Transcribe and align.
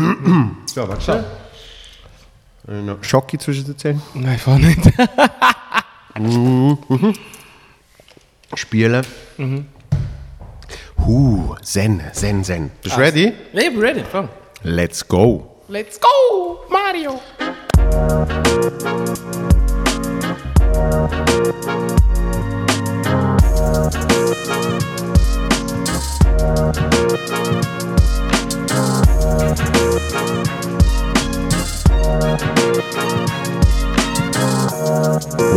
So, 0.66 0.88
warte 0.88 1.02
schon. 1.02 1.24
Äh, 2.68 2.82
noch 2.82 3.02
Schocki 3.02 3.38
zwischen 3.38 3.64
den 3.64 3.76
Zähnen. 3.76 4.02
Nein, 4.14 4.38
fahr 4.38 4.58
nicht. 4.58 4.78
Spielen. 8.54 9.06
Huh, 11.06 11.56
Zen, 11.62 12.02
Zen, 12.12 12.44
Zen. 12.44 12.70
Bist 12.82 12.96
du 12.96 13.00
ready? 13.00 13.32
Ich 13.52 13.70
bin 13.70 13.78
ready, 13.78 14.04
fang. 14.04 14.28
Let's 14.62 15.06
go. 15.06 15.62
Let's 15.68 15.98
go, 15.98 16.60
Mario! 16.68 17.20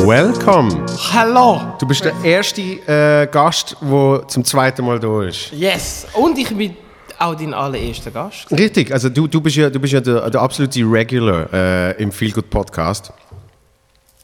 Welcome. 0.06 0.86
Hallo! 1.12 1.62
Du 1.80 1.88
bist 1.88 2.04
der 2.04 2.14
erste 2.24 2.62
äh, 2.62 3.28
Gast, 3.32 3.76
der 3.82 4.28
zum 4.28 4.44
zweiten 4.44 4.86
Mal 4.86 5.00
da 5.00 5.24
ist. 5.24 5.52
Yes! 5.54 6.06
Und 6.14 6.38
ich 6.38 6.56
bin 6.56 6.76
auch 7.18 7.36
dein 7.36 7.54
allererster 7.54 8.12
Gast. 8.12 8.52
Richtig, 8.52 8.92
also 8.92 9.10
du, 9.10 9.28
du 9.28 9.42
bist 9.42 9.56
ja, 9.56 9.70
du 9.70 9.80
bist 9.80 9.94
ja 9.94 10.02
der, 10.02 10.30
der 10.30 10.42
absolute 10.42 10.82
Regular 10.82 11.52
äh, 11.54 12.04
im 12.04 12.12
Feel 12.12 12.32
Good 12.32 12.50
Podcast. 12.50 13.12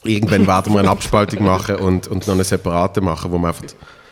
Irgendwann 0.03 0.45
werden 0.47 0.73
wir 0.73 0.79
eine 0.79 0.89
Abspaltung 0.89 1.43
machen 1.43 1.77
und, 1.77 2.07
und 2.07 2.27
noch 2.27 2.33
eine 2.33 2.43
separate 2.43 3.01
machen, 3.01 3.31
wo 3.31 3.37
wir 3.37 3.47
einfach 3.47 3.63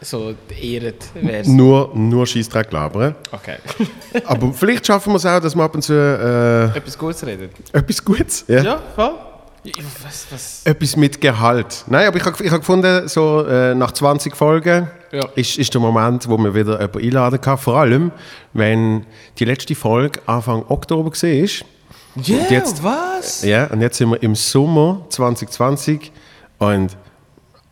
So 0.02 0.34
ehret 0.62 1.06
wär's. 1.16 1.48
nur, 1.48 1.92
nur 1.96 2.28
Scheissdreck 2.28 2.72
labern. 2.72 3.16
Okay. 3.32 3.56
Aber 4.26 4.54
vielleicht 4.54 4.86
schaffen 4.86 5.12
wir 5.14 5.18
es 5.18 5.26
auch, 5.26 5.40
dass 5.40 5.56
wir 5.56 5.64
ab 5.64 5.74
und 5.74 5.82
zu 5.82 5.94
äh, 5.94 6.78
Etwas 6.78 6.98
Gutes 6.98 7.26
reden. 7.26 7.50
etwas 7.74 8.06
Gutes, 8.06 8.46
ja. 8.48 8.62
Ja, 8.64 8.80
voll. 8.96 9.12
Was, 10.04 10.28
was? 10.30 10.62
etwas 10.66 10.96
mit 10.96 11.20
Gehalt. 11.20 11.84
Nein, 11.88 12.08
aber 12.08 12.16
ich 12.18 12.24
habe 12.24 12.42
ich 12.42 12.52
hab 12.52 12.60
gefunden, 12.60 13.08
so 13.10 13.44
äh, 13.46 13.76
nach 13.76 13.92
20 13.92 14.34
Folgen 14.36 14.88
Ja. 15.12 15.26
ist, 15.36 15.58
ist 15.58 15.74
der 15.74 15.82
Moment, 15.82 16.30
wo 16.30 16.38
wir 16.38 16.54
wieder 16.56 16.80
jemanden 16.80 17.00
einladen 17.00 17.42
kann. 17.42 17.58
Vor 17.58 17.76
allem, 17.78 18.12
wenn 18.54 19.06
die 19.40 19.46
letzte 19.46 19.76
Folge 19.76 20.22
Anfang 20.26 20.64
Oktober 20.70 21.12
war. 21.12 21.50
Ja, 22.24 22.38
jetzt- 22.50 22.82
was? 22.84 23.44
Ja, 23.44 23.66
und 23.68 23.82
jetzt 23.82 23.98
sind 23.98 24.10
wir 24.12 24.22
im 24.24 24.36
Sommer 24.36 25.06
2020 25.10 26.12
und 26.60 26.96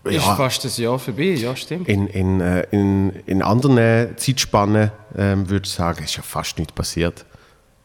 Ist 0.06 0.25
ja, 0.25 0.36
fast 0.36 0.64
ein 0.64 0.72
Jahr 0.84 1.00
vorbei, 1.00 1.34
ja, 1.34 1.56
stimmt. 1.56 1.88
in, 1.88 2.08
in, 2.08 2.39
äh, 2.39 2.67
in, 2.70 3.09
in 3.25 3.42
anderen 3.42 4.16
Zeitspannen 4.17 4.92
ähm, 5.17 5.50
würde 5.50 5.66
ich 5.66 5.73
sagen, 5.73 6.03
ist 6.03 6.16
ja 6.16 6.22
fast 6.22 6.59
nichts 6.59 6.73
passiert. 6.73 7.25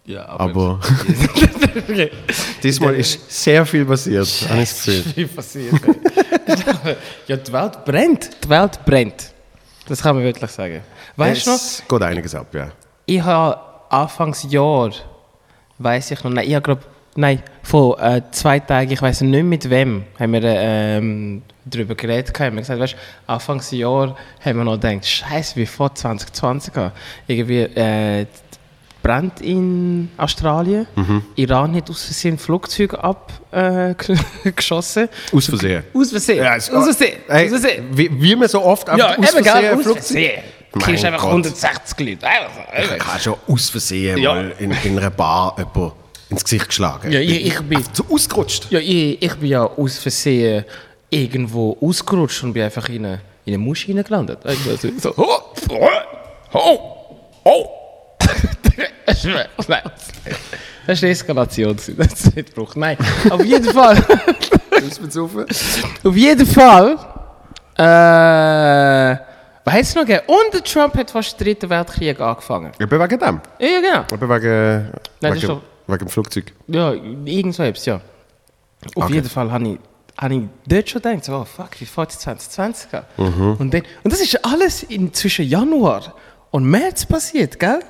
Ja, 0.04 0.28
Aber 0.28 0.80
diesmal 2.62 2.94
ist 2.94 3.30
sehr 3.30 3.64
viel 3.64 3.84
passiert, 3.84 4.26
habe 4.48 4.62
ich 4.62 4.68
viel 4.68 5.28
passiert. 5.28 5.74
ja, 7.26 7.36
die 7.36 7.52
Welt 7.52 7.84
brennt. 7.84 8.30
Die 8.44 8.48
Welt 8.48 8.84
brennt. 8.84 9.32
Das 9.86 10.02
kann 10.02 10.16
man 10.16 10.24
wirklich 10.24 10.50
sagen. 10.50 10.82
Weißt 11.16 11.46
du 11.46 11.50
noch, 11.50 11.56
Es 11.56 11.82
geht 11.88 12.02
einiges 12.02 12.34
ab, 12.34 12.46
ja. 12.54 12.70
ich 13.06 13.22
habe 13.22 13.60
Anfangsjahr, 13.90 14.90
weiß 15.78 16.10
ich 16.10 16.24
noch, 16.24 16.30
nein, 16.30 16.48
ich 16.48 16.54
habe 16.54 16.62
glaube, 16.64 16.82
nein, 17.16 17.42
vor 17.62 18.00
äh, 18.00 18.22
zwei 18.30 18.58
Tagen, 18.60 18.90
ich 18.90 19.00
weiß 19.00 19.20
nicht 19.22 19.44
mit 19.44 19.68
wem, 19.70 20.04
haben 20.18 20.32
wir 20.32 20.42
ähm, 20.44 21.42
darüber 21.70 21.94
geredet, 21.94 22.38
haben 22.38 22.56
wir 22.56 22.62
gesagt, 22.62 22.80
weißt 22.80 22.96
Anfangsjahr 23.26 24.16
haben 24.44 24.58
wir 24.58 24.64
noch 24.64 24.80
gedacht, 24.80 25.06
scheiße, 25.06 25.56
wie 25.56 25.66
vor 25.66 25.94
2020 25.94 26.76
an. 26.76 26.92
irgendwie 27.26 27.60
äh, 27.60 28.26
brennt 29.02 29.40
in 29.40 30.10
Australien, 30.18 30.86
Iran 31.36 31.74
hat 31.74 31.88
aus 31.88 32.04
Versehen 32.04 32.36
Flugzeuge 32.36 33.02
abgeschossen. 33.02 35.08
Aus 35.32 35.46
Versehen. 35.46 35.84
Aus 35.94 36.10
Versehen, 36.10 36.38
Ja, 36.44 36.56
aus 36.56 36.68
Versehen, 36.68 37.16
Hey, 37.28 37.44
aus 37.46 37.50
Versehen. 37.60 37.84
Wie, 37.92 38.10
wie 38.22 38.36
man 38.36 38.48
so 38.48 38.62
oft 38.62 38.88
Ja, 38.88 39.16
aus 39.16 39.30
Versehen 39.30 39.44
gell, 39.44 39.74
aus 39.74 39.82
Flugzeug- 39.82 39.94
Versehen. 39.94 40.42
Du 40.72 40.78
kriegst 40.78 41.04
einfach 41.04 41.20
Gott. 41.22 41.30
160 41.30 41.98
Leute. 42.06 42.26
Einfach, 42.26 42.96
Ich 42.96 43.06
habe 43.06 43.20
schon 43.20 43.34
aus 43.48 43.70
Versehen 43.70 44.18
Ja. 44.18 44.34
mal 44.34 44.52
in, 44.58 44.70
in 44.84 44.98
einer 44.98 45.10
Bar 45.10 45.56
jemanden 45.58 45.92
ins 46.28 46.44
Gesicht 46.44 46.68
geschlagen. 46.68 47.10
Ja, 47.10 47.18
ich, 47.18 47.46
ich 47.46 47.60
bin... 47.62 47.82
So 47.92 48.04
ausgerutscht. 48.08 48.70
Ja, 48.70 48.78
ich, 48.78 49.20
ich 49.20 49.34
bin 49.34 49.48
ja 49.48 49.64
aus 49.64 49.98
Versehen 49.98 50.64
irgendwo 51.10 51.76
ausgerutscht 51.80 52.42
und 52.44 52.52
bin 52.52 52.62
einfach 52.62 52.88
in 52.88 53.04
eine, 53.04 53.20
in 53.44 53.54
eine 53.54 53.58
Muschel 53.58 53.94
reingelandet. 53.96 54.38
Also, 54.44 54.76
so, 54.98 55.12
oh, 55.16 55.40
oh, 55.70 55.88
oh, 56.52 56.80
oh. 57.44 57.66
das 59.06 59.24
ist 59.24 59.68
nein, 59.68 59.82
eine 60.86 61.10
Eskalation. 61.10 61.76
Das 61.76 61.88
ist 61.88 62.36
nicht 62.36 62.54
Bruch. 62.54 62.74
Nein, 62.76 62.96
auf 63.28 63.44
jeden 63.44 63.64
Fall. 63.72 63.96
auf 66.04 66.16
jeden 66.16 66.46
Fall. 66.46 66.98
Äh, 67.76 69.16
weißt 69.64 69.94
du 69.96 70.00
noch, 70.00 70.06
gell? 70.06 70.22
und 70.26 70.64
Trump 70.64 70.94
hat 70.96 71.10
fast 71.10 71.38
den 71.40 71.44
dritten 71.46 71.70
Weltkrieg 71.70 72.20
angefangen. 72.20 72.72
Eben 72.78 73.00
wegen 73.00 73.18
dem. 73.18 73.40
Ja, 73.58 73.66
ja, 73.66 73.80
genau. 73.80 74.04
Eben 74.12 74.28
wegen, 74.42 74.92
das 75.20 75.34
ist 75.36 75.42
wegen, 75.42 75.48
doch- 75.48 75.62
wegen 75.86 75.98
dem 75.98 76.08
Flugzeug. 76.08 76.52
Ja, 76.68 76.92
irgend 76.92 77.54
so 77.54 77.62
etwas, 77.62 77.86
ja. 77.86 77.96
Auf 77.96 78.02
Okay. 79.04 79.14
jeden 79.14 79.28
Fall 79.28 79.50
habe 79.50 79.68
ich, 79.68 79.78
hab 80.20 80.30
ich 80.30 80.42
dort 80.66 80.90
schon 80.90 81.00
gedacht, 81.00 81.28
oh 81.30 81.44
fuck, 81.46 81.80
wie 81.80 81.86
fährt 81.86 82.10
es 82.10 82.18
2020 82.18 82.92
an? 82.92 83.04
Und, 83.58 83.72
dann, 83.72 83.82
und 84.04 84.12
das 84.12 84.20
ist 84.20 84.44
alles 84.44 84.82
in, 84.82 85.14
zwischen 85.14 85.46
Januar 85.46 86.14
und 86.50 86.64
März 86.64 87.06
passiert, 87.06 87.58
gell? 87.58 87.80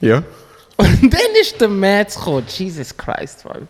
Ja. 0.00 0.22
Und 0.78 1.12
dann 1.12 1.20
ist 1.40 1.60
der 1.60 1.66
März 1.66 2.14
gekommen, 2.14 2.44
Jesus 2.46 2.96
Christ, 2.96 3.44
Mann. 3.44 3.66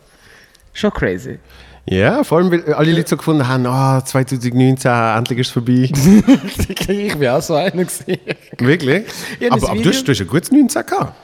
Schon 0.75 0.93
crazy. 0.93 1.39
Ja, 1.87 2.23
vor 2.23 2.37
allem, 2.37 2.51
weil 2.51 2.75
alle 2.75 2.93
Leute 2.93 3.09
so 3.09 3.17
gefunden 3.17 3.49
haben, 3.49 3.65
ah, 3.67 4.05
2019, 4.05 4.91
endlich 4.91 5.39
ist 5.39 5.47
es 5.47 5.53
vorbei. 5.55 5.91
ich 5.91 7.19
bin 7.19 7.29
auch 7.29 7.41
so 7.41 7.55
einer 7.55 7.83
gesehen. 7.83 8.21
Wirklich? 8.59 9.07
Ja, 9.41 9.53
aber, 9.53 9.71
aber 9.71 9.81
du, 9.81 9.89
hast, 9.89 10.05
du 10.05 10.13
hast 10.13 10.21
ein 10.21 10.27
gutes 10.27 10.53
19 10.53 10.85
gehabt. 10.85 11.15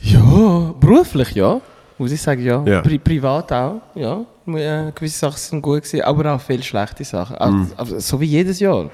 Ja, 0.00 0.74
beruflich 0.80 1.32
ja. 1.32 1.60
Muss 1.98 2.12
ich 2.12 2.20
sagen, 2.20 2.42
ja. 2.42 2.62
Ja. 2.64 2.80
Pri 2.80 2.98
privat 2.98 3.52
auch, 3.52 3.80
ja. 3.94 4.24
Äh, 4.46 4.92
gewisse 4.94 5.18
Sachen 5.18 5.38
sind 5.38 5.62
gut 5.62 5.82
gewesen, 5.82 6.02
aber 6.02 6.34
auch 6.34 6.40
viele 6.40 6.62
schlechte 6.62 7.04
Sachen. 7.04 7.36
Also, 7.36 7.74
also, 7.76 7.98
so 7.98 8.20
wie 8.20 8.26
jedes 8.26 8.60
Jahr. 8.60 8.90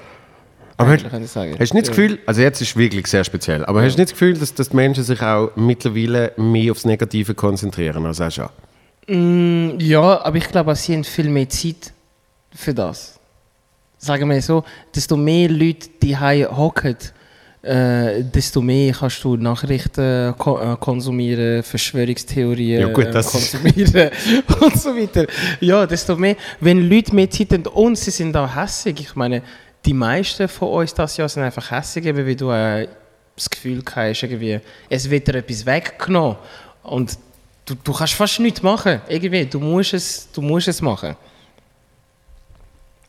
Aber 0.77 0.91
hast, 0.91 1.09
kann 1.09 1.23
ich 1.23 1.29
sagen. 1.29 1.55
hast 1.59 1.71
du 1.71 1.75
nicht 1.75 1.89
das 1.89 1.95
Gefühl, 1.95 2.19
also 2.25 2.41
jetzt 2.41 2.61
ist 2.61 2.69
es 2.69 2.75
wirklich 2.75 3.05
sehr 3.07 3.23
speziell, 3.23 3.65
aber 3.65 3.83
hast 3.83 3.95
du 3.95 4.01
nicht 4.01 4.11
das 4.11 4.19
Gefühl, 4.19 4.37
dass, 4.37 4.53
dass 4.53 4.69
die 4.69 4.75
Menschen 4.75 5.03
sich 5.03 5.21
auch 5.21 5.51
mittlerweile 5.55 6.31
mehr 6.37 6.71
aufs 6.71 6.85
Negative 6.85 7.35
konzentrieren 7.35 8.05
als 8.05 8.21
auch 8.21 8.31
schon? 8.31 8.49
Ja, 9.79 10.23
aber 10.23 10.37
ich 10.37 10.47
glaube, 10.47 10.75
sie 10.75 10.93
haben 10.93 11.03
viel 11.03 11.29
mehr 11.29 11.49
Zeit 11.49 11.93
für 12.53 12.73
das. 12.73 13.19
Sagen 13.97 14.29
wir 14.29 14.41
so, 14.41 14.63
desto 14.95 15.17
mehr 15.17 15.49
Leute 15.49 15.89
die 16.01 16.17
hocken, 16.17 16.97
äh, 17.63 18.23
desto 18.23 18.59
mehr 18.61 18.91
kannst 18.93 19.23
du 19.23 19.35
Nachrichten 19.37 20.33
ko 20.37 20.59
äh, 20.59 20.75
konsumieren, 20.79 21.61
Verschwörungstheorien 21.61 22.81
Ja, 22.81 22.87
gut, 22.91 23.13
das- 23.13 23.27
konsumieren 23.31 24.09
und 24.61 24.79
so 24.81 24.89
weiter. 24.95 25.27
Ja, 25.59 25.85
desto 25.85 26.15
mehr, 26.15 26.35
wenn 26.59 26.89
Leute 26.89 27.13
mehr 27.13 27.29
Zeit 27.29 27.51
haben 27.53 27.67
und 27.67 27.97
sie 27.97 28.09
sind 28.11 28.35
auch 28.35 28.55
hässig. 28.55 28.99
Ich 28.99 29.15
meine, 29.15 29.43
die 29.85 29.93
meisten 29.93 30.47
von 30.47 30.69
uns 30.69 30.93
das 30.93 31.17
Jahr 31.17 31.29
sind 31.29 31.43
einfach 31.43 31.69
hässig, 31.69 32.05
eben 32.05 32.25
weil 32.25 32.35
du 32.35 32.49
äh, 32.51 32.87
das 33.35 33.49
Gefühl 33.49 33.83
hast, 33.95 34.23
irgendwie, 34.23 34.59
es 34.89 35.09
wird 35.09 35.27
dir 35.27 35.35
etwas 35.35 35.65
weggenommen 35.65 36.37
und 36.83 37.17
du, 37.65 37.75
du 37.83 37.93
kannst 37.93 38.13
fast 38.13 38.39
nichts 38.39 38.61
machen. 38.63 39.01
Irgendwie, 39.07 39.45
du 39.45 39.59
musst 39.59 39.93
es, 39.93 40.27
du 40.33 40.41
musst 40.41 40.67
es 40.67 40.81
machen. 40.81 41.15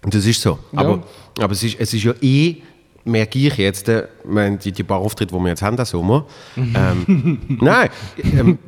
Das 0.03 0.25
ist 0.27 0.41
so. 0.43 0.59
Ja. 0.73 0.79
Aber, 0.81 1.03
aber 1.39 1.53
es, 1.53 1.63
ist, 1.63 1.79
es 1.79 1.95
ist 1.95 2.03
ja 2.05 2.13
eh, 2.21 2.57
merke 3.05 3.39
ich 3.39 3.57
jetzt, 3.57 3.89
äh, 3.89 4.07
die, 4.65 4.73
die 4.73 4.83
paar 4.85 4.99
Auftritte, 4.99 5.35
die 5.35 5.41
wir 5.41 5.49
jetzt 5.49 5.63
haben, 5.63 5.77
diesen 5.77 5.87
Sommer. 5.91 6.27
ähm, 6.57 7.39
nein, 7.61 7.89
ähm, 8.23 8.59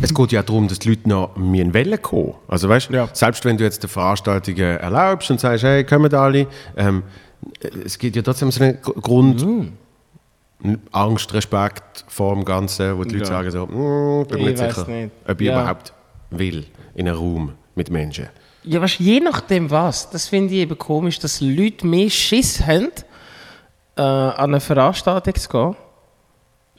es 0.00 0.12
geht 0.14 0.32
ja 0.32 0.42
darum, 0.42 0.68
dass 0.68 0.78
die 0.80 0.90
Leute 0.90 1.08
noch 1.08 1.36
müssen 1.36 1.72
Wellen 1.72 2.00
kommen. 2.02 2.34
Also 2.48 2.68
weißt, 2.68 2.90
Ja. 2.90 3.08
selbst 3.12 3.44
wenn 3.44 3.56
du 3.56 3.64
jetzt 3.64 3.82
die 3.82 3.88
Veranstaltungen 3.88 4.78
erlaubst 4.78 5.30
und 5.30 5.40
sagst, 5.40 5.64
hey, 5.64 5.84
kommen 5.84 6.12
alle, 6.14 6.46
ähm, 6.76 7.02
es 7.84 7.98
gibt 7.98 8.16
ja 8.16 8.22
trotzdem 8.22 8.50
so 8.50 8.62
einen 8.62 8.80
Gr- 8.82 9.00
Grund, 9.00 9.46
Angst, 10.92 11.32
Respekt 11.32 12.04
vor 12.08 12.34
dem 12.34 12.44
Ganzen, 12.44 12.98
wo 12.98 13.04
die 13.04 13.16
Leute 13.16 13.30
Ja. 13.30 13.42
sagen 13.42 13.50
so, 13.50 13.66
«Mm, 13.66 14.26
bin 14.28 14.42
mir 14.44 14.50
Ich 14.50 14.60
nicht 14.60 14.74
sicher, 14.74 14.86
nicht. 14.88 15.10
ob 15.26 15.40
ich 15.40 15.46
Ja. 15.46 15.58
überhaupt 15.62 15.92
will 16.30 16.66
in 16.94 17.08
einem 17.08 17.16
Raum 17.16 17.52
mit 17.74 17.88
Menschen. 17.90 18.26
Ja, 18.62 18.82
weißt, 18.82 19.00
je 19.00 19.20
nachdem 19.20 19.70
was. 19.70 20.10
Das 20.10 20.28
finde 20.28 20.52
ich 20.52 20.60
eben 20.60 20.76
komisch, 20.76 21.18
dass 21.18 21.40
Leute 21.40 21.86
mehr 21.86 22.10
Schiss 22.10 22.60
haben, 22.66 22.88
äh, 24.00 24.02
an 24.02 24.50
eine 24.50 24.60
Veranstaltung 24.60 25.34
zu 25.34 25.48
gehen. 25.48 25.76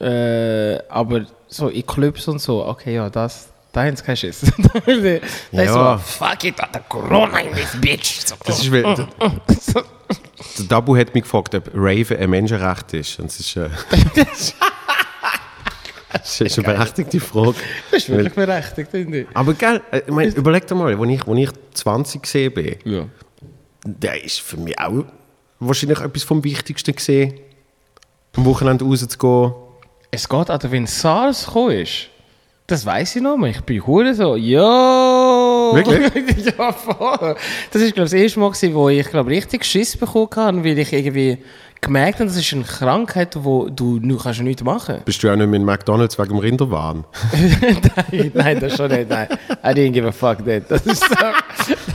Äh, 0.00 0.78
aber 0.88 1.26
so 1.48 1.68
in 1.68 1.86
Clubs 1.86 2.26
und 2.28 2.40
so, 2.40 2.66
okay, 2.66 2.94
ja, 2.96 3.08
das, 3.08 3.48
da 3.72 3.84
haben 3.84 3.94
sie 3.96 4.02
keinen 4.02 4.16
Schiss. 4.16 4.40
da 4.74 4.78
ist 4.90 5.22
Ja. 5.52 5.98
so, 5.98 6.02
fuck 6.02 6.42
it, 6.44 6.56
the 6.72 6.80
Corona 6.88 7.38
in 7.40 7.52
this 7.54 7.76
bitch. 7.80 8.20
So, 8.26 8.34
Das 8.44 8.60
ist, 8.60 8.72
weil, 8.72 8.82
der, 8.94 9.08
der 10.58 10.64
Dabu 10.68 10.96
hat 10.96 11.14
mich 11.14 11.22
gefragt, 11.22 11.54
ob 11.54 11.70
Raven 11.74 12.16
ein 12.18 12.30
Menschenrecht 12.30 12.92
ist. 12.94 13.18
Und 13.20 13.26
es 13.26 13.40
ist, 13.40 13.56
äh, 13.56 13.68
Das 16.12 16.40
ist 16.42 16.58
eine 16.58 16.66
berechtigte 16.66 17.20
Frage. 17.20 17.54
Das 17.90 18.02
ist 18.02 18.08
wirklich 18.10 18.34
berechtigt, 18.34 18.90
finde 18.90 19.20
ich. 19.22 19.26
Aber 19.32 19.54
gell, 19.54 19.80
äh, 19.90 20.00
ich 20.06 20.08
mein, 20.12 20.30
überleg 20.32 20.66
dir 20.66 20.74
mal, 20.74 20.94
als 20.94 21.08
ich, 21.10 21.26
als 21.26 21.38
ich 21.38 21.50
20 21.74 22.22
gesehen 22.22 22.52
bin, 22.52 22.76
Ja. 22.84 23.04
der 23.86 24.22
ist 24.22 24.40
für 24.40 24.58
mich 24.58 24.78
auch 24.78 25.04
wahrscheinlich 25.66 26.00
etwas 26.00 26.22
vom 26.22 26.42
Wichtigsten 26.44 26.94
gesehen, 26.94 27.34
am 28.36 28.44
Wochenende 28.44 28.84
rauszugehen. 28.84 29.52
Es 30.10 30.28
geht 30.28 30.50
also, 30.50 30.70
wenn 30.70 30.86
SARS 30.86 31.46
gekommen 31.46 31.78
ist. 31.78 32.08
Das 32.66 32.86
weiß 32.86 33.16
ich 33.16 33.22
noch 33.22 33.36
mal. 33.36 33.50
Ich 33.50 33.60
bin 33.62 33.84
hure 33.86 34.14
so, 34.14 34.36
yo! 34.36 35.72
Wirklich? 35.74 36.46
ja, 36.58 36.72
voll. 36.72 37.36
Das 37.70 37.82
ist, 37.82 37.94
glaube 37.94 38.06
ich, 38.06 38.12
das 38.12 38.20
erste 38.20 38.40
Mal, 38.40 38.50
gewesen, 38.50 38.74
wo 38.74 38.88
ich, 38.88 39.08
glaube 39.08 39.30
richtig 39.30 39.64
Schiss 39.64 39.96
bekommen 39.96 40.28
habe, 40.36 40.64
weil 40.64 40.78
ich 40.78 40.92
irgendwie 40.92 41.38
gemerkt 41.82 42.20
habe, 42.20 42.26
das 42.28 42.36
ist 42.38 42.52
eine 42.54 42.62
Krankheit, 42.64 43.36
wo 43.44 43.68
du 43.68 44.00
kannst 44.16 44.38
du 44.40 44.44
nichts 44.44 44.62
machen 44.64 45.02
Bist 45.04 45.22
du 45.22 45.30
auch 45.30 45.36
nicht 45.36 45.48
mehr 45.48 45.60
in 45.60 45.66
McDonalds 45.66 46.18
wegen 46.18 46.30
dem 46.30 46.38
Rinderwahn? 46.38 47.04
nein, 48.10 48.30
nein, 48.32 48.60
das 48.60 48.76
schon 48.76 48.90
nicht, 48.90 49.10
nein. 49.10 49.28
I 49.62 49.68
didn't 49.68 49.90
give 49.92 50.06
a 50.06 50.12
fuck 50.12 50.44
that. 50.46 50.70
Das 50.70 50.86
ist 50.86 51.02
so, 51.02 51.14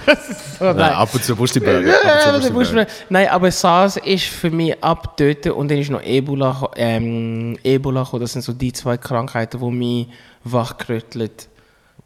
das 0.05 0.29
ist 0.29 0.59
so, 0.59 0.65
Nein, 0.65 0.75
nein. 0.77 0.91
ab 0.93 1.09
und 1.13 1.23
zu 1.23 1.35
musst 1.35 1.55
du 1.55 1.61
Burger. 1.61 1.81
Ja, 1.87 2.51
musst 2.51 2.73
du 2.73 2.85
Nein, 3.09 3.27
aber 3.29 3.49
SARS 3.49 3.97
ist 3.97 4.25
für 4.25 4.51
mich 4.51 4.81
ab 4.83 5.15
dort 5.17 5.47
und 5.47 5.71
dann 5.71 5.77
ist 5.77 5.89
noch 5.89 6.03
Ebola, 6.03 6.69
ähm, 6.75 7.57
Ebola 7.63 8.03
gekommen. 8.03 8.21
Das 8.21 8.33
sind 8.33 8.41
so 8.43 8.53
die 8.53 8.73
zwei 8.73 8.97
Krankheiten, 8.97 9.59
die 9.59 9.71
mich 9.71 10.07
wachgerüttelt 10.43 11.47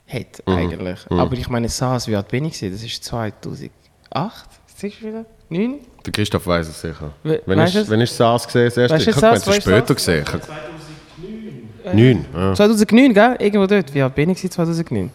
hat, 0.08 0.44
Mhm. 0.46 0.54
eigentlich. 0.54 1.00
Aber 1.10 1.34
ich 1.34 1.50
meine, 1.50 1.70
SARS, 1.70 2.08
wie 2.08 2.16
alt 2.16 2.28
bin 2.28 2.46
ich? 2.46 2.60
Das 2.60 2.84
ist 2.84 3.04
2008? 3.04 3.72
Siehst 4.76 5.02
du 5.02 5.08
wieder? 5.08 5.26
9? 5.50 5.76
Der 6.06 6.12
Christoph 6.12 6.48
weiß 6.48 6.68
es 6.68 6.82
sicher. 6.82 7.12
We- 7.24 7.42
Wenn 7.46 7.60
ich, 7.62 7.74
du's? 7.74 7.90
wenn 7.90 8.02
ich 8.02 8.12
SARS 8.12 8.46
gesehen 8.48 8.66
das 8.66 8.78
erste 8.78 8.96
Weißt 8.96 9.08
ich 9.08 9.16
habe 9.24 9.36
es 9.38 9.56
später 9.64 9.94
gesehen. 9.96 10.26
Ich 10.28 10.34
hab- 10.34 11.94
Neun. 11.94 12.26
Ja. 12.34 12.54
2009, 12.54 13.14
gell? 13.14 13.36
Irgendwo 13.40 13.68
dort. 13.68 13.94
Wie 13.94 14.02
alt 14.02 14.16
bin 14.16 14.30
ich 14.30 14.38
gewesen, 14.38 14.52
2009? 14.52 15.12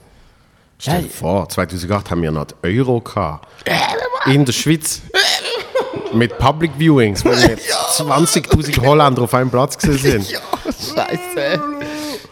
Stell 0.79 1.03
dir 1.03 1.09
vor, 1.09 1.49
2008 1.49 2.11
haben 2.11 2.23
wir 2.23 2.31
noch 2.31 2.47
die 2.47 2.79
Euro 2.79 3.01
gehabt. 3.01 3.49
In 4.27 4.45
der 4.45 4.53
Schweiz. 4.53 5.01
Mit 6.13 6.39
Public 6.39 6.71
Viewings, 6.79 7.25
wo 7.25 7.31
wir 7.31 7.57
20.000 7.59 8.81
Holländer 8.85 9.23
auf 9.23 9.35
einem 9.35 9.51
Platz 9.51 9.77
gesehen 9.77 10.23
sind. 10.23 10.41
Scheiße. 10.65 11.61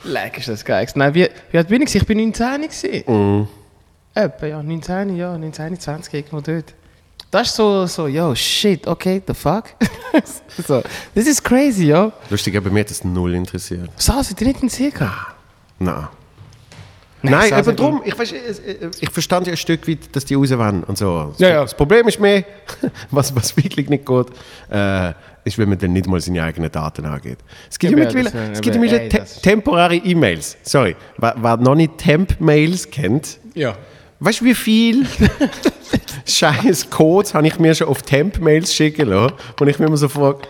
Leck, 0.05 0.39
ist 0.39 0.49
das 0.49 0.65
geil. 0.65 0.87
Nein, 0.95 1.15
wie, 1.15 1.29
wie 1.51 1.59
alt 1.59 1.69
bin 1.69 1.83
ich? 1.83 1.95
Ich 1.95 2.07
bin 2.07 2.19
19 2.19 2.63
gewesen. 2.63 3.03
Mhm. 3.07 3.49
Etwa, 4.15 4.47
ja, 4.47 4.63
19, 4.63 5.17
ja, 5.17 5.37
19, 5.37 5.81
20, 5.81 6.15
irgendwo 6.15 6.41
dort. 6.41 6.73
Das 7.35 7.49
ist 7.49 7.57
so, 7.57 7.85
so, 7.87 8.07
yo, 8.07 8.33
shit, 8.37 8.87
okay, 8.87 9.21
the 9.27 9.35
fuck? 9.35 9.65
so, 10.69 10.85
this 11.17 11.27
is 11.27 11.43
crazy, 11.43 11.89
yo. 11.89 12.13
Lustig, 12.31 12.57
aber 12.57 12.71
mir 12.71 12.79
hat 12.79 12.91
das 12.91 13.03
null 13.03 13.35
interessiert. 13.35 13.91
SARS 13.97 14.31
hat 14.31 14.39
dich 14.39 14.47
nicht 14.47 14.63
interessiert? 14.63 14.95
Nein. 15.81 16.07
Nein, 17.23 17.33
Nein, 17.51 17.59
eben 17.59 17.75
drum. 17.75 18.03
Ich, 18.05 18.17
weißt, 18.17 18.33
ich, 18.33 19.03
ich 19.03 19.11
verstand 19.11 19.49
ja 19.49 19.55
ein 19.55 19.57
Stück 19.57 19.89
weit, 19.89 20.15
dass 20.15 20.25
die 20.27 20.35
raus 20.35 20.51
wollen 20.53 20.85
und 20.85 20.97
so. 20.97 21.31
Das, 21.31 21.41
Ja, 21.41 21.49
ja. 21.49 21.63
das 21.63 21.75
Problem 21.75 22.07
ist 22.07 22.21
mehr, 22.21 22.45
was, 23.11 23.35
was 23.35 23.57
wirklich 23.57 23.89
nicht 23.89 24.07
geht, 24.07 24.27
äh, 24.71 25.13
ist, 25.43 25.59
wenn 25.59 25.71
man 25.71 25.79
dann 25.79 25.93
nicht 25.93 26.07
mal 26.07 26.21
seine 26.21 26.41
eigenen 26.45 26.71
Daten 26.71 27.05
angeht. 27.05 27.39
Es 27.69 27.81
gibt 27.81 27.95
ja, 27.95 27.99
Ja, 27.99 28.05
mittlerweile, 28.05 28.49
äh, 28.49 28.53
es 28.53 28.61
gibt 28.61 28.77
ja 28.77 28.81
aber, 28.81 28.91
mittlerweile 28.93 29.03
ey, 29.13 29.27
te 29.27 29.41
temporäre 29.43 29.97
E-Mails. 29.97 30.57
Sorry, 30.63 30.95
wer, 31.19 31.35
wer 31.39 31.57
noch 31.57 31.75
nicht 31.75 31.99
Temp-Mails 31.99 32.91
kennt, 32.93 33.41
Ja. 33.55 33.75
Weißt 34.21 34.41
du, 34.41 34.45
wie 34.45 34.55
viel 34.55 35.07
scheiß 36.27 36.91
Codes 36.91 37.35
habe 37.35 37.47
ich 37.47 37.59
mir 37.59 37.75
schon 37.75 37.89
auf 37.89 38.03
Temp-Mails 38.03 38.75
schicken 38.75 39.09
lassen, 39.09 39.35
wo 39.57 39.65
ich 39.67 39.79
mir 39.79 39.87
immer 39.87 39.97
so 39.97 40.09
frage, 40.09 40.41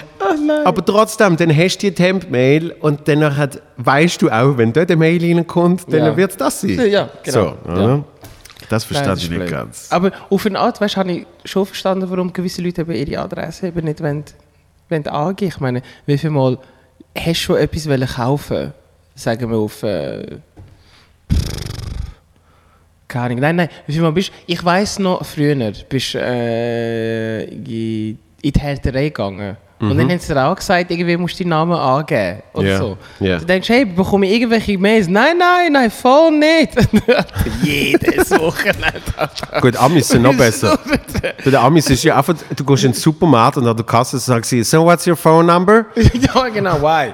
aber 0.64 0.84
trotzdem, 0.84 1.36
dann 1.36 1.56
hast 1.56 1.78
du 1.78 1.90
die 1.90 1.94
Temp-Mail 1.94 2.72
und 2.80 3.08
dann 3.08 3.36
hat, 3.36 3.60
weißt 3.78 4.22
du 4.22 4.30
auch, 4.30 4.56
wenn 4.56 4.72
dort 4.72 4.90
eine 4.90 4.98
Mail 4.98 5.20
reinkommt, 5.20 5.84
dann 5.92 6.04
Ja. 6.04 6.16
wird 6.16 6.32
es 6.32 6.36
das 6.36 6.60
sein. 6.60 6.78
Ja, 6.90 7.08
genau. 7.24 7.56
So, 7.64 7.70
oder? 7.70 8.04
Das 8.68 8.84
Nein, 8.84 8.88
verstehe 8.88 9.08
das 9.14 9.22
ich 9.24 9.30
nicht 9.30 9.38
blöd. 9.40 9.50
ganz. 9.50 9.88
Aber 9.90 10.12
auf 10.30 10.46
eine 10.46 10.58
Art, 10.58 10.80
weißt, 10.80 10.96
habe 10.96 11.12
ich 11.12 11.26
schon 11.44 11.66
verstanden, 11.66 12.08
warum 12.10 12.32
gewisse 12.32 12.62
Leute 12.62 12.82
eben 12.82 12.92
ihre 12.94 13.20
Adresse 13.22 13.68
eben 13.68 13.84
nicht 13.84 14.00
wollen, 14.02 14.24
wollen 14.88 15.06
angeben. 15.08 15.48
Ich 15.54 15.60
meine, 15.60 15.82
wie 16.06 16.16
viel 16.18 16.30
Mal 16.30 16.58
hast 17.16 17.26
du 17.26 17.34
schon 17.34 17.56
etwas 17.56 17.88
wollen 17.88 18.06
kaufen? 18.08 18.72
Sagen 19.14 19.50
wir 19.50 19.58
auf. 19.58 19.82
Äh, 19.82 20.38
keine 23.08 23.24
Ahnung. 23.26 23.40
Nein, 23.40 23.56
nein. 23.56 23.68
Wie 23.86 23.92
viel 23.92 24.02
Mal 24.02 24.12
bist 24.12 24.32
Ich 24.46 24.64
weiß 24.64 25.00
noch, 25.00 25.24
früher 25.24 25.72
bist 25.88 26.14
äh, 26.14 27.44
in 27.44 28.18
in 28.42 28.52
die 28.52 28.60
Härterei 28.60 29.04
gegangen. 29.08 29.56
Und 29.80 29.98
dann 29.98 30.08
haben 30.08 30.18
sie 30.20 30.32
dir 30.32 30.46
auch 30.46 30.54
gesagt, 30.54 30.92
irgendwie 30.92 31.16
musst 31.16 31.34
du 31.40 31.42
deinen 31.42 31.50
Namen 31.50 31.72
angeben. 31.72 32.40
Oder 32.52 32.68
Ja, 32.68 32.78
so. 32.78 32.96
ja. 33.18 33.38
Du 33.40 33.44
denkst, 33.46 33.68
hey, 33.68 33.84
bekomme 33.84 34.26
ich 34.26 34.34
irgendwelche 34.34 34.78
Mails? 34.78 35.08
Nein, 35.08 35.36
nein, 35.38 35.72
nein, 35.72 35.90
voll 35.90 36.30
nicht. 36.38 36.70
Jedes 37.64 38.30
Wochenende. 38.30 39.00
Gut, 39.60 39.76
Amis 39.76 40.08
sind 40.08 40.22
noch 40.22 40.36
besser. 40.36 40.78
Bei 41.20 41.50
den 41.50 41.56
Amis 41.56 41.90
ist 41.90 42.04
ja 42.04 42.16
einfach, 42.16 42.34
du 42.54 42.64
gehst 42.64 42.84
in 42.84 42.92
den 42.92 42.96
Supermarkt 42.96 43.56
und 43.56 43.66
an 43.66 43.76
der 43.76 43.84
Kasse 43.84 44.18
sagst 44.20 44.50
sie, 44.50 44.62
so 44.62 44.84
what's 44.84 45.04
your 45.04 45.16
phone 45.16 45.46
number? 45.46 45.86
ja, 45.96 46.48
genau, 46.48 46.80
why? 46.80 47.12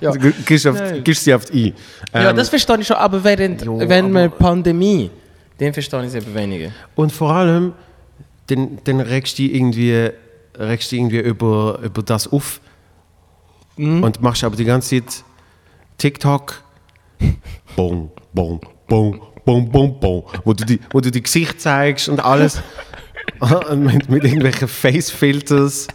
Ja. 0.00 0.12
Du 0.12 0.32
gehst, 0.46 0.66
auf, 0.68 0.76
gehst 1.02 1.24
sie 1.24 1.34
auf 1.34 1.44
die 1.46 1.66
I. 1.68 1.74
ja, 2.14 2.30
Ähm, 2.30 2.36
das 2.36 2.48
verstehe 2.48 2.78
ich 2.78 2.86
schon, 2.86 2.96
aber 2.96 3.22
während 3.24 3.62
Jo, 3.64 3.78
wenn 3.88 4.12
wir 4.12 4.26
aber- 4.26 4.36
Pandemie, 4.36 5.10
den 5.58 5.72
verstehe 5.72 6.00
ich 6.02 6.06
es 6.06 6.14
eben 6.14 6.32
weniger. 6.34 6.68
Und 6.94 7.12
vor 7.12 7.32
allem, 7.32 7.72
dann, 8.50 8.78
dann 8.84 9.00
regst 9.00 9.38
du 9.38 9.42
dich 9.42 9.54
irgendwie, 9.54 10.10
regst 10.58 10.92
dich 10.92 10.98
irgendwie 10.98 11.20
über, 11.20 11.78
über 11.82 12.02
das 12.02 12.28
auf 12.28 12.60
Mhm. 13.76 14.02
und 14.02 14.20
machst 14.20 14.44
aber 14.44 14.56
die 14.56 14.64
ganze 14.64 15.02
Zeit 15.02 15.24
TikTok. 15.96 16.62
Bong, 17.76 18.10
bong, 18.34 18.60
bong, 18.88 19.20
bong, 19.44 19.70
bong, 19.70 20.00
bong. 20.00 20.24
Wo 20.44 20.52
du, 20.52 20.64
die, 20.64 20.80
wo 20.90 21.00
du 21.00 21.10
die 21.10 21.22
Gesicht 21.22 21.60
zeigst 21.60 22.08
und 22.08 22.20
alles. 22.20 22.60
und 23.70 23.84
mit, 23.84 24.08
mit 24.10 24.24
irgendwelchen 24.24 24.68
Face-Filters. 24.68 25.86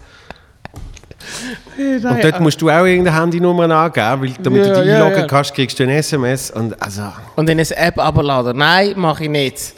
Und 1.77 2.23
dort 2.23 2.39
musst 2.39 2.61
du 2.61 2.69
auch 2.69 2.85
irgendeine 2.85 3.19
Handynummer 3.19 3.69
angeben, 3.69 4.21
weil 4.21 4.31
damit 4.43 4.65
Ja, 4.65 4.73
du 4.73 4.79
dich 4.81 4.89
ja, 4.89 4.95
einloggen 4.95 5.19
ja. 5.21 5.27
kannst, 5.27 5.53
kriegst 5.53 5.79
du 5.79 5.83
ein 5.83 5.89
SMS. 5.89 6.51
Und 6.51 6.81
also, 6.81 7.03
Und 7.35 7.47
dann 7.49 7.59
eine 7.59 7.77
App 7.77 7.97
abladen. 7.99 8.57
Nein, 8.57 8.93
mache 8.95 9.23
ich 9.25 9.29
nicht. 9.29 9.73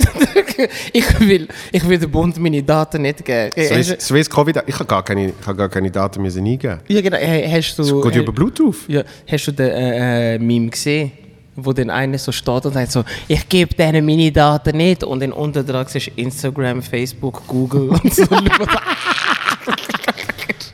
ich, 0.94 1.20
will, 1.20 1.48
ich 1.72 1.88
will 1.88 1.98
dem 2.00 2.12
Bund 2.12 2.38
meine 2.40 2.62
Daten 2.64 3.02
nicht 3.02 3.24
geben. 3.24 3.52
Swiss, 3.54 3.92
Hast, 3.92 4.02
Swiss 4.02 4.30
Covid, 4.30 4.64
ich 4.66 4.76
habe 4.76 4.86
gar 4.86 5.04
keine, 5.04 5.28
ich 5.30 5.34
habe 5.48 5.58
gar 5.58 5.70
keine 5.70 5.90
Daten 5.92 6.22
müssen 6.22 6.46
eingeben. 6.46 6.80
ja, 6.88 7.02
genau, 7.02 7.18
hey, 7.18 7.48
hast 7.50 7.78
Das 7.78 7.88
du, 7.88 8.02
geht 8.02 8.16
ja 8.16 8.22
über 8.22 8.32
Bluetooth. 8.34 8.76
ja, 8.88 9.04
hast 9.30 9.48
du 9.48 9.52
den 9.52 9.68
äh, 9.70 10.36
äh, 10.36 10.40
Meme 10.40 10.70
gesehen? 10.70 11.12
Wo 11.60 11.74
dann 11.74 11.90
einer 11.90 12.20
so 12.20 12.32
steht 12.32 12.66
und 12.68 12.74
sagt 12.74 12.92
so, 12.92 13.04
ich 13.28 13.50
gebe 13.50 13.74
denen 13.74 14.06
meine 14.06 14.32
Daten 14.32 14.78
nicht. 14.78 15.04
Und 15.04 15.22
dann 15.22 15.32
unten 15.32 15.66
dran 15.66 15.88
siehst 15.88 16.08
du 16.08 16.12
Instagram, 16.22 16.84
Facebook, 16.84 17.42
Google 17.48 17.90
und 17.90 18.14
so. 18.14 18.24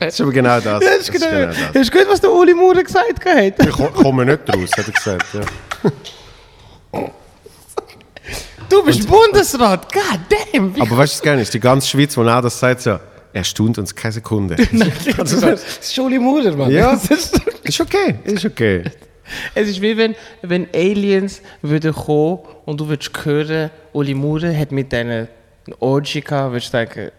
Das 0.06 0.14
ist 0.14 0.20
aber 0.20 0.32
genau 0.32 0.60
das. 0.60 0.80
Das 0.80 0.96
ist 1.08 1.12
genau, 1.12 1.46
das. 1.46 1.56
das 1.72 1.82
ist 1.82 1.92
gut, 1.92 2.06
was 2.08 2.20
der 2.20 2.32
Uli 2.32 2.54
Maurer 2.54 2.82
gesagt 2.82 3.24
hat. 3.24 3.66
Ich 3.66 3.70
ko- 3.70 3.88
komme 3.88 4.24
nicht 4.24 4.40
raus, 4.48 4.70
hat 4.76 4.86
er 4.86 4.92
gesagt. 4.92 5.26
Ja. 5.34 5.40
Du 8.68 8.82
bist 8.82 9.06
Bundesrat, 9.06 9.92
god 9.92 10.20
damn. 10.52 10.74
Aber 10.80 10.96
weißt 10.96 11.14
du, 11.14 11.16
das 11.18 11.22
Geile 11.22 11.42
ist, 11.42 11.52
die 11.54 11.60
ganze 11.60 11.86
Schweiz, 11.86 12.16
wo 12.16 12.22
er 12.22 12.42
das 12.42 12.58
sagt, 12.58 12.80
so, 12.80 12.98
er 13.32 13.44
stund 13.44 13.78
uns 13.78 13.94
keine 13.94 14.12
Sekunde. 14.12 14.56
das 15.16 15.32
ist 15.32 15.98
Uli 15.98 16.18
Maurer, 16.18 16.56
Mann. 16.56 16.70
Ja. 16.70 16.92
Das 16.92 17.04
ist, 17.10 17.40
ist 17.62 17.80
okay, 17.80 18.16
ist 18.24 18.44
okay. 18.44 18.84
es 19.54 19.68
ist 19.68 19.80
wie 19.80 19.96
wenn, 19.96 20.14
wenn 20.42 20.66
Aliens 20.74 21.40
würden 21.62 21.92
kommen 21.92 22.40
und 22.64 22.80
du 22.80 22.88
würdest 22.88 23.12
hören, 23.24 23.70
Uli 23.92 24.14
Maurer 24.14 24.56
hat 24.56 24.72
mit 24.72 24.92
eine 24.94 25.28
Orgy 25.78 26.20
gehabt, 26.20 26.52
würdest 26.52 26.72
du 26.72 26.78
denken, 26.78 27.10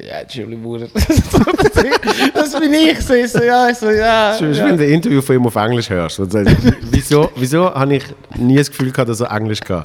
ja, 0.00 0.44
Uli 0.44 0.56
Maurer. 0.56 0.88
das 2.34 2.60
bin 2.60 2.72
ich. 2.72 3.00
So, 3.00 3.14
ich 3.14 3.30
so, 3.30 3.42
ja, 3.42 3.68
ich 3.68 3.76
so, 3.76 3.90
ja. 3.90 4.32
Ist, 4.32 4.40
ja. 4.40 4.66
wenn 4.66 4.76
du 4.76 4.84
ein 4.84 4.90
Interview 4.90 5.20
von 5.20 5.36
ihm 5.36 5.46
auf 5.46 5.56
Englisch 5.56 5.90
hörst. 5.90 6.16
Sagst, 6.16 6.56
wieso, 6.90 7.30
wieso 7.36 7.74
habe 7.74 7.96
ich 7.96 8.04
nie 8.36 8.56
das 8.56 8.70
Gefühl 8.70 8.92
gehabt, 8.92 9.10
dass 9.10 9.20
er 9.20 9.30
Englisch 9.30 9.60
kann? 9.60 9.84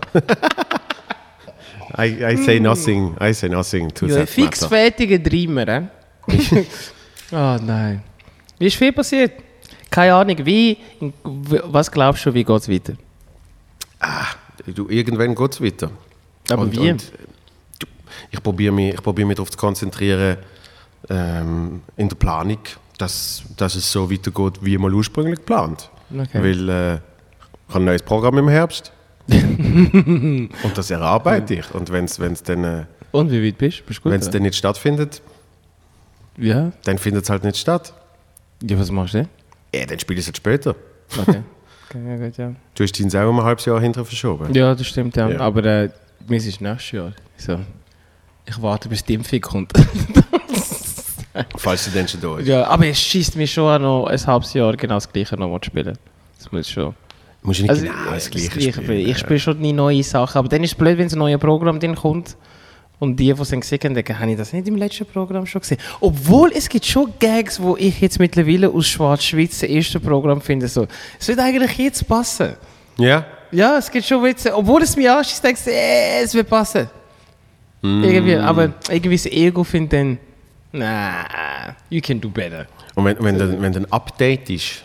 I, 1.97 2.23
I 2.23 2.35
say 2.37 2.59
nothing, 2.59 3.15
I 3.21 3.33
say 3.33 3.49
nothing 3.49 3.93
to 3.93 4.07
Ja, 4.07 4.17
that 4.17 4.29
fix 4.29 4.65
fertige 4.65 5.19
Dreamer, 5.19 5.67
eh? 5.67 5.81
oh 7.31 7.57
nein. 7.61 8.01
Wie 8.57 8.67
ist 8.67 8.77
viel 8.77 8.91
passiert? 8.91 9.33
Keine 9.91 10.15
Ahnung, 10.15 10.37
wie, 10.43 10.77
was 11.23 11.91
glaubst 11.91 12.25
du, 12.25 12.33
wie 12.33 12.43
geht 12.43 12.61
es 12.61 12.69
weiter? 12.69 12.93
Du, 14.65 14.89
irgendwann 14.89 15.35
geht 15.35 15.53
es 15.53 15.61
weiter. 15.61 15.91
Aber 16.49 16.63
Und- 16.63 16.75
wie? 16.75 16.91
und, 16.91 17.11
ich 18.31 18.41
probiere 18.41 18.73
mich, 18.73 18.93
ich 18.93 19.01
probier 19.03 19.25
mich 19.25 19.35
darauf 19.35 19.51
zu 19.51 19.57
konzentrieren, 19.57 20.37
ähm, 21.09 21.81
in 21.97 22.09
der 22.09 22.15
Planung, 22.15 22.59
dass, 22.97 23.43
dass 23.57 23.75
es 23.75 23.91
so 23.91 24.11
weitergeht, 24.11 24.59
wie 24.61 24.77
mal 24.77 24.93
ursprünglich 24.93 25.39
geplant. 25.39 25.89
Okay. 26.11 26.43
Weil 26.43 26.69
äh, 26.69 26.93
ich 26.95 26.99
habe 27.69 27.79
ein 27.79 27.85
neues 27.85 28.03
Programm 28.03 28.37
im 28.37 28.47
Herbst. 28.47 28.91
und 29.27 30.49
das 30.75 30.91
erarbeite 30.91 31.55
ich. 31.55 31.73
Und 31.73 31.91
wenn 31.91 32.05
es 32.05 32.43
dann, 32.43 32.63
äh, 32.63 32.85
Und 33.11 33.31
wie 33.31 33.45
weit 33.45 33.57
bist 33.57 33.79
du? 33.79 33.83
Bist 33.85 34.03
du 34.03 34.09
wenn's 34.09 34.25
oder? 34.25 34.33
dann 34.33 34.43
nicht 34.43 34.55
stattfindet, 34.55 35.21
ja. 36.37 36.71
dann 36.83 36.97
findet 36.97 37.23
es 37.23 37.29
halt 37.29 37.43
nicht 37.43 37.57
statt. 37.57 37.93
Ja, 38.61 38.77
was 38.79 38.91
machst 38.91 39.13
du 39.13 39.27
Ja, 39.73 39.85
dann 39.85 39.99
spiele 39.99 40.19
ich 40.19 40.25
es 40.25 40.27
halt 40.27 40.37
später. 40.37 40.75
denn? 41.15 41.21
Okay. 41.21 41.41
okay 41.89 42.09
ja, 42.09 42.17
gut, 42.17 42.37
ja. 42.37 42.55
Du 42.75 42.83
hast 42.83 42.99
deinen 42.99 43.25
auch 43.25 43.29
um 43.29 43.39
ein 43.39 43.45
halbes 43.45 43.65
Jahr 43.65 43.79
hinterher 43.79 44.05
verschoben. 44.05 44.53
ja, 44.53 44.75
das 44.75 44.87
stimmt, 44.87 45.15
ja. 45.15 45.29
Ja. 45.29 45.39
Aber 45.39 45.63
äh, 45.63 45.89
mir 46.27 46.37
ist 46.37 46.61
nächstes 46.61 46.91
Jahr. 46.91 47.13
So. 47.37 47.59
Ich 48.45 48.61
warte, 48.61 48.89
bis 48.89 49.03
die 49.03 49.13
Impfung 49.15 49.41
kommt. 49.41 49.73
Falls 51.57 51.85
sie 51.85 51.91
dann 51.91 52.07
schon 52.07 52.21
da 52.21 52.37
ist. 52.37 52.47
ja, 52.47 52.65
aber 52.67 52.87
es 52.87 52.99
schießt 52.99 53.35
mich 53.37 53.51
schon 53.51 53.67
an, 53.67 53.81
noch 53.81 54.05
ein 54.05 54.27
halbes 54.27 54.53
Jahr 54.53 54.75
genau 54.77 54.95
das 54.95 55.11
gleiche 55.11 55.35
noch 55.35 55.49
mal 55.49 55.59
zu 55.61 55.67
spielen. 55.67 55.97
Das 56.37 56.51
muss 56.51 56.69
schon. 56.69 56.93
Musst 57.41 57.59
du 57.59 57.63
nicht 57.63 57.69
Also, 57.71 57.85
genau 57.85 58.11
das 58.11 58.29
Gleiche 58.29 58.49
Gleiche 58.49 58.73
spielen. 58.73 59.07
Ich 59.09 59.17
spiele 59.17 59.39
schon 59.39 59.59
nie 59.59 59.73
neue 59.73 60.03
Sachen, 60.03 60.37
aber 60.37 60.47
dann 60.47 60.63
ist 60.63 60.71
es 60.73 60.77
blöd, 60.77 60.97
wenn 60.97 61.07
ein 61.11 61.17
neues 61.17 61.39
Programm 61.39 61.79
drin 61.79 61.95
kommt. 61.95 62.37
Und 62.99 63.17
die, 63.19 63.33
die 63.33 63.41
es 63.41 63.49
dann 63.49 63.59
gesehen 63.59 63.79
haben, 63.83 63.95
denken, 63.95 64.17
habe 64.17 64.31
ich 64.31 64.37
das 64.37 64.53
nicht 64.53 64.67
im 64.67 64.75
letzten 64.77 65.05
Programm 65.05 65.45
schon 65.45 65.59
gesehen? 65.59 65.79
Obwohl, 65.99 66.51
es 66.55 66.69
gibt 66.69 66.85
schon 66.85 67.11
Gags, 67.19 67.61
wo 67.61 67.75
ich 67.75 67.99
jetzt 67.99 68.17
mittlerweile 68.19 68.69
aus 68.69 68.87
Schwarz-Schweiz 68.87 69.59
das 69.59 69.69
erste 69.69 69.99
Programm 69.99 70.39
finde. 70.39 70.67
So, 70.69 70.87
es 71.19 71.27
wird 71.27 71.39
eigentlich 71.39 71.77
jetzt 71.77 72.07
passen. 72.07 72.53
Ja? 72.97 73.25
Ja, 73.51 73.77
es 73.77 73.91
gibt 73.91 74.05
schon 74.05 74.23
Witze. 74.23 74.55
Obwohl 74.55 74.83
es 74.83 74.95
mich 74.95 75.09
anschießt, 75.09 75.43
denkst 75.43 75.65
du, 75.65 75.71
äh, 75.71 76.21
es 76.23 76.33
wird 76.33 76.47
passen. 76.47 76.89
Irgendwie, 77.83 78.35
aber 78.37 78.69
irgendwie 78.89 79.15
das 79.17 79.25
Ego 79.25 79.63
findet 79.63 79.93
dann, 79.93 80.17
nah, 80.71 81.75
you 81.89 81.99
can 82.01 82.19
do 82.21 82.29
better. 82.29 82.65
Und 82.95 83.03
wenn, 83.05 83.21
wenn, 83.21 83.37
dann, 83.37 83.61
wenn 83.61 83.73
dann 83.73 83.85
ein 83.85 83.91
Update 83.91 84.49
ist, 84.49 84.83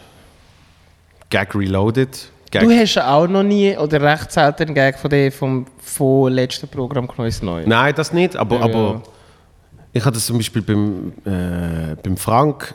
Gag 1.31 1.55
Reloaded, 1.55 2.31
Gag 2.51 2.63
Du 2.63 2.71
hast 2.71 2.95
ja 2.95 3.13
auch 3.15 3.29
noch 3.29 3.43
nie 3.45 3.77
oder 3.77 4.01
recht 4.01 4.33
selten 4.33 4.63
einen 4.65 4.75
Gag 4.75 4.99
von 4.99 5.11
dem 5.11 5.31
vom, 5.31 5.67
vom 5.81 6.29
letzten 6.29 6.67
Programm 6.67 7.07
genommen, 7.07 7.27
ins 7.27 7.43
Neue. 7.43 7.69
Nein, 7.69 7.95
das 7.95 8.13
nicht, 8.13 8.35
aber, 8.35 8.57
Ja, 8.57 8.63
aber 8.65 9.03
ich 9.93 10.03
hatte 10.05 10.15
das 10.15 10.27
zum 10.27 10.39
Beispiel 10.39 10.63
beim, 10.63 11.13
äh, 11.25 11.95
beim 12.03 12.17
Frank 12.17 12.75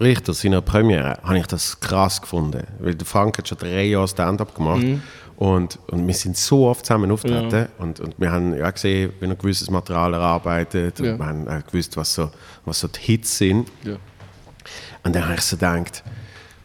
Richter, 0.00 0.32
seiner 0.32 0.62
Premiere, 0.62 1.18
habe 1.22 1.38
ich 1.38 1.46
das 1.46 1.78
krass 1.78 2.22
gefunden. 2.22 2.62
Weil 2.78 2.94
der 2.94 3.06
Frank 3.06 3.36
hat 3.36 3.46
schon 3.48 3.58
drei 3.58 3.84
Jahre 3.84 4.08
Stand-up 4.08 4.54
gemacht 4.54 4.82
Mhm. 4.82 5.02
Und, 5.40 5.78
und 5.86 6.06
wir 6.06 6.12
sind 6.12 6.36
so 6.36 6.68
oft 6.68 6.84
zusammen 6.84 7.10
auftreten 7.10 7.68
und, 7.78 7.98
und 7.98 8.14
wir 8.20 8.30
haben 8.30 8.54
ja 8.54 8.70
gesehen, 8.70 9.14
wie 9.20 9.26
er 9.26 9.34
gewisses 9.34 9.70
Material 9.70 10.12
erarbeitet 10.12 11.00
Ja. 11.00 11.12
und 11.12 11.18
wir 11.18 11.26
haben 11.26 11.48
auch 11.48 11.66
gewusst, 11.66 11.96
was 11.96 12.12
so, 12.12 12.30
was 12.66 12.80
so 12.80 12.88
die 12.88 13.00
Hits 13.00 13.38
sind. 13.38 13.66
Ja. 13.82 13.96
Und 15.02 15.16
dann 15.16 15.24
habe 15.24 15.36
ich 15.36 15.40
so 15.40 15.56
gedacht, 15.56 16.04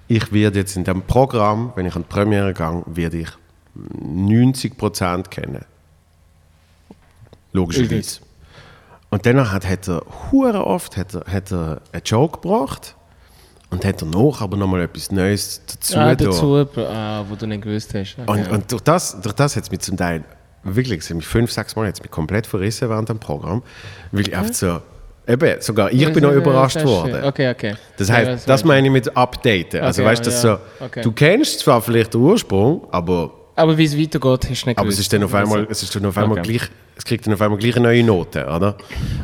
ich 0.09 0.29
werde 0.33 0.59
jetzt 0.59 0.75
in 0.75 0.83
diesem 0.83 1.03
Programm, 1.03 1.71
wenn 1.75 1.85
ich 1.85 1.95
an 1.95 2.01
die 2.01 2.13
Premiere 2.13 2.53
gehe, 2.53 2.83
werde 2.87 3.19
ich 3.19 3.29
90% 3.77 5.29
kennen. 5.29 5.63
Logischerweise. 7.53 8.19
Und 9.09 9.25
danach 9.25 9.53
hat, 9.53 9.65
hat 9.65 9.87
er 9.87 10.03
oft 10.67 10.97
hat 10.97 11.15
er, 11.15 11.23
hat 11.31 11.49
er 11.53 11.81
einen 11.93 12.03
Joke 12.03 12.41
gebracht 12.41 12.97
und 13.75 13.85
hat 13.85 14.01
er 14.01 14.07
noch 14.07 14.41
aber 14.41 14.57
nochmal 14.57 14.81
etwas 14.81 15.11
Neues 15.11 15.61
dazu 15.67 15.97
ah, 15.97 16.15
da. 16.15 16.25
dazu, 16.25 16.67
ah, 16.77 17.23
wo 17.27 17.35
du 17.35 17.45
nicht 17.45 17.61
gewusst 17.63 17.93
hast. 17.93 18.17
Okay. 18.25 18.31
Und, 18.31 18.51
und 18.51 18.71
durch 18.71 18.81
das, 18.81 19.21
durch 19.21 19.35
das 19.35 19.55
hat 19.55 19.63
es 19.63 19.71
mich 19.71 19.81
zum 19.81 19.97
Teil 19.97 20.23
wirklich, 20.63 20.99
es 20.99 21.09
mich 21.13 21.27
fünf, 21.27 21.51
sechs 21.51 21.75
Mal 21.75 21.87
hat's 21.87 22.01
mich 22.01 22.11
komplett 22.11 22.47
verrissen 22.47 22.89
während 22.89 23.09
dem 23.09 23.19
Programm, 23.19 23.61
weil 24.11 24.21
ich 24.27 24.35
einfach 24.35 24.53
so, 24.53 24.81
eben, 25.27 25.61
sogar 25.61 25.91
ich 25.91 26.11
bin 26.11 26.23
noch 26.23 26.31
überrascht 26.31 26.83
worden. 26.83 27.23
Okay, 27.23 27.51
okay. 27.51 27.75
Das 27.97 28.09
heißt, 28.09 28.47
das 28.49 28.63
meine 28.63 28.87
ich 28.87 28.93
mit 28.93 29.15
Updaten. 29.15 29.81
Also 29.81 30.01
Okay, 30.01 30.11
weißt 30.11 30.25
du, 30.25 30.29
ja, 30.31 30.35
so, 30.37 30.57
okay. 30.79 31.01
du 31.01 31.11
kennst 31.11 31.59
zwar 31.59 31.81
vielleicht 31.81 32.13
den 32.13 32.21
Ursprung, 32.21 32.87
aber, 32.91 33.31
Aber 33.55 33.77
wie 33.77 33.85
es 33.85 33.97
weitergeht, 33.97 34.49
hast 34.49 34.63
du 34.63 34.69
nicht 34.69 34.77
aber 34.79 34.87
es 34.89 34.95
gewusst. 34.95 34.99
ist 34.99 35.13
dann 35.13 35.23
auf 35.23 35.33
einmal, 35.33 35.67
es 35.69 35.83
ist 35.83 35.95
dann 35.95 36.05
auf 36.05 36.17
einmal 36.17 36.39
Okay. 36.39 36.57
gleich, 36.57 36.69
es 36.97 37.05
kriegt 37.05 37.27
dann 37.27 37.33
auf 37.33 37.41
einmal 37.41 37.59
gleich 37.59 37.75
eine 37.75 37.87
neue 37.87 38.03
Note, 38.03 38.45
oder? 38.45 38.75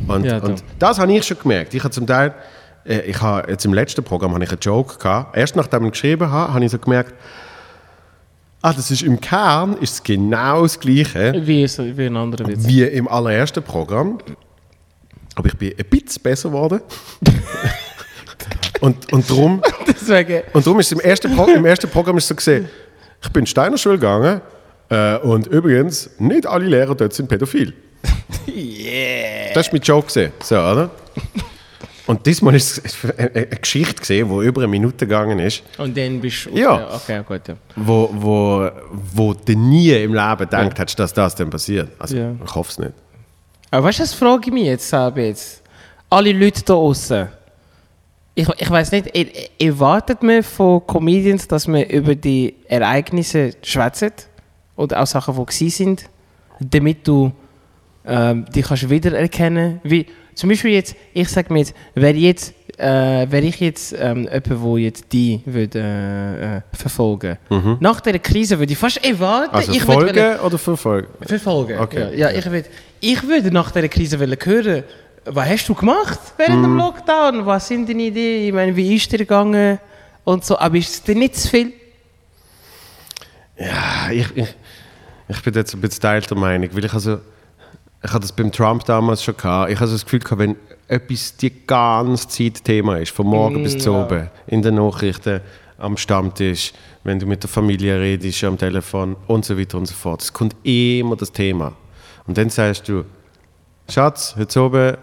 Und, 0.07 0.25
Ja, 0.25 0.39
da. 0.39 0.47
und 0.47 0.63
das 0.77 0.99
habe 0.99 1.11
ich 1.13 1.25
schon 1.25 1.39
gemerkt. 1.39 1.73
Ich 1.73 1.83
habe 1.83 1.91
zum 1.91 2.05
Teil, 2.05 2.33
ich 2.85 3.21
habe 3.21 3.49
jetzt 3.51 3.65
im 3.65 3.73
letzten 3.73 4.03
Programm 4.03 4.33
habe 4.33 4.43
ich 4.43 4.49
einen 4.49 4.59
Joke 4.59 4.97
gehabt. 4.97 5.37
Erst 5.37 5.55
nachdem 5.55 5.85
ich 5.85 5.91
geschrieben 5.91 6.29
habe, 6.29 6.53
habe 6.53 6.65
ich 6.65 6.71
so 6.71 6.79
gemerkt, 6.79 7.13
ah, 8.61 8.73
das 8.73 8.91
ist 8.91 9.01
im 9.03 9.19
Kern 9.19 9.73
ist 9.77 9.93
es 9.93 10.03
genau 10.03 10.63
das 10.63 10.79
Gleiche 10.79 11.33
Wie, 11.45 11.63
ist, 11.63 11.79
wie 11.79 12.05
ein 12.05 12.17
anderer 12.17 12.47
Witz. 12.47 12.65
wie 12.67 12.83
im 12.83 13.07
allerersten 13.07 13.63
Programm. 13.63 14.19
Aber 15.35 15.47
ich 15.47 15.57
bin 15.57 15.73
ein 15.77 15.85
bisschen 15.85 16.21
besser 16.23 16.49
geworden. 16.49 16.81
und, 18.81 19.13
und 19.13 19.29
darum 19.29 19.61
Deswegen, 19.87 20.41
Und 20.53 20.65
darum 20.65 20.79
ist 20.79 20.87
es 20.87 20.91
im 20.91 20.99
ersten, 20.99 21.35
Pro 21.35 21.45
im 21.45 21.65
ersten 21.65 21.89
Programm 21.89 22.17
ist 22.17 22.27
so 22.27 22.35
gesehen, 22.35 22.67
ich 23.23 23.29
bin 23.29 23.41
in 23.41 23.45
die 23.45 23.51
Steiner 23.51 23.77
Schule 23.77 23.95
gegangen 23.95 24.41
äh, 24.89 25.17
und 25.17 25.47
übrigens, 25.47 26.09
nicht 26.17 26.47
alle 26.47 26.65
Lehrer 26.65 26.95
dort 26.95 27.13
sind 27.13 27.29
pädophil. 27.29 27.73
yeah. 28.47 29.53
Das 29.53 29.67
war 29.67 29.73
mein 29.73 29.81
Joke. 29.81 30.31
So, 30.41 30.55
oder? 30.55 30.89
Und 32.07 32.25
diesmal 32.25 32.55
ist 32.55 32.81
es 32.83 32.95
eine, 33.17 33.45
Geschichte, 33.47 34.01
gewesen, 34.01 34.29
die 34.29 34.45
über 34.47 34.61
eine 34.61 34.67
Minute 34.67 35.05
gegangen 35.05 35.39
ist, 35.39 35.61
Und 35.77 35.95
dann 35.95 36.19
bist 36.19 36.45
du... 36.47 36.57
Ja. 36.57 36.95
Okay, 36.95 37.21
gut. 37.27 37.47
Ja. 37.47 37.55
wo, 37.75 38.09
wo, 38.13 38.69
wo 39.13 39.33
du 39.33 39.53
nie 39.55 39.91
im 39.91 40.13
Leben 40.13 40.37
gedacht 40.37 40.79
hättest, 40.79 40.97
dass 40.99 41.13
das 41.13 41.35
dann 41.35 41.49
passiert. 41.49 41.89
Also, 41.99 42.17
Ja. 42.17 42.31
ich 42.43 42.55
hoffe 42.55 42.71
es 42.71 42.79
nicht. 42.79 42.93
Aber 43.69 43.85
weißt 43.87 43.99
du, 43.99 44.03
das 44.03 44.13
frage 44.13 44.41
ich 44.47 44.51
mich 44.53 44.65
jetzt 44.65 44.89
jetzt. 45.15 45.61
Alle 46.09 46.31
Leute 46.33 46.61
da 46.63 46.73
außen. 46.73 47.27
Ich, 48.33 48.47
ich 48.57 48.69
weiß 48.69 48.91
nicht, 48.93 49.07
er- 49.15 49.27
erwartet 49.59 50.23
man 50.23 50.41
von 50.43 50.85
Comedians, 50.87 51.47
dass 51.47 51.67
man 51.67 51.83
über 51.83 52.15
die 52.15 52.55
Ereignisse 52.67 53.51
schwätzt? 53.61 54.27
Oder 54.75 55.01
auch 55.01 55.07
Sachen, 55.07 55.35
die 55.35 55.45
gewesen 55.45 55.69
sind? 55.69 56.09
Damit 56.59 57.07
du 57.07 57.31
ähm, 58.05 58.45
die 58.55 58.61
kannst 58.63 58.89
wiedererkennen 58.89 59.79
Wie, 59.83 60.07
zum 60.41 60.49
Beispiel 60.49 60.71
jetzt, 60.71 60.95
ich 61.13 61.29
sage 61.29 61.53
mir 61.53 61.59
jetzt, 61.59 61.75
wäre 61.93 62.17
jetzt, 62.17 62.55
äh, 62.79 63.29
wäre 63.29 63.41
ich 63.41 63.59
jetzt 63.59 63.93
ähm, 63.93 64.23
jemand, 64.23 64.47
der 64.47 64.77
jetzt 64.79 65.13
die 65.13 65.39
würde, 65.45 65.79
äh, 65.79 66.57
äh, 66.57 66.61
verfolgen 66.73 67.37
Nach 67.79 68.01
dieser 68.01 68.17
Krise 68.17 68.57
würde 68.57 68.73
ich 68.73 68.77
fast 68.79 69.05
erwarten, 69.05 69.53
Also 69.53 69.71
ich 69.71 69.87
würde 69.87 70.13
Folgen 70.13 70.39
oder 70.39 70.57
Verfolgen? 70.57 71.07
Verfolgen. 71.21 71.77
Okay. 71.77 72.17
Ja, 72.17 72.31
ja, 72.31 72.39
ich, 72.39 72.51
würd, 72.51 72.65
ich 72.99 73.21
würde 73.21 73.51
nach 73.51 73.69
dieser 73.69 73.87
Krise 73.87 74.19
wollen 74.19 74.35
hören, 74.43 74.83
was 75.25 75.47
hast 75.47 75.69
du 75.69 75.75
gemacht 75.75 76.19
während 76.37 76.65
dem 76.65 76.75
Lockdown? 76.75 77.45
Was 77.45 77.67
sind 77.67 77.87
deine 77.87 78.01
Ideen? 78.01 78.47
Ich 78.47 78.53
meine, 78.53 78.75
wie 78.75 78.95
ist 78.95 79.11
dir 79.11 79.19
gegangen? 79.19 79.77
Und 80.23 80.43
so, 80.43 80.57
aber 80.57 80.75
ist 80.75 80.89
es 80.89 81.03
dir 81.03 81.13
nicht 81.13 81.35
zu 81.35 81.49
viel? 81.49 81.73
Ja, 83.59 84.09
ich, 84.09 84.25
ich, 84.35 84.55
ich 85.27 85.41
bin 85.43 85.53
jetzt 85.53 85.75
ein 85.75 85.81
bisschen 85.81 86.01
teilter 86.01 86.33
Meinung, 86.33 86.67
weil 86.73 86.85
ich 86.85 86.93
also, 86.93 87.19
ich 88.03 88.09
hatte 88.09 88.21
das 88.21 88.31
beim 88.31 88.51
Trump 88.51 88.83
damals 88.85 89.23
schon 89.23 89.37
gehabt. 89.37 89.71
Ich 89.71 89.79
hatte 89.79 89.91
das 89.91 90.03
Gefühl 90.03 90.19
gehabt, 90.19 90.39
wenn 90.39 90.55
etwas 90.87 91.35
die 91.37 91.65
ganze 91.65 92.27
Zeit 92.27 92.63
Thema 92.63 92.97
ist, 92.97 93.11
von 93.11 93.27
morgen 93.27 93.63
bis 93.63 93.77
zu 93.77 93.93
oben, 93.93 94.29
in 94.47 94.61
den 94.61 94.75
Nachrichten, 94.75 95.41
am 95.77 95.97
Stammtisch, 95.97 96.73
wenn 97.03 97.19
du 97.19 97.25
mit 97.25 97.41
der 97.43 97.49
Familie 97.49 97.99
redest, 97.99 98.43
am 98.43 98.57
Telefon 98.57 99.15
und 99.27 99.45
so 99.45 99.57
weiter 99.57 99.77
und 99.77 99.87
so 99.87 99.93
fort. 99.93 100.21
Es 100.21 100.33
kommt 100.33 100.55
immer 100.63 101.15
das 101.15 101.31
Thema. 101.31 101.73
Und 102.27 102.37
dann 102.37 102.49
sagst 102.49 102.87
du, 102.87 103.03
Schatz, 103.89 104.35
heute 104.37 104.61
oben 104.61 104.97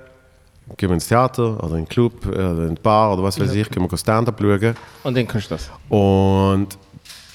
gehen 0.77 0.91
wir 0.91 0.95
ins 0.95 1.09
Theater 1.09 1.63
oder 1.65 1.77
in 1.77 1.85
den 1.85 1.89
Club 1.89 2.27
oder 2.27 2.67
in 2.67 2.75
die 2.75 2.81
Bar 2.81 3.13
oder 3.13 3.23
was 3.23 3.41
weiß 3.41 3.55
ich, 3.55 3.71
gehen 3.71 3.91
wir 3.91 3.99
Stand-up 3.99 4.39
schauen. 4.41 4.77
Und 5.03 5.17
dann 5.17 5.27
kannst 5.27 5.51
du 5.51 5.55
das. 5.55 5.71
Und 5.89 6.79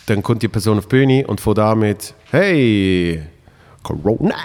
dann 0.05 0.21
kommt 0.21 0.41
die 0.41 0.47
Person 0.47 0.77
auf 0.77 0.85
die 0.85 0.95
Bühne 0.95 1.27
und 1.27 1.41
von 1.41 1.55
damit, 1.55 2.13
hey, 2.31 3.23
Corona. 3.81 4.35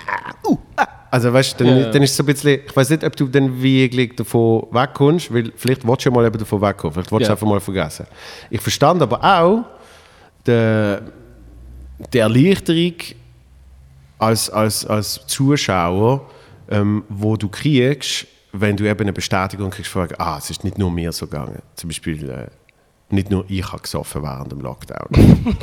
Uh, 0.44 0.58
ah. 0.76 0.97
Also 1.10 1.32
weißt 1.32 1.58
du, 1.58 1.64
dann, 1.64 1.78
ja. 1.78 1.90
dann 1.90 2.02
ist 2.02 2.10
es 2.10 2.16
so 2.16 2.22
ein 2.22 2.26
bisschen, 2.26 2.60
ich 2.66 2.76
weiß 2.76 2.90
nicht, 2.90 3.04
ob 3.04 3.16
du 3.16 3.26
dann 3.28 3.62
wirklich 3.62 4.14
davon 4.16 4.66
wegkommst, 4.70 5.32
weil 5.32 5.52
vielleicht 5.56 5.86
willst 5.86 6.04
du 6.04 6.10
ja 6.10 6.14
mal 6.14 6.26
eben 6.26 6.38
davon 6.38 6.60
wegkommen, 6.60 6.92
vielleicht 6.94 7.10
willst 7.12 7.22
du 7.26 7.28
Ja. 7.28 7.32
einfach 7.32 7.46
mal 7.46 7.60
vergessen. 7.60 8.06
Ich 8.50 8.60
verstand 8.60 9.00
aber 9.00 9.22
auch 9.24 9.64
die, 10.46 10.96
die 12.12 12.18
Erleichterung 12.18 12.94
als, 14.18 14.50
als, 14.50 14.84
als 14.86 15.26
Zuschauer, 15.26 16.28
ähm, 16.70 17.04
wo 17.08 17.36
du 17.36 17.48
kriegst, 17.48 18.26
wenn 18.52 18.76
du 18.76 18.84
eben 18.88 19.00
eine 19.00 19.12
Bestätigung 19.12 19.70
kriegst, 19.70 19.90
von, 19.90 20.08
ah, 20.18 20.36
es 20.38 20.50
ist 20.50 20.64
nicht 20.64 20.78
nur 20.78 20.90
mir 20.90 21.12
so 21.12 21.26
gegangen. 21.26 21.62
Zum 21.74 21.88
Beispiel, 21.88 22.28
äh, 22.28 22.46
nicht 23.10 23.30
nur 23.30 23.44
ich 23.48 23.66
habe 23.72 23.80
gesoffen 23.80 24.22
während 24.22 24.52
dem 24.52 24.60
Lockdown. 24.60 25.08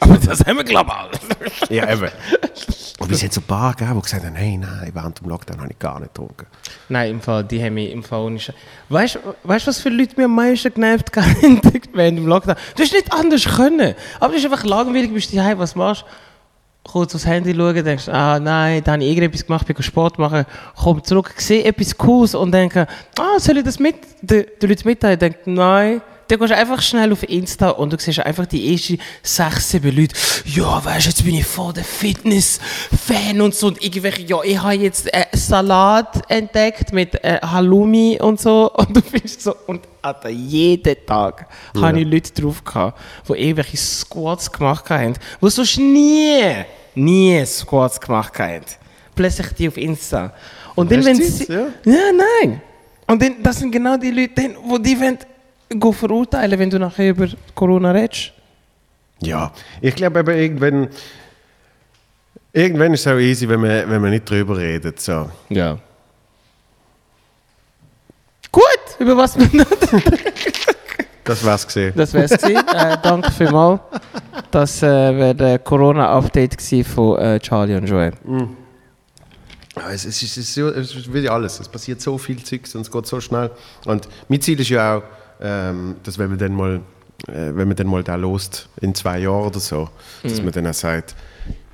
aber 0.00 0.16
das 0.16 0.40
haben 0.46 0.58
wir, 0.58 0.64
ich, 0.64 1.70
ja, 1.70 1.92
eben. 1.92 2.08
Aber 3.04 3.12
es 3.12 3.22
hat 3.22 3.32
so 3.32 3.40
ein 3.40 3.46
paar 3.46 3.74
gegeben, 3.74 3.96
die 3.96 4.02
gesagt 4.02 4.24
haben, 4.24 4.34
hey, 4.34 4.56
nein, 4.56 4.90
während 4.92 5.20
dem 5.20 5.28
Lockdown 5.28 5.60
habe 5.60 5.70
ich 5.70 5.78
gar 5.78 6.00
nicht 6.00 6.14
getrunken. 6.14 6.46
Nein, 6.88 7.10
im 7.12 7.20
Fall, 7.20 7.44
die 7.44 7.62
haben 7.62 7.74
mich 7.74 7.92
im 7.92 8.02
Fall 8.02 8.30
nicht. 8.30 8.52
Weißt 8.88 9.16
du, 9.16 9.34
was 9.44 9.80
für 9.80 9.90
Leute 9.90 10.14
mir 10.16 10.24
am 10.24 10.34
meisten 10.34 10.72
genervt 10.72 11.10
haben 11.16 11.60
während 11.92 12.18
dem 12.18 12.26
Lockdown? 12.26 12.56
Du 12.76 12.82
hast 12.82 12.92
nicht 12.92 13.12
anders 13.12 13.44
können. 13.44 13.94
Aber 14.18 14.28
du 14.28 14.34
bist 14.34 14.44
einfach 14.44 14.64
langweilig, 14.64 15.12
bist 15.12 15.34
daheim, 15.34 15.58
was 15.58 15.74
machst 15.74 16.04
kurz 16.84 17.14
aufs 17.14 17.26
Handy 17.26 17.54
schauen, 17.54 17.82
denkst, 17.82 18.08
ah 18.08 18.38
nein, 18.38 18.82
da 18.84 18.92
habe 18.92 19.02
ich 19.02 19.08
irgendetwas 19.08 19.46
gemacht, 19.46 19.66
bin 19.66 19.82
Sport 19.82 20.18
machen, 20.18 20.44
komm 20.76 21.02
zurück, 21.02 21.34
sehe 21.38 21.64
etwas 21.64 21.96
Cooles 21.96 22.34
und 22.34 22.52
denke, 22.52 22.86
ah, 23.18 23.38
soll 23.38 23.58
ich 23.58 23.64
das 23.64 23.78
mit, 23.78 23.96
den, 24.20 24.44
Leuten 24.60 24.88
mitteilen? 24.88 25.18
Denke, 25.18 25.50
nein. 25.50 26.02
Dann 26.28 26.38
gehst 26.38 26.50
du 26.50 26.56
einfach 26.56 26.80
schnell 26.80 27.12
auf 27.12 27.22
Insta 27.28 27.70
und 27.70 27.92
du 27.92 27.98
siehst 27.98 28.20
einfach 28.20 28.46
die 28.46 28.72
ersten 28.72 28.98
sechs, 29.22 29.70
sieben 29.70 29.94
Leute, 29.94 30.14
ja, 30.46 30.82
weißt 30.84 31.06
du, 31.06 31.10
jetzt 31.10 31.24
bin 31.24 31.34
ich 31.34 31.44
voll 31.44 31.72
der 31.72 31.84
Fitness-Fan 31.84 33.40
und 33.40 33.54
so. 33.54 33.68
Und 33.68 33.82
irgendwelche, 33.82 34.22
ja, 34.22 34.42
ich 34.42 34.60
habe 34.60 34.74
jetzt 34.74 35.12
äh, 35.12 35.26
Salat 35.32 36.22
entdeckt 36.30 36.92
mit 36.92 37.22
äh, 37.22 37.38
Halloumi 37.42 38.18
und 38.20 38.40
so. 38.40 38.70
Und 38.74 38.96
du 38.96 39.00
bist 39.02 39.42
so, 39.42 39.54
und 39.66 39.82
Alter, 40.02 40.28
jeden 40.28 40.96
Tag 41.06 41.46
Ja. 41.74 41.82
habe 41.82 42.00
ich 42.00 42.06
Leute 42.08 42.32
drauf 42.42 42.62
gehabt, 42.64 43.00
die 43.28 43.32
irgendwelche 43.32 43.76
Squats 43.76 44.50
gemacht 44.50 44.88
haben, 44.90 45.14
die 45.40 45.50
sonst 45.50 45.78
nie, 45.78 46.40
nie 46.94 47.44
Squats 47.46 48.00
gemacht 48.00 48.38
haben. 48.38 48.64
Plötzlich 49.14 49.48
die 49.58 49.68
auf 49.68 49.76
Insta. 49.76 50.32
Und 50.74 50.90
dann, 50.90 51.04
wenn 51.04 51.16
sie... 51.16 51.44
ja? 51.52 51.66
Ja, 51.84 52.12
nein. 52.42 52.60
Und 53.06 53.22
dann, 53.22 53.42
das 53.42 53.58
sind 53.58 53.70
genau 53.70 53.96
die 53.96 54.10
Leute, 54.10 54.56
wo 54.64 54.76
die 54.78 54.98
wollen, 54.98 55.18
verurteilen, 55.92 56.58
wenn 56.58 56.70
du 56.70 56.78
nachher 56.78 57.10
über 57.10 57.28
Corona 57.54 57.90
redest. 57.90 58.32
Ja, 59.20 59.52
ich 59.80 59.94
glaube 59.94 60.20
aber 60.20 60.34
irgendwann, 60.34 60.88
irgendwann 62.52 62.94
ist 62.94 63.06
es 63.06 63.12
auch 63.12 63.18
easy, 63.18 63.48
wenn 63.48 63.60
man, 63.60 63.88
wenn 63.88 64.00
man 64.00 64.10
nicht 64.10 64.28
drüber 64.28 64.56
redet. 64.58 65.00
So. 65.00 65.30
Ja. 65.48 65.78
Gut, 68.52 68.62
über 68.98 69.16
was 69.16 69.38
wir 69.38 69.48
noch... 69.52 69.66
Das 71.24 71.42
war's 71.42 71.66
gesehen. 71.66 71.94
Das 71.96 72.12
wär's 72.12 72.30
gewesen. 72.32 72.68
äh, 72.74 72.98
danke 73.02 73.32
vielmals. 73.32 73.80
Das 74.50 74.82
äh, 74.82 74.86
wäre 74.86 75.34
der 75.34 75.58
Corona-Update 75.58 76.58
gewesen 76.58 76.84
von 76.84 77.18
äh, 77.18 77.40
Charlie 77.40 77.76
und 77.76 77.86
Joel. 77.86 78.12
Ja, 79.74 79.90
es, 79.90 80.04
es, 80.04 80.22
ist, 80.22 80.36
es, 80.36 80.56
ist 80.56 80.58
es 80.58 80.94
ist 80.94 81.12
wie 81.12 81.28
alles. 81.28 81.58
Es 81.60 81.68
passiert 81.68 82.00
so 82.00 82.18
viel 82.18 82.42
Zeugs 82.44 82.74
und 82.74 82.82
es 82.82 82.90
geht 82.90 83.06
so 83.06 83.20
schnell. 83.20 83.50
Und 83.86 84.06
mein 84.28 84.40
Ziel 84.40 84.60
ist 84.60 84.68
ja 84.68 84.98
auch, 84.98 85.02
ähm, 85.40 85.96
dass 86.02 86.18
wenn 86.18 86.30
man 86.30 86.38
dann 86.38 86.54
mal, 86.54 86.76
äh, 87.28 87.32
wenn 87.54 87.68
man 87.68 87.76
dann 87.76 87.86
mal 87.86 88.02
da 88.02 88.14
lost 88.16 88.68
in 88.80 88.94
zwei 88.94 89.18
Jahren 89.20 89.46
oder 89.46 89.60
so, 89.60 89.88
dass 90.22 90.42
man 90.42 90.52
dann 90.52 90.66
auch 90.66 90.74
sagt, 90.74 91.14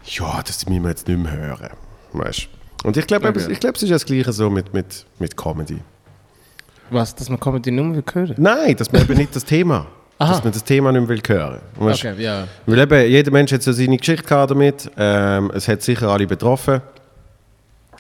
ja, 0.04 0.40
das 0.46 0.66
müssen 0.66 0.82
wir 0.82 0.90
jetzt 0.90 1.06
nicht 1.08 1.18
mehr 1.22 1.32
hören. 1.32 1.70
Weißt? 2.12 2.48
Und 2.84 2.96
ich 2.96 3.06
glaube, 3.06 3.28
Okay. 3.28 3.46
ich 3.52 3.60
glaube, 3.60 3.76
es 3.76 3.82
ist 3.82 3.88
ja 3.90 3.94
das 3.96 4.06
Gleiche 4.06 4.32
so 4.32 4.48
mit, 4.50 4.72
mit, 4.72 5.04
mit 5.18 5.36
Comedy. 5.36 5.78
Was, 6.90 7.14
dass 7.14 7.28
man 7.28 7.38
Comedy 7.38 7.70
nur 7.70 7.94
will 7.94 8.02
hören? 8.12 8.34
Nein, 8.38 8.74
dass 8.76 8.90
man 8.90 9.02
eben 9.02 9.16
nicht 9.16 9.36
das 9.36 9.44
Thema, 9.44 9.86
Aha. 10.18 10.32
dass 10.32 10.42
man 10.42 10.52
das 10.52 10.64
Thema 10.64 10.90
nicht 10.90 11.00
mehr 11.02 11.08
will 11.08 11.22
hören. 11.26 11.60
Weißt? 11.76 12.02
ja. 12.18 12.48
Weil 12.66 12.78
eben, 12.78 13.08
jeder 13.10 13.30
Mensch 13.30 13.52
hat 13.52 13.62
so 13.62 13.72
seine 13.72 13.96
Geschichte 13.98 14.24
damit. 14.46 14.90
Ähm, 14.96 15.52
es 15.54 15.68
hat 15.68 15.82
sicher 15.82 16.08
alle 16.08 16.26
betroffen. 16.26 16.80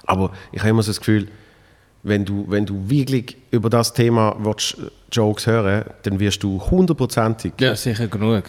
Aber 0.06 0.32
ich 0.50 0.58
habe 0.60 0.70
immer 0.70 0.82
so 0.82 0.90
das 0.90 0.98
Gefühl, 0.98 1.28
wenn 2.02 2.24
du, 2.24 2.44
wenn 2.48 2.64
du 2.66 2.88
wirklich 2.88 3.36
über 3.50 3.68
das 3.70 3.92
Thema 3.92 4.34
willst, 4.38 4.78
äh, 4.78 4.90
Jokes 5.12 5.46
hören 5.46 5.84
dann 6.02 6.18
wirst 6.20 6.42
du 6.42 6.60
hundertprozentig 6.70 7.52
Ja, 7.60 7.74
sicher 7.76 8.06
genug. 8.08 8.44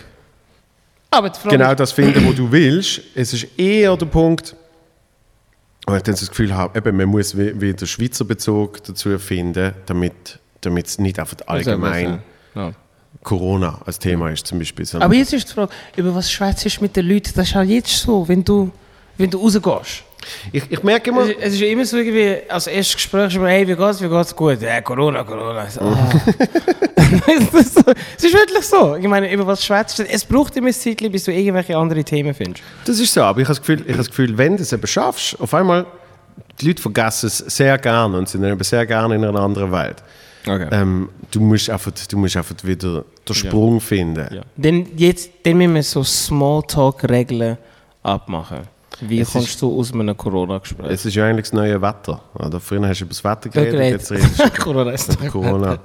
Aber 1.09 1.31
genau 1.49 1.73
das 1.75 1.91
finden, 1.91 2.25
was 2.27 2.35
du 2.35 2.49
willst. 2.51 3.01
Es 3.15 3.33
ist 3.33 3.47
eher 3.59 3.97
der 3.97 4.05
Punkt, 4.05 4.55
wo 5.85 5.95
ich 5.95 6.03
dann 6.03 6.15
das 6.15 6.29
Gefühl 6.29 6.55
habe, 6.55 6.77
eben, 6.77 6.95
man 6.95 7.09
muss 7.09 7.37
wie- 7.37 7.59
wieder 7.59 7.85
Schweizer 7.85 8.23
Bezug 8.23 8.83
dazu 8.83 9.17
finden, 9.19 9.73
damit 9.85 10.39
damit 10.63 10.85
es 10.85 10.99
nicht 10.99 11.17
einfach 11.19 11.37
allgemein 11.47 12.19
Ja. 12.53 12.71
Corona 13.23 13.81
als 13.83 13.97
Thema 13.97 14.29
ist 14.29 14.45
zum 14.45 14.59
Beispiel. 14.59 14.85
sondern- 14.85 15.07
Aber 15.09 15.15
jetzt 15.15 15.33
ist 15.33 15.49
die 15.49 15.53
Frage, 15.53 15.71
über 15.95 16.13
was 16.13 16.31
schwätzt 16.31 16.63
du 16.65 16.81
mit 16.81 16.95
den 16.95 17.07
Leuten? 17.07 17.31
Das 17.35 17.49
ist 17.49 17.55
auch 17.57 17.63
jetzt 17.63 17.89
so, 17.97 18.27
wenn 18.27 18.43
du, 18.43 18.71
wenn 19.17 19.31
du 19.31 19.39
rausgehst. 19.39 20.03
Ich, 20.51 20.63
ich 20.69 20.83
merke 20.83 21.09
immer, 21.09 21.21
Es, 21.21 21.35
es 21.39 21.53
ist 21.53 21.61
ja 21.61 21.67
immer 21.67 21.85
so 21.85 21.97
irgendwie, 21.97 22.49
als 22.49 22.67
erstes 22.67 22.95
Gespräch 22.95 23.27
ist 23.27 23.35
immer, 23.35 23.49
hey, 23.49 23.67
wie 23.67 23.75
geht's, 23.75 24.01
wie 24.01 24.09
geht's? 24.09 24.35
Gut, 24.35 24.61
ja, 24.61 24.81
Corona, 24.81 25.23
Corona. 25.23 25.69
So, 25.69 25.81
ah. 25.81 26.09
es, 27.27 27.53
ist 27.53 27.73
so, 27.75 27.81
es 28.17 28.23
ist 28.23 28.33
wirklich 28.33 28.65
so. 28.65 28.95
Ich 28.95 29.07
meine, 29.07 29.31
über 29.31 29.45
was 29.47 29.65
schwätzt 29.65 29.99
du? 29.99 30.03
Es 30.03 30.23
braucht 30.25 30.55
immer 30.57 30.67
ein 30.67 30.73
Zeitchen, 30.73 31.11
bis 31.11 31.23
du 31.25 31.31
irgendwelche 31.31 31.77
andere 31.77 32.03
Themen 32.03 32.33
findest. 32.33 32.63
Das 32.85 32.99
ist 32.99 33.13
so, 33.13 33.21
aber 33.21 33.41
ich 33.41 33.47
habe 33.47 33.55
das 33.55 33.61
Gefühl, 33.61 33.81
ich 33.81 33.87
habe 33.87 33.97
das 33.97 34.09
Gefühl 34.09 34.37
wenn 34.37 34.57
du 34.57 34.63
es 34.63 34.73
eben 34.73 34.87
schaffst, 34.87 35.39
auf 35.39 35.53
einmal, 35.53 35.85
die 36.59 36.67
Leute 36.67 36.81
vergessen 36.81 37.27
es 37.27 37.37
sehr 37.37 37.77
gerne 37.77 38.17
und 38.17 38.29
sind 38.29 38.41
dann 38.41 38.53
eben 38.53 38.63
sehr 38.63 38.85
gerne 38.85 39.15
in 39.15 39.23
einer 39.23 39.39
anderen 39.39 39.71
Welt. 39.71 40.03
Okay. 40.47 40.67
Ähm, 40.71 41.09
du, 41.29 41.39
musst 41.39 41.69
einfach, 41.69 41.91
du 41.91 42.17
musst 42.17 42.35
einfach 42.35 42.55
wieder 42.63 43.05
den 43.27 43.35
Sprung 43.35 43.79
finden. 43.79 44.27
Ja. 44.33 44.41
Dann, 44.57 44.87
jetzt, 44.97 45.29
dann 45.43 45.57
müssen 45.57 45.75
wir 45.75 45.83
so 45.83 46.03
Smalltalk-Regeln 46.03 47.57
abmachen. 48.03 48.61
Wie 49.01 49.19
Es 49.19 49.31
kommst 49.31 49.61
du 49.61 49.79
aus 49.79 49.93
einem 49.93 50.15
Corona-Gespräch? 50.15 50.87
Es 50.89 51.05
ist 51.05 51.15
ja 51.15 51.25
eigentlich 51.25 51.45
das 51.45 51.53
neue 51.53 51.81
Wetter. 51.81 52.21
Oder? 52.35 52.59
Früher 52.59 52.87
hast 52.87 52.99
du 52.99 53.05
über 53.05 53.13
das 53.13 53.23
Wetter 53.23 53.49
geredet, 53.49 53.71
geredet. 53.73 54.01
jetzt 54.01 54.11
redest 54.11 54.39
du 54.39 54.49
Corona 54.63 54.91
ist 54.91 55.31
Corona. 55.31 55.79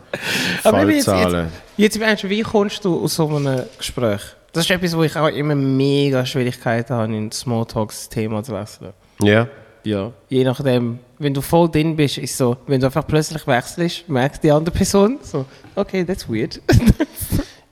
Aber 0.63 0.91
jetzt, 0.91 1.07
jetzt, 1.07 1.37
jetzt 1.77 2.01
meinst 2.01 2.25
du, 2.25 2.29
wie 2.29 2.43
kommst 2.43 2.85
du 2.85 3.03
aus 3.03 3.15
so 3.15 3.29
einem 3.29 3.63
Gespräch? 3.79 4.21
Das 4.53 4.65
ist 4.65 4.71
etwas, 4.71 4.97
wo 4.97 5.03
ich 5.03 5.17
auch 5.17 5.29
immer 5.29 5.55
mega 5.55 6.25
Schwierigkeiten 6.25 6.95
habe, 6.95 7.15
in 7.15 7.33
Smalltalks 7.33 8.09
Thema 8.09 8.43
zu 8.43 8.53
wechseln. 8.53 8.93
Ja. 9.23 9.49
Ja. 9.85 10.13
Je 10.29 10.45
nachdem, 10.45 10.99
wenn 11.19 11.33
du 11.33 11.41
voll 11.41 11.71
drin 11.71 11.97
bist, 11.97 12.19
ist 12.19 12.37
so, 12.37 12.57
wenn 12.67 12.81
du 12.81 12.87
einfach 12.87 13.07
plötzlich 13.07 13.47
wechselst, 13.47 14.09
merkt 14.09 14.43
die 14.43 14.51
andere 14.51 14.75
Person 14.75 15.19
so, 15.23 15.45
okay, 15.75 16.05
that's 16.05 16.29
weird. 16.29 16.61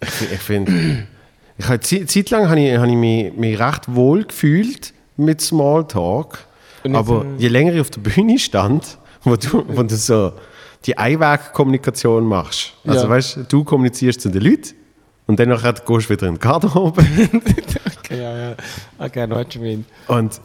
Ich, 0.01 0.33
ich 0.33 0.41
finde, 0.41 1.07
ich 1.59 1.69
habe 1.69 1.81
Zeit, 1.81 2.11
Zeit 2.11 2.31
lang 2.31 2.49
habe 2.49 2.61
ich, 2.61 2.77
habe 2.77 2.89
ich 2.89 2.97
mich, 2.97 3.33
mich 3.33 3.59
recht 3.59 3.95
wohl 3.95 4.25
gefühlt 4.25 4.94
mit 5.17 5.41
Smalltalk. 5.41 6.39
Aber 6.93 7.25
je 7.39 7.49
länger 7.49 7.75
ich 7.75 7.81
auf 7.81 7.91
der 7.91 8.01
Bühne 8.03 8.39
stand, 8.39 8.99
wo 9.23 9.37
du, 9.37 9.65
wo 9.69 9.83
du 9.83 9.97
so 9.97 10.33
die 10.85 10.99
Einwegkommunikation 10.99 12.25
machst. 12.25 12.75
Also 12.87 13.05
Ja. 13.05 13.09
weißt 13.09 13.39
du, 13.49 13.65
kommunizierst 13.65 14.21
zu 14.21 14.29
den 14.29 14.43
Leuten 14.43 14.75
und 15.27 15.41
dann 15.41 15.49
gehst 15.49 15.83
du 15.89 16.09
wieder 16.11 16.27
in 16.29 16.35
die 16.35 16.41
Garderobe. 16.41 17.03
okay, 17.99 18.21
ja, 18.23 18.37
ja. 18.51 18.57
Okay, 18.99 19.27
know 19.27 19.37
what 19.37 19.55
you 19.55 19.63
mean. 19.63 19.85
und 20.09 20.41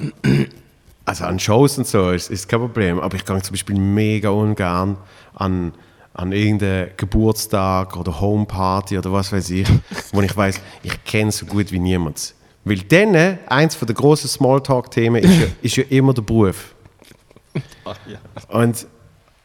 also 1.05 1.25
an 1.25 1.39
Shows 1.39 1.77
und 1.77 1.87
so 1.87 2.11
ist, 2.11 2.29
ist 2.29 2.47
kein 2.47 2.59
Problem. 2.59 2.99
Aber 2.99 3.15
ich 3.15 3.25
gehe 3.25 3.41
zum 3.41 3.53
Beispiel 3.53 3.77
mega 3.79 4.29
ungern 4.29 4.95
an, 5.33 5.73
an 6.13 6.31
irgendeinen 6.31 6.91
Geburtstag 6.97 7.97
oder 7.97 8.21
Homeparty 8.21 8.97
oder 8.97 9.11
was 9.11 9.31
weiß 9.31 9.49
ich, 9.49 9.67
wo 10.13 10.21
ich 10.21 10.35
weiß, 10.37 10.61
ich 10.83 11.03
kenne 11.03 11.31
so 11.31 11.45
gut 11.47 11.71
wie 11.71 11.79
niemand. 11.79 12.35
Weil 12.69 12.81
dann, 12.87 13.39
eins 13.47 13.73
von 13.73 13.87
der 13.87 13.95
grossen 13.95 14.29
Smalltalk-Themen 14.29 15.23
ist 15.23 15.39
ja, 15.39 15.47
ist 15.63 15.75
ja 15.75 15.83
immer 15.89 16.13
der 16.13 16.21
Beruf. 16.21 16.75
Und, 18.49 18.85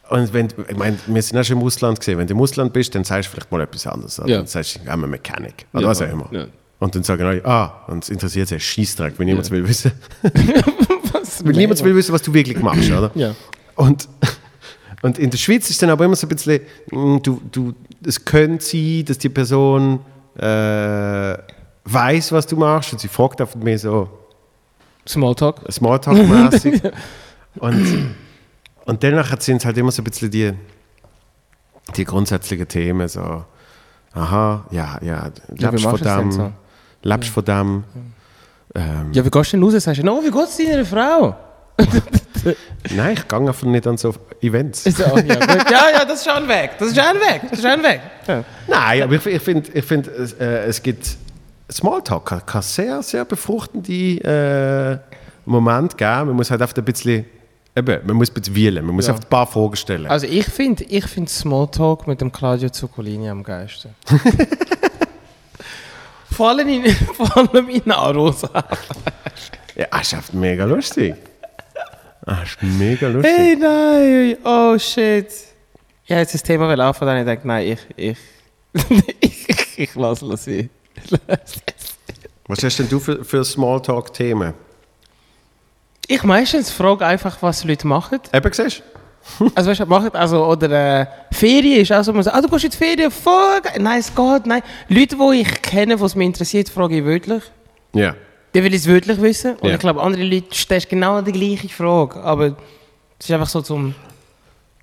und 0.09 0.33
wenn, 0.33 0.47
ich 0.69 0.77
meine, 0.77 0.97
wir 1.07 1.21
sind 1.23 1.37
auch 1.39 1.43
schon 1.43 1.57
im 1.57 1.63
Ausland 1.63 1.99
gesehen. 1.99 2.19
Wenn 2.19 2.27
du 2.27 2.35
im 2.35 2.41
Ausland 2.41 2.71
bist, 2.71 2.93
dann 2.93 3.03
sagst 3.03 3.29
du 3.29 3.31
vielleicht 3.31 3.51
mal 3.51 3.61
etwas 3.61 3.87
anderes. 3.87 4.17
Ja. 4.17 4.37
Dann 4.37 4.45
sagst 4.45 4.75
du, 4.75 4.79
I'm 4.89 5.03
a 5.03 5.07
mechanic. 5.07 5.65
Oder 5.73 5.81
Ja, 5.81 5.87
was 5.87 6.01
auch 6.03 6.09
immer. 6.11 6.29
ja. 6.31 6.45
Und 6.77 6.93
dann 6.93 7.03
sagen 7.03 7.23
alle, 7.23 7.43
ah, 7.45 7.85
und 7.87 8.03
es 8.03 8.09
interessiert 8.09 8.49
sich 8.49 8.63
Scheißdreck, 8.63 9.17
wenn 9.17 9.25
niemand 9.25 9.49
will 9.49 9.67
wissen. 9.67 9.91
Was? 11.13 11.43
Weil 11.43 11.53
niemand 11.53 11.81
will 11.83 11.95
wissen, 11.95 12.13
was 12.13 12.21
du 12.21 12.33
wirklich 12.33 12.61
machst, 12.61 12.91
oder? 12.91 13.11
Ja. 13.15 13.33
Und, 13.75 14.09
und 15.01 15.17
in 15.17 15.31
der 15.31 15.37
Schweiz 15.37 15.69
ist 15.69 15.81
dann 15.81 15.89
aber 15.89 16.03
immer 16.03 16.17
so 16.17 16.27
ein 16.27 16.29
bisschen, 16.29 16.59
mm, 16.91 17.17
du, 17.23 17.41
du, 17.49 17.73
es 18.05 18.23
könnte 18.23 18.63
sein, 18.63 19.05
dass 19.05 19.17
die 19.17 19.29
Person 19.29 20.01
äh, 20.37 21.37
weiß, 21.85 22.31
was 22.31 22.47
du 22.47 22.57
machst 22.57 22.91
und 22.93 22.99
sie 22.99 23.07
fragt 23.07 23.39
einfach 23.41 23.55
mehr 23.55 23.77
so 23.79 24.09
Smalltalk? 25.07 25.61
Smalltalk-mäßig. 25.69 26.81
und, 27.59 28.15
und 28.85 29.03
danach 29.03 29.39
sind 29.39 29.57
es 29.57 29.65
halt 29.65 29.77
immer 29.77 29.91
so 29.91 30.01
ein 30.01 30.05
bisschen 30.05 30.31
die, 30.31 30.51
die 31.95 32.03
grundsätzlichen 32.05 32.67
Themen, 32.67 33.07
so, 33.07 33.45
aha, 34.13 34.65
ja, 34.71 34.97
ja, 35.01 35.29
Ja, 35.57 35.71
wie 35.71 35.77
lebst 35.77 35.83
von 35.85 35.99
das 35.99 36.01
denn 36.01 36.19
dem, 36.21 36.31
so? 36.31 36.51
lebst 37.03 37.29
von 37.29 37.45
dem. 37.45 37.83
Ähm, 38.73 39.13
Ja, 39.13 39.23
wie 39.23 39.29
gehst 39.29 39.53
du 39.53 39.57
denn 39.57 39.63
raus? 39.63 39.83
Sagst 39.83 40.01
du, 40.01 40.05
no, 40.05 40.21
wie 40.23 40.31
geht's 40.31 40.57
deiner 40.57 40.85
Frau? 40.85 41.35
Nein, 42.95 43.13
ich 43.13 43.27
gehe 43.27 43.39
einfach 43.39 43.63
nicht 43.63 43.85
an 43.87 43.97
so 43.97 44.13
Events. 44.41 44.85
Ist 44.85 44.99
ja, 44.99 45.07
ja, 45.19 45.23
ja, 45.23 45.89
ja, 45.93 46.05
das 46.05 46.19
ist 46.25 46.31
schon 46.31 46.47
Weg. 46.47 46.71
Das 46.79 46.89
ist 46.89 46.95
schon 46.95 47.15
Weg. 47.15 47.41
Das 47.49 47.59
ist 47.59 47.69
schon 47.69 47.83
Weg. 47.83 48.01
Ja. 48.27 48.43
Nein, 48.67 49.01
aber 49.03 49.13
ich, 49.13 49.25
ich 49.25 49.41
finde, 49.41 49.71
ich 49.71 49.85
find, 49.85 50.07
es, 50.07 50.33
äh, 50.33 50.65
es 50.65 50.81
gibt 50.81 51.17
Smalltalk 51.71 52.25
kann, 52.25 52.45
kann 52.45 52.61
sehr, 52.61 53.01
sehr 53.01 53.25
befruchtende 53.25 53.91
äh, 54.23 54.99
Momente 55.45 55.95
geben. 55.95 56.27
Man 56.27 56.35
muss 56.35 56.51
halt 56.51 56.61
einfach 56.61 56.77
ein 56.77 56.85
bisschen, 56.85 57.25
eben, 57.75 58.05
man 58.05 58.15
muss 58.17 58.31
ein 58.35 58.55
wählen, 58.55 58.85
man 58.85 58.95
muss 58.95 59.07
Ja. 59.07 59.13
einfach 59.13 59.25
ein 59.25 59.29
paar 59.29 59.47
Fragen 59.47 59.75
stellen. 59.75 60.07
Also 60.07 60.27
ich 60.27 60.45
finde 60.45 60.83
ich 60.83 61.05
find 61.05 61.29
Smalltalk 61.29 62.07
mit 62.07 62.21
dem 62.21 62.31
Claudio 62.31 62.69
Zuccolini 62.69 63.29
am 63.29 63.43
geilsten. 63.43 63.95
vor, 66.31 66.49
allem 66.49 66.67
in, 66.67 66.85
vor 67.13 67.35
allem 67.37 67.69
in 67.69 67.91
Arosa. 67.91 68.49
ja, 69.75 69.85
das 69.91 70.01
ist 70.03 70.13
einfach 70.13 70.33
mega 70.33 70.65
lustig. 70.65 71.15
Das 72.25 72.49
ist 72.49 72.63
mega 72.63 73.07
lustig. 73.07 73.31
Hey, 73.35 73.55
nein! 73.55 74.37
Oh 74.43 74.77
shit! 74.79 75.27
Ja, 76.05 76.17
jetzt 76.19 76.33
das 76.33 76.43
Thema 76.43 76.67
will 76.69 76.79
anfangen, 76.81 77.09
dann 77.09 77.19
ich 77.19 77.25
denke, 77.25 77.47
nein, 77.47 77.67
ich, 77.67 77.79
ich, 77.95 78.17
ich, 79.19 79.49
ich, 79.49 79.79
ich 79.79 79.95
lasse 79.95 80.25
es 80.27 80.45
sein. 80.45 80.69
Was 82.47 82.63
hast 82.63 82.77
denn 82.77 82.89
du 82.89 82.99
für, 82.99 83.23
für 83.25 83.43
Smalltalk-Themen? 83.43 84.53
Ich 86.07 86.21
meistens 86.23 86.69
frage 86.71 87.03
einfach, 87.05 87.41
was 87.41 87.63
Leute 87.63 87.87
machen. 87.87 88.19
Eben, 88.31 88.53
siehst 88.53 88.83
Also 89.55 89.71
weißt 89.71 89.79
du, 89.79 89.85
machen, 89.87 90.11
also, 90.13 90.45
oder 90.45 91.01
äh, 91.01 91.05
Ferien 91.31 91.81
ist 91.81 91.91
auch 91.91 92.03
so, 92.03 92.13
man 92.13 92.21
sagt, 92.21 92.35
ah, 92.37 92.41
du 92.41 92.47
gehst 92.47 92.65
in 92.65 92.69
die 92.69 92.77
Ferien, 92.77 93.11
geil. 93.11 93.61
Nein, 93.79 93.99
es 93.99 94.13
geht, 94.13 94.45
nein. 94.45 94.61
Leute, 94.87 95.15
die 95.15 95.41
ich 95.41 95.61
kenne, 95.63 95.95
die 95.95 96.03
es 96.03 96.13
mich 96.15 96.27
interessiert, 96.27 96.69
frage 96.69 96.99
ich 96.99 97.05
wirklich. 97.05 97.43
du? 97.93 97.99
Ja. 97.99 98.15
Die 98.53 98.63
will 98.63 98.73
es 98.75 98.85
wirklich 98.85 99.19
wissen. 99.19 99.55
Und 99.55 99.67
Ja. 99.67 99.73
ich 99.73 99.79
glaube, 99.79 100.01
andere 100.01 100.23
Leute 100.23 100.53
stellen 100.55 100.83
genau 100.87 101.21
die 101.21 101.31
gleiche 101.31 101.69
Frage. 101.69 102.21
Aber 102.21 102.55
es 103.17 103.25
ist 103.25 103.31
einfach 103.31 103.49
so 103.49 103.61
zum 103.63 103.95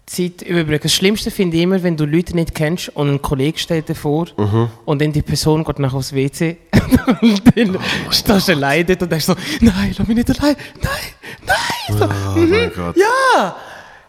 Zeit 0.07 0.43
überbrücken. 0.43 0.83
Das 0.83 0.93
Schlimmste 0.95 1.31
finde 1.31 1.57
ich 1.57 1.63
immer, 1.63 1.83
wenn 1.83 1.97
du 1.97 2.05
Leute 2.05 2.35
nicht 2.35 2.55
kennst 2.55 2.89
und 2.97 3.09
ein 3.09 3.23
Kollege 3.23 3.59
steht 3.59 3.89
davor 3.89 4.27
Mhm. 4.37 4.69
und 4.85 5.01
dann 5.01 5.13
die 5.13 5.23
Person 5.23 5.63
geht 5.65 5.79
nachher 5.79 5.97
aufs 5.97 6.13
WC 6.13 6.57
und 7.23 7.57
dann 7.57 7.79
stehst 8.11 8.49
du 8.49 8.53
allein 8.53 8.85
dort 8.87 9.03
und 9.03 9.13
denkst 9.13 9.25
so, 9.27 9.35
nein, 9.61 9.95
lass 9.97 10.07
mich 10.09 10.17
nicht 10.17 10.41
allein, 10.41 10.57
nein, 10.83 10.93
nein. 11.47 11.99
So, 11.99 12.05
Oh 12.05 12.39
mein 12.39 12.73
Gott. 12.75 12.97
ja, 12.97 13.57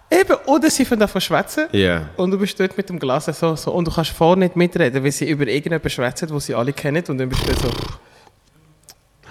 eben. 0.09 0.35
Oder 0.47 0.69
sie 0.71 0.83
fangen 0.83 0.99
davon 1.01 1.21
schwätzen. 1.21 1.67
Ja. 1.71 2.09
Und 2.17 2.31
du 2.31 2.39
bist 2.39 2.59
dort 2.59 2.75
mit 2.75 2.89
dem 2.89 2.97
Glas 2.99 3.25
so, 3.25 3.55
so 3.55 3.71
und 3.71 3.87
du 3.87 3.91
kannst 3.91 4.11
vorne 4.11 4.45
nicht 4.45 4.55
mitreden, 4.55 5.03
weil 5.03 5.11
sie 5.11 5.29
über 5.29 5.45
irgendjemanden 5.47 5.89
schwätzen, 5.89 6.29
wo 6.31 6.39
sie 6.39 6.55
alle 6.55 6.73
kennen 6.73 7.03
und 7.07 7.17
dann 7.19 7.29
bist 7.29 7.43
du 7.47 7.53
so... 7.53 7.69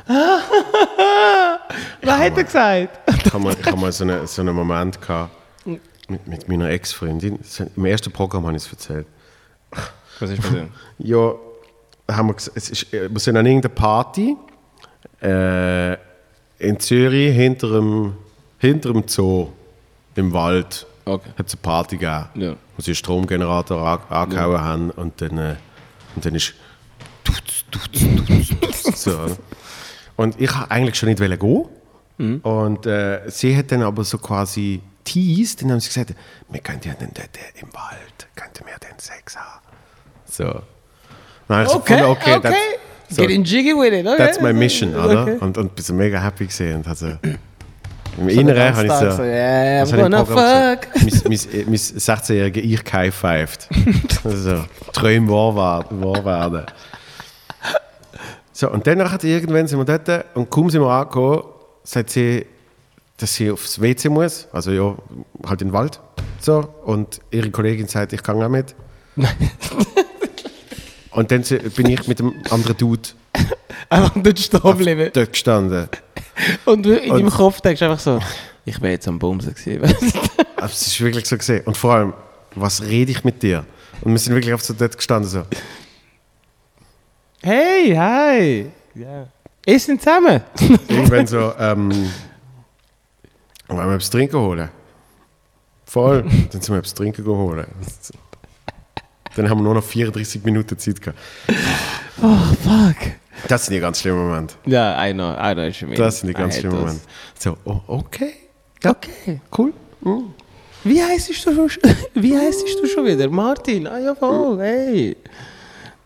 Was 2.03 2.19
hat 2.19 2.37
er 2.37 2.45
gesagt? 2.45 3.01
Ich 3.25 3.33
habe 3.33 3.43
mal, 3.45 3.55
ich 3.59 3.67
hab 3.67 3.79
mal 3.79 3.93
so, 3.93 4.05
eine, 4.05 4.27
so 4.27 4.43
einen 4.43 4.55
Moment 4.55 5.01
gehabt 5.01 5.31
mit, 6.13 6.27
mit 6.29 6.49
meiner 6.49 6.71
Ex-Freundin. 6.71 7.39
Im 7.77 7.85
ersten 7.85 8.13
Programm 8.13 8.47
habe 8.47 8.57
ich 8.57 8.65
es 8.65 8.71
erzählt. 8.73 9.07
Was 10.21 10.31
ist 10.31 10.43
dem? 10.45 10.69
Ja, 10.99 11.35
haben 12.11 12.29
wir, 12.29 12.37
es 12.37 12.71
ist, 12.71 12.93
äh, 12.95 13.11
wir 13.11 13.19
sind 13.19 13.37
an 13.37 13.47
irgendeiner 13.47 13.75
Party 13.75 14.37
äh, 15.23 15.95
in 16.59 16.79
Zürich 16.79 17.35
hinter 17.35 17.69
dem, 17.73 18.15
hinter 18.59 18.93
dem 18.93 19.09
Zoo 19.09 19.49
im 20.15 20.33
Wald. 20.33 20.87
Okay. 21.05 21.31
Hat 21.37 21.47
es 21.47 21.55
eine 21.55 21.63
Party 21.63 21.97
gegeben, 21.97 22.27
Ja. 22.35 22.51
wo 22.77 22.83
sie 22.83 22.91
einen 22.93 22.97
Stromgenerator 22.97 23.85
an, 23.85 23.99
angehauen 24.09 24.61
haben 24.61 24.91
und 24.91 25.21
dann, 25.21 25.39
äh, 25.39 25.57
und 26.15 26.25
dann 26.25 26.35
ist 26.35 26.55
tutz, 27.25 27.65
tutz, 27.71 27.91
tutz, 28.27 28.49
tutz, 28.61 29.03
so. 29.03 29.19
Und 30.17 30.41
ich 30.41 30.55
wollte 30.55 30.71
eigentlich 30.71 30.95
schon 30.97 31.09
nicht 31.09 31.19
gehen. 31.19 31.65
Und 32.43 32.87
äh, 32.87 33.23
sie 33.29 33.57
hat 33.57 33.73
dann 33.73 33.83
aber 33.83 34.05
so 34.05 34.17
quasi 34.19 34.81
teased, 35.05 35.63
dann 35.63 35.73
haben 35.73 35.81
sie 35.81 35.89
gesagt, 35.89 36.15
wir 36.49 36.61
könnten 36.61 36.89
ja 36.89 36.95
dort 36.99 37.17
äh, 37.17 37.61
im 37.61 37.73
Wald, 37.73 38.29
könnten 38.35 38.67
wir 38.67 38.75
dann 38.81 38.99
Sex 38.99 39.37
haben. 39.37 39.61
So. 40.25 40.45
Dann 41.49 41.57
habe 41.59 41.63
ich 41.65 41.69
so 41.71 41.79
Okay, 41.79 41.97
gefunden, 41.97 42.19
okay. 42.19 42.41
that's, 42.41 42.57
so, 43.09 43.23
Get 43.23 43.31
in 43.31 43.45
jiggy 43.45 43.75
with 43.75 43.93
it, 43.93 44.07
okay? 44.07 44.17
that's 44.17 44.41
my 44.41 44.53
mission, 44.53 44.95
oder? 44.95 45.23
Okay. 45.23 45.37
Und, 45.41 45.59
und 45.59 45.75
bin 45.75 45.85
so 45.85 45.93
mega 45.93 46.23
happy 46.23 46.47
gesehen. 46.47 46.77
Und 46.77 46.89
also, 46.89 47.07
Im 48.19 48.29
Inneren 48.29 48.77
habe 48.77 48.87
ich 48.87 48.93
so... 48.93 49.11
so, 49.11 49.23
yeah, 49.23 49.83
was 49.83 49.93
I'm 49.93 50.03
gonna 50.03 50.25
fuck. 50.25 50.93
gesagt? 50.95 51.29
Mein, 51.29 51.39
mein, 51.53 51.65
mein 51.67 51.77
16-jährige 51.77 52.61
Ich 52.61 52.85
gehighfived. 52.85 53.69
also, 54.25 54.65
Träume 54.93 55.31
wahr 55.31 55.85
werden. 56.25 56.67
So, 58.53 58.71
und 58.71 58.87
dann 58.87 58.99
nachher 58.99 59.25
irgendwann 59.25 59.67
sind 59.67 59.79
wir 59.79 59.99
dort 59.99 60.37
und 60.37 60.51
kaum 60.51 60.69
sind 60.69 60.83
wir 60.83 60.91
angekommen, 60.91 61.43
sagt 61.85 62.11
sie, 62.11 62.47
dass 63.23 63.35
sie 63.35 63.51
aufs 63.51 63.81
WC 63.81 64.09
muss, 64.09 64.49
also 64.53 64.73
ja, 64.73 64.97
halt 65.47 65.63
in 65.63 65.69
den 65.69 65.73
Wald. 65.73 66.01
So, 66.41 66.69
und 66.85 67.21
ihre 67.31 67.51
Kollegin 67.51 67.87
sagt, 67.87 68.13
ich 68.13 68.23
kann 68.23 68.43
auch 68.43 68.49
mit. 68.49 68.75
und 71.13 71.31
dann 71.31 71.45
bin 71.77 71.87
ich 71.91 72.09
mit 72.09 72.19
dem 72.19 72.35
anderen 72.51 72.77
Dude 72.77 73.11
Einfach 73.89 74.13
dort 74.17 74.39
stehen 74.39 74.77
bleiben. 74.77 75.11
dort 75.13 75.33
gestanden. 75.33 75.89
Und 76.65 76.85
du 76.85 76.97
in 76.97 77.11
deinem 77.11 77.31
Kopf 77.31 77.61
denkst 77.61 77.81
du 77.81 77.85
einfach 77.85 78.01
so, 78.01 78.21
ich 78.65 78.81
wäre 78.81 78.95
jetzt 78.95 79.07
am 79.07 79.19
Bumsen 79.19 79.55
gewesen. 79.55 79.83
Aber 80.57 80.67
es 80.67 80.87
ist 80.87 81.01
wirklich 81.01 81.27
so 81.27 81.37
gesehen. 81.37 81.63
Und 81.65 81.77
vor 81.77 81.95
allem, 81.95 82.15
was 82.55 82.83
rede 82.83 83.13
ich 83.13 83.23
mit 83.23 83.43
dir? 83.43 83.65
Und 84.01 84.13
wir 84.13 84.19
sind 84.19 84.35
wirklich 84.35 84.55
auf 84.55 84.63
so 84.63 84.73
dort 84.73 84.97
gestanden 84.97 85.29
so. 85.31 85.43
hey, 87.43 87.95
hi. 87.95 88.67
Ja. 88.95 89.27
Essen 89.65 89.99
zusammen. 90.01 90.41
Irgendwann 90.89 91.27
so, 91.27 91.53
ähm, 91.59 92.11
wollen 93.77 93.89
wir 93.89 93.95
etwas 93.95 94.11
trinken 94.11 94.39
holen? 94.39 94.69
Voll. 95.85 96.23
Dann 96.23 96.61
sind 96.61 96.69
wir 96.71 96.79
etwas 96.79 96.95
trinken 96.95 97.25
holen. 97.27 97.67
Dann 99.37 99.49
haben 99.49 99.59
wir 99.59 99.65
nur 99.65 99.75
noch 99.75 99.85
34 99.85 100.45
Minuten 100.45 100.79
Zeit 100.79 101.01
gehabt. 101.01 101.19
Oh, 102.23 102.37
fuck. 102.63 103.13
Das 103.49 103.67
sind 103.67 103.75
die 103.75 103.81
ganz 103.81 104.01
schlimmen 104.01 104.27
Momente. 104.29 104.55
Ja, 104.67 105.05
I 105.07 105.13
know, 105.13 105.33
I 105.33 105.55
know 105.55 105.65
you 105.65 105.87
mean. 105.87 105.97
Das 105.97 106.21
sind 106.21 106.29
die 106.29 106.35
ganz 106.35 106.59
schlimmen. 106.59 106.79
Momente. 106.79 107.03
So, 107.39 107.57
oh, 107.65 107.81
okay. 107.87 108.33
Okay, 108.85 109.41
cool. 109.57 109.73
Wie 110.85 111.03
heißt 111.03 111.29
du 111.29 111.33
schon, 111.35 111.57
wie 112.15 112.37
heißt 112.37 112.65
du 112.83 112.87
schon 112.87 113.07
wieder? 113.07 113.29
Martin, 113.31 113.87
ah 113.87 113.99
ja 113.99 114.15
voll, 114.15 114.59
hey. 114.59 115.17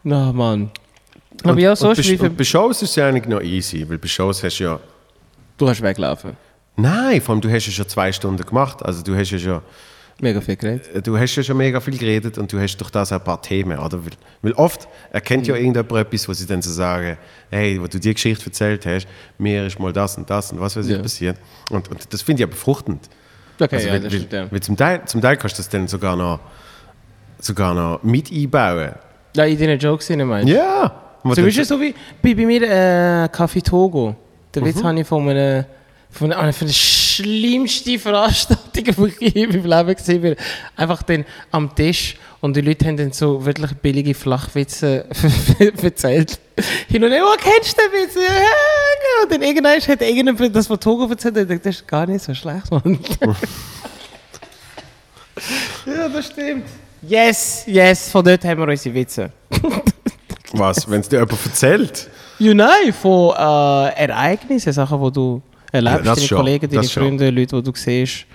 Na 0.03 0.33
Mann. 0.33 0.71
Aber 1.43 1.59
ja, 1.59 1.75
so 1.75 1.89
und 1.89 1.97
für, 1.97 2.23
und 2.23 2.37
bei 2.37 2.45
Shows 2.45 2.83
ist 2.83 2.91
es 2.91 2.97
ja 2.97 3.09
eigentlich 3.09 3.27
noch 3.27 3.41
easy, 3.41 3.89
weil 3.89 3.99
bei 3.99 4.09
Shows 4.09 4.43
hast 4.43 4.59
du 4.59 4.65
ja... 4.65 4.81
Du 5.57 5.69
hast 5.69 5.81
weglaufen. 5.81 6.37
Nein, 6.77 7.21
vor 7.21 7.33
allem 7.35 7.41
du 7.41 7.51
hast 7.51 7.67
ja 7.67 7.73
schon 7.73 7.89
zwei 7.89 8.13
Stunden 8.13 8.45
gemacht. 8.45 8.85
Also 8.85 9.03
du 9.03 9.17
hast 9.17 9.31
ja 9.31 9.39
schon... 9.39 9.61
Mega 10.19 10.41
viel 10.41 10.57
geredet. 10.57 11.07
Du 11.07 11.19
hast 11.19 11.37
ja 11.37 11.43
schon 11.43 11.59
mega 11.59 11.79
viel 11.79 11.99
geredet 11.99 12.39
und 12.39 12.51
du 12.51 12.59
hast 12.59 12.79
durch 12.79 12.91
das 12.91 13.13
auch 13.13 13.19
ein 13.19 13.25
paar 13.25 13.41
Themen, 13.43 13.79
oder? 13.79 14.03
Weil, 14.03 14.13
weil 14.41 14.53
oft 14.55 14.89
erkennt 15.13 15.47
ja 15.47 15.55
irgendjemand 15.57 15.93
etwas, 15.93 16.27
wo 16.27 16.33
sie 16.33 16.47
dann 16.47 16.63
so 16.63 16.71
sagen, 16.73 17.19
hey, 17.51 17.79
wo 17.81 17.87
du 17.87 18.01
die 18.01 18.15
Geschichte 18.15 18.47
erzählt 18.47 18.87
hast, 18.87 19.07
mir 19.37 19.67
ist 19.67 19.79
mal 19.79 19.93
das 19.93 20.17
und 20.17 20.29
das 20.31 20.53
und 20.53 20.61
was 20.61 20.75
weiß 20.75 20.87
ich 20.87 20.93
Ja. 20.97 21.03
passiert. 21.03 21.37
Und, 21.71 21.91
und 21.91 22.11
das 22.13 22.23
finde 22.23 22.43
ich 22.43 22.47
ja 22.49 22.51
befruchtend. 22.51 23.11
Okay, 23.61 23.77
Also, 23.77 23.89
ja, 23.89 23.93
weil, 23.93 24.01
das 24.01 24.13
stimmt. 24.15 24.33
Ja. 24.33 24.51
weil 24.51 24.61
zum, 24.61 24.77
Teil, 24.77 25.03
zum 25.05 25.21
Teil 25.21 25.37
kannst 25.37 25.59
du 25.59 25.61
das 25.61 25.69
dann 25.69 25.87
sogar 25.87 26.17
noch, 26.17 26.41
sogar 27.39 27.75
noch 27.75 28.03
mit 28.03 28.33
einbauen. 28.33 28.93
ja, 29.37 29.45
in 29.45 29.59
deinen 29.59 29.79
Jokes 29.79 30.07
hinein 30.09 30.29
meinst 30.29 30.49
du? 30.51 30.55
Ja! 30.57 31.03
Zum 31.23 31.45
Beispiel 31.45 31.65
so 31.65 31.79
wie 31.79 31.95
bei, 32.23 32.35
bei 32.35 32.47
mir 32.47 32.63
äh, 32.63 33.25
Café 33.27 33.63
Togo. 33.63 34.17
Den 34.55 34.63
Mhm. 34.63 34.67
Witz 34.69 34.83
habe 34.83 34.99
ich 35.01 35.07
von 35.07 35.29
einer, 35.29 35.67
von 36.17 36.33
einer 36.33 36.53
von 36.53 36.67
der 36.67 36.75
schlimmsten 36.75 37.99
Veranstaltungen, 37.99 39.15
die 39.21 39.27
ich 39.27 39.37
in 39.37 39.49
meinem 39.51 39.65
Leben 39.65 39.95
gesehen 39.95 40.25
habe. 40.25 40.37
Einfach 40.77 41.03
dann 41.03 41.25
am 41.51 41.75
Tisch 41.75 42.17
und 42.41 42.57
die 42.57 42.61
Leute 42.61 42.87
haben 42.87 42.97
dann 42.97 43.13
so 43.13 43.45
wirklich 43.45 43.73
billige 43.75 44.15
Flachwitze 44.15 45.07
erzählt. 45.83 46.39
Hin 46.89 47.05
und 47.05 47.11
her, 47.11 47.25
oh, 47.25 47.37
kennst 47.39 47.77
du 47.77 47.83
den 47.83 47.93
Witz? 47.93 48.15
Genau. 48.15 49.23
Und 49.23 49.33
dann 49.33 49.43
irgendwann 49.43 49.81
hat 49.81 50.01
irgendjemand 50.01 50.57
das 50.57 50.67
von 50.67 50.81
Togo 50.81 51.09
erzählt 51.09 51.37
dachte, 51.37 51.59
das 51.59 51.77
ist 51.77 51.89
gar 51.89 52.07
nicht 52.07 52.25
so 52.25 52.35
schlecht, 52.35 52.71
Mann. 52.71 52.99
ja, 55.87 56.09
das 56.09 56.27
stimmt. 56.27 56.67
Yes, 57.03 57.65
yes, 57.67 58.11
von 58.11 58.25
dort 58.25 58.45
haben 58.45 58.61
wir 58.61 58.69
unsere 58.69 58.95
Witze. 58.95 59.31
Was, 60.53 60.89
wenn 60.91 61.01
es 61.01 61.09
dir 61.09 61.21
jemand 61.21 61.45
erzählt? 61.45 62.09
Ja, 62.39 62.55
nein, 62.55 62.93
von 62.93 63.35
äh, 63.35 64.05
Ereignissen, 64.05 64.73
Sachen, 64.73 65.03
die 65.03 65.13
du 65.13 65.43
erlebst, 65.77 65.99
Ja, 65.99 66.05
das 66.05 66.17
deine 66.17 66.29
schon, 66.29 66.39
Kollegen, 66.39 66.69
deine 66.69 66.83
das 66.83 66.93
schon. 66.93 67.03
Freunde, 67.03 67.31
Leute, 67.31 67.57
die 67.57 67.63
du 67.63 67.73
siehst. 67.75 68.27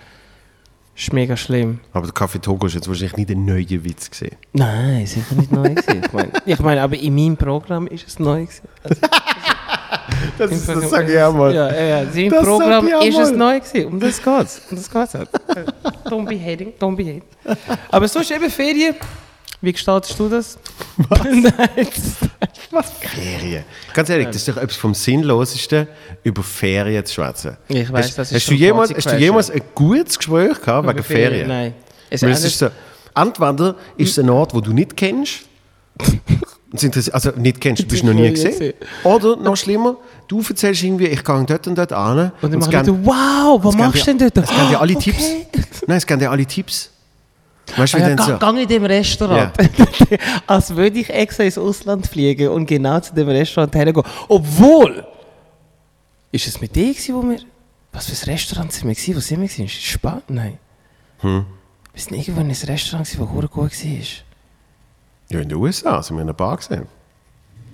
Ist 0.96 1.14
mega 1.14 1.38
schlimm. 1.38 1.80
Aber 1.94 2.06
der 2.06 2.14
Kaffee 2.14 2.40
Togo 2.40 2.68
ist 2.68 2.76
jetzt 2.76 2.88
wahrscheinlich 2.88 3.16
nicht 3.18 3.30
ein 3.32 3.46
neuer 3.46 3.66
Witz 3.84 4.10
gesehen. 4.10 4.36
Nein, 4.54 5.06
sicher 5.08 5.36
nicht 5.36 5.52
neu 5.52 5.70
gewesen. 5.70 6.02
Ich 6.04 6.12
meine, 6.14 6.32
ich 6.46 6.60
mein, 6.60 6.78
aber 6.78 6.98
in 6.98 7.16
meinem 7.16 7.38
Programm 7.38 7.88
ist 7.88 8.08
es 8.08 8.20
neu 8.20 8.42
gewesen. 8.42 8.68
Also, 8.84 9.02
Das, 10.38 10.52
ist, 10.52 10.68
das 10.68 10.90
sage 10.90 11.12
ich 11.12 11.18
es- 11.18 11.24
auch 11.24 11.34
mal. 11.34 11.54
Ja, 11.54 11.74
ja, 11.74 11.84
ja. 11.84 12.02
In 12.02 12.30
Das 12.30 12.46
meinem 12.46 12.60
Programm 12.60 12.88
ist 12.88 13.18
es 13.18 13.32
neu 13.32 13.60
gewesen. 13.60 13.86
Um 13.88 14.00
das 14.00 14.22
geht's. 14.22 14.62
Um 14.70 14.78
das 14.78 14.90
geht's 14.90 15.14
halt. 15.14 15.30
Don't 16.06 16.28
be 16.28 16.38
hating, 16.40 16.74
don't 16.80 16.96
be 16.96 17.04
hating. 17.04 17.24
Aber 17.90 18.08
sonst 18.08 18.32
eben 18.32 18.50
Ferien. 18.50 18.96
Wie 19.62 19.72
gestaltest 19.72 20.20
du 20.20 20.28
das? 20.28 20.58
Nein. 21.24 21.88
Ferien. 23.00 23.64
Ganz 23.94 24.10
ehrlich, 24.10 24.28
das 24.28 24.38
ist 24.38 24.48
doch 24.48 24.58
etwas 24.58 24.78
vom 24.78 24.94
Sinnlosesten, 24.94 25.88
über 26.24 26.42
Ferien 26.42 27.06
zu 27.06 27.14
schwätzen. 27.16 27.58
Ich 27.68 27.92
hast, 27.92 28.18
das 28.18 28.32
ist 28.32 28.36
hast 28.36 28.44
schon 28.46 28.56
du 28.56 28.60
jemals, 28.64 28.94
hast 28.94 29.12
du 29.12 29.18
jemals 29.18 29.52
ein 29.52 29.62
gutes 29.76 30.18
Gespräch 30.18 30.60
gehabt 30.62 30.88
wegen 30.88 31.04
Ferien? 31.04 31.48
Nein. 31.48 31.74
Es 32.10 32.22
Weil 32.24 32.32
ist 32.32 32.40
es 32.40 32.46
ist 32.46 32.60
so, 32.60 32.70
entweder 33.16 33.76
ist 33.98 34.12
es 34.12 34.20
ein 34.20 34.30
Ort, 34.30 34.54
wo 34.54 34.62
du 34.62 34.74
nicht 34.74 34.98
kennst, 34.98 35.42
also 37.12 37.32
nicht 37.38 37.62
kennst, 37.62 37.84
du 37.84 37.88
bist 37.88 38.04
noch 38.04 38.14
nie 38.14 38.32
gesehen. 38.32 38.74
Oder 39.04 39.36
noch 39.38 39.56
schlimmer, 39.58 39.98
du 40.28 40.42
erzählst 40.42 40.84
irgendwie, 40.84 41.08
ich 41.08 41.24
gehe 41.24 41.46
dort 41.46 41.68
und 41.68 41.78
dort 41.78 41.94
an. 41.94 42.32
Und 42.42 42.52
dann 42.52 42.60
machen 42.60 42.84
die, 42.86 43.06
wow, 43.06 43.64
was 43.64 43.76
machst 43.76 44.08
du 44.08 44.14
denn 44.14 44.18
dort? 44.18 44.38
Es 44.38 44.50
geben 44.50 44.70
dir 44.70 44.82
alle 44.82 44.96
Ah, 44.96 45.00
Tipps. 45.00 45.24
Nein, 45.88 45.98
es 45.98 46.08
geben 46.08 46.20
dir 46.20 46.32
alle 46.32 46.46
Tipps. 46.46 46.90
Weißt 47.78 47.96
Ah 47.96 48.10
ja, 48.10 48.18
so? 48.18 48.38
gang, 48.38 48.58
in 48.58 48.68
dem 48.68 48.86
Restaurant. 48.86 49.54
Als 50.48 50.76
würde 50.76 51.00
ich 51.00 51.10
extra 51.10 51.44
ins 51.44 51.58
Ausland 51.58 52.08
fliegen 52.08 52.50
und 52.50 52.66
genau 52.66 53.00
zu 53.00 53.14
dem 53.14 53.30
Restaurant 53.30 53.74
hergehen. 53.76 54.06
Obwohl, 54.28 55.06
ist 56.32 56.48
es 56.48 56.60
mit 56.60 56.76
dir 56.76 56.94
wo 56.94 57.24
wir... 57.24 57.40
Was 57.94 58.08
für 58.08 58.26
ein 58.26 58.34
Restaurant 58.34 58.72
sind 58.72 58.88
wir? 58.88 59.16
Wo 59.16 59.20
sind 59.20 59.42
wir 59.42 59.48
gewesen? 59.48 59.68
Spanien? 59.68 60.24
Nein. 60.28 60.58
Hm. 61.20 61.46
Wir 61.94 62.02
sind 62.02 62.18
irgendwo 62.18 62.42
in 62.42 62.48
einem 62.48 62.56
Restaurant 62.56 63.08
das 63.08 63.18
gut 63.18 63.52
war. 63.54 63.72
Ja, 65.30 65.40
in 65.40 65.50
den 65.50 65.58
USA 65.58 66.02
sind 66.02 66.16
wir 66.18 66.22
in 66.22 66.28
einer 66.28 66.34
Bar 66.34 66.58
gesehen. 66.58 66.88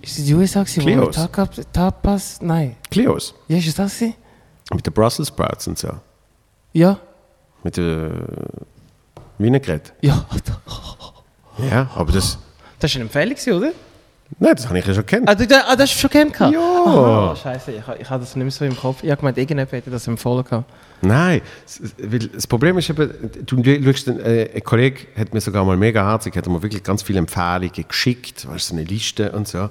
Ist 0.01 0.19
es 0.19 0.25
die 0.25 0.33
USA 0.33 0.63
gewesen, 0.63 0.81
wo 0.83 0.85
Cleos. 0.85 1.15
Tapas... 1.15 1.67
Tapas... 1.71 2.41
Nein. 2.41 2.75
Cleos. 2.89 3.33
Ja, 3.47 3.57
ist 3.57 3.67
es 3.67 3.75
das 3.75 3.95
gewesen? 3.95 4.15
Mit 4.73 4.85
den 4.85 4.93
Brussels 4.93 5.29
Sprouts 5.29 5.67
und 5.67 5.77
so. 5.77 5.89
Ja. 6.73 6.99
Mit 7.63 7.77
der 7.77 8.11
Vinaigrette. 9.37 9.91
Ja. 10.01 10.25
Ja, 11.71 11.89
aber 11.95 12.11
das... 12.11 12.37
Das 12.79 12.93
war 12.93 13.01
eine 13.01 13.09
Empfehlung, 13.09 13.57
oder? 13.59 13.71
Nein, 14.39 14.55
das 14.55 14.67
habe 14.67 14.77
ich 14.77 14.85
ja 14.85 14.93
schon 14.93 15.05
kennt. 15.05 15.29
Ah, 15.29 15.35
du, 15.35 15.43
ah, 15.43 15.75
das 15.75 15.89
hast 15.89 15.95
du 15.95 15.99
schon 16.01 16.09
kennengelernt? 16.09 16.53
Ja. 16.53 16.59
Aha, 16.59 17.35
scheiße, 17.35 17.71
ich, 17.71 17.77
ich 18.01 18.09
habe 18.09 18.19
das 18.19 18.35
nicht 18.35 18.43
mehr 18.43 18.51
so 18.51 18.65
im 18.65 18.75
Kopf. 18.75 19.01
Ich 19.01 19.09
habe 19.09 19.19
gemeint, 19.19 19.37
irgendjemand 19.37 19.71
hätte 19.71 19.89
das 19.89 20.05
empfohlen 20.07 20.43
gehabt. 20.43 20.69
Nein, 21.01 21.41
weil 21.97 22.19
das 22.19 22.45
Problem 22.45 22.77
ist 22.77 22.89
eben, 22.89 23.09
du 23.45 23.63
schaust, 23.93 24.07
äh, 24.09 24.49
ein 24.53 24.63
Kollege 24.63 25.07
hat 25.17 25.33
mir 25.33 25.41
sogar 25.41 25.63
mal 25.63 25.77
mega 25.77 26.05
herzig, 26.05 26.35
hat 26.35 26.47
mir 26.47 26.61
wirklich 26.61 26.83
ganz 26.83 27.03
viele 27.03 27.19
Empfehlungen 27.19 27.71
geschickt, 27.87 28.47
weißt 28.47 28.71
du, 28.71 28.75
so 28.75 28.79
eine 28.79 28.83
Liste 28.83 29.31
und 29.31 29.47
so. 29.47 29.69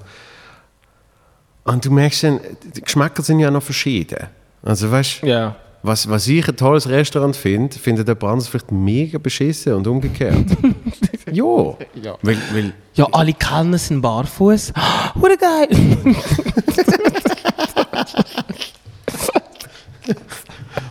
Und 1.63 1.85
du 1.85 1.91
merkst 1.91 2.23
dann, 2.23 2.39
die 2.75 2.81
Geschmäcker 2.81 3.21
sind 3.21 3.39
ja 3.39 3.51
noch 3.51 3.63
verschieden. 3.63 4.27
Also 4.63 4.89
weißt 4.89 5.21
du, 5.21 5.27
Ja. 5.27 5.55
Was, 5.83 6.09
was 6.09 6.27
ich 6.27 6.47
ein 6.47 6.55
tolles 6.55 6.89
Restaurant 6.89 7.35
finde, 7.35 7.77
findet 7.77 8.07
jemand 8.07 8.23
anderes 8.23 8.47
vielleicht 8.47 8.71
mega 8.71 9.17
beschissen 9.17 9.73
und 9.73 9.85
umgekehrt. 9.87 10.45
ja. 11.31 11.75
Ja. 12.01 12.17
Weil, 12.21 12.37
weil, 12.53 12.73
Ja, 12.95 13.07
alle 13.11 13.33
Kellner 13.33 13.77
sind 13.77 14.01
barfuß. 14.01 14.73
Hure 15.15 15.37
geil! 15.37 15.69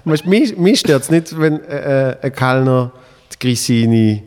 mich, 0.25 0.57
mich 0.57 0.81
stört 0.81 1.03
es 1.03 1.11
nicht, 1.11 1.38
wenn 1.38 1.61
äh, 1.64 2.11
äh, 2.11 2.16
ein 2.22 2.33
Kellner 2.33 2.92
die 3.33 3.38
Grissini 3.38 4.22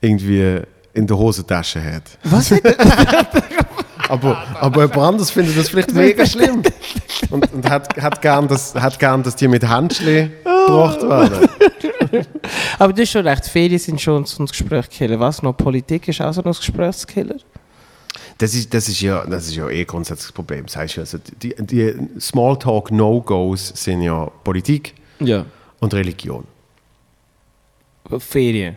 irgendwie 0.00 0.60
in 0.92 1.06
der 1.06 1.18
Hosentasche 1.18 1.82
hat. 1.82 2.04
Was 2.24 2.50
hat 2.50 2.62
Aber, 4.08 4.42
aber 4.60 4.82
jemand 4.82 4.98
anderes 4.98 5.30
findet 5.30 5.56
das 5.56 5.68
vielleicht 5.68 5.94
mega 5.94 6.24
schlimm. 6.26 6.62
Und, 7.30 7.52
und 7.52 7.68
hat, 7.68 8.00
hat, 8.00 8.22
gern, 8.22 8.48
dass, 8.48 8.74
hat 8.74 8.98
gern, 8.98 9.22
dass 9.22 9.36
die 9.36 9.48
mit 9.48 9.66
Handschli 9.66 10.30
gebracht 10.44 11.02
werden. 11.02 11.48
Aber 12.78 12.92
das 12.92 13.02
ist 13.02 13.10
schon 13.10 13.26
recht. 13.26 13.46
Ferien 13.46 13.78
sind 13.78 14.00
schon 14.00 14.24
so 14.24 14.42
ein 14.42 14.46
Gesprächskiller. 14.46 15.18
Was 15.18 15.42
noch? 15.42 15.56
Politik 15.56 16.08
ist 16.08 16.20
auch 16.20 16.32
so 16.32 16.42
ein 16.42 16.52
Gesprächskiller? 16.52 17.36
Das 18.38 18.54
ist, 18.54 18.72
das 18.72 18.88
ist, 18.88 19.00
ja, 19.00 19.24
das 19.26 19.46
ist 19.48 19.56
ja 19.56 19.68
eh 19.68 19.84
grundsätzlich 19.84 20.26
das 20.28 20.32
Problem. 20.32 20.66
Das 20.66 20.76
heißt 20.76 20.98
also 20.98 21.18
die, 21.42 21.54
die 21.58 21.94
Smalltalk-No-Gos 22.20 23.72
sind 23.74 24.02
ja 24.02 24.30
Politik 24.44 24.94
Ja. 25.20 25.46
und 25.80 25.94
Religion. 25.94 26.44
Ferien. 28.18 28.76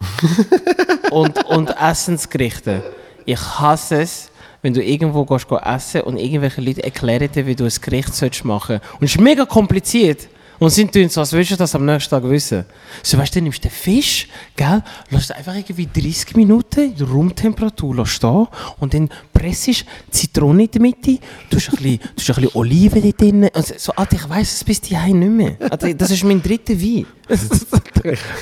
und, 1.10 1.44
und 1.46 1.70
Essensgerichte. 1.70 2.82
Ich 3.24 3.40
hasse 3.40 4.02
es, 4.02 4.30
wenn 4.64 4.72
du 4.72 4.82
irgendwo 4.82 5.26
gehst, 5.26 5.46
go 5.46 5.58
essen 5.58 6.00
und 6.00 6.16
irgendwelche 6.16 6.62
Leute 6.62 6.82
erklären 6.82 7.30
dir, 7.30 7.46
wie 7.46 7.54
du 7.54 7.64
ein 7.64 7.72
Gericht 7.82 8.14
sollst 8.14 8.46
machen 8.46 8.80
Und 8.98 9.04
es 9.04 9.14
ist 9.14 9.20
mega 9.20 9.44
kompliziert. 9.44 10.26
Und 10.58 10.70
sie 10.70 10.86
tun 10.86 11.08
so, 11.08 11.20
als 11.20 11.32
würdest 11.32 11.52
du 11.52 11.56
das 11.56 11.74
am 11.74 11.84
nächsten 11.84 12.10
Tag 12.10 12.28
wissen. 12.28 12.64
So, 13.02 13.18
weißt 13.18 13.34
du, 13.34 13.40
nimmst 13.40 13.64
den 13.64 13.70
Fisch, 13.70 14.28
gell, 14.56 14.82
lässt 15.10 15.32
einfach 15.32 15.54
irgendwie 15.54 15.88
30 15.92 16.36
Minuten 16.36 16.94
in 16.96 17.04
Raumtemperatur 17.04 17.96
lässt 17.96 18.12
stehen 18.12 18.46
und 18.78 18.94
dann 18.94 19.08
pressest 19.32 19.84
Zitrone 20.10 20.64
in 20.64 20.70
der 20.70 20.80
Mitte, 20.80 21.18
tust 21.50 21.70
ein 21.70 21.76
bisschen, 21.76 22.00
tust 22.16 22.30
ein 22.30 22.34
bisschen 22.36 22.50
Oliven 22.54 23.02
dort 23.02 23.20
drin. 23.20 23.48
Und 23.52 23.80
so, 23.80 23.92
Alter, 23.92 24.16
ich 24.16 24.28
weiss 24.28 24.52
es 24.54 24.64
bis 24.64 24.80
daheim 24.80 25.18
nicht 25.18 25.30
mehr. 25.60 25.70
Alter, 25.70 25.92
das 25.94 26.10
ist 26.10 26.24
mein 26.24 26.42
dritter 26.42 26.74
Wein. 26.74 27.06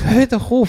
Hör 0.04 0.26
doch 0.26 0.50
auf. 0.50 0.68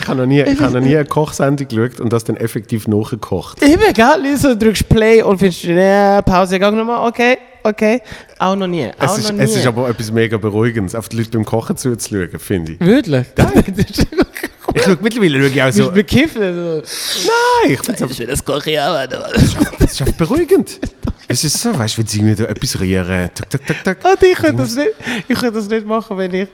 Ich 0.00 0.08
habe 0.08 0.20
noch 0.20 0.26
nie, 0.26 0.40
ich 0.40 0.60
habe 0.60 0.72
noch 0.72 0.80
nie 0.80 0.96
eine 0.96 1.04
Kochsendung 1.08 1.68
geschaut 1.68 2.00
und 2.00 2.12
das 2.12 2.24
dann 2.24 2.36
effektiv 2.36 2.88
nachgekocht. 2.88 3.62
Eben, 3.62 3.92
gell? 3.92 4.36
So 4.36 4.54
drückst 4.54 4.88
Play 4.88 5.22
und 5.22 5.38
findest, 5.38 5.64
ja, 5.64 6.20
Pause, 6.22 6.58
gang 6.58 6.76
nochmal, 6.76 7.08
okay, 7.08 7.38
okay. 7.64 8.00
Auch 8.38 8.56
noch 8.56 8.66
nie, 8.66 8.88
auch 8.98 9.12
Es 9.16 9.18
ist, 9.18 9.30
noch 9.30 9.36
nie. 9.38 9.42
es 9.44 9.56
ist 9.56 9.66
aber 9.66 9.88
etwas 9.88 10.10
mega 10.10 10.36
Beruhigendes, 10.36 10.94
auf 10.94 11.08
die 11.08 11.16
Leute 11.18 11.30
beim 11.30 11.44
Kochen 11.44 11.76
zuzuschauen, 11.76 12.38
finde 12.38 12.72
ich. 12.72 12.80
Wirklich? 12.80 13.26
Ich 14.74 14.84
schaue 14.84 14.96
mittlerweile 15.02 15.38
schaue 15.38 15.48
ich 15.50 15.62
auch 15.62 15.66
Du 15.66 15.72
so. 15.72 15.82
bist 15.90 15.94
bekiffen. 15.94 16.54
So. 16.54 16.82
Nein, 17.28 17.72
ich 17.72 17.80
finde 17.80 18.04
es 18.06 18.16
Das 18.26 18.44
koche 18.44 18.70
ich 18.70 18.80
auch. 18.80 19.06
Das 19.06 19.42
ist 19.92 20.00
einfach 20.00 20.14
beruhigend. 20.16 20.80
Es 21.28 21.44
ist 21.44 21.60
so, 21.60 21.78
weißt 21.78 21.96
du, 21.96 22.00
wenn 22.00 22.06
sie 22.06 22.18
irgendwie 22.20 22.42
da 22.42 22.48
etwas 22.48 22.80
rühren. 22.80 23.30
Tak, 23.34 23.50
tak, 23.50 23.66
tak, 23.66 23.84
tak. 23.84 24.04
Alter, 24.04 24.26
ich 24.26 24.34
könnte 24.34 24.62
das 24.62 24.74
nicht, 24.74 24.90
ich 25.28 25.38
könnte 25.38 25.58
das 25.58 25.68
nicht 25.68 25.86
machen, 25.86 26.16
wenn 26.16 26.32
ich, 26.32 26.48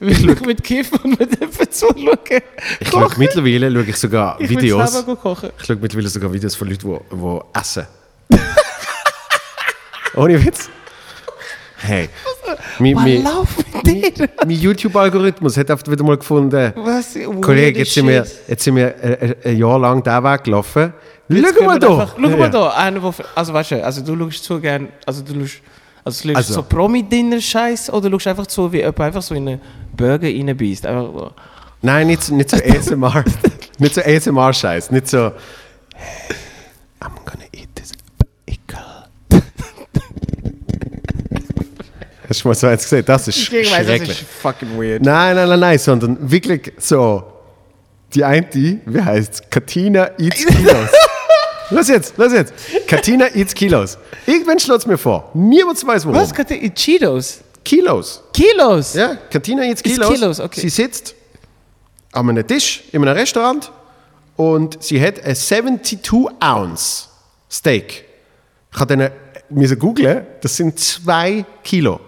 wenn 0.00 0.28
ich 0.30 0.40
mit 0.40 0.64
Kiffen 0.64 0.98
und 1.02 1.20
mit 1.20 1.30
jemandem 1.38 1.70
zuschaue. 1.70 2.42
Ich 2.80 2.88
schaue 2.88 3.08
mittlerweile 3.18 3.70
schaue 3.70 3.82
ich 3.84 3.96
sogar 3.96 4.40
Ich 4.40 4.48
Videos. 4.48 5.04
kochen. 5.22 5.50
Ich 5.58 5.66
schaue 5.66 5.76
mittlerweile 5.76 6.08
sogar 6.08 6.32
Videos 6.32 6.54
von 6.54 6.68
Leuten, 6.68 6.88
die, 7.10 7.16
die 7.16 7.58
essen. 7.58 7.86
Ohne 10.18 10.44
Witz. 10.44 10.68
Hey. 11.80 12.08
Läuft 12.78 13.58
mit 13.84 13.86
dir? 13.86 14.28
mein 14.40 14.50
YouTube-Algorithmus 14.50 15.56
hat 15.56 15.70
oft 15.70 15.88
wieder 15.90 16.02
mal 16.02 16.16
gefunden. 16.16 16.72
Was? 16.76 17.16
Kollege, 17.40 17.78
jetzt 17.80 17.94
sind 17.94 18.08
wir, 18.08 18.26
jetzt 18.48 18.64
sind 18.64 18.74
wir 18.74 18.94
ein, 19.00 19.34
ein 19.44 19.56
Jahr 19.56 19.78
lang 19.78 20.02
diesen 20.02 20.24
Weg 20.24 20.44
gelaufen. 20.44 20.92
Schau 21.30 21.64
mal 21.64 21.78
da. 21.78 22.08
Schau 22.20 22.36
mal 22.36 22.50
da. 22.50 22.68
Einer, 22.70 23.02
wo, 23.02 23.14
also 23.34 23.52
weißt 23.52 23.70
du, 23.72 23.84
also 23.84 24.00
du 24.02 24.16
schaust 24.30 24.44
zu 24.44 24.60
gern, 24.60 24.88
also 25.06 25.22
du 25.22 25.46
schaust, 25.46 25.62
also 26.04 26.22
du 26.22 26.28
schaust 26.28 26.36
Also. 26.36 26.54
so 26.54 26.62
Promi-Dinner-Scheiß 26.64 27.90
oder 27.92 28.10
schaust 28.10 28.26
einfach 28.26 28.46
zu, 28.48 28.72
wie 28.72 28.78
jemand 28.78 29.00
einfach 29.00 29.22
so 29.22 29.34
in 29.36 29.48
einen 29.48 29.60
Burger 29.96 30.26
reinbeißt. 30.26 30.84
Einfach 30.86 31.12
so. 31.12 31.32
Nein, 31.82 32.08
nicht, 32.08 32.22
so- 32.24 32.34
nicht 32.34 32.50
so 32.50 32.56
ASMR. 32.64 33.24
nicht 33.78 33.94
so 33.94 34.00
ASMR-Scheiß. 34.00 34.90
Nicht 34.90 35.06
so. 35.08 35.30
Hey, 35.94 36.34
I'm 37.00 37.12
gonna 37.24 37.44
eat 37.52 37.68
this 37.76 37.92
pickle. 38.46 38.78
Hast 42.28 42.44
du 42.44 42.48
mal 42.48 42.54
so 42.54 42.66
eins 42.66 42.82
gesehen? 42.82 43.04
Das 43.06 43.26
ist 43.28 43.38
schrecklich. 43.38 44.24
fucking 44.42 44.78
weird. 44.78 45.02
Nein, 45.02 45.34
nein, 45.36 45.48
nein, 45.48 45.60
nein, 45.60 45.78
sondern 45.78 46.30
wirklich 46.30 46.72
so. 46.78 47.22
Die 48.14 48.24
eine, 48.24 48.46
wie 48.86 49.00
heißt 49.02 49.50
Katina 49.50 50.10
Eats 50.18 50.46
Kilos. 50.46 50.88
Los 51.70 51.88
jetzt, 51.88 52.16
los 52.16 52.32
jetzt. 52.32 52.54
Katina 52.86 53.26
Eats 53.34 53.54
Kilos. 53.54 53.98
Irgendwann 54.26 54.58
schlägt 54.58 54.80
es 54.80 54.86
mir 54.86 54.96
vor. 54.96 55.30
Niemand 55.34 55.86
weiß 55.86 56.06
warum. 56.06 56.18
Was? 56.18 56.32
Kate- 56.32 56.58
Cheetos? 56.74 57.40
Kilos. 57.64 58.22
Kilos? 58.32 58.94
Ja, 58.94 59.16
Katina 59.30 59.62
Eats 59.64 59.82
Eats 59.82 59.94
Kilos. 59.94 60.14
Kilos, 60.14 60.40
okay. 60.40 60.60
Sie 60.60 60.70
sitzt 60.70 61.14
an 62.12 62.30
einem 62.30 62.46
Tisch 62.46 62.84
in 62.92 63.02
einem 63.02 63.14
Restaurant 63.14 63.70
und 64.36 64.82
sie 64.82 64.98
hat 65.02 65.22
ein 65.22 65.36
72 65.36 65.98
Ounce 66.40 67.08
Steak. 67.50 68.04
Ich 68.72 68.80
habe 68.80 68.96
dann 68.96 69.10
müssen 69.50 69.78
googlen, 69.78 70.26
das 70.40 70.56
sind 70.56 70.78
zwei 70.78 71.44
Kilo. 71.62 72.00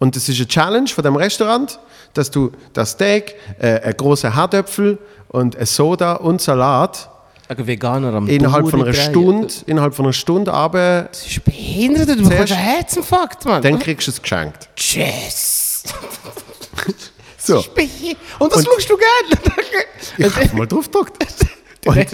Und 0.00 0.16
das 0.16 0.28
ist 0.28 0.38
eine 0.38 0.48
Challenge 0.48 0.88
von 0.88 1.04
dem 1.04 1.14
Restaurant, 1.14 1.78
dass 2.14 2.30
du 2.30 2.50
das 2.72 2.90
Steak, 2.92 3.36
äh, 3.60 3.80
einen 3.80 3.96
großen 3.96 4.34
Herdöpfel 4.34 4.98
und 5.28 5.56
ein 5.56 5.66
Soda 5.66 6.14
und 6.14 6.40
Salat 6.40 7.08
Ein 7.48 7.66
Veganer 7.66 8.14
am 8.14 8.26
innerhalb 8.26 8.68
von 8.68 8.82
einer. 8.82 8.92
Stunde, 8.94 9.52
innerhalb 9.66 9.94
von 9.94 10.06
einer 10.06 10.12
Stunde 10.12 10.52
aber 10.52 11.02
Das 11.12 11.26
ist 11.26 11.44
behindert, 11.44 12.08
du 12.08 12.28
bekommst 12.28 12.52
einen 12.52 12.62
Herzinfarkt, 12.62 13.44
Mann. 13.44 13.62
dann 13.62 13.78
kriegst 13.78 14.08
du 14.08 14.10
es 14.10 14.20
geschenkt. 14.20 14.68
Tschüss. 14.74 15.84
So, 17.42 17.56
Und 18.38 18.52
das 18.52 18.58
Und- 18.58 18.66
schaust 18.66 18.90
du 18.90 18.96
gerne. 18.98 19.56
ich 20.18 20.36
habe 20.36 20.56
mal 20.56 20.66
drauf 20.66 20.86
gedrückt. 20.90 21.16
Und 21.86 22.06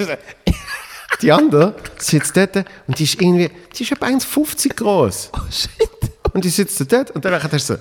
die 1.22 1.32
andere 1.32 1.74
sitzt 1.98 2.36
dort 2.36 2.56
und 2.86 2.98
die 2.98 3.04
ist 3.04 3.20
irgendwie, 3.20 3.50
die 3.76 3.82
ist 3.82 3.90
etwa 3.92 4.06
1,50 4.06 4.74
groß. 4.76 5.30
Oh 5.34 5.40
shit. 5.50 5.90
Und 6.36 6.44
die 6.44 6.50
sitzt 6.50 6.92
dort 6.92 7.10
und 7.12 7.24
dann 7.24 7.42
hast 7.42 7.50
du 7.50 7.58
so, 7.58 7.76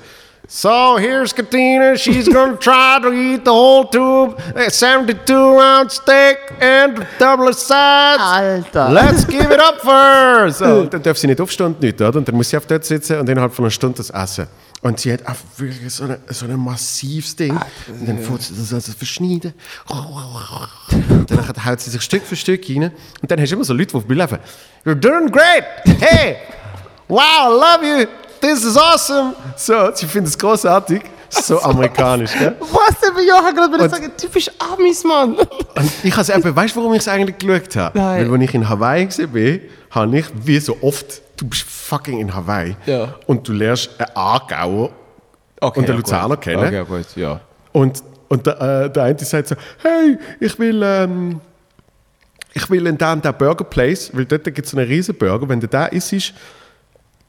So, 0.47 0.97
here's 0.97 1.33
Katina, 1.35 1.97
she's 1.97 2.25
gonna 2.25 2.55
try 2.61 2.99
to 3.01 3.11
eat 3.11 3.43
the 3.43 3.51
whole 3.51 3.83
tube, 3.83 4.39
a 4.55 4.69
72 4.69 5.59
ounce 5.59 5.95
steak 5.95 6.37
and 6.61 7.05
double 7.19 7.51
sides. 7.51 8.21
Alter. 8.21 8.93
Let's 8.93 9.25
give 9.25 9.51
it 9.51 9.59
up 9.59 9.81
for 9.81 9.91
her! 9.91 10.49
So, 10.51 10.65
und 10.83 10.93
dann 10.93 11.03
darf 11.03 11.17
sie 11.17 11.27
nicht 11.27 11.41
aufstehen 11.41 11.65
und 11.65 11.81
nichts, 11.81 12.01
oder? 12.01 12.17
Und 12.17 12.25
dann 12.29 12.35
muss 12.35 12.49
sie 12.49 12.55
auf 12.55 12.65
dort 12.65 12.85
sitzen 12.85 13.19
und 13.19 13.27
innerhalb 13.27 13.53
von 13.53 13.65
einer 13.65 13.71
Stunde 13.71 13.97
das 13.97 14.09
essen. 14.09 14.47
Und 14.81 15.01
sie 15.01 15.11
hat 15.11 15.27
einfach 15.27 15.43
wirklich 15.57 15.93
so, 15.93 16.05
eine, 16.05 16.19
so 16.29 16.45
ein 16.45 16.57
massives 16.57 17.35
Ding. 17.35 17.59
Und 17.89 18.07
dann 18.07 18.19
fährt 18.19 18.41
sie 18.41 18.53
das 18.55 18.73
also 18.73 18.93
verschneiden. 18.93 19.53
Und 19.89 21.29
dann 21.29 21.65
haut 21.65 21.81
sie 21.81 21.89
sich 21.89 22.01
Stück 22.01 22.23
für 22.23 22.37
Stück 22.37 22.69
rein. 22.69 22.93
Und 23.21 23.29
dann 23.29 23.41
hast 23.41 23.49
du 23.49 23.55
immer 23.55 23.65
so 23.65 23.73
Leute, 23.73 23.87
die 23.87 23.91
vorbeilaufen. 23.91 24.39
You're 24.85 24.95
doing 24.95 25.29
great! 25.29 25.65
Hey! 25.99 26.37
Wow, 27.07 27.19
I 27.21 27.49
love 27.49 27.83
you! 27.83 28.07
This 28.45 28.63
is 28.63 28.77
awesome! 28.77 29.33
So, 29.55 29.89
sie 29.95 30.05
finden 30.05 30.27
es 30.27 30.37
großartig. 30.37 31.01
So 31.29 31.59
amerikanisch, 31.63 32.31
gell? 32.37 32.55
Was 32.59 32.99
denn? 32.99 33.13
Ich 33.17 33.27
gerade 33.27 33.83
Und- 33.83 33.89
sagen, 33.89 34.11
typisch 34.15 34.51
Amis, 34.59 35.03
Mann. 35.03 35.33
Und 35.75 35.91
ich 36.03 36.11
habe 36.11 36.21
es 36.21 36.29
eben, 36.29 36.55
weißt 36.55 36.75
du, 36.75 36.79
warum 36.79 36.93
ich 36.93 36.99
es 36.99 37.07
eigentlich 37.07 37.39
geschaut 37.39 37.75
habe? 37.75 37.97
Nein. 37.97 38.29
Weil, 38.31 38.33
als 38.39 38.43
ich 38.49 38.53
in 38.53 38.69
Hawaii 38.69 39.07
war, 39.09 39.59
habe 39.89 40.19
ich, 40.19 40.25
wie 40.43 40.59
so 40.59 40.77
oft, 40.81 41.21
du 41.37 41.47
bist 41.47 41.63
fucking 41.63 42.19
in 42.19 42.35
Hawaii 42.35 42.75
Ja. 42.85 43.15
und 43.25 43.47
du 43.47 43.53
lernst 43.53 43.89
einen 43.97 44.15
Aargauer 44.15 44.91
und 45.59 45.77
einen 45.77 45.97
Luzerner 45.97 46.37
kennen. 46.37 46.67
Okay, 46.67 46.85
gut, 46.85 47.15
ja. 47.15 47.39
Und, 47.71 48.03
und 48.27 48.45
der, 48.45 48.61
äh, 48.61 48.89
der 48.91 49.03
eine 49.05 49.17
sagt 49.19 49.47
so, 49.47 49.55
hey, 49.81 50.19
ich 50.39 50.59
will, 50.59 50.83
ähm, 50.83 51.41
ich 52.53 52.69
will 52.69 52.85
in 52.85 52.95
den, 52.95 53.21
den 53.23 53.33
Burger 53.33 53.65
Place, 53.65 54.11
weil 54.13 54.25
dort 54.25 54.43
gibt 54.43 54.67
es 54.67 54.75
einen 54.75 54.87
riesen 54.87 55.15
Burger, 55.15 55.49
wenn 55.49 55.59
du 55.59 55.67
da 55.67 55.87
isst, 55.87 56.13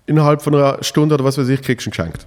innerhalb 0.07 0.43
von 0.43 0.55
einer 0.55 0.83
Stunde 0.83 1.15
oder 1.15 1.25
was 1.25 1.37
weiß 1.39 1.49
ich, 1.49 1.63
kriegst 1.63 1.87
du 1.87 1.91
ihn 1.91 1.93
geschenkt. 1.93 2.27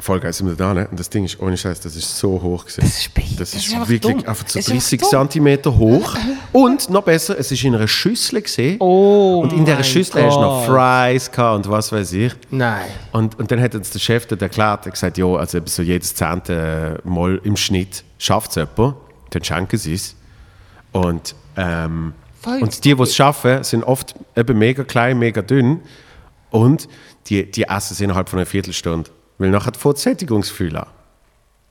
Voll 0.00 0.18
geil 0.18 0.32
sind 0.32 0.48
wir 0.48 0.56
da, 0.56 0.74
ne? 0.74 0.88
Und 0.90 0.98
das 0.98 1.08
Ding 1.08 1.24
ist, 1.24 1.40
ohne 1.40 1.56
Scheiß, 1.56 1.78
das 1.80 1.94
ist 1.94 2.18
so 2.18 2.42
hoch 2.42 2.64
gewesen. 2.66 2.80
Das 2.80 2.98
ist, 2.98 3.14
be- 3.14 3.22
Das 3.38 3.54
ist, 3.54 3.72
einfach 3.72 3.88
wirklich 3.88 4.12
dumm. 4.16 4.26
einfach 4.28 4.48
so 4.48 4.58
Das 4.58 4.66
ist 4.66 4.72
30 4.72 4.92
einfach 5.02 5.10
dumm. 5.10 5.20
Zentimeter 5.20 5.78
hoch. 5.78 6.16
Und 6.52 6.90
noch 6.90 7.04
besser, 7.04 7.38
es 7.38 7.52
ist 7.52 7.62
in 7.62 7.76
einer 7.76 7.86
Schüssel 7.86 8.42
gesehen. 8.42 8.76
Oh 8.80 9.40
und 9.44 9.52
in 9.52 9.64
dieser 9.64 9.76
mein 9.76 9.84
Schüssel 9.84 10.24
hast 10.24 10.34
du 10.34 10.40
noch 10.40 10.66
Gott. 10.66 10.76
Fries 10.76 11.30
und 11.38 11.68
was 11.70 11.92
weiß 11.92 12.12
ich. 12.14 12.32
Nein. 12.50 12.86
Und, 13.12 13.38
und 13.38 13.48
dann 13.52 13.60
hat 13.60 13.76
uns 13.76 13.90
der 13.90 14.00
Chef 14.00 14.26
dort 14.26 14.42
erklärt, 14.42 14.84
er 14.84 14.90
gesagt, 14.90 15.16
ja, 15.16 15.26
also 15.26 15.60
so 15.64 15.82
jedes 15.82 16.12
zehnte 16.12 17.00
Mal 17.04 17.40
im 17.44 17.56
Schnitt 17.56 18.02
schafft 18.18 18.50
es 18.50 18.56
jemand, 18.56 18.96
dann 19.30 19.44
schenken 19.44 19.76
sie 19.78 19.94
es. 19.94 20.16
Und, 20.90 21.36
ähm, 21.56 22.14
und 22.44 22.84
die, 22.84 22.94
die 22.96 23.02
es 23.02 23.14
schaffen, 23.14 23.62
sind 23.62 23.84
oft 23.84 24.16
eben 24.36 24.58
mega 24.58 24.82
klein, 24.82 25.20
mega 25.20 25.40
dünn 25.40 25.80
und 26.54 26.88
die, 27.26 27.50
die 27.50 27.64
essen 27.64 27.94
es 27.94 28.00
innerhalb 28.00 28.28
von 28.28 28.38
einer 28.38 28.46
Viertelstunde. 28.46 29.10
Weil 29.38 29.50
nachher 29.50 29.72
an. 30.76 30.86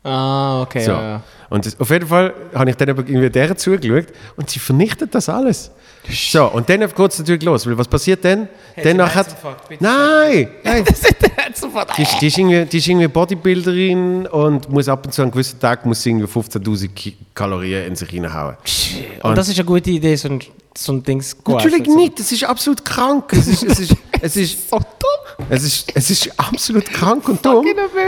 Ah, 0.04 0.62
okay. 0.62 0.84
So. 0.84 0.92
Ja, 0.92 1.02
ja. 1.02 1.24
Und 1.50 1.66
das, 1.66 1.80
auf 1.80 1.90
jeden 1.90 2.08
Fall 2.08 2.34
habe 2.54 2.70
ich 2.70 2.76
dann 2.76 2.90
aber 2.90 3.08
irgendwie 3.08 3.30
der 3.30 3.56
zugeschaut 3.56 4.08
und 4.36 4.50
sie 4.50 4.60
vernichtet 4.60 5.16
das 5.16 5.30
alles. 5.30 5.72
So, 6.10 6.46
und 6.48 6.68
dann 6.70 6.82
geht 6.82 7.12
es 7.12 7.20
natürlich 7.20 7.44
los, 7.44 7.66
weil 7.66 7.78
was 7.78 7.88
passiert? 7.88 8.24
Hat 8.26 8.40
sie 8.84 8.94
nachher, 8.94 9.16
Herzinfarkt, 9.16 9.70
bitte? 9.70 9.84
nein, 9.84 10.50
nein, 10.64 10.84
Das 10.86 11.00
ist 11.00 11.16
der 11.22 11.30
sofort. 11.56 11.98
die, 11.98 12.06
die, 12.20 12.28
ist 12.28 12.38
irgendwie, 12.38 12.66
die 12.66 12.78
ist 12.78 12.88
irgendwie 12.88 13.08
Bodybuilderin 13.08 14.28
und 14.28 14.70
muss 14.70 14.90
ab 14.90 15.06
und 15.06 15.14
zu 15.14 15.22
an 15.22 15.26
einem 15.28 15.32
gewissen 15.32 15.60
Tag 15.60 15.86
muss 15.86 16.02
sie 16.04 16.10
irgendwie 16.10 16.28
15'000 16.28 16.88
Ki- 16.90 17.18
Kalorien 17.34 17.88
in 17.88 17.96
sich 17.96 18.12
reinhauen. 18.14 18.58
Und 19.22 19.38
das 19.38 19.48
ist 19.48 19.58
eine 19.60 19.66
gute 19.66 19.92
Idee, 19.92 20.16
so 20.18 20.28
ein, 20.28 20.40
so 20.78 20.92
ein 20.92 21.04
Ding 21.04 21.22
zu 21.22 21.36
Natürlich 21.48 21.82
essen. 21.88 21.96
nicht, 21.96 22.20
das 22.20 22.32
ist 22.32 22.44
absolut 22.44 22.84
krank. 22.84 23.32
Es 23.32 23.48
ist, 23.48 23.64
es 23.64 23.80
ist, 23.80 23.96
es 24.22 24.36
ist, 24.36 24.70
So 24.70 24.78
dumm. 24.80 25.46
es 25.50 25.64
ist, 25.64 25.92
es 25.96 26.10
ist 26.10 26.32
absolut 26.38 26.86
krank 26.92 27.30
und 27.30 27.46
dumm. 27.46 27.66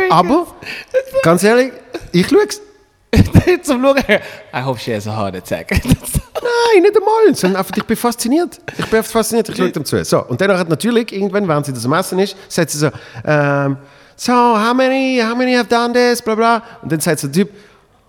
Aber, 0.10 0.48
ganz 1.24 1.44
ehrlich, 1.44 1.72
ich 2.12 2.28
schaue 2.28 2.46
es. 2.48 2.62
Zum 3.64 3.82
Schauen. 3.82 3.98
I 4.54 4.62
hope 4.62 4.80
she 4.80 4.94
has 4.94 5.08
a 5.08 5.16
heart 5.16 5.36
attack. 5.36 5.72
Nein, 5.72 6.84
nicht 6.84 6.96
einmal, 6.96 7.58
einfach, 7.58 7.78
ich 7.78 7.84
bin 7.84 7.98
fasziniert. 7.98 8.60
Ich 8.78 8.86
bin 8.86 9.04
fasziniert, 9.04 9.50
ich 9.50 9.56
schaue 9.58 9.72
dem 9.72 9.86
zu. 9.86 10.04
So, 10.04 10.24
und 10.26 10.40
dann 10.40 10.58
hat 10.58 10.70
natürlich, 10.70 11.12
irgendwann, 11.12 11.48
während 11.48 11.66
sie 11.66 11.74
das 11.74 11.86
am 11.86 11.94
Essen 11.94 12.20
ist, 12.20 12.36
sagt 12.48 12.70
sie 12.70 12.78
so, 12.78 12.90
ähm, 13.26 13.78
so, 14.16 14.34
how 14.34 14.74
many, 14.74 15.22
how 15.22 15.36
many 15.36 15.54
have 15.54 15.68
done 15.68 15.94
this, 15.94 16.22
bla 16.22 16.36
bla. 16.36 16.64
Und 16.82 16.92
dann 16.92 17.00
sagt 17.00 17.24
der 17.24 17.32
Typ, 17.32 17.50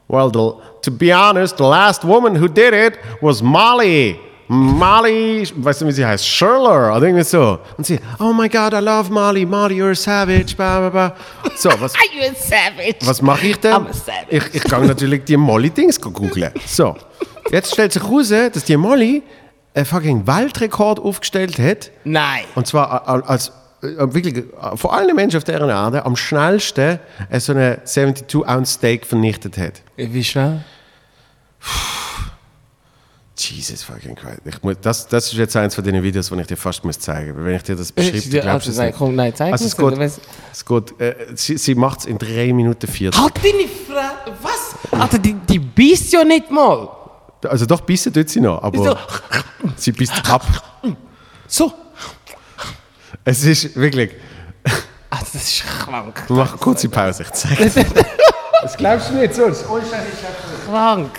well, 0.08 0.30
the, 0.32 0.52
to 0.82 0.90
be 0.90 1.12
honest, 1.12 1.56
the 1.56 1.64
last 1.64 2.04
woman 2.04 2.36
who 2.36 2.48
did 2.48 2.74
it 2.74 2.98
was 3.20 3.42
Molly. 3.42 4.18
Molly, 4.48 5.48
weißt 5.56 5.80
du, 5.80 5.86
wie 5.86 5.92
sie 5.92 6.06
heißt? 6.06 6.26
Schurler 6.26 6.96
oder 6.96 7.06
irgendwie 7.06 7.24
so. 7.24 7.58
Und 7.76 7.84
sie, 7.86 7.98
oh 8.20 8.32
my 8.32 8.48
God, 8.48 8.72
I 8.72 8.76
love 8.78 9.10
Molly. 9.12 9.44
Molly, 9.44 9.74
you're 9.82 9.90
a 9.90 9.94
savage, 9.94 10.54
bla 10.56 10.88
bla 10.88 10.90
bla. 10.90 11.16
So, 11.56 11.70
was, 11.80 11.94
Are 11.96 12.00
you 12.14 12.22
a 12.30 12.34
savage? 12.34 12.98
was 13.04 13.20
mache 13.22 13.46
ich 13.48 13.56
denn? 13.58 13.72
I'm 13.72 13.88
a 13.88 13.92
savage. 13.92 14.26
Ich, 14.30 14.54
ich 14.54 14.62
kann 14.64 14.86
natürlich 14.86 15.24
die 15.24 15.36
Molly-Dings 15.36 16.00
googeln. 16.00 16.50
So, 16.66 16.96
jetzt 17.50 17.72
stellt 17.72 17.92
sich 17.92 18.02
heraus, 18.02 18.28
dass 18.28 18.64
die 18.64 18.76
Molly 18.76 19.22
einen 19.74 19.84
fucking 19.84 20.26
Weltrekord 20.26 21.00
aufgestellt 21.00 21.58
hat. 21.58 21.90
Nein. 22.04 22.44
Und 22.54 22.66
zwar 22.66 22.90
a- 23.08 23.20
als 23.26 23.48
äh, 23.82 23.88
wirklich 23.98 24.36
äh, 24.36 24.42
von 24.76 24.90
allen 24.90 25.14
Menschen 25.16 25.36
auf 25.38 25.44
der 25.44 25.60
Erde 25.60 26.04
am 26.04 26.16
schnellsten 26.16 26.98
äh, 27.30 27.40
so 27.40 27.52
eine 27.52 27.78
72-Ounce-Steak 27.84 29.04
vernichtet 29.06 29.58
hat. 29.58 29.82
Wie 29.96 30.24
schnell? 30.24 30.64
Jesus 33.38 33.82
fucking 33.82 34.14
Christ. 34.14 34.40
Ich 34.44 34.62
muss, 34.62 34.76
das, 34.80 35.06
das 35.08 35.26
ist 35.26 35.34
jetzt 35.34 35.54
eins 35.56 35.74
von 35.74 35.84
den 35.84 36.02
Videos, 36.02 36.30
die 36.30 36.40
ich 36.40 36.46
dir 36.46 36.56
fast 36.56 36.84
muss 36.84 36.98
zeigen 36.98 37.34
muss. 37.34 37.44
Wenn 37.44 37.56
ich 37.56 37.62
dir 37.62 37.76
das 37.76 37.90
Äh, 37.90 37.94
beschreibe, 37.94 38.18
ja, 38.36 38.42
glaubst 38.42 38.66
du 38.66 38.70
also, 38.70 38.70
es 38.70 38.76
nein, 38.78 38.86
nicht. 38.88 38.96
komm, 38.98 39.14
nein, 39.14 39.34
zeig 39.34 39.52
also 39.52 39.64
es 39.66 39.78
was? 39.78 40.20
es 40.52 40.64
geht 40.64 41.00
äh, 41.00 41.14
sie, 41.34 41.58
sie 41.58 41.74
macht 41.74 42.00
es 42.00 42.06
in 42.06 42.18
3 42.18 42.52
Minuten 42.52 42.86
40. 42.86 43.20
Halt 43.20 43.36
deine 43.36 43.68
Fresse. 43.68 44.36
Was? 44.42 45.00
Alter, 45.00 45.18
die, 45.18 45.34
die 45.34 45.58
beißt 45.58 46.12
ja 46.12 46.24
nicht 46.24 46.50
mal. 46.50 46.88
Also 47.42 47.66
doch, 47.66 47.82
bissen 47.82 48.12
tut 48.12 48.28
sie 48.30 48.40
noch, 48.40 48.62
aber 48.62 48.82
So. 48.84 48.96
sie 49.76 49.92
bisst 49.92 50.14
ab. 50.30 50.44
So. 51.46 51.72
Es 53.24 53.44
ist 53.44 53.76
wirklich. 53.76 54.12
Alter, 55.10 55.26
das 55.32 55.42
ist 55.42 55.62
krank. 55.64 56.22
Wir 56.26 56.36
machen 56.36 56.50
eine 56.52 56.58
kurze 56.58 56.88
Pause, 56.88 57.22
ich 57.24 57.30
zeige 57.32 57.68
dir. 57.70 57.86
Das 58.62 58.76
glaubst 58.76 59.10
du 59.10 59.14
nicht, 59.14 59.34
sonst. 59.34 59.64
Krank. 60.66 61.10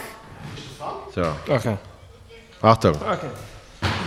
So, 1.15 1.21
Okay. 1.47 1.77
Achtung. 2.61 2.95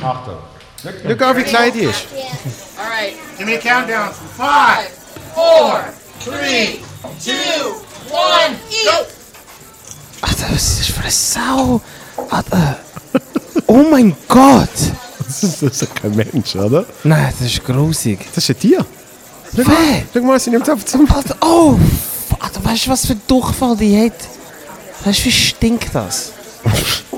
Achtung. 0.03 0.39
Schau, 0.83 1.37
wie 1.37 1.43
klein 1.43 1.73
die 1.73 1.81
ist. 1.81 2.07
All 2.79 2.89
right. 2.89 3.15
Give 3.39 3.47
me 3.47 3.57
a 3.57 3.61
countdown. 3.61 4.11
Five, 4.37 4.91
four, 5.35 5.85
three, 6.25 6.81
two, 7.23 7.75
one, 8.11 8.57
go. 8.85 9.07
Alter, 10.23 10.47
was 10.51 10.81
ist 10.81 10.81
das 10.81 10.87
für 10.97 11.03
eine 11.03 11.11
Sau? 11.11 11.81
Alter. 12.31 12.79
Oh 13.67 13.85
mein 13.91 14.17
Gott. 14.29 14.69
Das 15.31 15.63
ist, 15.63 15.95
kein 15.95 16.17
Mensch, 16.17 16.57
oder? 16.57 16.85
Nein, 17.05 17.33
das 17.39 17.47
ist 17.47 17.65
grusig. 17.65 18.19
Das 18.35 18.43
ist 18.43 18.51
ein 18.51 18.59
Tier. 18.59 18.85
Schau 19.55 19.63
mal, 19.63 19.77
Wer? 19.79 20.03
schau 20.13 20.27
mal 20.27 20.41
sie 20.41 20.51
nimmt 20.51 20.69
auf 20.69 20.85
zum. 20.85 21.09
Alter, 21.09 21.37
oh. 21.41 21.79
Alter, 22.41 22.65
weißt 22.65 22.87
du, 22.87 22.91
was 22.91 23.07
für 23.07 23.15
Durchfall 23.15 23.77
die 23.77 24.07
hat? 24.07 24.27
Weißt 25.05 25.21
du, 25.21 25.25
wie 25.27 25.33
stinkt 25.33 25.95
das? 25.95 26.33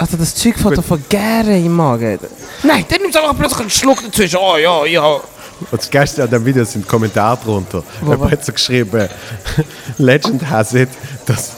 Alter, 0.00 0.16
das 0.16 0.34
Zeug 0.34 0.56
fängt 0.58 0.78
doch 0.78 0.84
vergären 0.84 1.62
im 1.62 1.76
Magen. 1.76 2.18
Nein, 2.62 2.86
dann 2.88 3.02
nimmt 3.02 3.14
einfach 3.14 3.36
plötzlich 3.36 3.60
einen 3.60 3.68
Schluck 3.68 4.02
dazwischen. 4.02 4.38
Oh 4.40 4.56
ja, 4.56 4.86
ja. 4.86 5.06
Und 5.12 5.22
das 5.70 5.90
Geilste 5.90 6.22
an 6.22 6.30
dem 6.30 6.42
Video 6.42 6.64
sind 6.64 6.88
Kommentare 6.88 7.38
drunter. 7.44 7.82
Jemand 8.00 8.32
hat 8.32 8.42
so 8.42 8.50
geschrieben, 8.50 9.10
Legend 9.98 10.48
has 10.48 10.72
it, 10.72 10.88
dass, 11.26 11.52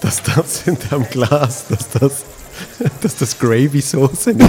dass 0.00 0.22
das 0.22 0.62
in 0.64 0.78
dem 0.90 1.06
Glas, 1.10 1.66
dass 1.68 1.90
das, 2.00 2.12
dass 3.02 3.14
das 3.14 3.38
Gravy-Sauce 3.38 4.28
ist. 4.28 4.40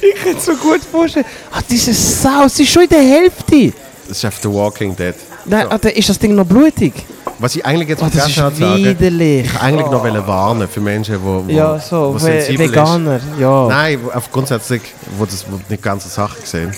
Ich 0.00 0.24
kann 0.24 0.36
es 0.36 0.44
so 0.44 0.56
gut 0.56 0.80
vorstellen. 0.90 1.26
Ah, 1.52 1.60
diese 1.70 1.94
Sau, 1.94 2.48
sie 2.48 2.64
ist 2.64 2.72
schon 2.72 2.82
in 2.82 2.88
der 2.88 3.02
Hälfte. 3.02 3.72
Das 4.08 4.18
ist 4.18 4.24
auf 4.24 4.38
The 4.42 4.52
Walking 4.52 4.96
Dead. 4.96 5.14
Nein, 5.44 5.68
Alter, 5.68 5.94
ist 5.94 6.08
das 6.08 6.18
Ding 6.18 6.34
noch 6.34 6.46
blutig? 6.46 6.92
Was 7.38 7.54
ich 7.54 7.64
eigentlich 7.66 7.88
jetzt 7.88 8.02
Oh, 8.02 8.06
das 8.12 8.28
ist 8.28 8.34
sagen, 8.34 8.56
widerlich. 8.58 9.44
ich 9.46 9.60
eigentlich 9.60 9.86
noch 9.86 10.02
wollte 10.02 10.26
warnen 10.26 10.68
für 10.68 10.80
Menschen, 10.80 11.22
wo, 11.22 11.44
wo, 11.46 11.50
Ja, 11.50 11.78
so, 11.78 12.14
wo 12.14 12.18
sensibel 12.18 12.68
Veganer, 12.70 13.20
ja. 13.38 13.64
Ist. 13.64 13.68
Nein, 13.68 14.00
wo, 14.02 14.10
auf 14.10 14.32
grundsätzlich, 14.32 14.82
wo 15.18 15.24
das 15.26 15.44
wo 15.50 15.60
nicht 15.68 15.82
ganze 15.82 16.08
Sache 16.08 16.36
sehen. 16.44 16.74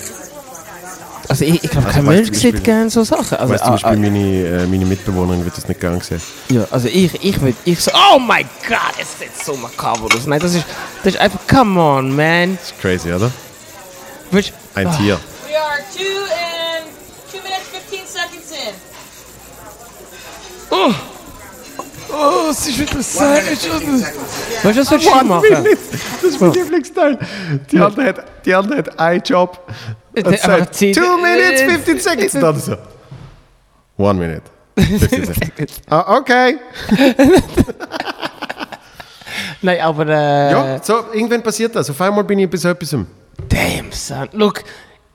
Also 1.29 1.45
ich, 1.45 1.63
ich 1.63 1.71
glaube, 1.71 1.87
Also 1.89 1.99
kein 1.99 2.07
Mensch 2.07 2.33
sieht 2.39 2.65
gerne 2.65 2.89
so 2.91 3.05
Sachen. 3.05 3.37
Also, 3.39 3.53
weißt 3.53 3.63
zum 3.63 3.69
ah, 3.69 3.73
Beispiel, 3.73 3.93
ah, 3.93 3.97
meine, 3.97 4.63
äh, 4.63 4.67
meine 4.67 4.87
Mitbewohnerin 4.87 5.45
wird 5.45 5.57
das 5.57 5.69
nicht 5.69 5.79
gern 5.79 6.01
sehen. 6.01 6.23
ja, 6.49 6.67
also 6.71 6.89
ich, 6.89 7.23
ich 7.23 7.41
würde, 7.41 7.57
ich 7.65 7.79
so, 7.81 7.91
oh 7.93 8.19
my 8.19 8.43
God, 8.67 8.79
es 9.01 9.19
sieht 9.19 9.45
so 9.45 9.55
makaber 9.55 10.07
aus. 10.07 10.27
Nein, 10.27 10.41
das 10.41 10.55
ist, 10.55 10.65
das 11.05 11.15
ist 11.15 11.21
einfach, 11.21 11.41
come 11.47 11.79
on, 11.81 12.17
man. 12.17 12.59
Crazy, 12.81 13.13
oder? 13.13 13.31
Würdest, 14.31 14.55
Ein 14.75 14.87
Ah. 14.87 14.97
Tier. 14.97 15.19
We 15.47 15.55
are 15.57 15.79
two 15.95 17.39
minutes, 17.43 17.69
15 17.91 18.07
seconds 18.07 18.51
in. 18.51 18.75
Oh, 20.71 22.51
es 22.51 22.67
ist 22.69 22.79
wieder 22.79 23.03
savage. 23.03 23.43
Weißt 23.51 23.65
du, 23.67 24.81
was 24.81 24.91
würdest 24.91 24.93
du 24.93 25.25
machen? 25.25 25.45
Das 26.23 26.31
ist 26.31 26.41
mein 26.41 26.53
Lieblingsteil. 26.53 27.19
Die 27.71 27.79
andere 27.79 28.05
hat, 28.07 28.25
die 28.45 28.55
andere 28.55 28.79
hat 28.79 28.99
einen 28.99 29.23
Job. 29.23 29.59
Und 30.17 30.27
Der- 30.27 30.27
aber 30.27 30.37
sagt, 30.59 30.75
zieht- 30.75 30.97
two 30.97 31.17
minutes, 31.19 31.63
15 31.63 32.01
seconds. 32.01 32.35
Und 32.35 32.41
dann 32.41 32.61
so, 32.61 32.77
one 33.97 34.19
minute. 34.19 34.43
15 34.77 35.25
seconds. 35.35 35.81
ah, 35.91 36.17
okay. 36.19 36.59
Nein, 39.63 39.81
aber 39.81 40.07
äh, 40.07 40.51
Ja, 40.53 40.83
so, 40.83 41.05
irgendwann 41.13 41.43
passiert 41.43 41.75
das. 41.75 41.91
Auf 41.91 42.01
einmal 42.01 42.25
bin 42.25 42.39
ich 42.39 42.49
bei 42.49 42.57
so 42.57 42.69
etwas. 42.69 42.91
damn, 43.49 43.93
son. 43.93 44.29
Look, 44.33 44.63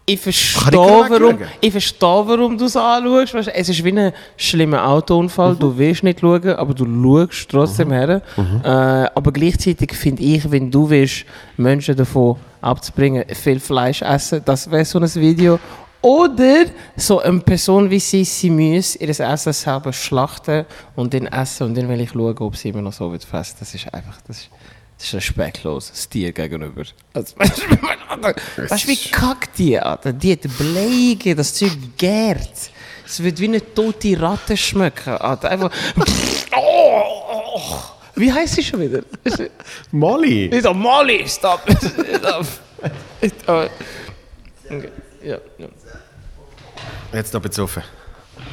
ich 0.06 0.20
verstehe, 0.20 0.72
warum, 0.74 1.38
ich 1.62 1.72
verstehe, 1.72 2.24
warum 2.26 2.58
du 2.58 2.66
es 2.66 2.76
anschaust. 2.76 3.34
Weißt, 3.34 3.52
es 3.54 3.70
ist 3.70 3.84
wie 3.84 3.98
ein 3.98 4.12
schlimmer 4.36 4.86
Autounfall. 4.86 5.56
Du 5.56 5.78
willst 5.78 6.04
nicht 6.04 6.20
schauen, 6.20 6.50
aber 6.50 6.74
du 6.74 6.86
schaust 6.86 7.50
trotzdem 7.50 7.92
her. 7.92 8.22
Äh, 8.64 8.68
aber 8.68 9.32
gleichzeitig 9.32 9.94
finde 9.94 10.24
ich, 10.24 10.50
wenn 10.52 10.70
du 10.70 10.90
willst, 10.90 11.26
Menschen 11.56 11.96
davon 11.96 12.36
abzubringen, 12.62 13.24
viel 13.34 13.60
Fleisch 13.60 14.02
essen, 14.02 14.42
das 14.44 14.70
wäre 14.70 14.86
so 14.86 15.00
ein 15.00 15.16
Video. 15.16 15.60
Oder 16.02 16.66
so 16.98 17.20
eine 17.22 17.40
Person 17.40 17.90
wie 17.90 18.00
sie, 18.00 18.26
sie 18.26 18.50
muss 18.50 18.98
ihr 18.98 19.08
Essen 19.08 19.54
selber 19.54 19.94
schlachten 19.94 20.66
und 20.98 21.14
dann 21.14 21.28
essen 21.28 21.68
und 21.68 21.78
dann 21.78 21.88
will 21.88 22.02
ich 22.02 22.10
schauen, 22.10 22.38
ob 22.40 22.58
sie 22.58 22.70
immer 22.70 22.82
noch 22.82 22.92
so 22.92 23.10
wird 23.10 23.24
fressen. 23.24 23.56
Das 23.62 23.74
ist 23.74 23.94
einfach, 23.94 24.20
das 24.28 24.40
ist, 24.40 24.50
das 24.98 25.08
ist 25.08 25.14
respektlos, 25.16 25.90
das 25.90 26.08
Tier 26.10 26.32
gegenüber. 26.32 26.84
Also, 27.14 27.36
weißt 27.38 28.84
du, 28.84 28.88
wie 28.88 29.10
kackt 29.12 29.58
die, 29.58 29.80
Alter? 29.80 30.14
Die 30.14 30.34
hat 30.34 30.42
Bläge, 30.58 31.36
das 31.36 31.54
Zeug 31.54 31.72
gärt. 31.98 32.72
Es 33.06 33.22
wird 33.22 33.40
wie 33.40 33.48
eine 33.48 33.74
tote 33.74 34.20
Ratte 34.20 34.56
schmecken, 34.56 35.14
Alter. 35.14 35.50
Einfach, 35.50 35.72
oh, 36.56 37.02
oh. 37.56 37.80
Wie 38.16 38.32
heißt 38.32 38.56
sie 38.56 38.64
schon 38.64 38.82
wieder? 38.82 39.02
Molly. 39.92 40.50
Nicht 40.52 40.66
oh, 40.66 40.74
Molly, 40.74 41.28
stop. 41.28 41.62
Stop. 41.68 42.46
Okay, 44.70 44.90
ja, 45.24 45.38
ja. 45.58 45.68
Jetzt 47.14 47.34
noch 47.34 47.42
bezogen. 47.42 47.84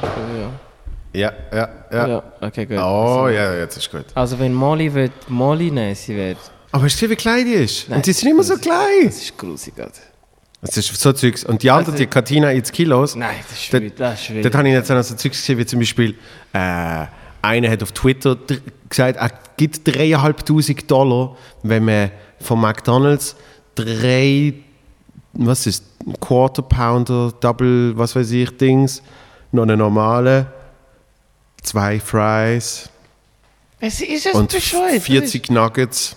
Ja. 0.03 0.70
Ja, 1.13 1.33
ja, 1.53 1.69
ja. 1.93 2.09
ja. 2.09 2.23
Okay, 2.41 2.67
gut. 2.67 2.79
Oh, 2.79 3.29
ja, 3.29 3.55
jetzt 3.57 3.77
ist 3.77 3.91
gut. 3.91 4.05
Also 4.15 4.39
wenn 4.39 4.55
Molly 4.55 4.93
wird, 4.95 5.13
Molly 5.29 5.71
nehmen, 5.71 5.95
sie 5.95 6.15
wird. 6.17 6.39
Aber 6.73 6.85
hast 6.85 6.93
du 6.95 7.07
gesehen, 7.07 7.11
wie 7.11 7.17
klein 7.17 7.45
die 7.45 7.53
ist? 7.53 7.89
Nein, 7.89 7.97
Und 7.99 8.07
die 8.07 8.13
sind 8.13 8.31
immer 8.31 8.43
so 8.45 8.57
klein. 8.57 9.07
Das 9.07 9.17
ist 9.17 9.37
grusig, 9.37 9.75
Alter. 9.79 10.01
Das 10.63 10.77
ist 10.77 10.95
so 11.01 11.13
Zeugs. 11.13 11.43
Und 11.45 11.63
die 11.63 11.71
andere, 11.71 11.93
Also- 11.93 11.99
die 12.05 12.07
Katina 12.07 12.51
ins 12.53 12.71
Kilos. 12.71 13.17
Nein, 13.17 13.37
das 13.49 13.59
ist 13.59 13.99
das 14.01 14.21
ist 14.21 14.31
wild. 14.35 14.45
Dort 14.45 14.55
habe 14.55 14.69
ich 14.69 14.75
jetzt 14.75 14.91
auch 14.93 15.03
so 15.03 15.15
Zeugs 15.17 15.39
gesehen, 15.39 15.59
wie 15.59 15.67
zum 15.67 15.81
Beispiel, 15.81 16.15
äh, 16.53 17.07
einer 17.43 17.71
hat 17.71 17.83
auf 17.83 17.93
Twitter 17.93 18.37
gesagt, 18.89 19.17
er 19.17 19.31
gibt 19.57 19.89
3'500 19.89 20.87
Dollar, 20.87 21.37
wenn 21.63 21.85
man 21.87 22.11
von 22.41 22.61
McDonalds 22.61 23.35
drei, 23.75 24.55
was 25.33 25.67
ist, 25.67 25.85
Quarter 26.21 26.63
Pounder, 26.63 27.33
Double, 27.41 27.97
was 27.97 28.15
weiß 28.15 28.31
ich, 28.33 28.57
Dings, 28.57 29.03
noch 29.53 29.63
eine 29.65 29.77
normale, 29.77 30.47
zwei 31.63 32.01
Fries 32.01 32.89
Es 33.81 34.01
ist 34.01 34.27
es 34.27 34.35
und 34.35 34.53
bescheuert. 34.53 35.03
40 35.03 35.51
Nuggets 35.51 36.17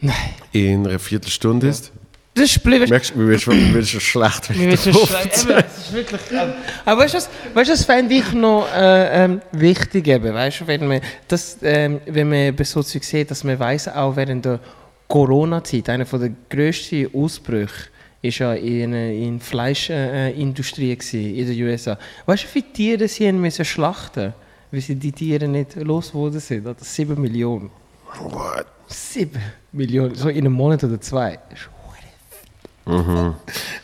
Nein. 0.00 0.14
in 0.52 0.86
einer 0.86 0.98
Viertelstunde 0.98 1.68
ist. 1.68 1.92
Das 2.34 2.44
ist 2.44 2.62
blöd. 2.62 2.88
Merkst 2.88 3.10
du, 3.14 3.18
mir 3.18 3.28
wird 3.28 3.42
schon, 3.42 4.00
schlecht. 4.00 4.50
Mir 4.50 4.68
wird 4.70 4.80
schon 4.80 4.94
schlecht. 5.06 5.44
Eben, 5.44 5.50
es 5.58 5.78
ist 5.78 5.92
wirklich. 5.92 6.20
ähm, 6.30 6.52
Aber 6.84 7.02
weißt 7.02 7.14
du, 7.14 7.18
was, 7.18 7.28
weißt, 7.54 7.70
das 7.70 7.84
fände 7.84 8.14
ich 8.14 8.32
noch 8.32 8.68
äh, 8.72 9.24
ähm, 9.24 9.42
wichtig, 9.52 10.06
eben, 10.06 10.32
weißt 10.32 10.60
du, 10.60 10.66
wenn 10.68 10.86
man, 10.86 11.00
das, 11.26 11.58
ähm, 11.62 12.00
wenn 12.06 12.28
man 12.28 12.38
eben 12.38 12.64
so 12.64 12.82
Zeug 12.82 13.02
sieht, 13.04 13.30
dass 13.30 13.42
man 13.42 13.58
weiß 13.58 13.88
auch 13.88 14.14
während 14.14 14.44
der 14.44 14.60
Corona-Zeit, 15.08 15.88
einer 15.88 16.04
der 16.04 16.30
grössten 16.48 17.12
Ausbrüche 17.12 17.88
ist 18.22 18.38
ja 18.38 18.54
in 18.54 18.92
der 18.92 19.12
in 19.12 19.40
Fleischindustrie 19.40 20.96
gewesen, 20.96 21.34
in 21.34 21.46
den 21.46 21.62
USA. 21.62 21.98
Weißt 22.26 22.44
du, 22.44 22.46
wie 22.46 22.50
viele 22.50 22.72
Tiere 22.72 23.08
sie 23.08 23.28
haben 23.28 23.40
müssen 23.40 23.64
schlachten 23.64 24.34
weil 24.70 24.80
sie 24.80 24.94
die 24.94 25.12
Tiere 25.12 25.48
nicht 25.48 25.74
losgeworden 25.76 26.40
sind? 26.40 26.66
Oder 26.66 26.76
7 26.78 27.20
Millionen. 27.20 27.70
What? 28.18 28.66
7 28.86 29.40
Millionen, 29.72 30.14
so 30.14 30.28
in 30.28 30.38
einem 30.38 30.52
Monat 30.52 30.82
oder 30.84 31.00
zwei. 31.00 31.38
Das 31.50 31.60
ist 31.60 31.68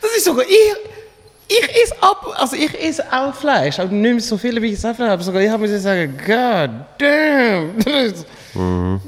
Das 0.01 0.17
ist 0.17 0.25
sogar 0.25 0.45
ich. 0.45 0.75
Ich 1.49 1.81
esse 1.81 1.95
ab, 2.03 2.25
also 2.35 2.57
ich 2.57 2.77
esse 2.77 3.05
auch 3.09 3.33
Fleisch, 3.33 3.79
aber 3.79 3.89
nicht 3.89 4.11
mehr 4.11 4.19
so 4.19 4.37
viele 4.37 4.61
wie 4.61 4.67
ich 4.67 4.73
es 4.73 4.83
habe, 4.83 5.09
aber 5.09 5.23
sogar 5.23 5.41
ich 5.41 5.49
habe 5.49 5.65
mir 5.65 5.79
sagen, 5.79 6.13
God 6.17 6.71
damn, 6.97 7.79
that's, 7.85 8.25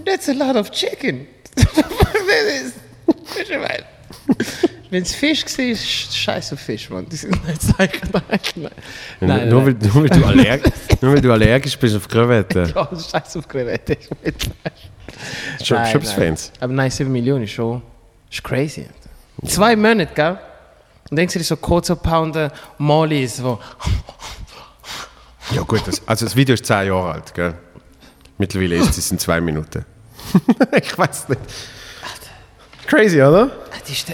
that's 0.05 0.29
a 0.29 0.31
lot 0.31 0.55
of 0.55 0.71
chicken. 0.71 1.27
das 1.55 1.65
ist, 1.67 2.75
das 3.07 3.39
ist 3.41 3.49
gemein. 3.49 3.83
Wenn 4.89 5.03
es 5.03 5.13
Fisch 5.13 5.45
war, 5.45 5.65
ist 5.65 6.17
scheiße 6.17 6.57
Fisch, 6.57 6.89
Mann. 6.89 7.07
Die 7.07 7.15
sind 7.15 7.47
nicht 7.47 7.61
zeigen. 7.61 8.09
Nein, 8.11 8.39
nein. 8.55 8.71
nein, 9.19 9.49
nur, 9.49 9.61
nein. 9.61 9.77
Weil, 9.81 9.89
nur, 9.89 10.03
weil 10.03 10.09
du 10.09 10.25
allergisch, 10.25 10.73
nur 11.01 11.13
weil 11.13 11.21
du 11.21 11.31
allergisch 11.31 11.77
bist 11.77 11.95
auf 11.95 12.07
Krevetten. 12.07 12.73
Ja, 12.73 12.89
scheiße 12.89 13.39
auf 13.39 13.47
Krevette. 13.47 13.97
Ich 13.99 14.09
will 14.09 14.33
Schon 15.63 15.77
Nein, 15.77 15.91
Chips-Fans. 15.91 16.51
Aber 16.59 16.73
nein, 16.73 16.89
7 16.89 17.11
Millionen 17.11 17.43
ist 17.43 17.51
schon 17.51 17.81
ist 18.31 18.43
crazy. 18.43 18.87
Zwei 19.45 19.75
Monate, 19.75 20.13
gell? 20.13 20.37
Und 21.09 21.17
denkst 21.17 21.33
du 21.33 21.39
dir 21.39 21.45
so 21.45 21.57
kurzer 21.57 21.95
Pounder 21.95 22.51
Mollis, 22.77 23.43
wo. 23.43 23.59
Ja 25.51 25.63
gut, 25.63 25.81
das, 25.87 26.01
also 26.07 26.25
das 26.25 26.35
Video 26.35 26.53
ist 26.53 26.65
10 26.65 26.87
Jahre 26.87 27.13
alt, 27.13 27.33
gell? 27.33 27.55
Mittlerweile 28.37 28.77
ist 28.77 28.97
es 28.97 29.11
in 29.11 29.19
zwei 29.19 29.41
Minuten. 29.41 29.85
ich 30.81 30.97
weiß 30.97 31.29
nicht. 31.29 31.41
Crazy, 32.89 33.21
oder? 33.21 33.51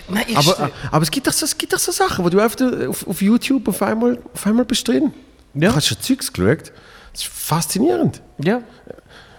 Nein, 0.09 0.25
ich 0.27 0.37
Aber, 0.37 0.51
steh- 0.53 0.69
aber 0.91 1.03
es, 1.03 1.09
gibt 1.11 1.27
doch 1.27 1.31
so, 1.31 1.45
es 1.45 1.57
gibt 1.57 1.71
doch 1.71 1.79
so 1.79 1.91
Sachen, 1.93 2.25
wo 2.25 2.29
du 2.29 2.39
auf, 2.41 2.55
auf, 2.89 3.07
auf 3.07 3.21
YouTube 3.21 3.67
auf 3.69 3.81
einmal, 3.81 4.19
auf 4.33 4.45
einmal 4.45 4.65
bist 4.65 4.85
drin. 4.87 5.13
Ja. 5.53 5.69
Du 5.69 5.75
hast 5.77 5.87
schon 5.87 5.97
Zeugs 6.01 6.31
geschaut. 6.33 6.73
Das 7.13 7.21
ist 7.21 7.27
faszinierend. 7.31 8.21
ja, 8.43 8.61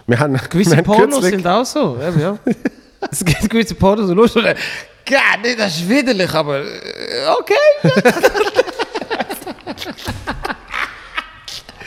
Wir 0.07 0.19
haben, 0.19 0.33
gewisse 0.49 0.71
wir 0.71 0.77
haben 0.77 0.83
Pornos 0.85 1.19
kürzlich- 1.19 1.35
sind 1.35 1.45
auch 1.47 1.65
so. 1.65 1.97
Ja, 2.01 2.09
ja. 2.19 2.39
es 3.11 3.23
gibt 3.23 3.47
gewisse 3.49 3.75
Pornos, 3.75 4.09
und 4.09 4.17
du 4.17 4.25
sagst, 4.27 4.55
Gott, 5.05 5.19
nee, 5.43 5.55
das 5.55 5.77
ist 5.77 5.87
widerlich, 5.87 6.33
aber 6.33 6.61
äh, 6.61 7.27
okay. 7.39 7.53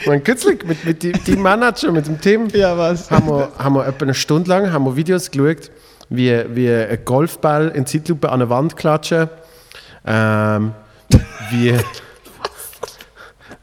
Mein 0.07 0.23
kürzlich 0.23 0.63
mit, 0.63 0.83
mit 0.83 1.03
dem 1.03 1.23
Team 1.23 1.41
Manager, 1.41 1.91
mit 1.91 2.07
dem 2.07 2.19
Team, 2.19 2.47
Ja, 2.53 2.75
was? 2.77 3.11
haben 3.11 3.27
wir, 3.27 3.51
haben 3.57 3.75
wir 3.75 3.85
etwa 3.85 4.03
eine 4.05 4.13
Stunde 4.15 4.49
lang 4.49 4.71
haben 4.73 4.83
wir 4.85 4.95
Videos 4.95 5.29
geschaut, 5.29 5.69
wie, 6.11 6.43
wie 6.53 6.69
ein 6.69 6.99
Golfball 7.03 7.69
in 7.69 7.85
Zeitlupe 7.87 8.27
an 8.29 8.35
eine 8.41 8.49
Wand 8.49 8.75
klatschen. 8.77 9.29
Ähm, 10.05 10.73
wie. 11.49 11.73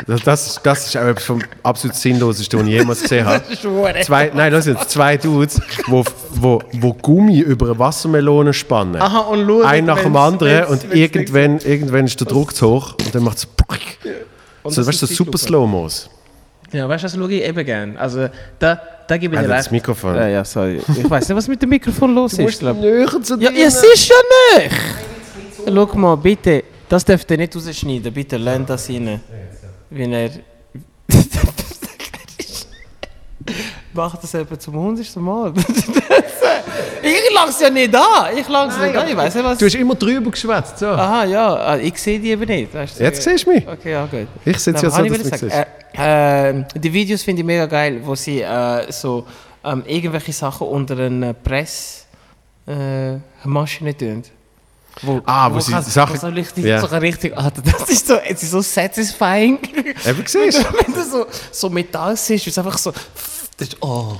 Das, 0.06 0.22
das, 0.22 0.46
ist- 0.46 0.60
das 0.62 0.86
ist 0.86 0.96
auch 0.96 1.02
etwas 1.08 1.24
vom 1.24 1.42
absolut 1.64 1.96
Sinnlosesten, 1.96 2.60
was 2.60 2.66
ich 2.68 2.72
jemals 2.72 3.02
gesehen 3.02 3.26
habe. 3.26 3.42
Zwei, 4.04 4.30
nein, 4.32 4.52
das 4.52 4.64
sind 4.64 4.78
zwei 4.88 5.16
Dudes, 5.16 5.60
wo, 5.88 6.04
wo, 6.30 6.62
wo 6.74 6.92
Gummi 6.94 7.40
über 7.40 7.66
eine 7.66 7.78
Wassermelone 7.80 8.52
spannen. 8.54 9.02
Aha, 9.02 9.18
und 9.22 9.44
schauen, 9.46 9.64
Ein 9.64 9.86
nach 9.86 10.00
dem 10.00 10.14
anderen 10.14 10.52
wenn's- 10.52 10.70
und 10.70 10.82
wenn's 10.84 10.94
irgendwann, 10.94 11.58
irgendwann 11.58 12.04
ist 12.04 12.20
der 12.20 12.28
Druck 12.28 12.54
zu 12.54 12.68
hoch 12.70 12.94
und 13.04 13.12
dann 13.12 13.24
macht 13.24 13.38
es. 13.38 13.48
Und 14.62 14.72
So, 14.72 14.82
das 14.82 14.86
weißt 14.86 15.02
du, 15.02 15.06
super. 15.06 15.36
Slow-Mos. 15.36 16.08
Ja, 16.70 16.88
weißt 16.88 17.02
du, 17.02 17.06
das 17.08 17.16
schaue 17.16 17.32
ich 17.32 17.42
eben 17.42 17.64
gern. 17.66 17.96
Also, 17.96 18.28
da, 18.60 18.80
da 19.08 19.16
gebe 19.16 19.34
ich 19.34 19.40
dir 19.40 19.48
das 19.48 19.64
recht. 19.64 19.72
Mikrofon. 19.72 20.14
Ja, 20.14 20.28
ja, 20.28 20.44
sorry. 20.44 20.80
Ich 20.96 21.10
weiß 21.10 21.28
nicht, 21.28 21.36
was 21.36 21.48
mit 21.48 21.60
dem 21.62 21.70
Mikrofon 21.70 22.14
los 22.14 22.38
ist. 22.38 22.60
glaub. 22.60 22.78
näher 22.78 23.08
zu 23.22 23.38
ja, 23.40 23.50
es 23.50 23.82
ist 23.82 24.08
ja 24.08 24.16
nicht. 24.58 24.76
Schau 25.66 25.98
mal, 25.98 26.16
bitte, 26.16 26.64
das 26.88 27.04
dürft 27.04 27.30
ihr 27.30 27.38
nicht 27.38 27.56
rausschneiden. 27.56 28.12
Bitte 28.12 28.36
lernt 28.36 28.68
das 28.68 28.88
rein. 28.88 29.20
Wenn 29.90 30.12
er. 30.12 30.30
Macht 33.92 34.22
das 34.22 34.34
eben 34.34 34.58
zum 34.60 34.74
hundertsten 34.74 35.22
Mal. 35.22 35.52
ich 37.02 37.34
lang's 37.34 37.60
ja 37.60 37.70
nicht 37.70 37.94
an. 37.94 38.36
Ich 38.36 38.48
lang's 38.48 38.78
nicht 38.78 38.96
an. 38.96 39.08
Ich 39.08 39.16
weiß 39.16 39.34
nicht, 39.34 39.44
was. 39.44 39.58
Du 39.58 39.66
hast 39.66 39.74
immer 39.74 39.94
drüber 39.94 40.30
geschwätzt. 40.30 40.78
So. 40.78 40.86
Aha, 40.88 41.24
ja, 41.24 41.54
ah, 41.54 41.76
ich 41.78 41.96
sehe 42.00 42.18
die 42.18 42.30
eben 42.30 42.46
nicht. 42.46 42.72
Weißt 42.74 42.98
du? 42.98 43.04
Jetzt 43.04 43.22
siehst 43.22 43.46
du 43.46 43.50
mich. 43.50 43.66
Okay, 43.66 43.92
ja, 43.92 44.06
gut. 44.06 44.26
Ich 44.44 44.58
sitze 44.58 44.84
ja 44.84 44.90
so, 44.90 45.02
dass 45.02 45.22
du 45.22 45.24
ich 45.24 45.42
mich? 45.42 45.52
Äh, 45.98 46.50
äh, 46.50 46.64
die 46.74 46.92
Videos 46.92 47.22
finde 47.22 47.40
ich 47.40 47.46
mega 47.46 47.66
geil, 47.66 48.00
wo 48.04 48.14
sie 48.14 48.40
äh, 48.42 48.90
so 48.92 49.26
ähm, 49.64 49.82
irgendwelche 49.86 50.32
Sachen 50.32 50.66
unter 50.68 50.98
eine 50.98 51.34
Pressmaschine 51.34 53.20
äh, 53.44 53.48
Maschine 53.48 53.96
tun. 53.96 54.22
Wo, 55.02 55.20
Ah, 55.26 55.52
wo 55.52 55.60
sie 55.60 55.70
kannst- 55.72 55.92
Sachen- 55.92 56.16
wo 56.16 56.20
so 56.20 56.26
richtig, 56.28 56.64
Ja. 56.64 56.80
so 56.80 56.86
richtig, 56.96 57.36
Alter, 57.36 57.62
das 57.62 57.88
ist 57.88 58.06
so, 58.08 58.14
es 58.16 58.42
ist 58.42 58.50
so 58.50 58.60
satisfying. 58.60 59.58
Eben 60.04 60.24
siehst 60.26 60.58
du. 60.58 60.64
Wenn 60.86 60.92
du 60.94 61.02
so, 61.04 61.26
so 61.52 61.70
Metall 61.70 62.16
siehst, 62.16 62.46
ist 62.48 62.52
es 62.52 62.58
einfach 62.58 62.76
so, 62.78 62.92
das 63.58 63.68
ist, 63.68 63.76
oh. 63.82 64.16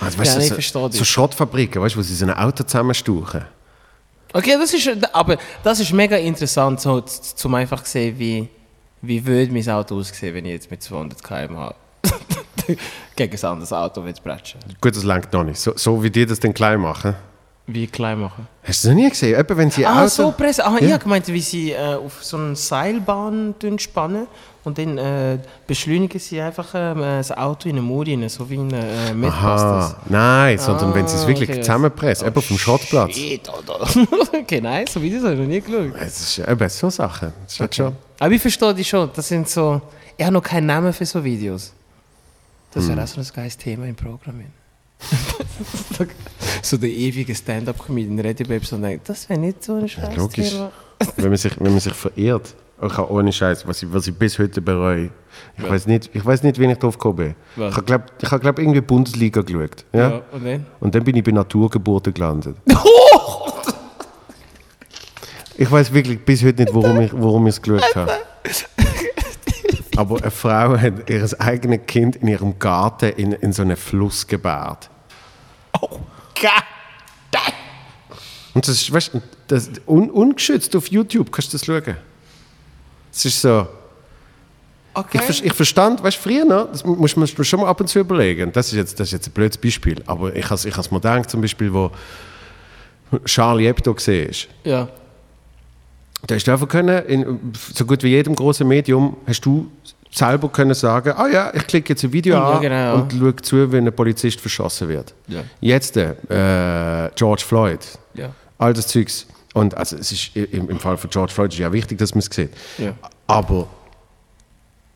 Also, 0.00 0.16
Ja, 0.16 0.36
weißt 0.36 0.38
ich 0.38 0.52
verstehe 0.52 0.82
so, 0.82 0.98
so 0.98 1.04
Schrottfabriken, 1.04 1.82
weißt 1.82 1.94
du, 1.94 1.98
wo 1.98 2.02
sie 2.02 2.14
so 2.14 2.24
ein 2.24 2.32
Auto 2.32 2.64
zusammenstauchen. 2.64 3.44
Okay, 4.32 4.56
das 4.58 4.72
ist, 4.72 4.88
aber 5.14 5.36
das 5.62 5.80
ist 5.80 5.92
mega 5.92 6.16
interessant, 6.16 6.80
so, 6.80 7.00
zum 7.02 7.54
einfach 7.54 7.84
sehen, 7.84 8.18
wie, 8.18 8.48
wie 9.02 9.24
würde 9.24 9.52
mein 9.52 9.68
Auto 9.68 9.98
aussehen, 9.98 10.34
wenn 10.34 10.46
ich 10.46 10.52
jetzt 10.52 10.70
mit 10.70 10.82
200 10.82 11.22
km/h 11.22 11.74
gegen 13.16 13.36
ein 13.36 13.44
anderes 13.44 13.72
Auto 13.72 14.02
bretschen. 14.24 14.60
Gut, 14.80 14.96
das 14.96 15.02
langt 15.02 15.32
noch 15.32 15.44
nicht. 15.44 15.60
So, 15.60 15.72
so 15.76 16.02
wie 16.02 16.10
die 16.10 16.24
das 16.24 16.40
dann 16.40 16.54
klein 16.54 16.80
machen. 16.80 17.14
Wie 17.66 17.86
klein 17.86 18.18
machen? 18.20 18.48
Hast 18.64 18.82
du 18.84 18.88
das 18.88 18.94
noch 18.96 19.02
nie 19.02 19.08
gesehen? 19.08 19.34
Etwa 19.38 19.56
wenn 19.56 19.70
sie 19.70 19.86
Ah, 19.86 20.00
Auto... 20.00 20.08
so 20.08 20.32
pressen. 20.32 20.62
Ah, 20.64 20.76
Ja. 20.80 20.86
ich 20.86 20.92
habe 20.92 21.02
gemeint, 21.04 21.28
wie 21.28 21.40
sie 21.40 21.70
äh, 21.70 21.94
auf 21.94 22.22
so 22.24 22.36
eine 22.36 22.56
Seilbahn 22.56 23.54
spannen 23.78 24.26
und 24.64 24.78
dann 24.78 24.98
äh, 24.98 25.38
beschleunigen 25.66 26.18
sie 26.18 26.40
einfach 26.40 26.74
äh, 26.74 26.94
das 26.96 27.30
Auto 27.30 27.68
in 27.68 27.76
eine 27.76 27.82
Mauer 27.86 28.04
rein, 28.06 28.28
so 28.28 28.50
wie 28.50 28.56
in 28.56 28.70
äh, 28.72 29.14
nein, 29.14 30.58
sondern 30.58 30.92
wenn 30.94 31.06
sie 31.06 31.14
es 31.16 31.22
Ah, 31.24 31.28
wirklich 31.28 31.50
okay. 31.50 31.60
zusammenpressen, 31.60 32.26
eben 32.26 32.36
auf 32.36 32.48
dem 32.48 32.58
Schrottplatz. 32.58 33.14
Shit, 33.14 33.48
okay, 34.34 34.60
nein, 34.60 34.86
so 34.88 35.00
Videos 35.00 35.22
habe 35.22 35.34
ich 35.34 35.40
noch 35.40 35.46
nie 35.46 35.60
geschaut. 35.60 35.94
Es 36.00 36.20
ist 36.38 36.48
eben 36.48 36.68
so 36.68 36.90
Sachen. 36.90 37.32
Das 37.44 37.52
ist 37.54 37.60
halt 37.60 37.74
schon... 37.76 37.96
Aber 38.18 38.32
ich 38.32 38.40
verstehe 38.42 38.74
die 38.74 38.84
schon. 38.84 39.08
Das 39.14 39.28
sind 39.28 39.48
so. 39.48 39.80
Ich 40.16 40.24
habe 40.24 40.34
noch 40.34 40.42
keinen 40.42 40.66
Namen 40.66 40.92
für 40.92 41.06
so 41.06 41.22
Videos. 41.22 41.72
Das 42.72 42.84
Hm. 42.84 42.90
wäre 42.96 43.04
auch 43.04 43.08
so 43.08 43.20
ein 43.20 43.26
geiles 43.34 43.56
Thema 43.56 43.86
im 43.86 43.94
Programm. 43.96 44.42
so 46.62 46.76
der 46.76 46.90
ewige 46.90 47.34
Stand-up-Comedian 47.34 48.18
etwas 48.18 48.72
und 48.72 48.82
denkt, 48.82 49.08
das 49.08 49.28
wäre 49.28 49.40
nicht 49.40 49.62
so 49.62 49.74
ein 49.74 49.88
scheiß 49.88 50.16
logisch. 50.16 50.50
Thema. 50.50 50.72
wenn, 51.16 51.28
man 51.28 51.36
sich, 51.36 51.52
wenn 51.58 51.72
man 51.72 51.80
sich 51.80 51.94
verehrt. 51.94 52.54
Ich 52.84 52.96
habe 52.96 53.12
ohne 53.12 53.32
Scheiß, 53.32 53.66
was 53.66 53.82
ich, 53.82 53.92
was 53.92 54.08
ich 54.08 54.14
bis 54.14 54.38
heute 54.40 54.60
bereue. 54.60 55.10
Ich 55.56 55.68
weiß 55.68 55.86
nicht, 55.86 56.10
ich 56.12 56.24
weiß 56.24 56.42
nicht, 56.42 56.58
wie 56.58 56.64
ich 56.66 56.78
drauf 56.78 56.98
gekommen 56.98 57.16
bin. 57.16 57.34
Was? 57.54 57.70
Ich 57.70 57.76
habe, 57.76 57.86
glaub, 57.86 58.02
ich 58.20 58.30
habe 58.30 58.40
glaub, 58.40 58.58
irgendwie 58.58 58.80
Bundesliga 58.80 59.42
geschaut. 59.42 59.84
Ja? 59.92 60.10
Ja, 60.10 60.22
und 60.32 60.44
dann? 60.44 60.66
Und 60.80 60.94
dann 60.94 61.04
bin 61.04 61.16
ich 61.16 61.22
bei 61.22 61.30
Naturgeburten 61.30 62.12
gelandet. 62.12 62.56
Ich 65.54 65.70
weiß 65.70 65.92
wirklich 65.92 66.18
bis 66.24 66.42
heute 66.42 66.62
nicht, 66.62 66.74
warum 66.74 67.00
ich, 67.00 67.12
warum 67.12 67.46
ich 67.46 67.54
es 67.54 67.62
geschaut 67.62 67.94
habe. 67.94 68.10
Aber 69.96 70.20
eine 70.20 70.30
Frau 70.30 70.76
hat 70.76 71.08
ihr 71.08 71.28
eigenes 71.40 71.80
Kind 71.86 72.16
in 72.16 72.28
ihrem 72.28 72.58
Garten 72.58 73.10
in, 73.10 73.32
in 73.32 73.52
so 73.52 73.62
einen 73.62 73.76
Fluss 73.76 74.26
gebärt. 74.26 74.90
Oh, 75.80 76.00
Gott! 76.40 76.64
Und 78.54 78.68
das 78.68 78.82
ist, 78.82 78.92
weißt 78.92 79.12
du, 79.14 79.20
un, 79.86 80.10
ungeschützt 80.10 80.76
auf 80.76 80.88
YouTube 80.88 81.32
kannst 81.32 81.52
du 81.52 81.58
das 81.58 81.64
schauen. 81.64 81.96
Es 83.10 83.24
ist 83.24 83.40
so, 83.40 83.66
Okay. 84.94 85.20
Ich, 85.26 85.44
ich 85.44 85.52
verstand, 85.54 86.02
weißt 86.02 86.18
du, 86.18 86.20
früher, 86.20 86.68
das 86.70 86.84
muss 86.84 87.16
man 87.16 87.26
schon 87.26 87.60
mal 87.60 87.68
ab 87.68 87.80
und 87.80 87.86
zu 87.86 87.98
überlegen. 87.98 88.52
Das 88.52 88.66
ist 88.66 88.74
jetzt, 88.74 89.00
das 89.00 89.08
ist 89.08 89.12
jetzt 89.12 89.28
ein 89.28 89.32
blödes 89.32 89.56
Beispiel, 89.56 90.02
aber 90.06 90.36
ich 90.36 90.44
habe 90.44 90.56
es 90.56 90.64
ich 90.66 90.76
has 90.76 90.90
mir 90.90 90.98
gedacht, 90.98 91.30
zum 91.30 91.40
Beispiel, 91.40 91.72
wo 91.72 91.90
Charlie 93.24 93.66
Hebdo 93.66 93.94
gesehen 93.94 94.28
ist. 94.28 94.48
Ja. 94.64 94.88
Da 96.26 96.34
hast 96.34 96.46
du 96.46 96.52
einfach 96.52 96.68
können, 96.68 97.04
in 97.06 97.52
so 97.74 97.86
gut 97.86 98.02
wie 98.02 98.08
jedem 98.08 98.34
großen 98.34 98.68
Medium, 98.68 99.16
hast 99.26 99.44
du 99.46 99.70
selber 100.14 100.48
können 100.50 100.74
sagen, 100.74 101.14
ah 101.16 101.26
ja, 101.26 101.50
ich 101.54 101.66
klicke 101.66 101.94
jetzt 101.94 102.04
ein 102.04 102.12
Video 102.12 102.34
Ja, 102.34 102.50
an 102.52 102.60
genau, 102.60 102.94
und 102.96 103.12
schaue 103.12 103.36
zu, 103.36 103.72
wenn 103.72 103.86
ein 103.86 103.92
Polizist 103.94 104.40
verschossen 104.40 104.88
wird. 104.88 105.14
Ja. 105.26 105.40
Jetzt 105.60 105.96
äh, 105.96 106.14
George 107.16 107.42
Floyd, 107.46 107.80
Ja. 108.14 108.28
all 108.58 108.72
das 108.74 108.86
Zeugs. 108.88 109.26
Und 109.54 109.74
also 109.76 109.96
es 109.96 110.12
ist 110.12 110.36
im, 110.36 110.68
im 110.70 110.78
Fall 110.78 110.96
von 110.96 111.08
George 111.10 111.32
Floyd 111.32 111.52
ist 111.52 111.58
ja 111.58 111.72
wichtig, 111.72 111.98
dass 111.98 112.14
man 112.14 112.20
es 112.20 112.26
sieht. 112.34 112.50
Ja. 112.78 112.92
Aber 113.26 113.66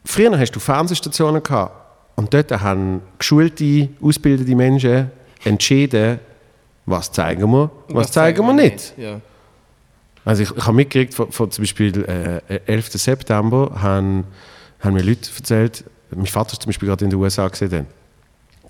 früher 0.04 0.38
hast 0.38 0.52
du 0.52 0.60
Fernsehstationen 0.60 1.42
gehabt 1.42 1.72
und 2.16 2.32
dort 2.32 2.50
haben 2.52 3.00
geschulte, 3.18 3.88
ausgebildete 4.02 4.54
Menschen 4.54 5.10
entschieden, 5.44 6.18
was 6.86 7.10
zeigen 7.10 7.50
wir, 7.50 7.70
was, 7.88 8.12
zeigen 8.12 8.46
wir 8.46 8.52
nicht. 8.52 8.94
Ja. 8.96 9.20
Also 10.24 10.42
ich, 10.42 10.50
ich 10.56 10.64
habe 10.66 10.76
mitgekriegt, 10.76 11.14
von, 11.14 11.30
von 11.32 11.50
zum 11.50 11.62
Beispiel 11.62 12.04
äh, 12.48 12.60
11. 12.66 12.92
September 12.92 13.70
haben, 13.80 14.24
haben 14.86 14.94
mir 14.94 15.02
Leute 15.02 15.28
erzählt, 15.36 15.84
mein 16.14 16.26
Vater 16.26 16.52
ist 16.52 16.62
zum 16.62 16.70
Beispiel 16.70 16.88
gerade 16.88 17.04
in 17.04 17.10
den 17.10 17.18
USA 17.18 17.48
gesehen. 17.48 17.70
Dann. 17.70 17.86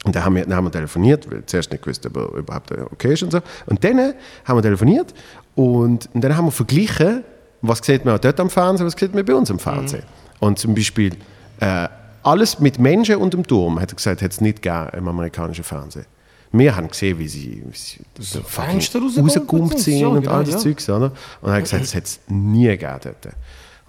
Und 0.04 0.14
dann 0.14 0.24
haben, 0.24 0.36
wir, 0.36 0.44
dann 0.44 0.54
haben 0.54 0.64
wir 0.64 0.72
telefoniert, 0.72 1.26
weil 1.26 1.38
wir 1.38 1.46
zuerst 1.46 1.70
nicht 1.70 1.82
gewusst, 1.82 2.06
ob 2.06 2.16
er 2.16 2.32
überhaupt 2.34 2.70
okay 2.92 3.14
ist 3.14 3.22
und 3.22 3.32
so. 3.32 3.40
Und 3.66 3.82
dann 3.82 4.14
haben 4.44 4.56
wir 4.56 4.62
telefoniert 4.62 5.12
und, 5.54 6.08
und 6.12 6.20
dann 6.20 6.36
haben 6.36 6.46
wir 6.46 6.52
verglichen, 6.52 7.24
was 7.62 7.78
sieht 7.78 8.04
man 8.04 8.20
dort 8.20 8.38
am 8.38 8.50
Fernsehen, 8.50 8.86
was 8.86 8.94
sieht 8.98 9.14
man 9.14 9.24
bei 9.24 9.34
uns 9.34 9.50
am 9.50 9.58
Fernsehen. 9.58 10.02
Und 10.38 10.58
zum 10.58 10.74
Beispiel 10.74 11.16
äh, 11.60 11.88
alles 12.22 12.58
mit 12.60 12.78
Menschen 12.78 13.16
und 13.16 13.32
dem 13.34 13.46
Turm, 13.46 13.80
hat 13.80 13.92
er 13.92 13.96
gesagt, 13.96 14.22
hat 14.22 14.30
es 14.30 14.40
nicht 14.40 14.62
gegeben 14.62 14.88
im 14.96 15.08
amerikanischen 15.08 15.64
Fernsehen. 15.64 16.06
Wir 16.52 16.76
haben 16.76 16.88
gesehen, 16.88 17.18
wie 17.18 17.28
sie, 17.28 17.62
wie 17.66 17.76
sie 17.76 18.00
so 18.18 18.40
rausgekommen 18.40 19.76
sind. 19.76 19.98
Ja, 19.98 20.08
und 20.08 20.20
genau, 20.20 20.32
all 20.32 20.44
das 20.44 20.54
ja. 20.54 20.60
Zeugs, 20.60 20.88
oder? 20.88 21.12
Und 21.40 21.50
er 21.50 21.56
hat 21.56 21.62
gesagt, 21.62 21.82
das 21.82 21.94
hat 21.94 22.04
es 22.04 22.20
nie 22.28 22.66
gegeben 22.66 22.98
dort. 23.02 23.34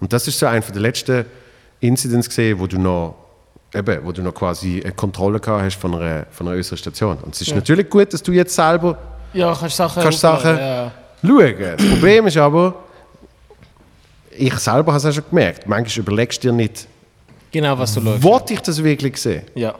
Und 0.00 0.12
das 0.12 0.26
ist 0.26 0.38
so 0.38 0.46
einer 0.46 0.60
der 0.60 0.80
letzten 0.80 1.24
Incidents 1.80 2.28
gesehen, 2.28 2.58
wo 2.58 2.66
du 2.66 2.78
noch 2.78 3.14
eben, 3.74 4.04
wo 4.04 4.12
du 4.12 4.22
noch 4.22 4.34
quasi 4.34 4.80
eine 4.82 4.92
Kontrolle 4.92 5.38
gehabt 5.40 5.62
hast 5.64 5.76
von 5.76 5.94
einer, 5.94 6.26
von 6.30 6.48
einer 6.48 6.56
äußeren 6.56 6.78
Station. 6.78 7.18
Und 7.18 7.34
es 7.34 7.42
ist 7.42 7.54
natürlich 7.54 7.88
gut, 7.90 8.12
dass 8.12 8.22
du 8.22 8.32
jetzt 8.32 8.54
selber 8.54 8.98
Ja, 9.32 9.54
kannst 9.58 9.76
Sachen. 9.76 10.02
kannst 10.02 10.20
Sachen 10.20 10.56
Ja. 10.56 10.92
schauen. 11.24 11.54
Das 11.76 11.86
Problem 11.88 12.26
ist 12.26 12.36
aber, 12.36 12.74
ich 14.30 14.54
selber 14.54 14.92
habe 14.92 14.98
es 14.98 15.06
auch 15.06 15.12
schon 15.12 15.24
gemerkt, 15.28 15.66
manchmal 15.66 15.98
überlegst 16.06 16.42
du 16.44 16.48
dir 16.48 16.52
nicht, 16.54 16.86
Genau, 17.50 17.78
was 17.78 17.94
du 17.94 18.00
schaust. 18.02 18.22
wollte 18.22 18.54
ich 18.54 18.60
das 18.60 18.82
wirklich 18.82 19.16
sehen? 19.16 19.42
Ja. 19.54 19.74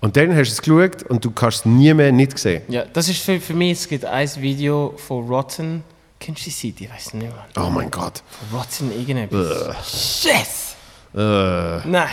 Und 0.00 0.16
dann 0.16 0.30
hast 0.36 0.48
du 0.50 0.52
es 0.52 0.62
geschaut 0.62 1.02
und 1.10 1.24
du 1.24 1.30
kannst 1.30 1.60
es 1.60 1.64
nie 1.64 1.92
mehr 1.94 2.12
nicht 2.12 2.38
sehen. 2.38 2.62
ja. 2.68 2.84
Das 2.92 3.08
ist 3.08 3.20
für, 3.22 3.40
für 3.40 3.54
mich, 3.54 3.72
es 3.78 3.88
gibt 3.88 4.04
ein 4.04 4.28
Video 4.36 4.94
von 4.96 5.26
Rotten. 5.26 5.82
Kennst 6.20 6.42
du 6.42 6.44
die 6.44 6.50
Seite? 6.50 6.84
Ich 6.84 6.90
weiß 6.90 7.14
nicht 7.14 7.22
mehr. 7.26 7.32
Oh 7.56 7.70
mein 7.70 7.90
Gott. 7.90 8.22
Von 8.50 8.58
Rotten 8.58 8.92
irgendetwas. 8.98 10.22
Shit! 10.22 10.73
Äh, 11.14 11.86
Nein. 11.86 12.08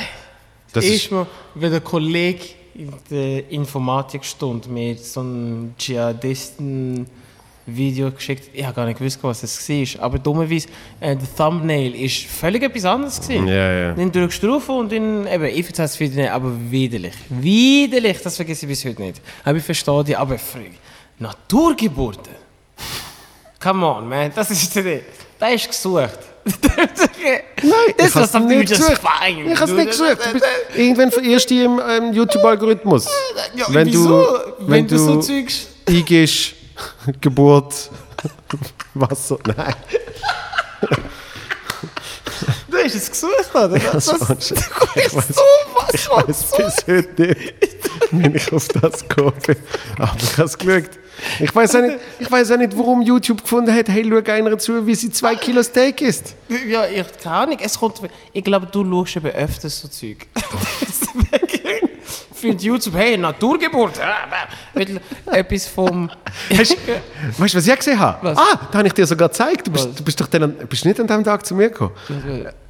das 0.73 1.09
mir, 1.09 1.25
wenn 1.55 1.71
der 1.71 1.81
Kollege 1.81 2.45
in 2.75 2.93
der 3.09 3.49
Informatikstunde 3.49 4.69
mir 4.69 4.95
so 4.97 5.21
ein 5.21 5.73
Dschihadisten-Video 5.77 8.11
geschickt 8.11 8.49
Ich 8.53 8.63
habe 8.63 8.75
gar 8.75 8.85
nicht 8.85 8.99
gewusst, 8.99 9.17
was 9.23 9.41
das 9.41 9.67
war. 9.67 10.03
Aber 10.03 10.19
dummerweise, 10.19 10.67
äh, 10.99 11.15
der 11.15 11.35
Thumbnail 11.35 11.95
ist 11.95 12.25
völlig 12.25 12.61
etwas 12.63 12.85
anderes. 12.85 13.19
Gewesen. 13.19 13.47
Ja, 13.47 13.73
ja. 13.73 13.93
Dann 13.93 14.11
drückst 14.11 14.43
du 14.43 14.47
drauf 14.47 14.69
und 14.69 14.91
dann, 14.91 15.25
eben, 15.27 15.45
ich 15.45 15.65
verzeihe 15.65 15.85
das 15.85 15.99
Video 15.99 16.21
nicht, 16.21 16.31
aber 16.31 16.51
widerlich. 16.69 17.13
Widerlich, 17.29 18.21
das 18.21 18.35
vergesse 18.35 18.65
ich 18.65 18.69
bis 18.69 18.85
heute 18.85 19.01
nicht. 19.01 19.19
Aber 19.43 19.57
ich 19.57 19.63
verstehe 19.63 20.03
die, 20.03 20.15
aber 20.15 20.37
früh. 20.37 20.69
Naturgeburten. 21.17 22.35
Come 23.59 23.85
on, 23.85 24.07
man, 24.07 24.31
das 24.33 24.51
ist 24.51 24.75
der, 24.75 25.01
das 25.37 25.53
ist 25.53 25.67
gesucht. 25.67 26.30
Nein, 26.43 27.71
das 27.97 28.07
ich 28.09 28.15
es 28.15 28.33
was 28.33 28.43
nicht 28.43 28.69
gesucht. 28.69 28.97
fein. 29.01 29.47
Ich 29.51 29.59
habe 29.59 29.71
es 29.71 29.77
nicht 29.77 29.89
gesucht. 29.91 30.17
Irgendwann 30.75 31.11
verirrst 31.11 31.49
du 31.49 31.53
dich 31.53 31.63
im 31.63 31.79
ähm, 31.87 32.13
YouTube-Algorithmus. 32.13 33.07
Ja, 33.55 33.65
wenn 33.69 33.87
wieso? 33.87 34.07
du, 34.07 34.53
wenn 34.59 34.87
du 34.87 34.97
so 34.97 35.19
Zeugs... 35.21 35.67
eingehst, 35.87 36.53
Geburt, 37.21 37.91
Wasser, 38.95 39.37
nein. 39.55 39.75
Du 42.69 42.77
hast 42.77 42.95
es 42.95 43.09
gesucht, 43.11 43.53
oder? 43.53 43.77
Das, 43.77 44.05
das, 44.05 44.19
Das 44.27 44.47
du 44.49 44.55
war 44.55 45.11
schon- 45.11 45.17
bist 45.17 45.35
so 45.35 45.41
was 45.75 45.93
Ich 45.93 46.09
weiß 46.09 46.51
bis 46.57 46.87
heute 46.87 47.21
nicht, 47.21 47.53
wenn 48.11 48.35
ich 48.35 48.51
auf 48.53 48.67
das 48.69 49.07
gekommen 49.07 49.33
bin. 49.45 49.57
Aber 49.99 50.15
ich 50.21 50.31
habe 50.37 50.43
es 50.43 50.57
geschaut. 50.57 50.89
Ich 51.39 51.53
weiß 51.53 51.75
auch 51.75 51.81
nicht, 51.81 51.97
ich 52.19 52.31
weiß 52.31 52.51
auch 52.51 52.57
nicht, 52.57 52.77
warum 52.77 53.01
YouTube 53.01 53.41
gefunden 53.41 53.73
hat, 53.73 53.89
hey, 53.89 54.07
schau 54.07 54.31
einer 54.31 54.57
zu, 54.57 54.85
wie 54.85 54.95
sie 54.95 55.11
zwei 55.11 55.35
Kilo 55.35 55.63
Steak 55.63 56.01
isst. 56.01 56.35
Ja, 56.67 56.85
ich 56.85 57.05
keine 57.21 57.35
Ahnung. 57.35 57.57
Es 57.61 57.77
kommt, 57.77 58.01
ich 58.33 58.43
glaube, 58.43 58.67
du 58.67 58.83
schaust 58.83 59.17
eben 59.17 59.27
öfters 59.27 59.81
so 59.81 59.87
Zeug. 59.87 60.27
Für 62.33 62.49
YouTube, 62.49 62.95
hey, 62.95 63.17
Naturgeburt. 63.17 63.99
Weil 64.73 64.99
Etwas 65.31 65.67
vom... 65.67 66.09
Weißt 66.49 66.75
du, 66.77 67.57
was 67.57 67.67
ich 67.67 67.75
gesehen 67.75 67.99
habe? 67.99 68.17
Was? 68.21 68.37
Ah, 68.37 68.59
da 68.71 68.77
habe 68.79 68.87
ich 68.87 68.93
dir 68.93 69.05
sogar 69.05 69.29
gezeigt. 69.29 69.67
Du 69.67 69.71
bist, 69.71 69.87
Was? 69.89 69.95
du 69.95 70.03
bist 70.03 70.19
doch 70.21 70.27
dann, 70.27 70.43
an- 70.43 70.55
bist 70.69 70.85
nicht 70.85 70.99
an 70.99 71.07
diesem 71.07 71.23
Tag 71.23 71.45
zu 71.45 71.55
mir 71.55 71.69
gekommen. 71.69 71.91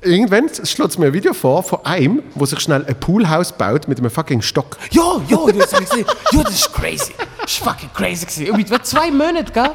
Irgendwann 0.02 0.50
schlägt 0.64 0.98
mir 1.00 1.08
ein 1.08 1.14
Video 1.14 1.34
vor 1.34 1.62
von 1.64 1.86
einem, 1.86 2.24
der 2.36 2.48
sich 2.48 2.60
schnell 2.60 2.84
ein 2.86 3.00
Poolhaus 3.00 3.52
baut 3.52 3.88
mit 3.88 4.00
einem 4.00 4.10
fucking 4.10 4.42
Stock. 4.42 4.78
Ja, 4.92 5.22
ja, 5.28 5.38
du 5.38 5.60
hast 5.62 5.78
gesehen. 5.78 6.06
Ja, 6.32 6.44
das 6.44 6.54
ist 6.56 6.74
crazy. 6.74 7.14
Das 7.42 7.52
ist 7.52 7.64
fucking 7.64 7.90
crazy 7.94 8.26
gewesen. 8.26 8.52
Und 8.52 8.70
mit 8.70 8.86
zwei 8.86 9.12
Monaten, 9.12 9.52
gell? 9.54 9.72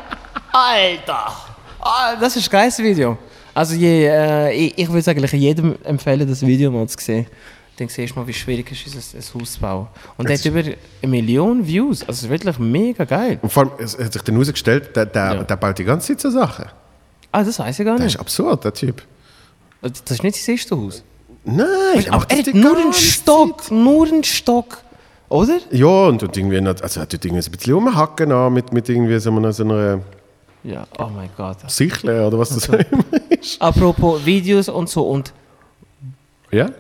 Alter. 0.53 1.33
Ah, 1.81 2.17
das 2.21 2.37
ist 2.37 2.49
ein 2.49 2.51
geiles 2.51 2.79
Video. 2.79 3.17
Also 3.55 3.75
je, 3.75 4.07
äh, 4.07 4.53
ich, 4.53 4.77
ich 4.79 4.93
würde 4.93 5.11
eigentlich 5.11 5.33
jedem 5.33 5.77
empfehlen, 5.85 6.29
das 6.29 6.43
Video 6.45 6.71
mal 6.71 6.87
zu 6.89 6.97
sehen. 7.01 7.27
Dann 7.79 7.89
siehst 7.89 8.15
du 8.15 8.21
mal, 8.21 8.27
wie 8.27 8.33
schwierig 8.33 8.71
es 8.73 8.87
ist, 8.87 9.15
ein, 9.15 9.21
ein 9.21 9.41
Haus 9.41 9.53
zu 9.53 9.61
bauen. 9.61 9.87
Und 10.17 10.29
der 10.29 10.39
hat 10.39 10.45
über 10.47 10.61
eine 10.61 10.77
Million 11.11 11.67
Views. 11.67 12.01
Also 12.03 12.13
es 12.13 12.23
ist 12.25 12.31
wirklich 12.31 12.59
mega 12.59 13.05
geil. 13.05 13.39
Und 13.43 13.53
vor 13.53 13.65
allem, 13.65 13.73
es 13.79 13.99
hat 13.99 14.13
sich 14.13 14.23
dann 14.23 14.35
herausgestellt, 14.37 14.97
der, 14.97 15.05
der, 15.07 15.35
Ja. 15.35 15.43
der 15.45 15.57
baut 15.57 15.79
die 15.79 15.85
ganze 15.85 16.09
Zeit 16.09 16.21
so 16.21 16.31
Sachen. 16.31 16.67
Ah, 17.33 17.45
das 17.45 17.59
weiß 17.59 17.79
ich 17.79 17.85
gar 17.85 17.97
Das 17.97 18.05
nicht. 18.05 18.15
ist 18.15 18.21
absurd, 18.21 18.65
der 18.65 18.73
Typ. 18.73 19.03
Das 19.83 19.93
ist 20.11 20.23
nicht 20.23 20.37
sein 20.43 20.55
erstes 20.55 20.73
Haus. 20.79 21.03
Nein, 21.45 21.67
der 21.97 22.13
Aber 22.15 22.25
er 22.31 22.39
das 22.39 22.47
hat 22.47 22.55
nur 22.55 22.77
einen 22.79 22.93
Stock. 22.95 23.71
Nur 23.71 24.07
einen 24.07 24.25
Stock. 24.25 24.79
Oder? 25.29 25.59
Ja, 25.71 25.87
und, 26.07 26.23
und 26.23 26.37
irgendwie, 26.37 26.59
also 26.59 27.01
er 27.01 27.09
tut 27.09 27.25
irgendwie 27.25 27.45
ein 27.47 27.53
bisschen 27.53 27.75
rumhacken 27.75 28.33
an 28.33 28.53
mit, 28.55 28.73
mit 28.73 28.89
irgendwie 28.89 29.19
so 29.19 29.31
einer, 29.31 29.53
so 29.53 29.65
einer 29.65 30.01
Ja, 30.65 30.87
oh 30.99 31.09
mein 31.15 31.29
Gott. 31.37 31.59
Sichle 31.71 32.27
oder 32.27 32.39
was 32.39 32.49
das 32.51 32.69
immer 32.69 33.05
ist. 33.29 33.61
Apropos 33.61 34.25
Videos 34.25 34.69
und 34.69 34.89
so 34.89 35.07
und 35.09 35.33
Ja? 36.51 36.71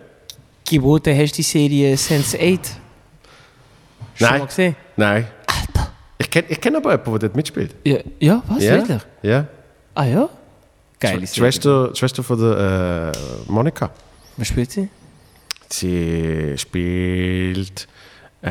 Gebote, 0.68 1.16
hast 1.16 1.32
du 1.32 1.36
die 1.36 1.42
Serie 1.42 1.94
Sense8? 1.94 2.58
Schon 4.14 4.28
Nein. 4.28 4.38
mal 4.40 4.46
gesehen? 4.46 4.76
Nein. 4.96 5.26
Alter. 5.46 5.92
Ich 6.18 6.30
kenne 6.30 6.46
ich 6.48 6.60
kenn 6.60 6.76
aber 6.76 6.90
jemanden, 6.92 7.12
der 7.12 7.28
dort 7.28 7.36
mitspielt. 7.36 7.74
Ja, 7.84 7.98
ja 8.18 8.42
was? 8.48 8.64
ja? 8.64 8.72
Wirklich? 8.74 9.02
Ja. 9.22 9.46
Ah 9.94 10.04
ja? 10.04 10.28
Geile 10.98 11.20
Die. 11.20 11.26
Schwester, 11.26 11.94
Schwester 11.94 12.22
von 12.22 12.38
der 12.38 13.12
äh, 13.14 13.50
Monika. 13.50 13.90
Was 14.36 14.48
spielt 14.48 14.70
sie? 14.70 14.88
Sie 15.68 16.54
spielt 16.56 17.86
äh, 18.42 18.50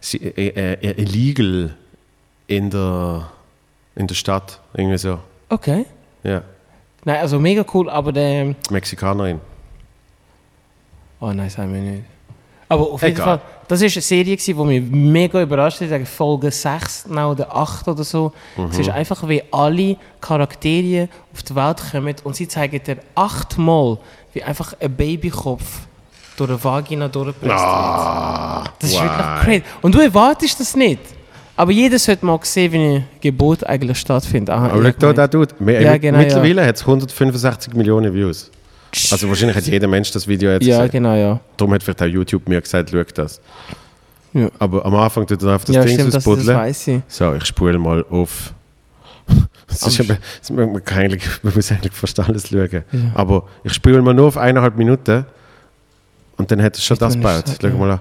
sie, 0.00 0.18
äh, 0.18 0.74
äh, 0.80 1.02
illegal 1.02 1.76
in 2.46 2.70
der, 2.70 3.30
in 3.94 4.06
der 4.06 4.14
Stadt. 4.14 4.60
Irgendwie 4.74 4.98
so. 4.98 5.18
Okay. 5.48 5.86
Ja. 6.22 6.42
Nein, 7.04 7.20
also 7.20 7.38
mega 7.38 7.64
cool, 7.74 7.90
aber 7.90 8.12
der... 8.12 8.54
Mexikanerin. 8.70 9.40
Oh 11.24 11.32
nein, 11.32 11.48
sagen 11.50 11.72
wir 11.72 11.80
nicht. 11.80 12.02
Aber 12.68 12.90
auf 12.92 13.02
jeden 13.02 13.14
Egal. 13.14 13.24
Fall, 13.24 13.40
das 13.68 13.80
war 13.80 13.84
eine 13.86 14.00
Serie, 14.02 14.36
die 14.36 14.54
mich 14.54 14.82
mega 14.90 15.42
überrascht 15.42 15.76
hat. 15.76 15.82
Ich 15.82 15.90
sage 15.90 16.06
Folge 16.06 16.50
6 16.50 17.06
nein, 17.08 17.24
oder 17.26 17.54
8 17.54 17.88
oder 17.88 18.04
so. 18.04 18.32
Es 18.70 18.78
ist 18.78 18.88
einfach, 18.90 19.26
wie 19.28 19.42
alle 19.50 19.96
Charaktere 20.20 21.08
auf 21.32 21.42
die 21.42 21.54
Welt 21.54 21.82
kommen 21.92 22.14
und 22.24 22.34
sie 22.36 22.48
zeigen 22.48 22.82
dir 22.82 22.96
achtmal, 23.14 23.98
wie 24.32 24.42
einfach 24.42 24.74
ein 24.80 24.92
Babykopf 24.94 25.64
durch 26.36 26.50
eine 26.50 26.64
Vagina 26.64 27.08
durchgepresst 27.08 27.48
wird. 27.64 28.70
Das 28.80 28.90
ist 28.90 29.00
wirklich 29.00 29.42
crazy. 29.42 29.62
Und 29.82 29.94
du 29.94 30.00
erwartest 30.00 30.58
das 30.58 30.74
nicht. 30.74 31.00
Aber 31.56 31.70
jeder 31.70 31.98
sollte 32.00 32.26
mal 32.26 32.38
sehen, 32.42 32.72
wie 32.72 32.78
eine 32.78 33.04
Geburt 33.20 33.64
eigentlich 33.64 33.98
stattfindet. 33.98 34.50
Aha, 34.50 34.70
Aber 34.70 34.76
schau 34.78 34.82
da, 34.82 34.90
gemeint. 34.90 35.18
der 35.18 35.30
tut. 35.30 35.54
Mi- 35.60 35.80
Ja, 35.80 35.96
genau, 35.96 36.18
Mittlerweile 36.18 36.66
hat 36.66 36.74
es 36.76 36.80
165 36.82 37.74
Millionen 37.74 38.12
Views. 38.12 38.50
Also 39.10 39.28
wahrscheinlich 39.28 39.56
hat 39.56 39.64
jeder 39.66 39.88
Mensch 39.88 40.10
das 40.12 40.26
Video 40.26 40.50
jetzt 40.52 40.64
Ja, 40.66 40.78
gesehen. 40.78 40.92
genau, 40.92 41.14
ja. 41.14 41.40
Darum 41.56 41.74
hat 41.74 41.82
vielleicht 41.82 42.02
auch 42.02 42.06
YouTube 42.06 42.48
mir 42.48 42.60
gesagt, 42.60 42.90
schau 42.90 43.02
das. 43.14 43.40
Ja. 44.32 44.48
Aber 44.58 44.84
am 44.84 44.94
Anfang 44.96 45.26
tut 45.26 45.42
er 45.42 45.52
einfach 45.52 45.64
das 45.66 45.76
ja, 45.76 45.84
Ding 45.84 45.94
stimmt, 45.94 46.08
das, 46.14 46.24
das 46.24 46.26
ausbuddeln. 46.26 46.56
weiß 46.58 46.88
ich. 46.88 47.00
So, 47.08 47.34
ich 47.34 47.44
spule 47.44 47.78
mal 47.78 48.04
auf. 48.10 48.52
Das 49.66 49.86
ist 49.86 50.00
aber, 50.00 50.18
das- 50.40 50.50
man, 50.50 50.84
kann 50.84 50.98
eigentlich, 51.04 51.24
man 51.42 51.54
muss 51.54 51.72
eigentlich 51.72 51.92
fast 51.92 52.20
alles 52.20 52.48
schauen. 52.48 52.84
Aber 53.14 53.44
ich 53.64 53.72
spule 53.72 54.00
mal 54.02 54.12
nur 54.14 54.26
auf 54.28 54.36
eineinhalb 54.36 54.76
Minuten 54.76 55.24
Und 56.36 56.50
dann 56.50 56.62
hat 56.62 56.76
er 56.76 56.80
schon 56.80 56.94
Ich 56.96 56.98
das 57.00 57.14
gebaut. 57.14 57.44
Schau 57.60 57.68
mal 57.70 57.90
an. 57.92 58.00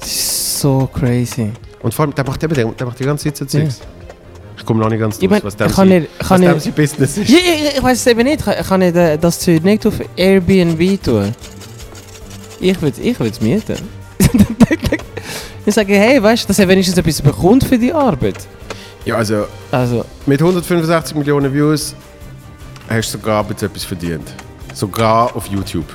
Das 0.00 0.08
ist 0.08 0.60
so 0.60 0.88
crazy. 0.92 1.52
Und 1.82 1.92
vor 1.94 2.04
allem, 2.06 2.14
der 2.14 2.24
macht 2.24 2.42
eben, 2.42 2.54
der, 2.54 2.64
der 2.66 2.86
macht 2.86 2.98
die 2.98 3.04
ganze 3.04 3.24
Zeit 3.24 3.36
so 3.36 3.44
Zeugs. 3.44 3.80
Ich 4.58 4.64
komme 4.64 4.80
noch 4.80 4.88
nicht 4.88 5.00
ganz 5.00 5.16
Ich 5.20 5.28
draus, 5.28 5.30
mein, 5.30 5.44
was 5.44 5.56
dem 5.56 5.66
ich 5.68 5.74
kann 5.74 5.88
nicht- 5.88 6.08
was 6.18 6.28
kann 6.28 6.72
Business 6.74 7.18
ist. 7.18 7.28
Ja, 7.30 7.38
ich, 7.38 7.76
ich 7.76 7.82
weiß 7.82 7.98
es 7.98 8.06
eben 8.06 8.24
nicht. 8.24 8.40
Ich, 8.40 8.60
ich 8.60 8.66
kann 8.66 8.80
nicht, 8.80 8.96
äh, 8.96 9.16
das 9.18 9.38
Zeug 9.38 9.62
nicht 9.62 9.86
auf 9.86 9.94
Airbnb 10.16 11.02
tun. 11.02 11.34
Ich 12.60 12.80
würde 12.80 13.00
ich 13.00 13.20
es 13.20 13.40
mieten. 13.40 13.76
ich 15.66 15.74
sage, 15.74 15.94
hey, 15.94 16.22
weißt 16.22 16.44
du, 16.44 16.48
dass 16.48 16.58
er 16.58 16.68
wenigstens 16.68 16.96
etwas 16.96 17.20
bekommt 17.20 17.64
für 17.64 17.78
die 17.78 17.92
Arbeit. 17.92 18.36
Ja, 19.04 19.16
also 19.16 19.46
Also, 19.70 20.04
mit 20.24 20.40
165 20.40 21.14
Millionen 21.16 21.52
Views 21.52 21.94
hast 22.88 23.12
du 23.14 23.18
sogar 23.18 23.46
jetzt 23.50 23.62
etwas 23.62 23.84
verdient. 23.84 24.28
Sogar 24.74 25.34
auf 25.36 25.46
YouTube. 25.46 25.86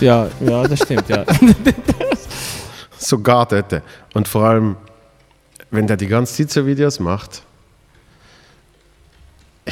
ja, 0.00 0.28
ja, 0.40 0.62
das 0.66 0.80
stimmt, 0.80 1.08
ja. 1.08 1.24
Sogar 2.98 3.46
dort. 3.46 3.82
Und 4.14 4.28
vor 4.28 4.44
allem, 4.44 4.76
wenn 5.70 5.86
der 5.86 5.96
die 5.96 6.06
ganze 6.06 6.34
Zeit 6.36 6.50
so 6.50 6.66
Videos 6.66 7.00
macht, 7.00 7.42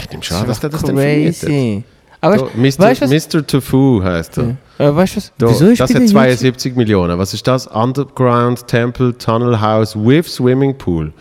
ich 0.02 0.10
nehme 0.10 0.22
schon 0.22 0.36
an, 0.38 0.46
dass 0.46 0.60
der 0.60 0.70
das 0.70 0.82
crazy. 0.82 1.84
Aber 2.20 2.38
So, 2.38 2.44
weißt, 2.46 2.78
Mr. 2.78 2.84
weißt 2.84 3.00
was? 3.02 3.10
Mr. 3.34 3.46
Tofu 3.46 4.00
heißt 4.02 4.38
er. 4.38 4.56
Äh, 4.78 4.94
weißt 4.94 5.12
du 5.12 5.16
was? 5.18 5.32
Da, 5.38 5.48
Wieso 5.50 5.66
ist 5.66 5.80
das 5.80 5.90
hat 5.94 6.00
den 6.00 6.08
72 6.08 6.74
Millionen. 6.74 7.16
Was 7.18 7.32
ist 7.32 7.46
das? 7.46 7.66
Underground 7.68 8.66
Temple 8.66 9.16
Tunnel 9.16 9.60
House 9.60 9.94
with 9.94 10.26
Swimming 10.34 10.76
Pool. 10.76 11.12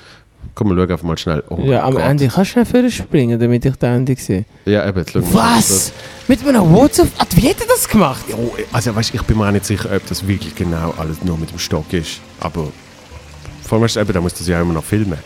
Komm, 0.55 0.69
wir 0.69 0.75
schauen 0.75 0.91
einfach 0.91 1.03
mal 1.05 1.17
schnell. 1.19 1.43
Oh 1.49 1.59
Ja, 1.61 1.83
am 1.83 1.93
Gott. 1.93 2.01
Ende 2.01 2.27
kannst 2.27 2.55
du 2.55 2.65
schnell 2.65 2.89
springen, 2.89 3.39
damit 3.39 3.63
ich 3.63 3.75
den 3.75 3.93
Ende 3.93 4.15
sehe. 4.15 4.45
Ja, 4.65 4.87
eben, 4.87 4.97
jetzt 4.97 5.11
schauen. 5.11 5.23
Was? 5.31 5.91
Mit 6.27 6.45
einem 6.47 6.73
WhatsApp? 6.73 7.09
Ah, 7.19 7.25
wie 7.35 7.47
hat 7.47 7.61
er 7.61 7.67
das 7.67 7.87
gemacht? 7.87 8.25
Oh, 8.35 8.55
also 8.71 8.95
weißt, 8.95 9.13
ich 9.13 9.21
bin 9.21 9.37
mir 9.37 9.47
auch 9.47 9.51
nicht 9.51 9.65
sicher, 9.65 9.89
ob 9.95 10.03
das 10.07 10.27
wirklich 10.27 10.55
genau 10.55 10.95
alles 10.97 11.23
nur 11.23 11.37
mit 11.37 11.51
dem 11.51 11.59
Stock 11.59 11.93
ist. 11.93 12.21
Aber 12.39 12.69
vor 13.61 13.79
allem 13.79 13.87
eben, 13.95 14.13
da 14.13 14.19
muss 14.19 14.33
das 14.33 14.47
ja 14.47 14.59
immer 14.59 14.73
noch 14.73 14.83
filmen. 14.83 15.19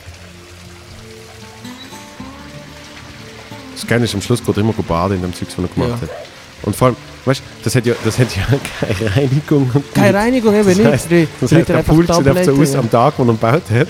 Das 3.82 3.88
Geile 3.89 4.03
ist, 4.05 4.13
am 4.13 4.21
Schluss 4.21 4.43
geht 4.43 4.55
er 4.55 4.61
immer 4.61 4.73
baden 4.73 5.15
in 5.17 5.21
dem 5.23 5.34
Zeug, 5.34 5.47
was 5.57 5.65
er 5.65 5.67
gemacht 5.73 6.01
Ja. 6.01 6.07
hat. 6.07 6.09
Und 6.63 6.75
vor 6.75 6.88
allem, 6.89 6.95
weißt 7.25 7.39
du, 7.39 7.43
das 7.63 7.73
hat 7.75 7.86
ja, 7.88 7.95
das 8.05 8.19
hat 8.19 8.27
ja 8.36 8.43
keine 8.79 9.15
Reinigung. 9.15 9.71
Keine 9.95 10.17
Reinigung 10.17 10.53
eben 10.53 10.67
Das 10.67 10.77
nicht. 10.77 10.88
heißt, 10.88 11.09
Die 11.11 11.27
das 11.41 11.51
heißt, 11.51 11.69
der 11.69 11.77
Pool 11.84 12.05
sieht 12.05 12.27
einfach 12.27 12.43
so 12.45 12.61
aus 12.61 12.73
ja. 12.73 12.79
am 12.79 12.89
Tag, 12.91 13.13
wo 13.17 13.23
er 13.23 13.27
gebaut 13.27 13.63
hat. 13.73 13.88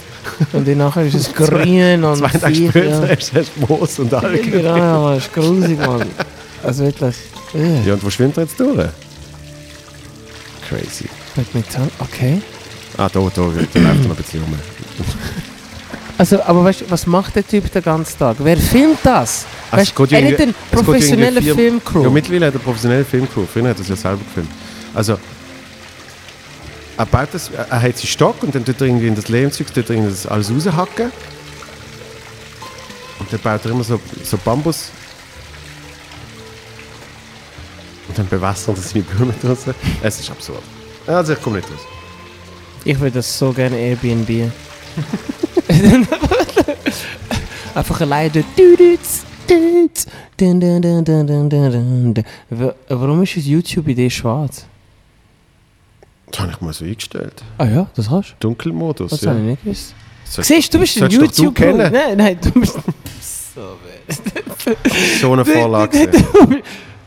Und 0.54 0.68
dann 0.68 0.78
nachher 0.78 1.06
ist 1.06 1.16
es 1.16 1.34
grün 1.34 2.04
und 2.04 2.16
Zwei 2.18 2.30
Tage 2.30 2.56
später 2.56 3.08
ja. 3.10 3.16
hast 3.16 3.34
du 3.34 3.44
Moos 3.68 4.00
und 4.00 4.14
Algen. 4.14 4.52
Genau, 4.52 4.78
ja, 4.78 5.00
Mann, 5.00 5.16
das 5.16 5.26
ist 5.26 5.34
grusig, 5.34 5.78
Mann. 5.86 6.06
Also 6.64 6.84
wirklich. 6.86 7.16
Äh, 7.54 7.86
Ja, 7.88 7.94
und 7.96 8.04
wo 8.06 8.10
schwimmt 8.10 8.38
er 8.38 8.44
jetzt 8.44 8.58
durch? 8.60 8.88
Crazy. 10.70 11.06
okay. 12.00 12.42
Ah, 12.98 13.10
da, 13.12 13.20
da, 13.20 13.30
da 13.36 13.42
läuft 13.42 13.76
er 13.76 13.82
noch 13.82 13.90
ein 13.92 14.16
bisschen 14.16 14.42
rum. 14.42 14.54
Also, 16.22 16.40
aber 16.44 16.64
weißt 16.64 16.82
du, 16.82 16.92
was 16.92 17.08
macht 17.08 17.36
der 17.36 17.48
Typ 17.48 17.72
den 17.72 17.82
ganzen 17.82 18.20
Tag? 18.20 18.36
Wer 18.38 18.56
filmt 18.56 19.00
das? 19.02 19.44
Also, 19.72 19.82
Weißt, 19.82 19.96
geht 19.96 20.12
er 20.12 20.32
hat 20.32 20.40
eine 20.40 20.54
professionelle 20.72 21.42
Filmcrew. 21.42 22.04
Ja, 22.04 22.10
mittlerweile 22.12 22.46
hat 22.46 22.54
er 22.54 22.60
eine 22.60 22.64
professionelle 22.64 23.06
Filmcrew. 23.06 23.48
Früher 23.52 23.70
hat 23.70 23.78
er 23.78 23.82
es 23.82 23.88
ja 23.88 23.96
selber 23.96 24.24
gefilmt. 24.24 24.52
Also, 24.94 25.18
er 26.96 27.06
baut 27.08 27.30
das, 27.32 27.50
er 27.50 27.82
hat 27.82 27.98
seinen 27.98 28.06
Stock 28.06 28.44
und 28.44 28.54
dann 28.54 28.64
tut 28.64 28.80
er 28.80 28.86
irgendwie 28.86 29.08
in 29.08 29.16
das 29.16 29.30
Lehmzeug 29.30 29.74
tut 29.74 29.90
er 29.90 29.96
irgendwie 29.96 30.12
das 30.12 30.28
alles 30.28 30.52
raushacken. 30.52 31.12
Und 33.18 33.34
dann 33.34 33.40
baut 33.40 33.66
er 33.66 33.72
immer 33.72 33.84
so, 33.84 34.00
so 34.24 34.38
Bambus. 34.38 34.92
Und 38.10 38.20
dann 38.20 38.28
bewässert 38.28 38.78
er 38.78 38.84
seine 38.84 39.04
Blumen 39.06 39.34
draussen. 39.42 39.74
Es 40.04 40.20
ist 40.20 40.30
absurd. 40.30 40.62
Also, 41.08 41.34
ich 41.34 41.42
komme 41.42 41.58
nicht 41.58 41.68
raus. 41.72 41.82
ich 42.86 43.00
würde 43.00 43.16
das 43.16 43.40
so 43.40 43.52
gerne 43.52 43.76
Airbnb. 43.76 44.52
Einfach 47.76 48.02
allein. 48.02 48.32
Warum 52.90 53.24
ist 53.24 53.38
das 53.38 53.46
YouTube-Idee 53.46 54.10
schwarz? 54.10 54.66
Das 56.32 56.42
habe 56.42 56.52
ich 56.52 56.62
mal 56.62 56.74
so 56.74 56.86
eingestellt. 56.86 57.44
Ah 57.58 57.66
ja, 57.66 57.88
das 57.96 58.10
hast 58.10 58.36
du? 58.40 58.48
Dunkelmodus, 58.48 59.12
das 59.12 59.22
ja. 59.22 59.32
Habe 59.32 59.42
ich 59.42 59.46
nicht 59.46 59.64
gewusst. 59.64 59.94
So, 60.24 60.42
Siehst 60.42 60.74
du, 60.74 60.78
du 60.78 60.82
bist 60.82 61.02
ein 61.02 61.12
YouTuber. 61.12 61.90
Nein, 61.90 62.18
nein, 62.18 62.38
du 62.42 62.52
bist... 62.52 62.80
so 65.22 65.34
eine 65.34 65.46
Vorlage. 65.54 66.10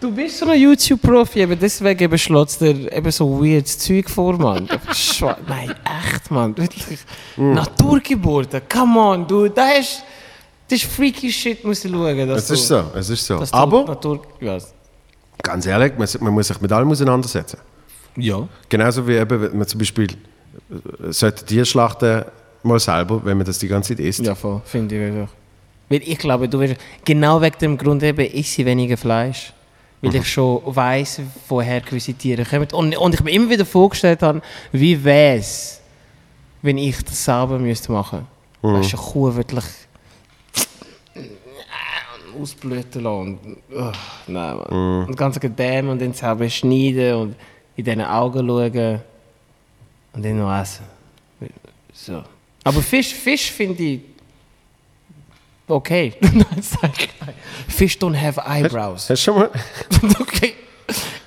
Du, 0.04 0.12
bist 0.12 0.36
so 0.38 0.46
ein 0.46 0.60
YouTube-Profi, 0.60 1.40
eben 1.40 1.58
deswegen 1.58 2.04
eben 2.04 2.16
dir 2.60 2.92
eben 2.92 3.10
so 3.10 3.40
weirdes 3.40 3.78
Zeug 3.78 4.10
vor, 4.10 4.36
Mann. 4.36 4.68
Nein, 5.48 5.74
echt, 5.82 6.30
Mann. 6.30 6.54
Wirklich. 6.58 6.98
Mm. 7.38 7.54
Naturgeburten, 7.54 8.60
come 8.70 9.00
on, 9.00 9.26
du. 9.26 9.48
Das 9.48 9.78
ist, 9.78 10.04
das 10.68 10.82
ist 10.82 10.92
freaky 10.92 11.32
shit, 11.32 11.64
musst 11.64 11.84
du 11.84 11.88
schauen. 11.88 12.28
Dass 12.28 12.42
Es 12.42 12.50
ist 12.50 12.68
so, 12.68 12.84
es 12.94 13.08
ist 13.08 13.24
so. 13.24 13.42
Aber, 13.50 13.84
Natur, 13.84 14.20
ja. 14.40 14.58
ganz 15.42 15.64
ehrlich, 15.64 15.94
man, 15.96 16.06
man 16.20 16.34
muss 16.34 16.48
sich 16.48 16.60
mit 16.60 16.70
allem 16.70 16.90
auseinandersetzen. 16.90 17.60
ja. 18.16 18.46
Genauso 18.68 19.08
wie 19.08 19.14
eben, 19.14 19.40
wenn 19.40 19.56
man 19.56 19.66
zum 19.66 19.78
Beispiel 19.78 20.08
äh, 20.10 21.12
sollte 21.12 21.46
Tiere 21.46 21.64
schlachten, 21.64 22.24
mal 22.62 22.78
selber, 22.78 23.24
wenn 23.24 23.38
man 23.38 23.46
das 23.46 23.58
die 23.58 23.68
ganze 23.68 23.96
Zeit 23.96 24.04
isst. 24.04 24.20
Ja, 24.20 24.34
voll, 24.34 24.60
finde 24.66 24.96
ich 24.96 25.00
wirklich. 25.00 25.28
Weil 25.88 26.02
ich 26.06 26.18
glaube, 26.18 26.46
du 26.46 26.60
wirst, 26.60 26.76
genau 27.06 27.40
wegen 27.40 27.58
dem 27.58 27.78
Grund 27.78 28.02
eben, 28.02 28.28
ich 28.30 28.58
weniger 28.58 28.98
Fleisch. 28.98 29.54
Weil 30.04 30.10
Mhm. 30.10 30.16
ich 30.16 30.28
schon 30.32 30.60
weiss, 30.66 31.20
woher 31.48 31.80
gewisse 31.80 32.12
Tiere 32.14 32.44
kommen. 32.44 32.68
Und, 32.72 32.96
und 32.96 33.14
ich 33.14 33.22
mir 33.22 33.30
immer 33.32 33.48
wieder 33.50 33.64
vorgestellt 33.64 34.22
habe, 34.22 34.42
wie 34.72 35.02
wäre 35.02 35.38
es, 35.38 35.80
wenn 36.62 36.76
ich 36.78 37.02
das 37.04 37.24
selber 37.24 37.58
müsste 37.58 37.90
machen 37.92 38.26
müsste. 38.62 38.66
Mhm. 38.66 38.80
Weißt 38.80 38.92
du, 38.92 38.96
eine 38.98 39.06
Kuh 39.06 39.34
wirklich 39.34 39.64
ausblüten 42.40 43.02
lassen. 43.02 43.38
Und, 43.44 43.56
oh, 43.76 43.92
nein, 44.26 44.56
Mann. 44.56 44.66
Mhm. 45.02 45.08
Und 45.08 45.16
ganz 45.16 45.38
Gedämme 45.38 45.90
und 45.92 46.00
dann 46.02 46.12
selber 46.12 46.48
schneiden 46.48 47.14
und 47.14 47.36
in 47.76 47.84
diesen 47.84 48.02
Augen 48.02 48.46
schauen 48.46 49.00
und 50.12 50.24
dann 50.24 50.38
noch 50.38 50.60
essen. 50.60 50.84
So. 51.92 52.22
Aber 52.64 52.80
Fisch, 52.82 53.14
Fisch 53.14 53.50
finde 53.50 53.82
ich 53.82 54.00
okay. 55.68 56.14
Fish 57.68 57.96
don't 57.98 58.16
have 58.20 58.40
eyebrows. 58.46 59.08
Hast 59.10 59.10
du 59.10 59.16
schon 59.16 59.38
mal... 59.38 59.50
okay. 60.20 60.54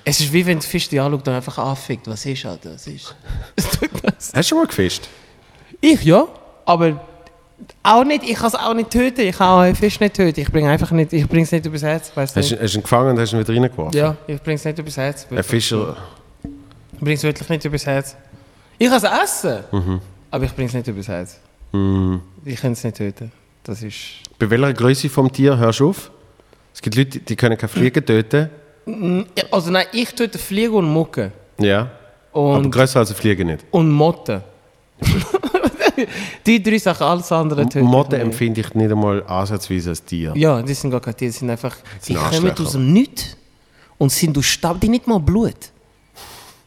Es 0.04 0.20
ist 0.20 0.32
wie 0.32 0.46
wenn 0.46 0.58
der 0.58 0.68
Fisch 0.68 0.88
dich 0.88 1.00
anschaut 1.00 1.26
und 1.28 1.34
einfach 1.34 1.58
anfickt. 1.58 2.06
Was 2.06 2.24
ist 2.24 2.44
das? 2.62 2.86
Ist. 2.86 3.14
Hast 4.16 4.34
du 4.34 4.42
schon 4.42 4.58
mal 4.58 4.66
gefischt? 4.66 5.08
ich 5.80 6.02
ja, 6.04 6.26
aber 6.64 7.04
auch 7.82 8.04
nicht. 8.04 8.22
Ich 8.24 8.34
kann 8.36 8.46
es 8.48 8.54
auch 8.54 8.72
nicht 8.74 8.90
töten. 8.90 9.20
Ich 9.22 9.36
kann 9.36 9.48
auch 9.48 9.58
einen 9.60 9.74
Fisch 9.76 10.00
nicht 10.00 10.14
töten. 10.14 10.40
Ich 10.40 10.50
bringe 10.50 10.70
einfach 10.70 10.90
nicht. 10.92 11.12
Ich 11.12 11.28
bringe 11.28 11.42
es 11.42 11.52
nicht 11.52 11.66
übers 11.66 11.82
Herz. 11.82 12.10
Weißt? 12.14 12.36
Hast, 12.36 12.50
du- 12.52 12.60
hast 12.60 12.72
du 12.74 12.78
ihn 12.78 12.82
gefangen 12.82 13.10
und 13.10 13.18
hast 13.20 13.32
ihn 13.32 13.38
wieder 13.40 13.52
reingeworfen? 13.52 13.98
Ja, 13.98 14.16
ich 14.26 14.40
bringe 14.40 14.54
es 14.56 14.64
nicht 14.64 14.78
übers 14.78 14.96
Herz. 14.96 15.26
Ein 15.30 15.42
Fischer... 15.42 15.96
Ich 16.92 16.98
bringe 17.00 17.14
es 17.14 17.22
wirklich 17.22 17.48
nicht 17.48 17.64
übers 17.64 17.84
Herz. 17.86 18.16
Ich 18.78 18.88
kann 18.88 18.96
es 18.96 19.04
essen, 19.04 19.64
Mhm. 19.72 20.00
aber 20.30 20.44
ich 20.44 20.52
bringe 20.54 20.68
es 20.68 20.74
nicht 20.74 20.86
übers 20.88 21.08
Herz. 21.08 21.38
Ich 22.44 22.60
kann 22.60 22.72
es 22.72 22.82
nicht 22.84 22.96
töten. 22.96 23.30
Das 23.68 23.82
ist. 23.82 23.96
Bei 24.38 24.48
welcher 24.48 24.72
Größe 24.72 25.10
vom 25.10 25.30
Tier 25.30 25.58
hörst 25.58 25.80
du 25.80 25.90
auf? 25.90 26.10
Es 26.72 26.80
gibt 26.80 26.96
Leute, 26.96 27.18
die 27.18 27.36
können 27.36 27.58
keine 27.58 27.68
Fliegen 27.68 28.04
töten. 28.04 28.48
Also 29.50 29.70
nein, 29.70 29.84
ich 29.92 30.14
töte 30.14 30.38
Fliegen 30.38 30.72
und 30.72 30.90
Mucke. 30.90 31.32
Ja. 31.60 31.90
Aber 32.32 32.54
Und, 32.56 32.70
größer 32.70 33.00
als 33.00 33.10
eine 33.10 33.18
Fliege 33.18 33.44
nicht. 33.44 33.66
und 33.70 33.90
Motten. 33.90 34.40
die 36.46 36.62
drei 36.62 36.78
Sachen, 36.78 37.02
alles 37.06 37.30
andere 37.30 37.64
töten. 37.64 37.80
ich 37.80 37.84
Motten 37.84 38.18
empfinde 38.20 38.62
ich 38.62 38.72
nicht 38.72 38.90
einmal 38.90 39.22
ansatzweise 39.26 39.90
als 39.90 40.02
Tier. 40.02 40.32
Ja, 40.34 40.62
die 40.62 40.72
sind 40.72 40.90
gar 40.90 41.00
keine 41.00 41.14
Tiere, 41.16 41.30
die 41.30 41.36
sind 41.38 41.50
einfach. 41.50 41.76
Sie 42.00 42.14
sind 42.14 42.16
kommen 42.16 42.32
Arschlöcher. 42.32 42.62
aus 42.62 42.72
dem 42.72 42.90
Nichts 42.92 43.36
und 43.98 44.10
sind 44.10 44.38
aus 44.38 44.46
Staub, 44.46 44.80
die 44.80 44.88
nicht 44.88 45.06
mal 45.06 45.20
Blut. 45.20 45.56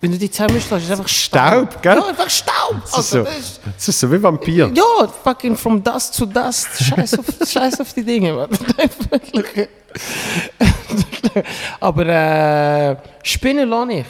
Wenn 0.02 0.12
du 0.12 0.18
die 0.18 0.32
zusammenschlägst, 0.32 0.72
ist 0.72 0.84
es 0.86 0.91
einfach 0.91 1.08
Staub. 1.08 1.72
Staub, 1.74 1.82
gell? 1.84 1.97
Ja, 1.97 2.06
einfach 2.08 2.30
Staub. 2.30 2.76
Das 2.82 2.89
ist, 2.89 2.95
Also, 2.95 3.18
so, 3.24 3.24
das 3.78 3.88
ist- 3.88 3.99
so 3.99 4.12
wie 4.12 4.22
Vampir. 4.24 4.72
Ja, 4.74 5.08
fucking 5.24 5.56
from 5.56 5.84
dust 5.84 6.18
to 6.18 6.26
dust. 6.26 6.68
Scheiß 6.84 7.20
auf, 7.20 7.26
scheiß 7.47 7.80
auf 7.82 7.93
die 7.93 8.04
Dinge, 8.04 8.34
Mann. 8.34 8.49
Wirklich. 8.52 9.70
Aber 11.80 12.06
äh, 12.06 12.95
Spinnen 13.24 13.70
lasse 13.70 13.91
ich. 13.93 14.06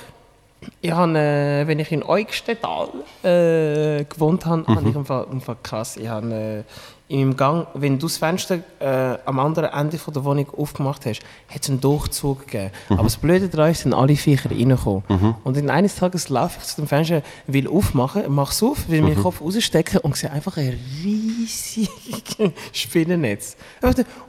Ich 0.79 0.91
habe, 0.91 1.17
äh, 1.17 1.67
wenn 1.67 1.79
ich 1.79 1.91
in 1.91 2.03
Eugstetal 2.03 2.89
äh, 3.23 4.03
gewohnt 4.05 4.45
habe, 4.45 4.63
habe 4.67 4.89
ich 4.89 4.95
einfach, 4.95 5.27
einfach 5.29 5.55
krass. 5.63 5.97
Ich 5.97 6.07
habe 6.07 6.33
äh, 6.33 6.63
in 7.11 7.19
meinem 7.19 7.35
Gang, 7.35 7.67
wenn 7.73 7.99
du 7.99 8.07
das 8.07 8.17
Fenster 8.17 8.59
äh, 8.79 9.17
am 9.25 9.39
anderen 9.39 9.69
Ende 9.69 9.97
von 9.97 10.13
der 10.13 10.23
Wohnung 10.23 10.47
aufgemacht 10.57 11.05
hast, 11.05 11.21
hat 11.49 11.61
es 11.61 11.69
einen 11.69 11.81
Durchzug 11.81 12.47
gegeben. 12.47 12.71
Aber 12.89 13.03
das 13.03 13.17
Blöde 13.17 13.49
daran 13.49 13.71
ist, 13.71 13.81
sind 13.81 13.93
alle 13.93 14.15
Viecher 14.15 14.49
reingekommen. 14.49 15.03
Und 15.43 15.57
dann 15.57 15.69
eines 15.69 15.95
Tages 15.95 16.29
laufe 16.29 16.59
ich 16.61 16.67
zu 16.67 16.77
dem 16.77 16.87
Fenster, 16.87 17.21
will 17.47 17.67
aufmachen, 17.67 18.33
mache 18.33 18.53
es 18.53 18.63
auf, 18.63 18.87
will 18.87 19.01
meinen 19.01 19.21
Kopf 19.21 19.41
rausstecken 19.41 19.99
und 19.99 20.15
sehe 20.15 20.31
einfach 20.31 20.55
ein 20.55 20.79
riesiges 21.03 21.89
Spinnennetz. 22.71 23.57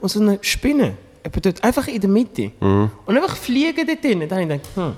Und 0.01 0.09
so 0.09 0.19
eine 0.19 0.39
Spinne, 0.41 0.97
dort, 1.41 1.63
einfach 1.63 1.87
in 1.87 2.01
der 2.01 2.09
Mitte. 2.09 2.51
Und 2.59 2.91
einfach 3.07 3.37
fliegen 3.37 3.87
dort 3.87 4.03
drin. 4.03 4.19
Dann 4.27 4.31
habe 4.31 4.41
ich 4.41 4.47
gedacht, 4.49 4.69
hm, 4.75 4.93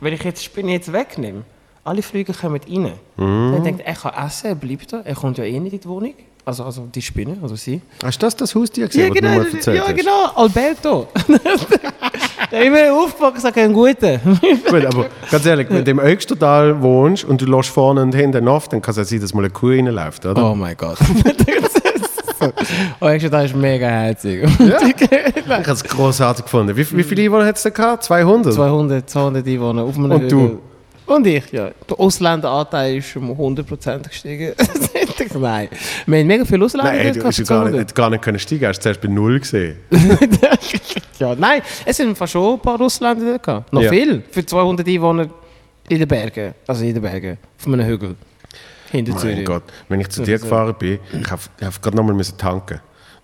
wenn 0.00 0.14
ich 0.14 0.22
jetzt 0.22 0.44
Spinne 0.44 0.72
jetzt 0.72 0.92
wegnehme, 0.92 1.42
alle 1.82 2.02
Flüge 2.02 2.32
kommen 2.32 2.60
rein. 2.60 2.92
Mhm. 3.16 3.52
Dann 3.52 3.64
denkt 3.64 3.80
er, 3.80 3.86
er 3.88 3.94
kann 3.94 4.26
essen, 4.26 4.46
er 4.46 4.54
bleibt 4.54 4.92
da, 4.92 5.00
er 5.00 5.14
kommt 5.16 5.38
ja 5.38 5.44
eh 5.44 5.58
nicht 5.58 5.72
in 5.72 5.80
die 5.80 5.88
Wohnung. 5.88 6.14
Also, 6.44 6.64
also 6.64 6.88
die 6.92 7.02
Spinne, 7.02 7.36
also 7.42 7.54
sie. 7.54 7.80
Hast 8.02 8.20
du 8.20 8.26
das 8.26 8.36
das 8.36 8.54
Haustier 8.54 8.86
gesehen, 8.86 9.10
was 9.10 9.18
du 9.18 9.22
mir 9.22 9.74
mal 9.74 9.74
ja, 9.76 9.86
hast? 9.86 9.96
genau, 9.96 10.24
Alberto. 10.34 11.08
hat 12.52 12.64
immer 12.64 12.92
aufgepackt 12.92 13.28
und 13.28 13.34
gesagt, 13.34 13.58
ein 13.58 13.72
guter. 13.72 14.18
Gut, 14.70 14.84
aber 14.84 15.06
ganz 15.30 15.46
ehrlich, 15.46 15.68
wenn 15.70 15.84
du 15.84 15.90
im 15.90 16.00
Öxtertal 16.00 16.80
wohnst 16.82 17.24
und 17.24 17.40
du 17.40 17.46
lässt 17.46 17.70
vorne 17.70 18.02
und 18.02 18.14
hinten 18.14 18.48
auf, 18.48 18.68
dann 18.68 18.82
kann 18.82 18.92
es 18.92 18.96
ja 18.96 19.04
sein, 19.04 19.20
dass 19.20 19.34
mal 19.34 19.42
eine 19.42 19.50
Kuh 19.50 19.68
reinläuft, 19.68 20.26
oder? 20.26 20.50
Oh 20.50 20.54
mein 20.54 20.76
Gott. 20.76 20.98
oh, 23.00 23.08
ich 23.08 23.28
das 23.28 23.44
ist 23.46 23.56
mega 23.56 23.86
herzig. 23.86 24.44
Ich 24.44 25.48
habe 25.48 25.70
es 25.70 25.84
großartig 25.84 26.44
gefunden. 26.44 26.76
Wie, 26.76 26.96
wie 26.96 27.04
viele 27.04 27.24
Einwohner 27.24 27.46
hat 27.46 27.56
es 27.56 27.62
da 27.62 27.70
gehabt? 27.70 28.04
200? 28.04 28.54
200, 28.54 29.08
200 29.10 29.46
Einwohner 29.46 29.82
auf 29.82 29.96
Und 29.96 30.32
du? 30.32 30.60
Und 31.10 31.26
ich, 31.26 31.50
ja. 31.50 31.72
Der 31.88 31.98
Ausländeranteil 31.98 32.98
ist 32.98 33.16
um 33.16 33.32
100% 33.32 34.08
gestiegen. 34.08 34.52
Nein. 35.40 35.68
Wir 36.06 36.18
haben 36.20 36.26
mega 36.26 36.44
viele 36.44 36.64
Ausländer 36.64 36.92
Nein, 36.92 37.12
du 37.14 37.24
hast 37.24 37.38
gar 37.38 37.64
200. 37.64 37.72
nicht, 37.80 37.94
gar 37.96 38.10
nicht 38.10 38.22
können 38.22 38.38
steigen, 38.38 38.66
hast 38.68 38.78
du 38.78 38.82
zuerst 38.84 39.00
bei 39.00 39.08
null 39.08 39.40
gesehen. 39.40 39.76
Ja, 41.18 41.34
nein, 41.34 41.60
es 41.84 41.98
sind 41.98 42.16
fast 42.16 42.32
schon 42.32 42.54
ein 42.54 42.60
paar 42.60 42.80
Ausländer 42.80 43.38
gehabt. 43.38 43.70
Noch 43.74 43.82
Ja. 43.82 43.90
viel. 43.90 44.22
Für 44.30 44.46
200 44.46 44.88
Einwohner 44.88 45.28
in 45.90 45.98
den 45.98 46.08
Bergen. 46.08 46.54
Also 46.66 46.82
in 46.82 46.94
den 46.94 47.02
Bergen. 47.02 47.36
Auf 47.58 47.66
einem 47.66 47.86
Hügel. 47.86 48.16
Hinter 48.90 49.12
Mein 49.12 49.20
Zürich. 49.20 49.44
Gott, 49.44 49.64
wenn 49.90 50.00
ich 50.00 50.08
zu 50.08 50.22
dir 50.22 50.38
gefahren 50.38 50.74
bin, 50.78 50.98
ich 51.12 51.30
habe 51.30 51.42
hab 51.60 51.82
gerade 51.82 51.94
nochmal 51.94 52.24
tanken. 52.38 52.80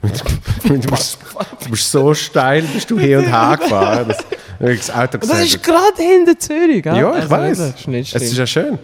Du, 0.08 0.78
bist, 0.90 1.18
du 1.64 1.70
bist 1.70 1.90
so 1.90 2.14
steil, 2.14 2.62
bist 2.62 2.90
du 2.90 2.98
hin 2.98 3.18
und 3.18 3.24
her 3.26 3.56
gefahren. 3.60 4.08
Das, 4.08 4.18
das 4.58 4.90
Auto 4.90 5.18
das 5.18 5.40
ist 5.40 5.62
gerade 5.62 6.02
hinter 6.02 6.38
Zürich, 6.38 6.82
gell? 6.82 6.96
Ja, 6.96 7.10
ich 7.16 7.22
Also, 7.22 7.30
weiß. 7.30 7.58
Ist 7.58 7.88
Es 8.14 8.22
ist 8.22 8.28
schlimm. 8.32 8.36
ja 8.38 8.46
schön. 8.46 8.78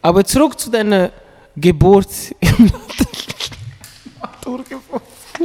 Aber 0.00 0.24
zurück 0.24 0.58
zu 0.58 0.70
deiner 0.70 1.10
Geburt 1.56 2.08
im 2.40 2.70
Naturgeburt. 4.20 5.02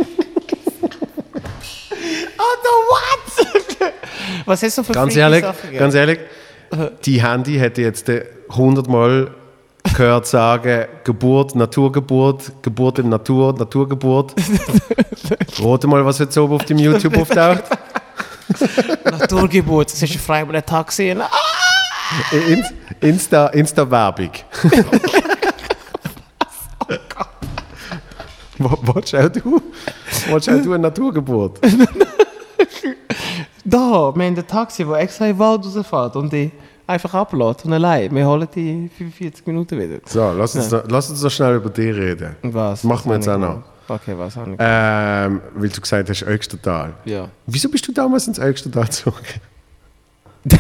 Alter, 2.38 2.74
what? 2.90 3.94
Was 4.46 4.64
hast 4.64 4.78
du 4.78 4.84
für 4.84 4.94
Ganz 4.94 5.16
ehrlich, 5.16 5.42
Sachen 5.44 5.78
ganz 5.78 5.94
ehrlich, 5.96 6.20
die 7.06 7.22
Handy 7.22 7.58
hätte 7.58 7.82
jetzt 7.82 8.10
äh, 8.10 8.26
100 8.50 8.88
Mal 8.88 9.34
gehört 9.94 10.28
sagen, 10.28 10.86
Geburt, 11.04 11.56
Naturgeburt, 11.56 12.52
Geburt 12.62 13.00
im 13.00 13.10
Natur, 13.10 13.54
Naturgeburt. 13.58 14.34
Rate 15.60 15.88
mal, 15.88 16.06
was 16.06 16.20
jetzt 16.20 16.38
oben 16.38 16.56
auf 16.56 16.66
dem 16.66 16.78
YouTube 16.80 17.18
auftaucht. 17.18 17.64
Naturgeburt, 19.04 19.92
das 19.92 20.02
ist 20.02 20.14
ein 20.14 20.20
freiwilliger 20.20 20.66
Tag 20.66 20.88
gesehen. 20.88 21.22
Ah! 21.22 21.30
In, 22.32 22.64
Insta, 23.02 23.48
Insta-Werbung. 23.48 24.30
Wa- 28.60 28.78
Willst 28.82 29.14
auch 29.16 29.30
du? 29.30 29.62
Willst 30.30 30.50
auch 30.50 30.62
du 30.62 30.74
eine 30.74 30.80
Naturgeburt? 30.80 31.60
Da, 33.70 33.78
wir 33.78 33.90
haben 33.90 34.22
ein 34.22 34.48
Taxi, 34.48 34.86
das 34.86 34.98
extra 34.98 35.26
in 35.26 35.34
den 35.34 35.40
Wald 35.40 35.66
rausfährt 35.66 36.16
und 36.16 36.32
die 36.32 36.52
einfach 36.88 37.14
ablässt 37.14 37.66
und 37.66 37.74
allein. 37.74 38.14
Wir 38.16 38.26
holen 38.26 38.48
die 38.56 38.90
45 38.98 39.46
Minuten 39.46 39.78
wieder. 39.78 40.00
So, 40.06 40.32
lass 40.32 40.56
uns, 40.56 40.72
noch, 40.72 40.84
lass 40.88 41.10
uns 41.10 41.22
noch 41.22 41.30
schnell 41.30 41.56
über 41.56 41.70
dich 41.70 41.94
reden. 41.94 42.36
Was? 42.42 42.84
Machen 42.84 43.10
wir 43.10 43.16
jetzt 43.16 43.28
auch 43.28 43.38
noch. 43.38 43.64
Okay, 43.90 44.14
was 44.18 44.36
habe 44.36 44.52
ich 44.52 44.58
Ähm, 44.60 45.42
weil 45.56 45.70
du 45.70 45.82
gesagt 45.82 46.10
hast, 46.10 46.22
Öxtertal. 46.24 46.94
Ja. 47.06 47.30
Wieso 47.46 47.70
bist 47.70 47.88
du 47.88 47.94
damals 47.94 48.28
ins 48.28 48.40
Öxtertal 48.40 48.86
gezogen? 48.86 49.16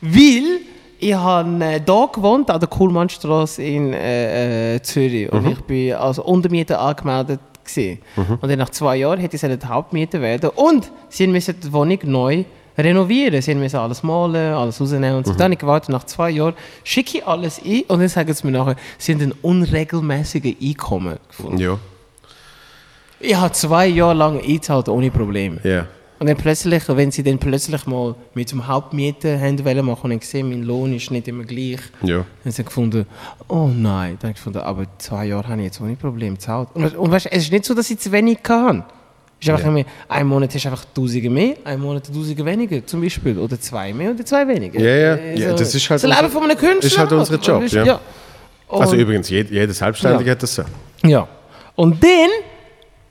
Weil 0.00 0.60
ich 0.98 1.14
habe 1.14 1.64
äh, 1.64 1.80
da 1.80 2.06
gewohnt, 2.12 2.50
an 2.50 2.60
der 2.60 2.68
Kuhlmannstraße 2.68 3.62
in 3.62 3.92
äh, 3.92 4.76
äh, 4.76 4.82
Zürich. 4.82 5.30
Und 5.30 5.46
ich 5.46 5.60
bin 5.62 5.92
als 5.94 6.18
Untermieter 6.18 6.80
angemeldet. 6.80 7.40
Gewesen. 7.64 7.98
Und 8.14 8.48
dann 8.48 8.58
nach 8.60 8.70
zwei 8.70 8.96
Jahren 8.96 9.18
hätte 9.18 9.34
ich 9.34 9.68
Hauptmieter 9.68 10.20
werden. 10.20 10.50
Und 10.54 10.92
sie 11.08 11.26
müssen 11.26 11.58
die 11.60 11.72
Wohnung 11.72 11.98
neu 12.04 12.44
renovieren. 12.78 13.40
Sie 13.42 13.54
müssen 13.54 13.76
alles 13.76 14.02
malen, 14.02 14.54
alles 14.54 14.80
rausnehmen. 14.80 15.16
Und 15.16 15.26
so. 15.26 15.32
Dann 15.32 15.44
habe 15.44 15.54
ich 15.54 15.60
gewartet, 15.60 15.90
nach 15.90 16.04
zwei 16.04 16.30
Jahren 16.30 16.54
schicke 16.84 17.18
ich 17.18 17.26
alles 17.26 17.60
ein 17.64 17.82
und 17.88 18.00
dann 18.00 18.08
sagen 18.08 18.32
sie 18.32 18.46
mir 18.46 18.52
nachher, 18.58 18.76
sie 18.98 19.14
haben 19.14 19.22
ein 19.22 19.34
unregelmäßiges 19.42 20.54
Einkommen 20.62 21.18
gefunden. 21.28 21.58
Ja. 21.58 21.78
Ich 23.20 23.34
habe 23.34 23.52
zwei 23.52 23.86
Jahre 23.86 24.14
lang 24.14 24.40
eingezahlt 24.40 24.88
ohne 24.88 25.10
Probleme. 25.10 25.58
Ja. 25.64 25.86
Und 26.18 26.28
dann 26.28 26.36
plötzlich, 26.36 26.82
wenn 26.88 27.10
sie 27.10 27.22
dann 27.22 27.38
plötzlich 27.38 27.86
mal 27.86 28.14
mit 28.32 28.50
dem 28.50 28.66
Hauptmieter 28.66 29.38
haben 29.38 29.56
machen 29.84 30.04
und 30.04 30.12
ich 30.12 30.20
gesehen, 30.20 30.48
mein 30.48 30.62
Lohn 30.62 30.94
ist 30.94 31.10
nicht 31.10 31.28
immer 31.28 31.44
gleich, 31.44 31.80
Ja. 32.02 32.18
haben 32.42 32.50
sie 32.50 32.64
gefunden, 32.64 33.06
oh 33.48 33.68
nein, 33.68 34.16
dann 34.20 34.28
habe 34.28 34.30
ich 34.30 34.36
gefunden, 34.36 34.60
aber 34.60 34.86
zwei 34.96 35.26
Jahre 35.26 35.48
habe 35.48 35.60
ich 35.60 35.66
jetzt 35.66 35.80
ohne 35.80 35.94
Problem 35.94 36.34
gezahlt. 36.34 36.70
Und, 36.72 36.96
und 36.96 37.10
weißt, 37.10 37.26
es 37.30 37.44
ist 37.44 37.52
nicht 37.52 37.66
so, 37.66 37.74
dass 37.74 37.90
ich 37.90 37.98
zu 37.98 38.12
wenig 38.12 38.42
kann. 38.42 38.84
Ist 39.38 39.50
einfach 39.50 39.66
immer, 39.66 39.84
ein 40.08 40.26
Monat 40.26 40.54
hast 40.54 40.64
du 40.64 40.68
einfach 40.70 40.84
Tausende 40.94 41.28
mehr, 41.30 41.56
ein 41.64 41.78
Monat 41.78 42.06
Tausende 42.06 42.44
weniger 42.44 42.86
zum 42.86 43.02
Beispiel. 43.02 43.38
Oder 43.38 43.60
zwei 43.60 43.92
mehr 43.92 44.10
oder 44.12 44.24
zwei 44.24 44.48
weniger. 44.48 44.80
Ja, 44.80 44.86
ja. 44.96 45.14
Äh, 45.16 45.38
Ja, 45.40 45.52
das 45.52 45.74
ist 45.74 45.90
halt 45.90 46.02
das 46.02 46.10
Leben 46.20 46.32
von 46.32 46.44
einem 46.44 46.56
Künstler. 46.56 46.86
ist 46.86 46.98
halt 46.98 47.12
unser 47.12 47.36
Job, 47.36 47.62
Weißt, 47.62 47.74
ja. 47.74 48.00
Also 48.68 48.96
übrigens, 48.96 49.28
jeder, 49.30 49.52
jeder 49.52 49.72
Selbstständige 49.72 50.24
Ja. 50.24 50.32
hat 50.32 50.42
das 50.42 50.54
so. 50.54 50.62
ja. 51.04 51.28
Und 51.76 52.02
dann 52.02 52.30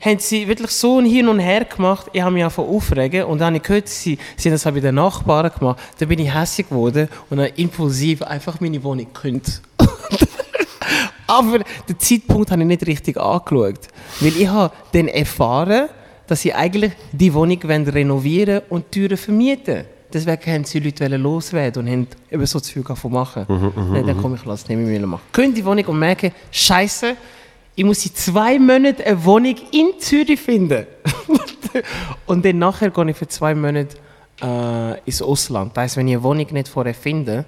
haben 0.01 0.19
sie 0.19 0.47
wirklich 0.47 0.71
so 0.71 0.99
ein 0.99 1.05
Hin 1.05 1.27
und 1.27 1.39
Her 1.39 1.65
gemacht. 1.65 2.07
Ich 2.13 2.21
habe 2.21 2.31
mich 2.33 2.43
einfach 2.43 2.63
aufregen 2.63 3.23
und 3.25 3.37
dann 3.39 3.47
habe 3.47 3.57
ich 3.57 3.63
gehört, 3.63 3.87
sie, 3.87 4.17
sie 4.35 4.49
haben 4.49 4.55
das 4.55 4.63
bei 4.63 4.79
den 4.79 4.95
Nachbarn 4.95 5.51
gemacht. 5.57 5.79
Dann 5.99 6.09
bin 6.09 6.19
ich 6.19 6.33
hässlich 6.33 6.67
geworden 6.67 7.07
und 7.29 7.39
habe 7.39 7.51
impulsiv 7.55 8.23
einfach 8.23 8.59
meine 8.59 8.83
Wohnung 8.83 9.05
gekündigt. 9.13 9.61
Aber 11.27 11.59
den 11.87 11.99
Zeitpunkt 11.99 12.51
habe 12.51 12.61
ich 12.61 12.67
nicht 12.67 12.85
richtig 12.85 13.17
angeschaut. 13.17 13.79
Weil 14.19 14.35
ich 14.37 14.47
habe 14.47 14.73
dann 14.91 15.07
erfahren, 15.07 15.89
dass 16.27 16.41
sie 16.41 16.53
eigentlich 16.53 16.93
die 17.11 17.33
Wohnung 17.33 17.61
wollen 17.63 17.87
renovieren 17.87 18.61
und 18.69 18.85
die 18.93 18.99
Türen 18.99 19.17
vermieten. 19.17 19.85
Deswegen 20.13 20.53
haben 20.53 20.63
sie 20.63 20.79
Leute 20.79 21.07
loswerden 21.17 21.83
und 21.83 21.91
haben 21.91 22.07
eben 22.31 22.45
so 22.45 22.59
zu 22.59 22.71
viel 22.71 22.83
davon 22.83 23.11
machen. 23.11 23.45
dann 23.47 24.05
dann 24.05 24.21
komme 24.21 24.35
ich, 24.35 24.45
lass 24.45 24.67
nicht 24.67 24.77
mehr 24.77 25.05
machen. 25.05 25.23
Können 25.31 25.53
die 25.53 25.65
Wohnung 25.65 25.85
und 25.85 25.99
merken, 25.99 26.31
Scheiße, 26.51 27.15
ich 27.75 27.83
muss 27.83 28.05
in 28.05 28.15
zwei 28.15 28.57
Monaten 28.57 29.01
eine 29.01 29.25
Wohnung 29.25 29.55
in 29.71 29.99
Zürich 29.99 30.39
finden. 30.39 30.87
und 32.25 32.45
dann 32.45 32.59
nachher 32.59 32.89
gehe 32.89 33.09
ich 33.09 33.17
für 33.17 33.27
zwei 33.27 33.53
Monate 33.53 33.97
äh, 34.41 34.99
ins 35.05 35.21
Ausland. 35.21 35.75
Das 35.75 35.83
heisst, 35.83 35.97
wenn 35.97 36.07
ich 36.07 36.15
eine 36.15 36.23
Wohnung 36.23 36.47
nicht 36.51 36.67
vorher 36.67 36.93
finde 36.93 37.45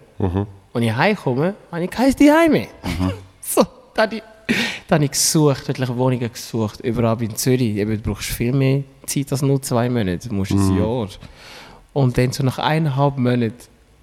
und 0.74 0.84
ich 0.84 0.94
heimkomme, 0.94 1.56
habe 1.72 1.84
ich 1.84 1.90
kein 1.90 2.16
Zuhause 2.16 2.50
mehr. 2.50 2.68
so, 3.42 3.64
da 3.94 4.10
ich, 4.12 4.22
da 4.88 4.96
habe 4.96 5.06
ich 5.06 5.12
gesucht, 5.12 5.68
wirklich 5.68 5.90
Wohnungen 5.90 6.32
gesucht, 6.32 6.80
überall 6.82 7.22
in 7.22 7.36
Zürich. 7.36 7.76
Eben, 7.76 8.02
du 8.02 8.10
brauchst 8.10 8.30
viel 8.30 8.54
mehr 8.54 8.84
Zeit 9.06 9.32
als 9.32 9.42
nur 9.42 9.62
zwei 9.62 9.90
Monate, 9.90 10.30
du 10.30 10.36
musst 10.36 10.52
ein 10.52 10.78
Jahr. 10.78 11.08
Und 11.94 12.18
dann 12.18 12.32
so 12.32 12.44
nach 12.44 12.60
eineinhalb 12.60 13.18
Monaten 13.18 13.56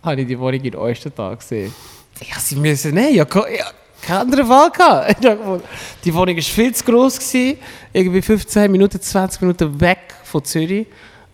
habe 0.03 0.21
ich 0.21 0.27
die 0.27 0.39
Wohnung 0.39 0.61
in 0.61 0.75
Ostertal 0.75 1.37
gesehen. 1.37 1.73
Ja, 2.21 2.39
sie 2.39 2.57
müssen, 2.57 2.95
nein, 2.95 3.15
ja, 3.15 3.25
ja, 3.25 3.67
keine 4.03 4.21
andere 4.21 4.49
Wahl 4.49 4.71
gehabt. 4.71 5.25
Die 6.05 6.15
Wohnung 6.15 6.37
war 6.37 6.43
viel 6.43 6.75
zu 6.75 6.85
gross, 6.85 7.19
gewesen, 7.19 7.59
irgendwie 7.93 8.23
15 8.23 8.71
Minuten, 8.71 9.01
20 9.01 9.41
Minuten 9.41 9.81
weg 9.81 10.15
von 10.23 10.45
Zürich. 10.45 10.87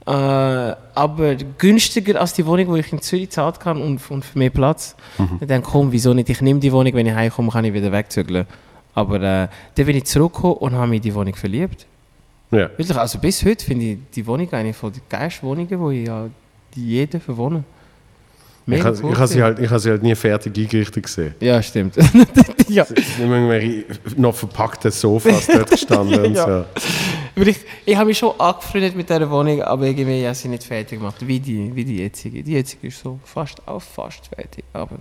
Äh, 0.06 0.10
aber 0.10 1.34
günstiger 1.58 2.20
als 2.20 2.32
die 2.32 2.46
Wohnung, 2.46 2.74
die 2.74 2.80
ich 2.80 2.92
in 2.92 3.02
Zürich 3.02 3.30
zahlt 3.30 3.60
kann 3.60 3.80
und, 3.82 4.10
und 4.10 4.24
für 4.24 4.38
mehr 4.38 4.50
Platz. 4.50 4.96
Ich 5.40 5.46
dachte, 5.46 5.62
komm, 5.62 5.92
wieso 5.92 6.14
nicht? 6.14 6.30
Ich 6.30 6.40
nehme 6.40 6.58
die 6.58 6.72
Wohnung, 6.72 6.94
wenn 6.94 7.06
ich 7.06 7.14
heimkomme, 7.14 7.50
kann 7.50 7.64
ich 7.64 7.72
wieder 7.72 7.92
wegzügeln. 7.92 8.46
Aber 8.94 9.16
äh, 9.16 9.48
dann 9.74 9.86
bin 9.86 9.96
ich 9.96 10.04
zurückgekommen 10.04 10.54
und 10.54 10.72
habe 10.72 10.88
mich 10.88 10.96
in 10.98 11.02
die 11.02 11.14
Wohnung 11.14 11.34
verliebt. 11.34 11.86
Ja. 12.50 12.68
Wirklich, 12.76 12.96
also 12.96 13.18
bis 13.18 13.44
heute 13.44 13.64
finde 13.64 13.84
ich 13.84 13.98
die 14.14 14.26
Wohnung 14.26 14.52
eine 14.52 14.72
von 14.74 14.92
den 14.92 15.02
geilsten 15.08 15.48
Wohnungen, 15.48 15.78
wo 15.78 15.90
ich 15.90 16.06
ja 16.06 16.28
jeder 16.74 17.20
verwohne. 17.20 17.64
Ich 18.66 18.84
habe 18.84 18.98
cool 19.02 19.26
sie, 19.26 19.42
halt, 19.42 19.58
ich 19.58 19.70
sie 19.70 19.90
halt 19.90 20.02
nie 20.02 20.14
fertig 20.14 20.56
eingerichtet 20.56 21.02
gesehen. 21.02 21.34
Ja, 21.40 21.62
stimmt. 21.62 21.96
ja. 22.68 22.82
Es 22.82 22.88
sind 22.88 23.24
immer 23.24 23.36
irgendwelche 23.36 23.84
noch 24.16 24.34
verpackte 24.34 24.90
Sofas 24.90 25.46
dort 25.52 25.70
gestanden 25.70 26.24
und 26.24 26.34
Ja. 26.34 26.44
so. 26.44 26.64
Aber 27.36 27.46
ich, 27.46 27.58
ich 27.86 27.96
habe 27.96 28.06
mich 28.06 28.18
schon 28.18 28.38
angefreundet 28.38 28.94
mit 28.94 29.08
dieser 29.08 29.30
Wohnung, 29.30 29.62
aber 29.62 29.86
irgendwie 29.86 30.22
habe 30.22 30.32
ich 30.32 30.38
sie 30.38 30.48
nicht 30.48 30.64
fertig 30.64 30.98
gemacht, 30.98 31.16
wie 31.26 31.40
die, 31.40 31.74
wie 31.74 31.84
die 31.84 31.98
jetzige. 31.98 32.42
Die 32.42 32.52
jetzige 32.52 32.88
ist 32.88 33.00
so 33.00 33.18
fast 33.24 33.66
auch 33.66 33.80
fast 33.80 34.26
fertig, 34.26 34.64
aber 34.72 34.96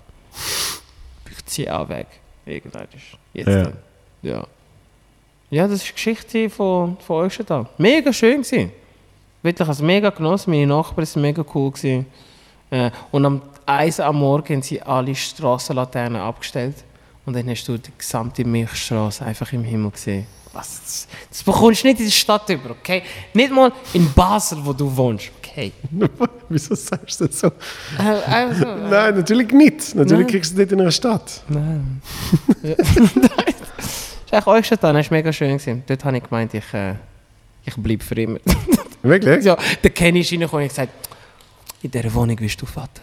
ich 1.29 1.45
ziehe 1.45 1.77
auch 1.77 1.89
weg. 1.89 2.07
Irgendwann 2.49 2.87
jetzt 3.33 3.47
Ja. 3.47 3.63
dann. 3.63 3.73
Ja. 4.21 4.47
Ja, 5.51 5.67
das 5.67 5.77
ist 5.77 5.87
die 5.89 5.93
Geschichte 5.93 6.49
von, 6.49 6.97
von 6.99 7.25
euch 7.25 7.33
schon 7.33 7.45
da. 7.45 7.65
Mega 7.77 8.13
schön 8.13 8.41
gewesen. 8.43 8.71
Wirklich, 9.41 9.67
also 9.67 9.83
mega 9.83 10.09
genossen. 10.09 10.51
Meine 10.51 10.67
Nachbarn 10.67 11.05
sind 11.05 11.21
mega 11.21 11.43
cool 11.55 11.71
gewesen. 11.71 12.05
Äh, 12.69 12.91
und 13.11 13.25
am 13.25 13.41
1 13.65 13.99
am 13.99 14.17
Morgen 14.17 14.55
haben 14.55 14.61
sie 14.61 14.81
alle 14.81 15.15
Strassenlaternen 15.15 16.21
abgestellt. 16.21 16.75
Und 17.25 17.35
dann 17.35 17.49
hast 17.49 17.67
du 17.67 17.77
die 17.77 17.91
gesamte 17.97 18.43
Milchstraße 18.45 19.25
einfach 19.25 19.51
im 19.53 19.63
Himmel 19.63 19.91
gesehen. 19.91 20.27
Was? 20.53 20.81
Das, 20.83 21.07
das 21.29 21.43
bekommst 21.43 21.83
du 21.83 21.87
nicht 21.87 21.99
in 21.99 22.05
der 22.05 22.11
Stadt 22.11 22.49
über, 22.49 22.71
okay? 22.71 23.03
Nicht 23.33 23.51
mal 23.51 23.71
in 23.93 24.11
Basel, 24.13 24.59
wo 24.63 24.73
du 24.73 24.95
wohnst, 24.95 25.29
okay? 25.37 25.71
Wieso 26.49 26.73
sagst 26.75 27.21
du 27.21 27.27
das 27.27 27.39
so? 27.39 27.47
Äh, 27.97 28.01
also, 28.01 28.65
Nein, 28.65 29.15
natürlich 29.15 29.51
nicht. 29.51 29.95
Natürlich 29.95 30.25
Nein. 30.25 30.27
kriegst 30.27 30.51
du 30.51 30.55
es 30.55 30.59
nicht 30.59 30.71
in 30.71 30.81
einer 30.81 30.91
Stadt. 30.91 31.43
Nein. 31.47 32.01
Ja. 34.31 34.41
das 34.41 34.41
ist 34.41 34.47
euch 34.47 34.67
schon 34.67 34.77
da, 34.79 34.93
das 34.93 35.09
war 35.09 35.17
mega 35.17 35.33
schön. 35.33 35.57
Gewesen. 35.57 35.83
Dort 35.87 36.05
habe 36.05 36.17
ich 36.17 36.23
gemeint, 36.23 36.53
ich, 36.53 36.73
äh, 36.73 36.93
ich 37.65 37.75
bleibe 37.75 38.03
für 38.03 38.15
immer. 38.15 38.39
Wirklich? 39.01 39.45
ja, 39.45 39.57
der 39.83 39.89
Kenny 39.91 40.19
ist 40.19 40.31
reingekommen 40.31 40.63
und 40.63 40.69
gesagt, 40.69 40.91
in 41.81 41.89
dieser 41.89 42.13
Wohnung 42.13 42.35
bist 42.35 42.61
du 42.61 42.65
Vater. 42.65 43.01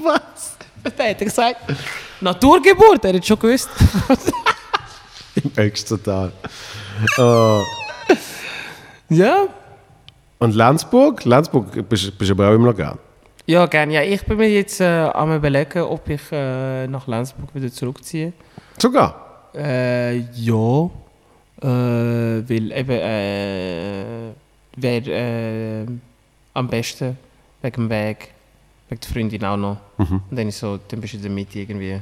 Was? 0.00 0.56
Der 0.96 1.10
hat 1.10 1.20
er 1.20 1.24
gesagt, 1.24 1.56
Naturgeburt, 2.20 3.04
er 3.04 3.14
hat 3.14 3.26
schon 3.26 3.38
gewusst. 3.38 3.68
Im 5.44 5.50
höchsten 5.56 6.02
Tal. 6.02 6.32
Oh. 7.18 7.62
Ja? 9.08 9.46
Und 10.38 10.54
Lenzburg? 10.54 11.24
Lenzburg 11.24 11.88
bist 11.88 12.16
bist 12.18 12.30
du 12.30 12.34
aber 12.34 12.48
auch 12.48 12.54
immer 12.54 12.66
noch 12.66 12.76
gern. 12.76 12.98
Ja, 13.46 13.66
gerne. 13.66 13.94
Ja, 13.94 14.02
ich 14.02 14.22
bin 14.24 14.36
mir 14.36 14.50
jetzt 14.50 14.80
äh, 14.80 14.84
am 14.84 15.34
überlegen, 15.34 15.82
ob 15.82 16.08
ich 16.10 16.20
äh, 16.32 16.86
nach 16.86 17.06
Lenzburg 17.06 17.54
wieder 17.54 17.72
zurückziehe. 17.72 18.32
Sogar? 18.78 19.48
Äh, 19.54 20.18
ja. 20.18 20.90
Äh, 21.60 21.66
weil 22.48 22.72
eben, 22.72 22.90
äh, 22.90 24.32
wäre 24.76 25.10
äh, 25.10 25.86
am 26.54 26.68
besten 26.68 27.16
wegen 27.62 27.88
dem 27.88 27.90
Weg, 27.90 28.28
wegen 28.88 29.00
der 29.00 29.10
Freundin 29.10 29.44
auch 29.44 29.56
noch. 29.56 29.76
Und 29.96 30.22
dann 30.30 30.48
ist 30.48 30.58
so, 30.58 30.78
dann 30.88 31.00
bist 31.00 31.14
du 31.14 31.16
in 31.16 31.22
der 31.22 31.32
Mitte 31.32 31.58
irgendwie. 31.58 32.00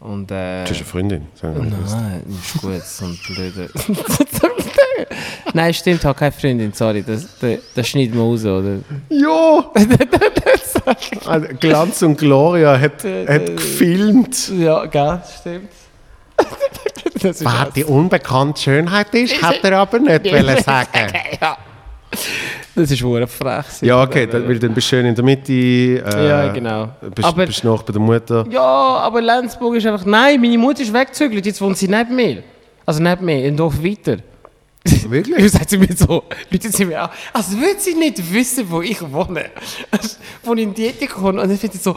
Und 0.00 0.30
äh, 0.30 0.64
Du 0.64 0.70
hast 0.70 0.76
eine 0.76 0.84
Freundin. 0.86 1.26
Das. 1.40 1.92
Nein, 1.92 2.22
ist 2.28 2.60
gut, 2.62 2.82
so 2.82 3.04
ein 3.04 3.18
blöder. 3.26 3.68
Nein, 5.52 5.74
stimmt, 5.74 5.98
ich 6.00 6.04
habe 6.06 6.18
keine 6.18 6.32
Freundin, 6.32 6.72
sorry, 6.72 7.02
das, 7.02 7.26
das, 7.38 7.58
das 7.74 7.88
schneiden 7.88 8.14
wir 8.14 8.22
raus, 8.22 8.44
oder? 8.44 8.78
Ja! 9.08 9.70
Also, 11.26 11.46
Glanz 11.60 12.02
und 12.02 12.16
Gloria 12.16 12.78
hat, 12.80 13.04
hat 13.04 13.46
gefilmt. 13.56 14.48
Ja, 14.58 14.86
gell, 14.86 15.20
stimmt. 15.40 15.70
das 17.14 17.40
ist 17.40 17.44
Was 17.44 17.72
die 17.74 17.84
unbekannte 17.84 18.60
Schönheit 18.60 19.14
ist, 19.14 19.40
hat 19.42 19.62
er 19.62 19.78
aber 19.78 19.98
nicht 20.00 20.24
wollen 20.32 20.62
sagen. 20.62 21.12
ja. 21.40 21.56
Das 22.82 22.90
ist 22.90 23.02
wohl 23.02 23.26
frech. 23.26 23.64
Ja, 23.82 24.02
okay, 24.02 24.26
dann, 24.26 24.48
weil 24.48 24.58
dann 24.58 24.72
bist 24.74 24.86
du 24.90 24.96
schön 24.96 25.06
in 25.06 25.14
der 25.14 25.24
Mitte. 25.24 25.52
Äh, 25.52 26.28
Ja, 26.28 26.48
genau. 26.52 26.88
Bist, 27.14 27.26
Aber- 27.28 27.46
bist 27.46 27.62
noch 27.64 27.82
bei 27.82 27.92
der 27.92 28.00
Mutter. 28.02 28.46
Ja, 28.50 28.60
aber 28.62 29.20
Lenzburg 29.20 29.76
ist 29.76 29.86
einfach. 29.86 30.04
Nein, 30.06 30.40
meine 30.40 30.58
Mutter 30.58 30.82
ist 30.82 30.92
weggezügelt, 30.92 31.44
jetzt 31.46 31.60
wohnt 31.60 31.76
sie 31.78 31.88
neben 31.88 32.14
mir. 32.16 32.42
Also 32.86 33.02
neben 33.02 33.24
mir, 33.24 33.44
im 33.44 33.56
Dorf 33.56 33.82
weiter. 33.82 34.16
Wirklich? 35.08 35.36
Wie 35.44 35.48
sagt 35.48 35.68
sie 35.70 35.76
mir 35.78 35.94
so? 35.94 36.24
Leute 36.50 36.70
sie 36.70 36.84
mir 36.86 37.02
an, 37.02 37.10
als 37.34 37.50
würde 37.52 37.78
sie 37.78 37.94
nicht 37.94 38.32
wissen, 38.32 38.64
wo 38.70 38.80
ich 38.80 39.00
wohne. 39.12 39.44
Wo 40.42 40.54
ich 40.54 40.62
in 40.62 40.72
die 40.72 40.86
Ecke 40.86 41.06
komme 41.06 41.42
und 41.42 41.48
dann 41.50 41.58
findet 41.58 41.74
sie 41.74 41.84
so, 41.84 41.94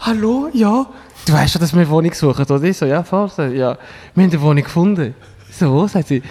hallo, 0.00 0.50
ja, 0.52 0.84
du 1.26 1.32
weißt 1.32 1.52
schon, 1.54 1.60
dass 1.62 1.72
wir 1.72 1.80
eine 1.80 1.88
Wohnung 1.88 2.12
suchen, 2.12 2.44
oder? 2.44 2.62
Ich 2.62 2.76
so, 2.76 2.84
ja, 2.84 3.02
Vater, 3.02 3.48
ja, 3.48 3.78
wir 4.14 4.24
haben 4.24 4.30
eine 4.30 4.42
Wohnung 4.42 4.62
gefunden. 4.62 5.14
So? 5.50 5.86
Sagt 5.88 6.08
sie, 6.08 6.22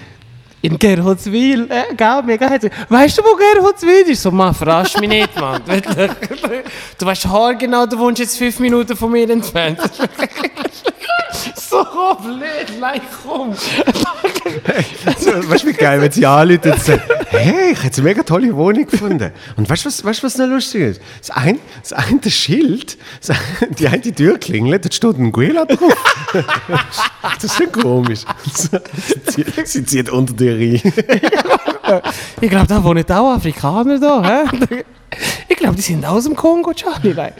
in 0.66 0.80
Gerholzwil, 0.80 1.70
äh, 1.70 1.94
gell, 1.96 2.24
mega 2.26 2.60
sie, 2.60 2.70
weißt 2.90 3.18
du, 3.18 3.22
wo 3.24 3.36
Gerholzwil 3.36 4.10
ist? 4.10 4.24
So, 4.24 4.32
Mann, 4.32 4.54
verarsch 4.54 4.98
mich 5.00 5.10
nicht, 5.10 5.40
Mann. 5.40 5.62
Wirklich. 5.66 6.12
Du 6.98 7.06
weißt 7.06 7.28
haargenau, 7.28 7.86
du 7.86 8.00
wohnst 8.00 8.20
jetzt 8.20 8.38
fünf 8.38 8.60
Minuten 8.60 8.96
von 8.96 9.12
mir 9.12 9.30
entfernt. 9.30 9.80
so 11.56 11.84
blöd, 12.22 12.80
nein, 12.80 13.02
komm. 13.24 13.54
So, 13.54 15.50
weißt 15.50 15.64
du, 15.64 15.68
wie 15.68 15.74
geil, 15.74 16.02
wenn 16.02 16.12
sie 16.12 16.26
anrufen 16.26 16.72
und 16.72 16.82
sagen: 16.82 17.02
Hey, 17.28 17.72
ich 17.72 17.84
habe 17.84 17.94
eine 17.94 18.04
mega 18.04 18.24
tolle 18.24 18.56
Wohnung 18.56 18.86
gefunden. 18.86 19.32
Und 19.56 19.70
weißt 19.70 19.86
du, 19.86 19.88
was, 19.88 20.04
weißt, 20.04 20.24
was 20.24 20.38
noch 20.38 20.48
lustig 20.48 20.82
ist? 20.82 21.02
Das 21.20 21.32
eine, 21.32 21.60
das 21.82 21.94
eine 21.94 22.22
Schild, 22.30 22.98
das 23.20 23.32
eine, 23.32 23.72
die 23.72 23.88
eine 23.88 24.02
Tür 24.02 24.38
klingelt, 24.38 24.86
da 24.86 24.92
steht 24.92 25.18
ein 25.18 25.32
Guela 25.32 25.66
drauf. 25.66 25.94
das 27.22 27.44
ist 27.44 27.58
schon 27.58 27.72
komisch. 27.72 28.22
Sie 28.54 28.70
zieht, 29.26 29.68
sie 29.68 29.86
zieht 29.86 30.10
unter 30.10 30.34
dir 30.34 30.56
rein. 30.56 30.94
Ich 32.42 32.50
glaube, 32.50 32.68
da 32.68 32.84
wohnen 32.84 33.06
auch 33.10 33.36
Afrikaner 33.36 34.00
da. 34.00 34.48
Hä? 34.70 34.84
Ich 35.48 35.56
glaube, 35.58 35.76
die 35.76 35.82
sind 35.82 36.06
aus 36.06 36.26
dem 36.26 36.36
Kongo, 36.36 36.74
Charlie. 36.74 37.14
Nein, 37.14 37.34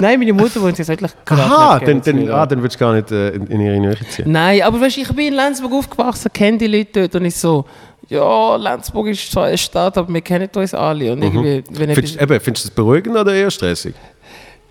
Nein 0.00 0.18
meine 0.18 0.32
Mutter 0.32 0.60
wohnt 0.60 0.78
jetzt 0.78 0.88
wirklich 0.88 1.12
gerade 1.24 1.42
Aha, 1.42 1.80
dann, 1.80 2.00
dann, 2.02 2.30
ah, 2.30 2.46
dann 2.46 2.62
willst 2.62 2.76
du 2.76 2.80
gar 2.80 2.94
nicht 2.94 3.10
äh, 3.10 3.30
in, 3.30 3.46
in 3.46 3.60
ihre 3.60 3.80
Nähe 3.80 3.96
ziehen. 4.08 4.30
Nein, 4.30 4.62
aber 4.62 4.80
weißt, 4.80 4.98
ich 4.98 5.08
bin 5.08 5.28
in 5.28 5.34
Lenzburg 5.34 5.72
aufgewachsen, 5.72 6.30
kenne 6.32 6.58
die 6.58 6.66
Leute 6.66 7.08
dort 7.08 7.14
und 7.16 7.24
ich 7.26 7.36
so, 7.36 7.64
ja, 8.08 8.56
Lenzburg 8.56 9.08
ist 9.08 9.30
zwar 9.30 9.46
eine 9.46 9.58
Stadt, 9.58 9.96
aber 9.96 10.12
wir 10.12 10.20
kennen 10.20 10.48
uns 10.54 10.74
alle. 10.74 11.12
Und 11.12 11.22
irgendwie, 11.22 11.64
wenn 11.70 11.90
Mhm. 11.90 11.94
Findest, 11.94 12.20
eben, 12.20 12.40
findest 12.40 12.64
du 12.64 12.68
das 12.68 12.74
beruhigend 12.74 13.16
oder 13.16 13.32
eher 13.32 13.50
stressig? 13.50 13.94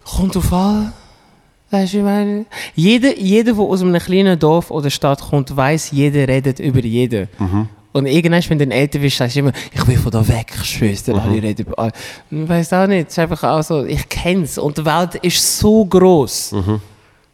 kommt 0.03 0.35
auf 0.35 0.51
an, 0.51 0.93
weißt 1.69 1.93
du, 1.93 1.97
ich 1.99 2.03
meine, 2.03 2.45
jeder, 2.75 3.17
jeder, 3.17 3.53
der 3.53 3.63
aus 3.63 3.81
einem 3.81 3.99
kleinen 3.99 4.37
Dorf 4.37 4.71
oder 4.71 4.89
Stadt 4.89 5.21
kommt, 5.21 5.55
weiß, 5.55 5.91
jeder 5.91 6.27
redet 6.27 6.59
über 6.59 6.79
jeden. 6.81 7.27
Und 7.93 8.05
irgendwann, 8.05 8.41
wenn 8.47 8.57
du 8.59 8.65
dann 8.67 8.71
älter 8.77 8.99
bist, 8.99 9.17
sagst 9.17 9.35
du 9.35 9.39
immer, 9.41 9.51
ich 9.73 9.85
will 9.87 9.97
von 9.97 10.11
da 10.11 10.25
weg, 10.27 10.51
ich 10.55 10.63
schwör's 10.69 11.03
dir, 11.03 11.15
alle 11.15 11.41
reden 11.43 11.65
über 11.65 11.77
alle. 11.77 11.91
Ich 12.29 12.47
weiss 12.49 12.71
auch 12.71 12.87
nicht, 12.87 13.07
es 13.07 13.13
ist 13.13 13.19
einfach 13.19 13.43
auch 13.43 13.61
so, 13.61 13.83
ich 13.83 14.07
kenn's 14.07 14.57
und 14.57 14.77
die 14.77 14.85
Welt 14.85 15.15
ist 15.15 15.59
so 15.59 15.83
groß. 15.85 16.55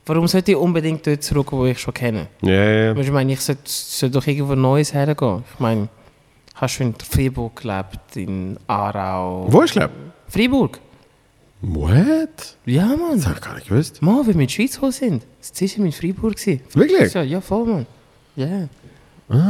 Warum 0.06 0.28
sollte 0.28 0.52
ich 0.52 0.58
unbedingt 0.58 1.06
dort 1.06 1.22
zurück, 1.22 1.52
wo 1.52 1.66
ich 1.66 1.78
schon 1.80 1.94
kenne? 1.94 2.28
Ja, 2.42 2.52
ja, 2.52 2.94
du, 2.94 3.02
Ich 3.02 3.12
meine, 3.12 3.34
ich 3.34 3.42
sollte, 3.42 3.62
sollte 3.66 4.14
doch 4.20 4.26
irgendwo 4.26 4.56
Neues 4.56 4.94
hergehen. 4.94 5.44
Ich 5.54 5.60
meine, 5.60 5.90
hast 6.56 6.80
du 6.80 6.84
in 6.84 6.96
Freiburg 6.96 7.62
gelebt, 7.62 8.16
in 8.16 8.58
Aarau? 8.68 9.46
Wo 9.50 9.62
ist 9.62 9.76
Leben? 9.76 9.92
Freiburg. 10.28 10.80
What? 11.62 12.56
Ja, 12.66 12.86
Mann. 12.86 13.16
Das 13.16 13.26
habe 13.26 13.36
ich 13.36 13.42
gar 13.42 13.56
nicht 13.56 13.68
gewusst. 13.68 14.02
Mann, 14.02 14.20
wenn 14.28 14.36
wir 14.36 14.42
in 14.42 14.48
die 14.48 14.54
Schweiz 14.54 14.74
gekommen 14.76 14.92
sind, 14.92 15.24
das 15.42 15.78
war 15.78 15.86
in 15.86 15.92
Freiburg. 15.92 16.36
gewesen. 16.36 16.62
Wirklich? 16.74 17.14
Ja, 17.14 17.22
ja, 17.24 17.42
voll, 17.42 17.66
Mann. 17.66 17.86
Ja. 18.36 18.68
Ah, 19.30 19.50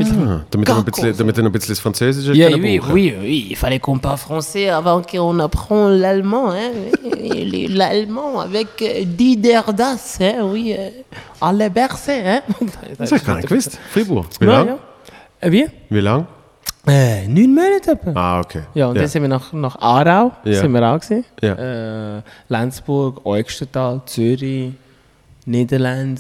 damit, 0.50 0.68
er 0.70 0.78
ein 0.78 0.86
bisschen, 0.86 1.16
damit 1.16 1.38
er 1.38 1.46
ein 1.46 1.52
bisschen 1.52 1.70
das 1.74 1.80
Französische 1.80 2.34
Ja, 2.34 2.50
können 2.50 2.64
oui, 2.64 2.82
oui, 2.92 3.14
oui, 3.22 3.48
il 3.52 3.56
fallait 3.56 3.80
qu'on 3.80 4.00
parle 4.00 4.18
français 4.18 4.70
avant 4.72 5.04
qu'on 5.04 5.38
apprend 5.40 5.90
l'allemand, 5.90 6.52
hein. 6.52 6.72
L'allemand 7.70 8.40
avec 8.40 8.70
euh, 8.82 9.04
Diderdas, 9.06 10.18
hein, 10.20 10.46
oui, 10.52 10.74
euh, 10.76 10.90
alle 11.40 11.70
Berse, 11.70 12.10
hein. 12.12 12.42
Das 12.98 13.12
habe 13.12 13.18
ich 13.22 13.26
gar 13.28 13.36
nicht 13.36 13.50
gewusst. 13.50 13.78
Fribourg. 13.92 14.26
Wie 14.40 14.46
Ja, 14.46 14.52
lang? 14.52 14.68
ja. 14.68 14.78
Äh, 15.42 15.52
wie? 15.52 15.68
Wie 15.90 16.00
lang? 16.00 16.26
Äh, 16.88 17.28
neun 17.28 17.54
Monate 17.54 17.92
etwa. 17.92 18.12
Ah, 18.16 18.40
okay. 18.40 18.62
Ja, 18.74 18.88
und 18.88 18.98
dann 18.98 19.08
sind 19.08 19.22
wir 19.22 19.30
nach, 19.30 19.54
nach 19.54 19.76
Aarau, 19.80 20.32
Ja. 20.44 20.60
sind 20.62 20.72
wir 20.72 20.82
auch 20.90 21.00
gewesen. 21.00 21.24
Ja. 21.42 22.18
Äh, 22.18 22.22
Lenzburg, 22.50 23.24
Eugstetal, 23.26 24.02
Zürich, 24.08 24.72
Niederlande, 25.46 26.20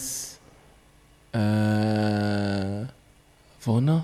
äh, 1.33 2.85
wo 3.68 3.80
noch? 3.80 4.03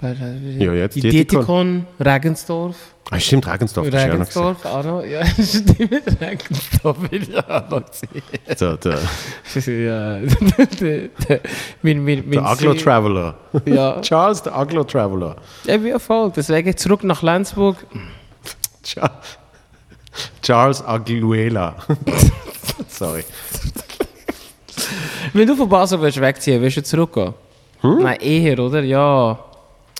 Bei- 0.00 0.16
Ja, 0.58 0.72
jetzt 0.72 0.96
in 0.96 1.02
Dietikon. 1.02 1.86
Regensdorf. 2.00 2.74
Ah, 3.10 3.20
stimmt, 3.20 3.46
Regensdorf. 3.46 3.86
Regensdorf, 3.86 4.64
auch 4.64 4.82
noch. 4.82 5.04
Ja, 5.04 5.24
stimmt, 5.26 6.20
Regensdorf 6.20 6.96
will 7.10 7.22
ich 7.22 7.36
auch 7.36 7.68
noch 7.70 7.82
sehen. 7.92 8.22
So, 8.56 8.76
der, 8.76 8.98
ja, 9.66 10.18
der, 10.80 11.08
der, 11.28 11.40
mein, 11.82 12.04
mein, 12.04 12.18
mein 12.24 12.30
der 12.32 12.46
Aglo 12.46 12.72
See- 12.72 12.78
Traveler. 12.82 13.36
Ja, 13.66 14.00
Charles, 14.00 14.42
der 14.42 14.56
Aglo 14.56 14.82
Traveler. 14.84 15.36
ja, 15.64 15.82
wie 15.84 15.96
voll. 16.00 16.32
Deswegen 16.34 16.76
zurück 16.76 17.04
nach. 17.04 17.22
Cha- 18.82 19.20
Charles 20.42 20.82
Aguilera. 20.84 21.76
Sorry. 22.88 23.24
Wenn 25.32 25.46
du 25.46 25.56
von 25.56 25.68
Basel 25.68 26.00
willst 26.00 26.20
wegziehen 26.20 26.60
willst 26.60 26.76
du 26.78 26.82
zurückgehen? 26.82 27.34
Hm? 27.84 28.02
Nein, 28.02 28.20
eher, 28.20 28.58
oder? 28.58 28.82
Ja. 28.82 29.38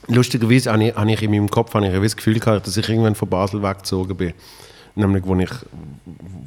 Lustigerweise 0.09 0.73
habe 0.73 0.85
ich, 0.85 0.95
habe 0.95 1.13
ich 1.13 1.23
in 1.23 1.31
meinem 1.31 1.51
Kopf 1.51 1.75
habe 1.75 1.85
ich 1.85 1.91
ein 1.91 1.97
gewisses 1.97 2.17
Gefühl 2.17 2.41
gehabt, 2.41 2.67
dass 2.67 2.77
ich 2.77 2.89
irgendwann 2.89 3.15
von 3.15 3.29
Basel 3.29 3.63
weggezogen 3.63 4.17
bin. 4.17 4.33
Nämlich, 4.95 5.25
wo 5.27 5.35
ich, 5.37 5.51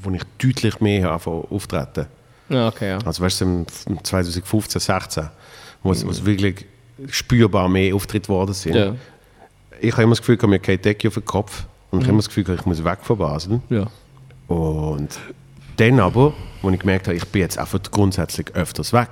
wo 0.02 0.12
ich 0.12 0.22
deutlich 0.42 0.80
mehr 0.80 1.12
anfangen 1.12 1.44
auftreten. 1.50 2.08
Ja, 2.50 2.68
okay, 2.70 2.90
ja. 2.90 2.98
Also 3.06 3.24
weißt 3.24 3.42
du, 3.42 3.46
im 3.46 4.04
2015, 4.04 4.80
16, 4.80 5.30
wo 5.84 5.92
es, 5.92 6.06
wo 6.06 6.10
es 6.10 6.26
wirklich 6.26 6.66
spürbar 7.10 7.68
mehr 7.70 7.94
Auftritte 7.94 8.28
geworden 8.28 8.54
sind. 8.54 8.76
Ja. 8.76 8.96
Ich 9.80 9.92
habe 9.92 10.04
immer 10.04 10.14
das 10.14 10.20
Gefühl, 10.20 10.38
gehabt, 10.38 10.50
mir 10.50 10.60
die 10.60 10.82
Decke 10.82 11.10
auf 11.10 11.16
den 11.16 11.26
Kopf. 11.26 11.66
Und 11.92 12.00
ich 12.00 12.06
habe 12.06 12.14
immer 12.14 12.20
das 12.20 12.30
Gefühl, 12.30 12.56
ich 12.58 12.66
muss 12.66 12.84
weg 12.84 13.00
von 13.04 13.18
Basel. 13.18 13.62
ja. 13.70 13.88
Und 14.48 15.10
dann 15.76 16.00
aber, 16.00 16.34
als 16.64 16.74
ich 16.74 16.80
gemerkt 16.80 17.08
habe, 17.08 17.18
ich 17.18 17.26
bin 17.28 17.42
jetzt 17.42 17.60
einfach 17.60 17.80
grundsätzlich 17.92 18.56
öfters 18.56 18.94
weg. 18.94 19.10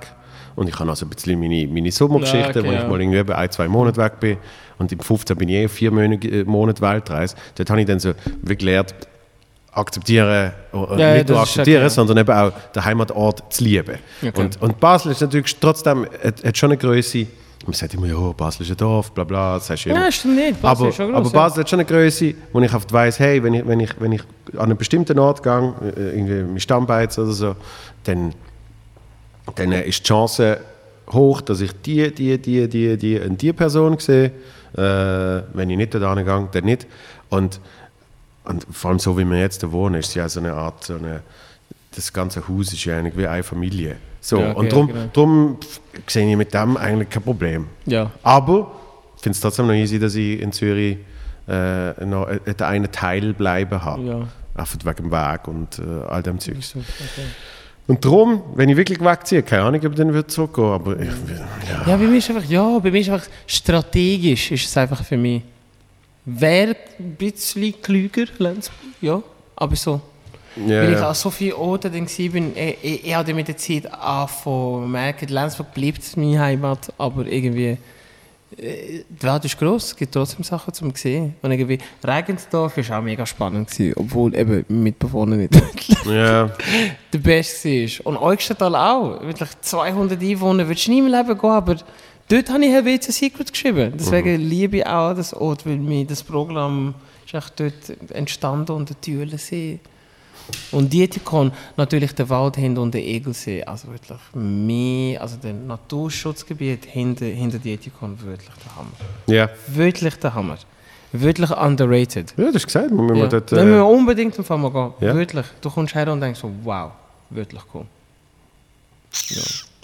Und 0.56 0.68
ich 0.68 0.78
habe 0.78 0.90
also 0.90 1.06
ein 1.06 1.10
bisschen 1.10 1.38
meine, 1.38 1.68
meine 1.68 1.92
Sommergeschichte, 1.92 2.60
Ja, 2.60 2.60
okay, 2.60 2.68
wo 2.68 2.72
ich 2.72 2.80
ja. 2.80 2.88
mal 2.88 3.00
irgendwie 3.00 3.32
ein, 3.32 3.50
zwei 3.50 3.68
Monate 3.68 3.98
weg 3.98 4.18
bin. 4.18 4.38
Und 4.78 4.90
im 4.90 4.98
15 4.98 5.36
bin 5.36 5.48
ich 5.48 5.54
eh 5.54 5.68
vier 5.68 5.90
Monate, 5.90 6.26
äh, 6.28 6.44
Monate 6.44 6.80
Weltreise. 6.80 7.36
Dort 7.54 7.70
habe 7.70 7.80
ich 7.80 7.86
dann 7.86 8.00
so 8.00 8.12
wirklich 8.42 8.58
gelernt, 8.58 8.94
akzeptieren, 9.76 10.52
oder 10.72 10.98
Ja, 10.98 11.08
ja, 11.08 11.14
nicht 11.14 11.28
nur 11.28 11.40
akzeptieren, 11.40 11.84
okay. 11.84 11.94
sondern 11.94 12.16
eben 12.18 12.32
auch 12.32 12.52
den 12.74 12.84
Heimatort 12.84 13.52
zu 13.52 13.64
lieben. 13.64 13.98
Okay. 14.22 14.40
Und, 14.40 14.62
und 14.62 14.80
Basel 14.80 15.12
ist 15.12 15.20
natürlich 15.20 15.54
trotzdem, 15.60 16.06
hat, 16.24 16.42
hat 16.42 16.56
schon 16.56 16.70
eine 16.70 16.78
Größe, 16.78 17.26
Man 17.66 17.74
sagt 17.74 17.92
immer, 17.94 18.06
ja, 18.06 18.32
Basel 18.32 18.62
ist 18.62 18.70
ein 18.70 18.76
Dorf, 18.78 19.12
bla 19.12 19.24
bla, 19.24 19.54
das 19.54 19.68
heißt 19.68 19.84
Ja, 19.84 20.10
stimmt 20.10 20.36
nicht. 20.36 20.62
Basel 20.62 20.82
aber, 20.82 20.88
ist 20.88 20.96
schon 20.96 21.12
gross, 21.12 21.16
aber 21.16 21.26
ja. 21.28 21.32
Basel 21.42 21.60
hat 21.60 21.70
schon 21.70 21.80
eine 21.80 21.86
Größe, 21.88 22.34
wo 22.52 22.60
ich 22.60 22.74
oft 22.74 22.92
weiss, 22.92 23.18
hey, 23.18 23.42
wenn 23.42 23.52
ich, 23.52 23.66
wenn 23.66 23.80
ich, 23.80 24.00
wenn 24.00 24.12
ich 24.12 24.22
an 24.54 24.60
einen 24.60 24.76
bestimmten 24.78 25.18
Ort 25.18 25.42
gehe, 25.42 25.74
äh, 25.96 26.16
irgendwie 26.16 26.42
mein 26.42 26.60
Stammbeiz 26.60 27.18
oder 27.18 27.32
so, 27.32 27.56
dann, 28.04 28.32
dann 29.54 29.72
ist 29.72 30.00
die 30.00 30.04
Chance 30.04 30.58
hoch, 31.12 31.40
dass 31.40 31.60
ich 31.60 31.72
die, 31.82 32.12
die, 32.12 32.38
die, 32.38 32.68
die, 32.68 32.96
die 32.96 33.20
und 33.20 33.40
die 33.40 33.52
Person 33.52 33.98
sehe. 33.98 34.32
Äh, 34.76 35.42
wenn 35.54 35.70
ich 35.70 35.76
nicht 35.76 35.94
dort 35.94 36.16
gehe, 36.16 36.48
dann 36.52 36.64
nicht. 36.64 36.86
Und, 37.30 37.60
und 38.44 38.66
vor 38.70 38.90
allem 38.90 38.98
so, 38.98 39.16
wie 39.16 39.24
wir 39.24 39.38
jetzt 39.38 39.62
da 39.62 39.72
wohnen, 39.72 39.96
ist 39.96 40.08
es 40.08 40.14
ja 40.14 40.28
so 40.28 40.40
eine 40.40 40.52
Art, 40.52 40.84
so 40.84 40.96
eine, 40.96 41.22
das 41.94 42.12
ganze 42.12 42.46
Haus 42.46 42.72
ist 42.72 42.84
ja 42.84 42.98
eigentlich 42.98 43.16
wie 43.16 43.26
eine 43.26 43.42
Familie. 43.42 43.96
So, 44.20 44.40
Ja, 44.40 44.52
und 44.52 44.64
ja, 44.64 44.70
darum 44.70 44.86
genau. 44.88 45.08
drum 45.12 45.56
sehe 46.06 46.28
ich 46.28 46.36
mit 46.36 46.52
dem 46.52 46.76
eigentlich 46.76 47.08
kein 47.08 47.22
Problem. 47.22 47.68
Ja. 47.86 48.10
Aber 48.22 48.72
ich 49.16 49.22
finde 49.22 49.36
es 49.36 49.40
trotzdem 49.40 49.68
noch 49.68 49.74
easy, 49.74 49.98
dass 49.98 50.14
ich 50.14 50.40
in 50.40 50.52
Zürich 50.52 50.98
äh, 51.48 52.04
noch 52.04 52.28
den 52.28 52.60
einen 52.60 52.90
Teil 52.90 53.32
bleiben 53.32 53.82
habe. 53.82 54.02
Ja. 54.02 54.28
Einfach 54.54 54.78
wegen 54.84 55.10
dem 55.10 55.12
Weg 55.12 55.48
und 55.48 55.78
äh, 55.78 56.06
all 56.08 56.22
dem 56.22 56.38
Zeugs. 56.40 56.74
Okay. 56.74 56.84
Und 57.88 58.04
darum, 58.04 58.42
wenn 58.54 58.68
ich 58.68 58.76
wirklich 58.76 59.00
wegziehe, 59.00 59.42
keine 59.42 59.62
Ahnung, 59.62 59.80
ob 59.84 59.92
ich 59.92 59.98
dann 59.98 60.12
würde 60.12 60.26
zurückgehen, 60.26 60.66
aber 60.66 60.98
ich, 60.98 61.08
ja. 61.08 61.86
Ja, 61.86 61.96
bei 61.96 62.06
mir 62.06 62.18
ist 62.18 62.28
einfach, 62.28 62.44
ja, 62.44 62.78
bei 62.80 62.90
mir 62.90 63.00
ist 63.00 63.10
einfach 63.10 63.28
strategisch 63.46 64.50
ist 64.50 64.66
es 64.66 64.76
einfach 64.76 65.04
für 65.04 65.16
mich. 65.16 65.42
Wäre 66.24 66.74
ein 66.98 67.14
bisschen 67.14 67.80
klüger, 67.80 68.24
Lenzburg, 68.38 68.78
ja, 69.00 69.22
aber 69.54 69.76
so. 69.76 70.00
Ja, 70.56 70.82
Weil 70.82 70.94
ich 70.94 70.98
an 70.98 71.14
so 71.14 71.30
vielen 71.30 71.52
Orten 71.52 71.92
dann 71.92 72.06
war, 72.06 72.28
bin, 72.30 72.56
ich, 72.56 72.78
ich, 72.82 73.04
ich 73.04 73.14
habe 73.14 73.34
mit 73.34 73.46
der 73.46 73.56
Zeit 73.56 73.92
angefangen 73.92 74.82
zu 74.82 74.88
merken, 74.88 75.28
Lenzburg 75.28 75.72
bleibt 75.72 76.16
meine 76.16 76.40
Heimat, 76.40 76.92
aber 76.98 77.26
irgendwie, 77.26 77.76
die 78.50 79.04
Welt 79.20 79.44
ist 79.44 79.58
gross, 79.58 79.86
es 79.86 79.96
gibt 79.96 80.14
trotzdem 80.14 80.44
Sachen 80.44 80.72
zum 80.72 80.94
sehen. 80.94 81.34
Und 81.42 81.50
irgendwie, 81.50 81.78
Regensdorf 82.04 82.76
war 82.76 82.98
auch 82.98 83.02
mega 83.02 83.26
spannend, 83.26 83.70
gewesen, 83.70 83.94
obwohl 83.96 84.34
eben 84.36 84.64
Mitbewohner 84.68 85.36
nicht 85.36 85.54
ja. 86.04 86.50
der 87.12 87.18
Beste 87.18 87.68
war. 87.68 88.06
Und 88.06 88.16
Eugstetal 88.18 88.74
auch. 88.76 89.20
Wirklich 89.20 89.48
200 89.60 90.20
Einwohner, 90.20 90.68
würdest 90.68 90.86
du 90.86 90.92
nie 90.92 91.00
im 91.00 91.08
Leben 91.08 91.38
gehen, 91.38 91.50
aber 91.50 91.76
dort 92.28 92.50
habe 92.50 92.64
ich 92.64 92.72
HWC 92.72 93.10
Secret 93.10 93.52
geschrieben. 93.52 93.92
Deswegen 93.96 94.40
liebe 94.40 94.78
ich 94.78 94.86
auch 94.86 95.14
das 95.14 95.34
Ort, 95.34 95.66
weil 95.66 95.76
mir 95.76 96.04
das 96.04 96.22
Programm 96.22 96.94
ist 97.24 97.34
echt 97.34 97.58
dort 97.58 98.12
entstanden 98.12 98.72
und 98.72 98.88
der 98.88 99.00
Thülensee. 99.00 99.80
Und 100.70 100.92
Dietikon, 100.92 101.50
natürlich 101.76 102.14
der 102.14 102.28
Wald 102.28 102.56
hinter 102.56 102.80
und 102.82 102.94
der 102.94 103.02
Egelsee. 103.04 103.64
Also 103.64 103.88
wirklich 103.88 104.18
mehr, 104.34 105.20
also 105.20 105.36
das 105.42 105.52
Naturschutzgebiet 105.52 106.84
hinter, 106.84 107.26
hinter 107.26 107.58
Dietikon, 107.58 108.20
wirklich 108.22 108.50
der 108.64 108.76
Hammer. 108.76 108.90
ja. 109.26 109.48
Wirklich 109.66 110.14
der 110.16 110.34
Hammer. 110.34 110.56
Wirklich 111.12 111.50
underrated. 111.50 112.34
Ja, 112.36 112.46
das 112.46 112.56
ist 112.56 112.66
gesagt. 112.66 112.90
Wir 112.90 112.96
müssen 113.02 113.16
Ja. 113.16 113.26
dort, 113.28 113.50
Wenn 113.52 113.68
wir 113.70 113.78
äh, 113.78 113.80
unbedingt 113.80 114.38
auf 114.38 114.50
einmal 114.50 114.70
gehen. 114.70 114.92
Ja. 115.00 115.14
Wirklich. 115.14 115.46
Du 115.60 115.70
kommst 115.70 115.94
her 115.94 116.12
und 116.12 116.20
denkst 116.20 116.40
so, 116.40 116.50
wow, 116.62 116.90
wirklich 117.30 117.62
cool. 117.74 117.86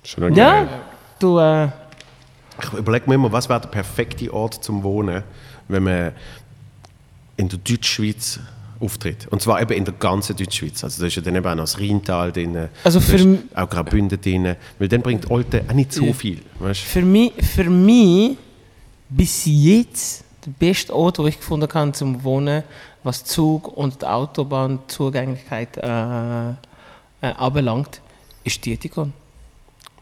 schon 0.04 0.24
okay. 0.24 0.34
Ja, 0.38 0.68
du, 1.18 1.38
äh, 1.38 1.68
Ich 2.62 2.72
überlege 2.72 3.08
mir 3.08 3.14
immer, 3.14 3.32
was 3.32 3.48
wäre 3.48 3.60
der 3.60 3.68
perfekte 3.68 4.32
Ort 4.32 4.62
zum 4.62 4.82
Wohnen, 4.82 5.22
wenn 5.68 5.82
man 5.82 6.12
in 7.36 7.48
der 7.48 7.58
Deutschschweiz 7.58 8.38
auftritt. 8.82 9.28
Und 9.30 9.40
zwar 9.40 9.62
eben 9.62 9.72
in 9.72 9.84
der 9.84 9.94
ganzen 9.94 10.36
Deutschschweiz. 10.36 10.82
Also 10.84 11.00
da 11.02 11.06
ist 11.06 11.14
ja 11.16 11.22
dann 11.22 11.36
eben 11.36 11.46
auch 11.46 11.54
noch 11.54 11.62
das 11.64 11.78
Rheintal 11.78 12.32
drin, 12.32 12.68
Also 12.84 12.98
da 13.00 13.04
für 13.06 13.38
auch 13.54 13.68
Graubünden 13.70 14.20
drin, 14.20 14.56
weil 14.78 14.88
dann 14.88 15.00
bringt 15.02 15.30
Olten 15.30 15.62
auch 15.68 15.74
nicht 15.74 15.92
so 15.92 16.12
viel. 16.12 16.40
Weißt? 16.58 16.80
für 16.80 17.02
mich, 17.02 17.32
für 17.40 17.64
mich 17.70 18.36
bis 19.08 19.42
jetzt 19.46 20.24
der 20.44 20.50
beste 20.58 20.94
Ort, 20.94 21.18
wo 21.18 21.26
ich 21.26 21.36
gefunden 21.38 21.68
habe 21.72 21.92
zum 21.92 22.22
Wohnen, 22.24 22.64
was 23.04 23.24
Zug 23.24 23.68
und 23.76 24.02
die 24.02 24.06
Autobahnzugänglichkeit 24.06 25.76
äh, 25.76 26.50
äh, 26.50 26.54
anbelangt, 27.36 28.00
ist 28.44 28.64
Dietikon. 28.64 29.12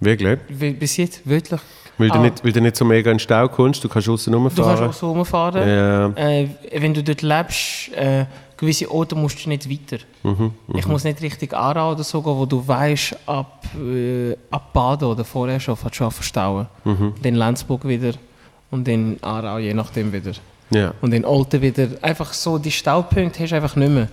Wirklich? 0.01 0.39
Bis 0.79 0.97
jetzt, 0.97 1.27
wirklich. 1.29 1.61
Weil, 1.99 2.09
du 2.09 2.15
Ah. 2.15 2.23
nicht, 2.23 2.43
weil 2.43 2.53
du 2.53 2.61
nicht 2.63 2.77
so 2.77 2.87
mega 2.87 3.11
in 3.11 3.17
den 3.17 3.21
Stau 3.21 3.49
kommst, 3.49 3.85
du 3.85 3.89
kannst 3.91 4.09
außen 4.09 4.33
Du 4.33 4.39
kannst 4.43 4.59
rumfahren. 4.59 4.89
auch 4.89 4.93
so 4.95 5.13
rumfahren. 5.13 5.69
Ja. 5.69 6.07
Äh, 6.17 6.49
wenn 6.73 6.95
du 6.95 7.03
dort 7.05 7.21
lebst, 7.21 7.93
äh, 7.95 8.25
gewisse 8.61 8.91
Orte 8.91 9.15
musst 9.15 9.45
du 9.45 9.49
nicht 9.49 9.69
weiter. 9.69 10.03
Mhm, 10.23 10.53
Ich 10.75 10.87
muss 10.87 11.03
nicht 11.05 11.21
richtig 11.23 11.55
Aarau 11.55 11.93
oder 11.93 12.05
so 12.05 12.21
gehen, 12.21 12.37
wo 12.37 12.45
du 12.45 12.67
weißt, 12.67 13.17
ab, 13.27 13.65
äh, 13.77 14.37
ab 14.51 14.73
Baden 14.73 15.09
oder 15.09 15.25
vorher 15.25 15.59
schon 15.59 15.77
fährst 15.77 15.99
du 15.99 16.11
verstauen. 16.11 16.67
Mhm. 16.85 17.15
Dann 17.23 17.35
Lenzburg 17.37 17.89
wieder 17.89 18.13
und 18.71 18.87
dann 18.87 19.17
Aarau, 19.23 19.59
je 19.59 19.73
nachdem 19.73 20.13
wieder. 20.13 20.33
Ja. 20.71 20.93
Und 21.01 21.13
in 21.15 21.25
Olten 21.25 21.61
wieder. 21.63 21.89
Einfach 22.03 22.33
so, 22.33 22.59
die 22.59 22.71
Staupunkte 22.71 23.43
hast 23.43 23.51
du 23.51 23.57
einfach 23.57 23.77
nicht 23.77 23.91
mehr. 23.93 24.09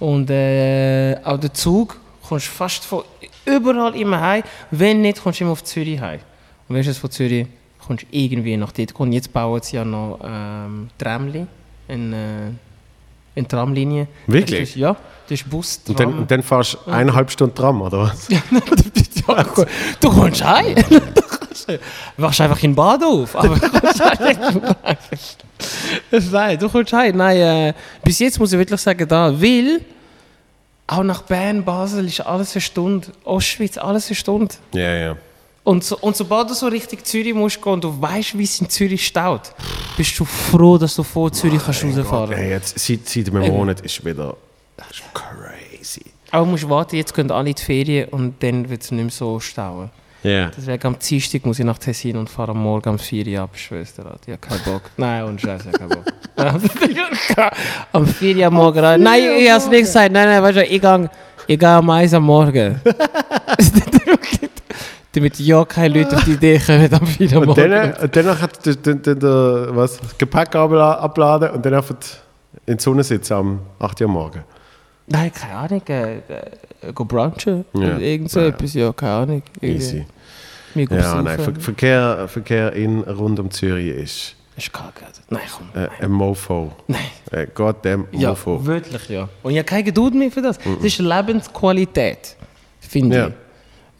Und 0.00 0.28
äh, 0.30 1.16
auch 1.24 1.38
der 1.38 1.54
Zug 1.54 1.96
kommst 2.28 2.48
fast 2.48 2.84
von 2.84 3.04
überall 3.46 3.94
immer 3.94 4.20
heim. 4.20 4.42
Wenn 4.72 5.00
nicht, 5.00 5.22
kommst 5.22 5.38
du 5.40 5.44
immer 5.44 5.52
auf 5.52 5.62
Zürich 5.64 6.00
heim. 6.00 6.20
Und 6.68 6.76
weißt 6.76 6.88
du, 6.88 6.94
von 6.94 7.10
Zürich 7.10 7.46
kommst 7.86 8.02
du 8.02 8.06
irgendwie 8.10 8.56
nach 8.56 8.72
dort. 8.72 8.98
Und 8.98 9.12
jetzt 9.12 9.32
bauen 9.32 9.60
sie 9.62 9.76
ja 9.76 9.84
noch 9.84 10.18
ähm, 10.24 10.88
Tramli, 10.98 11.46
eine, 11.88 12.16
äh, 12.16 12.71
eine 13.34 13.48
Tramlinie. 13.48 14.06
Wirklich? 14.26 14.60
Das 14.60 14.68
ist, 14.70 14.76
ja, 14.76 14.92
das 15.28 15.40
ist 15.40 15.48
Bus, 15.50 15.80
Und 15.88 15.96
Tram. 15.96 16.10
dann, 16.10 16.18
und 16.20 16.30
dann 16.30 16.42
fahrst 16.42 16.78
du 16.84 16.90
eineinhalb 16.90 17.30
Stunden 17.30 17.54
Tram, 17.54 17.80
oder 17.82 17.98
was? 18.00 18.28
Ja, 18.28 18.42
du, 18.50 19.66
du 20.00 20.10
kommst 20.10 20.44
heim. 20.44 20.76
Du 21.66 21.78
wachst 22.16 22.40
einfach 22.40 22.60
in 22.62 22.74
Bad 22.74 23.04
auf. 23.04 23.36
Aber 23.36 23.54
du 23.56 23.68
kommst. 23.70 24.02
Nein, 26.32 26.58
du 26.58 26.68
kommst 26.68 26.92
heim. 26.92 27.16
Nein, 27.16 27.36
äh, 27.36 27.72
bis 28.02 28.18
jetzt 28.18 28.38
muss 28.40 28.52
ich 28.52 28.58
wirklich 28.58 28.80
sagen, 28.80 29.06
da, 29.06 29.30
weil 29.40 29.80
auch 30.86 31.02
nach 31.04 31.22
Bern, 31.22 31.64
Basel 31.64 32.06
ist 32.06 32.20
alles 32.20 32.54
eine 32.54 32.60
Stunde. 32.62 33.08
Ostschweiz, 33.24 33.78
alles 33.78 34.08
eine 34.08 34.16
Stunde. 34.16 34.54
Ja, 34.72 34.92
ja. 34.94 35.16
Und, 35.64 35.84
so, 35.84 35.96
und 35.98 36.16
sobald 36.16 36.50
du 36.50 36.54
so 36.54 36.66
Richtung 36.66 37.04
Zürich 37.04 37.34
musst 37.34 37.62
gehen 37.62 37.72
und 37.74 37.84
du 37.84 38.00
weißt, 38.00 38.36
wie 38.36 38.42
es 38.42 38.60
in 38.60 38.68
Zürich 38.68 39.06
staut, 39.06 39.52
bist 39.96 40.18
du 40.18 40.24
froh, 40.24 40.76
dass 40.76 40.96
du 40.96 41.04
vor 41.04 41.30
Zürich 41.32 41.60
kannst 41.64 41.84
rausfahren 41.84 42.34
Hey, 42.34 42.50
jetzt, 42.50 42.78
seit, 42.78 43.08
seit 43.08 43.28
einem. 43.28 43.52
Monat 43.52 43.80
ist 43.80 44.04
wieder 44.04 44.36
das 44.76 44.88
ist 44.90 45.02
crazy. 45.14 46.02
Aber 46.30 46.44
du 46.44 46.52
musst 46.52 46.68
warten, 46.68 46.96
jetzt 46.96 47.14
gehen 47.14 47.30
alle 47.30 47.50
in 47.50 47.54
die 47.54 47.62
Ferien 47.62 48.08
und 48.08 48.42
dann 48.42 48.68
wird 48.68 48.82
es 48.82 48.90
nicht 48.90 49.02
mehr 49.02 49.10
so 49.10 49.38
stauen. 49.38 49.90
Ja. 50.22 50.50
Deswegen 50.56 50.86
am 50.86 50.96
Dienstag 50.98 51.44
muss 51.44 51.58
ich 51.58 51.64
nach 51.64 51.78
Tessin 51.78 52.16
und 52.16 52.30
fahre 52.30 52.52
am 52.52 52.62
Morgen 52.62 52.90
um 52.90 52.98
4 52.98 53.26
Uhr 53.26 53.40
ab, 53.40 53.50
Schwester. 53.54 54.16
Ich 54.24 54.32
habe 54.32 54.38
keinen 54.38 54.62
Bock. 54.62 54.82
Nein, 54.96 55.24
und 55.24 55.40
Scheiße, 55.40 55.68
ich 55.68 55.80
habe 55.80 56.02
keinen 56.36 56.60
Bock. 56.60 57.52
am 57.92 58.06
4 58.06 58.36
Uhr 58.36 58.46
am 58.46 58.54
Morgen 58.54 58.78
rein. 58.78 59.02
Nein, 59.02 59.22
ich 59.38 59.50
habe 59.50 59.62
es 59.62 59.68
nicht 59.68 59.80
gesagt. 59.80 60.12
Nein, 60.12 60.28
nein, 60.28 60.42
weißt 60.42 60.58
du, 60.58 60.64
ich 60.64 60.80
gehe, 60.80 61.10
ich 61.48 61.58
gehe 61.58 61.68
am 61.68 61.90
1 61.90 62.14
am 62.14 62.22
Morgen. 62.22 62.80
Damit 65.14 65.38
ja 65.38 65.64
keine 65.66 65.98
Leute 66.00 66.16
auf 66.16 66.24
die 66.24 66.32
Idee 66.32 66.58
kommen, 66.58 66.92
am 66.92 67.06
4 67.06 67.32
Uhr 67.36 67.42
am 67.42 67.48
Und 67.50 67.58
dann, 67.58 67.92
und 67.94 68.16
dann 68.16 68.40
hat 68.40 68.64
der, 68.64 68.74
der, 68.76 68.94
der, 68.94 69.14
der, 69.14 69.66
was, 69.76 69.98
das 69.98 70.16
Gepäck 70.18 70.54
abla- 70.54 70.96
abladen 70.98 71.50
und 71.50 71.64
dann 71.66 71.74
einfach 71.74 71.96
in 72.66 72.76
die 72.78 72.82
Sonne 72.82 73.04
sitzen 73.04 73.34
am 73.34 73.60
8 73.78 74.00
Uhr 74.00 74.08
morgen. 74.08 74.42
Nein, 75.06 75.30
keine 75.32 75.54
Ahnung. 75.54 75.82
Äh, 75.88 76.16
äh, 76.16 76.92
go 76.94 77.04
brunchen. 77.04 77.64
Ja. 77.74 77.98
Irgend 77.98 78.30
so 78.30 78.40
Ja. 78.40 78.46
etwas, 78.46 78.72
ja, 78.72 78.92
keine 78.92 79.12
Ahnung. 79.12 79.42
Irgendwie. 79.60 79.76
Easy. 79.76 80.06
Go 80.86 80.94
Ja, 80.94 81.20
nein, 81.20 81.38
Ver 81.38 81.52
Verkehr, 81.60 82.28
Verkehr 82.28 82.72
in 82.72 83.00
rund 83.02 83.38
um 83.38 83.50
Zürich 83.50 83.88
ist 83.88 84.36
Ist 84.56 84.72
kacke. 84.72 85.04
Nein, 85.28 85.42
komm. 85.54 85.82
äh, 85.82 85.88
ein 86.02 86.10
Mofo. 86.10 86.72
Nein. 86.86 87.00
Äh, 87.30 87.46
goddamn 87.54 88.06
Ja, 88.12 88.30
Mofo. 88.30 88.64
wirklich, 88.64 89.06
ja. 89.10 89.28
Und 89.42 89.52
ich 89.52 89.58
habe 89.58 89.66
keine 89.66 89.82
Geduld 89.84 90.14
mehr 90.14 90.30
für 90.30 90.40
das. 90.40 90.56
Das 90.58 90.82
ist 90.84 90.98
Lebensqualität, 90.98 92.36
finde 92.80 93.16
Ja. 93.16 93.26
ich. 93.28 93.34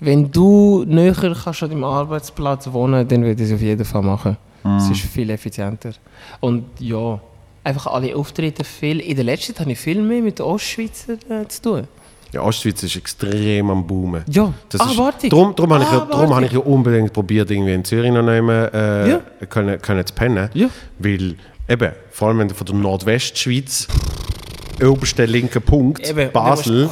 Wenn 0.04 0.32
du 0.32 0.84
näher 0.84 1.14
kannst 1.14 1.62
an 1.62 1.70
deinem 1.70 1.84
Arbeitsplatz 1.84 2.72
wohnen, 2.72 3.06
dann 3.06 3.22
würde 3.22 3.40
ich 3.40 3.48
es 3.48 3.54
auf 3.54 3.60
jeden 3.62 3.84
Fall 3.84 4.02
machen. 4.02 4.36
Es 4.76 4.90
ist 4.90 5.00
viel 5.02 5.30
effizienter. 5.30 5.92
Und 6.40 6.64
ja, 6.80 7.20
einfach 7.62 7.86
alle 7.86 8.14
Auftritte 8.16 8.64
viel. 8.64 8.98
In 8.98 9.14
der 9.14 9.24
letzten 9.24 9.52
Zeit 9.54 9.60
habe 9.60 9.72
ich 9.72 9.78
viel 9.78 10.02
mehr 10.02 10.20
mit 10.20 10.40
den 10.40 10.46
Ostschweizer 10.46 11.14
äh, 11.28 11.46
zu 11.46 11.62
tun. 11.62 11.88
Ja, 12.32 12.42
Ostschweiz 12.42 12.82
ist 12.82 12.96
extrem 12.96 13.70
am 13.70 13.86
Boomen. 13.86 14.24
Ja, 14.28 14.52
Das 14.68 14.80
ah, 14.80 14.90
ist, 14.90 14.98
warte. 14.98 15.28
Darum, 15.28 15.54
darum 15.54 15.72
habe 15.74 15.84
ich, 15.84 15.90
ja, 15.92 15.98
Ah, 15.98 16.08
darum 16.10 16.34
habe 16.34 16.46
ich 16.46 16.52
ja 16.52 16.58
unbedingt 16.60 17.12
probiert, 17.12 17.50
irgendwie 17.50 17.74
in 17.74 17.84
Zürich 17.84 18.10
noch 18.10 18.26
einmal 18.26 18.70
äh, 18.74 19.10
Ja. 19.10 19.20
können, 19.48 19.80
können 19.80 20.04
zu 20.06 20.14
pennen. 20.14 20.48
Ja. 20.54 20.68
Weil, 20.98 21.36
eben, 21.68 21.92
vor 22.10 22.28
allem 22.28 22.38
wenn 22.38 22.48
du 22.48 22.54
von 22.54 22.66
der 22.66 22.74
Nordwestschweiz, 22.76 23.86
obersten 24.82 25.28
linken 25.28 25.62
Punkt, 25.62 26.08
Eben, 26.08 26.32
Basel, 26.32 26.88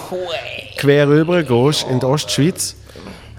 quer 0.76 1.08
rüber 1.08 1.42
gehst 1.42 1.86
in 1.90 1.98
die 1.98 2.06
Ostschweiz. 2.06 2.76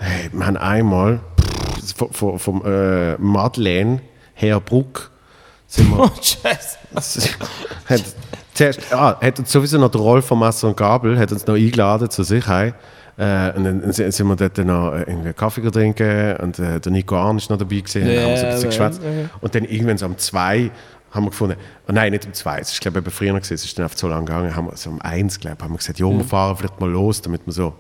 Hey, 0.04 0.30
wir 0.34 0.48
haben 0.48 0.58
einmal 0.58 1.20
pff, 1.40 1.96
von, 1.96 2.12
von, 2.12 2.40
vom 2.40 2.64
äh, 2.66 3.16
Madeleine 3.20 4.02
Herbruck 4.34 5.12
sind 5.68 5.92
wir, 5.92 6.00
Oh, 6.06 6.10
Scheiße. 6.20 7.30
hat, 7.86 8.04
zuerst, 8.56 8.94
ah, 8.94 9.16
hat 9.22 9.38
uns 9.38 9.52
sowieso 9.52 9.78
noch 9.78 9.92
der 9.92 10.02
Rolf 10.02 10.26
von 10.26 10.40
Messer 10.40 10.70
und 10.70 10.78
Gabel 10.78 11.20
hat 11.20 11.32
uns 11.32 11.46
noch 11.46 11.54
eingeladen 11.54 12.10
zu 12.10 12.24
sich 12.24 12.48
heim. 12.48 12.74
Äh, 13.16 13.52
und 13.56 13.64
dann 13.64 13.94
sind 13.94 14.12
sind 14.12 14.28
wir 14.28 14.36
dort 14.36 14.58
noch 14.58 14.94
irgendwie 14.96 15.34
Kaffee 15.34 15.70
trinken 15.70 16.36
und 16.38 16.58
äh, 16.58 16.80
der 16.80 16.92
Nico 16.92 17.16
Arn 17.16 17.38
ist 17.38 17.52
noch 17.52 17.58
dabei 17.58 17.82
gewesen. 17.82 18.04
dann 18.04 18.24
haben 18.24 18.30
wir 18.32 18.38
so 18.38 18.46
ein 18.46 18.52
bisschen 18.54 18.70
geschwätzt. 18.70 19.04
ja. 19.04 19.30
Und 19.40 19.54
dann 19.54 19.66
irgendwann 19.66 20.00
so 20.00 20.08
um 20.08 20.18
zwei 20.18 20.72
haben 21.12 21.26
wir 21.26 21.30
gefunden, 21.30 21.58
oh 21.88 21.92
nein, 21.92 22.12
nicht 22.12 22.26
um 22.26 22.34
zwei, 22.34 22.58
es 22.58 22.72
ist 22.72 22.82
glaube 22.82 22.98
ich 22.98 23.06
eben 23.06 23.12
früher 23.12 23.34
noch 23.34 23.42
gewesen, 23.42 23.54
es 23.54 23.66
ist 23.66 23.78
dann 23.78 23.84
einfach 23.84 24.00
so 24.00 24.08
lang 24.08 24.26
gegangen, 24.26 24.56
haben 24.56 24.66
wir 24.66 24.76
so 24.78 24.90
um 24.90 25.00
eins, 25.02 25.40
glaube 25.40 25.58
ich, 25.60 25.64
haben 25.64 25.74
wir 25.74 25.78
gesagt, 25.78 26.00
jo, 26.00 26.12
wir 26.12 26.24
fahren 26.24 26.58
vielleicht 26.58 26.80
mal 26.80 26.90
los, 26.90 27.22
damit 27.22 27.46
wir 27.46 27.54
so 27.54 27.76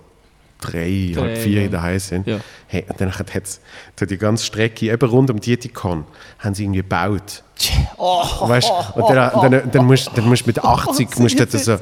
drei, 0.61 1.13
halb 1.15 1.37
vier 1.37 1.63
ja. 1.63 1.67
daheim 1.67 1.99
sind. 1.99 2.27
Ja. 2.27 2.39
Hey, 2.67 2.85
und 2.87 2.99
dann 3.01 3.11
hat 3.11 3.27
es 3.35 3.59
die 3.99 4.17
ganze 4.17 4.45
Strecke, 4.45 4.91
eben 4.91 5.09
rund 5.09 5.29
um 5.29 5.39
Dietikon, 5.39 6.05
haben 6.39 6.55
sie 6.55 6.63
irgendwie 6.63 6.81
gebaut. 6.81 7.43
Oh, 7.97 8.23
Weißt? 8.49 8.71
Und 8.95 9.09
dann, 9.09 9.51
dann, 9.51 9.71
dann, 9.71 9.85
musst, 9.85 10.09
dann 10.15 10.27
musst 10.27 10.43
du 10.43 10.47
mit 10.47 10.63
80 10.63 11.19
musst 11.19 11.39
du 11.39 11.45
so. 11.59 11.77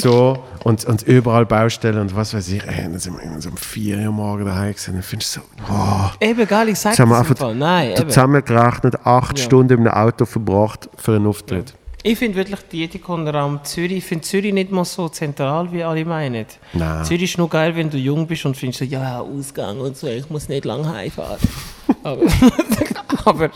so 0.00 0.44
und, 0.64 0.84
und 0.86 1.02
überall 1.02 1.44
Baustellen 1.44 1.98
und 1.98 2.16
was 2.16 2.32
weiß 2.32 2.48
ich. 2.48 2.64
Ey, 2.66 2.84
dann 2.84 2.98
sind 2.98 3.14
wir 3.14 3.20
irgendwann 3.20 3.42
so 3.42 3.50
um 3.50 3.58
4 3.58 3.98
Uhr 3.98 4.12
morgens 4.12 4.46
daheim 4.46 4.72
gewesen. 4.72 4.94
Dann 4.94 5.02
findest 5.02 5.36
du 5.36 5.40
so, 5.40 5.46
oh. 5.70 6.10
Eben, 6.20 6.48
geil, 6.48 6.70
ich 6.70 6.78
sag 6.78 6.98
haben 6.98 7.10
wir 7.10 7.18
das 7.18 7.26
im 7.26 7.32
einfach. 7.32 7.54
Nein, 7.54 7.94
zusammengerechnet 7.96 9.04
8 9.04 9.38
Ja. 9.38 9.44
Stunden 9.44 9.80
in 9.80 9.88
einem 9.88 9.94
Auto 9.94 10.24
verbracht 10.24 10.88
für 10.96 11.16
einen 11.16 11.26
Auftritt. 11.26 11.74
Ich 12.06 12.18
finde 12.18 12.36
wirklich 12.36 12.60
die 12.70 12.84
Ethikon-Raum 12.84 13.60
Zürich, 13.64 13.92
ich 13.92 14.04
finde 14.04 14.24
Zürich 14.24 14.52
nicht 14.52 14.70
mal 14.70 14.84
so 14.84 15.08
zentral, 15.08 15.72
wie 15.72 15.82
alle 15.82 16.04
meinen. 16.04 16.44
Nein. 16.74 17.02
Zürich 17.02 17.22
ist 17.22 17.38
nur 17.38 17.48
geil, 17.48 17.74
wenn 17.74 17.88
du 17.88 17.96
jung 17.96 18.26
bist 18.26 18.44
und 18.44 18.54
findest 18.58 18.80
so, 18.80 18.84
ja, 18.84 19.20
Ausgang 19.20 19.80
und 19.80 19.96
so, 19.96 20.06
ich 20.08 20.28
muss 20.28 20.50
nicht 20.50 20.66
lang 20.66 20.86
heimfahren. 20.86 21.38
aber, 22.02 22.20
aber 23.24 23.50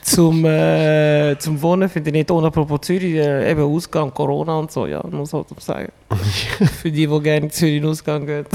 zum, 0.00 0.46
äh, 0.46 1.36
zum 1.38 1.60
Wohnen 1.60 1.90
finde 1.90 2.08
ich 2.08 2.14
nicht 2.14 2.30
ohne 2.30 2.46
Apropos 2.46 2.80
Zürich, 2.80 3.16
äh, 3.16 3.50
eben 3.50 3.64
Ausgang, 3.64 4.14
Corona 4.14 4.56
und 4.56 4.72
so, 4.72 4.86
ja, 4.86 5.04
muss 5.10 5.34
halt 5.34 5.48
sagen. 5.60 5.92
Für 6.80 6.90
die, 6.90 7.06
die 7.06 7.20
gerne 7.20 7.44
in 7.44 7.50
Zürich 7.50 7.76
in 7.76 7.84
Ausgang 7.84 8.24
gehen. 8.24 8.46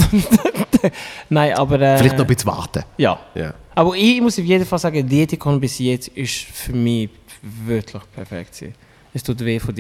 Nein, 1.30 1.54
aber... 1.54 1.80
Äh, 1.80 2.00
Vielleicht 2.00 2.18
noch 2.18 2.26
ein 2.26 2.28
bisschen 2.34 2.48
warten. 2.48 2.84
Ja. 2.98 3.20
Ja. 3.36 3.54
Aber 3.76 3.96
ich 3.96 4.20
muss 4.22 4.40
auf 4.40 4.46
jeden 4.46 4.66
Fall 4.66 4.80
sagen, 4.80 5.08
Dietikon 5.08 5.60
bis 5.60 5.78
jetzt 5.78 6.08
ist 6.08 6.34
für 6.34 6.74
mich 6.74 7.12
wirklich 7.44 8.02
perfekt. 8.12 8.60
gewesen. 8.60 8.85
Es 9.16 9.24
tut 9.24 9.40
weh, 9.44 9.60
von. 9.60 9.74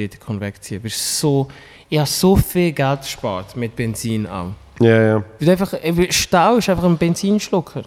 Es 0.87 0.93
ist 0.95 1.19
so, 1.19 1.47
ich 1.89 1.97
habe 1.99 2.07
so 2.09 2.35
viel 2.37 2.71
Geld 2.71 3.01
gespart 3.01 3.55
mit 3.57 3.75
Benzin 3.75 4.25
auch. 4.25 4.51
Ja, 4.79 5.01
ja. 5.01 5.23
Weil 5.39 5.49
Einfach, 5.49 5.73
eben 5.83 6.11
Stau 6.11 6.55
ist 6.55 6.69
einfach 6.69 6.85
ein 6.85 6.97
Benzinschlucker. 6.97 7.83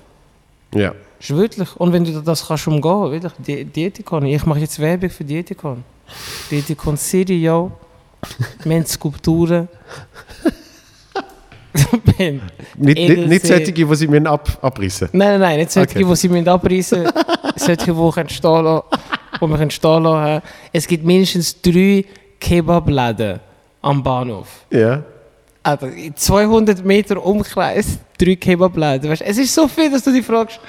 ja. 0.74 0.92
Ist 1.20 1.30
wirklich. 1.34 1.74
Und 1.76 1.92
wenn 1.92 2.05
du 2.05 2.20
das 2.20 2.46
kannst 2.46 2.68
umgehen, 2.68 3.11
wirklich, 3.11 3.32
Die- 3.44 3.64
Dietikon. 3.64 4.24
Ich 4.26 4.46
mache 4.46 4.61
jetzt 4.61 4.78
Werbung 4.78 5.11
für 5.11 5.24
Dietikon. 5.24 5.82
Dietikon 6.49 6.96
City, 6.96 7.42
yo. 7.42 7.72
Wir 8.62 8.76
haben 8.76 8.86
Skulpturen. 8.86 9.66
Nicht, 12.18 12.99
nicht, 12.99 13.28
nicht 13.28 13.46
solche, 13.46 13.72
die 13.72 13.94
sie 13.94 14.09
mir 14.09 14.28
ab, 14.28 14.59
abrissen. 14.62 15.09
Nein, 15.12 15.30
nein, 15.32 15.40
nein, 15.40 15.59
nicht 15.59 15.70
solche, 15.72 15.90
Okay. 15.99 16.05
die 16.05 16.16
sie 16.16 16.49
abreißen 16.49 17.03
müssen, 17.03 17.14
solche, 17.57 17.92
die 17.92 18.11
können 18.12 18.28
stehen 18.28 18.64
lassen, 18.64 18.82
wo 19.41 19.47
man 19.47 19.59
können 19.59 19.70
stehen 19.70 20.03
lassen. 20.03 20.43
Es 20.72 20.86
gibt 20.86 21.05
mindestens 21.05 21.61
drei 21.61 22.05
Kebabläden 22.41 23.41
am 23.82 24.03
Bahnhof. 24.03 24.49
Ja. 24.70 25.03
Aber 25.62 25.89
in 25.89 26.16
200 26.16 26.84
Meter 26.84 27.24
Umkreis 27.24 27.99
drei 28.18 28.36
Kebabläden. 28.36 29.11
Weißt, 29.11 29.22
du, 29.22 29.26
es 29.26 29.39
ist 29.39 29.55
so 29.55 29.68
viel, 29.68 29.91
dass 29.91 30.03
du 30.03 30.12
dich 30.12 30.24
fragst, 30.24 30.61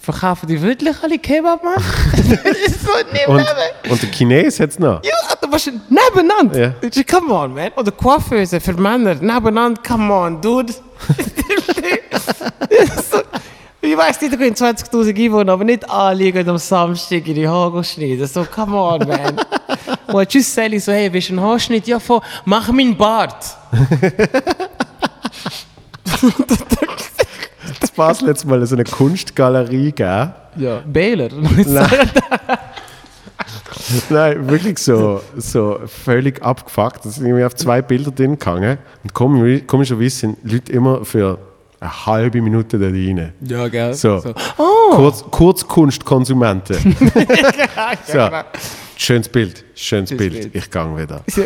verkaufen 0.00 0.48
die 0.48 0.60
wirklich 0.60 0.96
alle 1.02 1.18
Kebab, 1.18 1.62
Mann? 1.62 1.74
das 2.12 2.58
ist 2.58 2.82
so 2.82 2.90
nicht 3.12 3.28
Und, 3.28 3.46
und 3.90 4.02
der 4.02 4.10
Chines 4.10 4.60
hat 4.60 4.70
es 4.70 4.78
noch. 4.78 5.02
Ja, 5.04 5.12
du 5.40 5.48
musst 5.48 5.70
nebeneinander. 5.88 6.58
Ja. 6.58 6.74
Ja. 6.82 7.02
Come 7.04 7.32
on, 7.32 7.54
man. 7.54 7.70
Oder 7.76 7.92
Coiffeuse 7.92 8.60
für 8.60 8.74
Männer. 8.74 9.14
Nebeneinander, 9.14 9.80
come 9.86 10.12
on, 10.12 10.40
dude. 10.40 10.72
so, 13.10 13.18
ich 13.82 13.96
weiss 13.96 14.20
nicht, 14.20 14.32
da 14.32 14.36
gehen 14.36 14.54
20.000 14.54 15.16
Einwohner, 15.24 15.52
aber 15.52 15.64
nicht 15.64 15.88
alle 15.90 16.30
gehen 16.32 16.48
am 16.48 16.58
Samstag 16.58 17.26
ihre 17.26 17.50
Haare 17.50 17.82
schneiden. 17.84 18.26
So, 18.26 18.44
come 18.44 18.76
on, 18.76 19.06
man. 19.08 19.40
Und 20.12 20.28
tschüss, 20.28 20.54
Sally, 20.54 20.78
so, 20.78 20.92
hey, 20.92 21.12
willst 21.12 21.28
du 21.30 21.32
einen 21.34 21.42
Haarschnitt? 21.42 21.86
Ja, 21.86 21.98
voll, 21.98 22.20
mach 22.44 22.70
meinen 22.70 22.96
Bart. 22.96 23.56
Das 27.80 27.90
Basel 27.90 28.28
jetzt 28.28 28.44
mal 28.44 28.64
so 28.66 28.74
eine 28.76 28.84
Kunstgalerie 28.84 29.86
gegeben. 29.86 30.32
Ja. 30.56 30.80
Bähler. 30.86 31.28
Nein, 34.10 34.48
wirklich 34.48 34.78
so, 34.78 35.20
so 35.36 35.80
völlig 35.86 36.42
abgefuckt. 36.42 37.04
Da 37.04 37.10
sind 37.10 37.26
irgendwie 37.26 37.44
auf 37.44 37.54
zwei 37.54 37.82
Bilder 37.82 38.10
drin 38.10 38.38
gegangen. 38.38 38.78
Und 39.02 39.12
komisch- 39.14 39.66
komischerweise 39.66 40.10
sind 40.16 40.38
Leute 40.44 40.72
immer 40.72 41.04
für 41.04 41.38
eine 41.82 42.06
halbe 42.06 42.40
Minute 42.40 42.78
da 42.78 42.86
rein. 42.86 43.32
ja, 43.40 43.68
gell. 43.68 43.94
So. 43.94 44.22
Oh. 44.56 44.94
Kurz, 44.94 45.24
Kurzkunstkonsumenten. 45.30 46.76
so. 48.06 48.12
klar. 48.12 48.46
Schönes 48.96 49.28
Bild, 49.28 49.64
schönes 49.74 50.10
Bild. 50.10 50.32
Bild. 50.32 50.54
Ich 50.54 50.70
gang 50.70 50.96
wieder. 50.96 51.22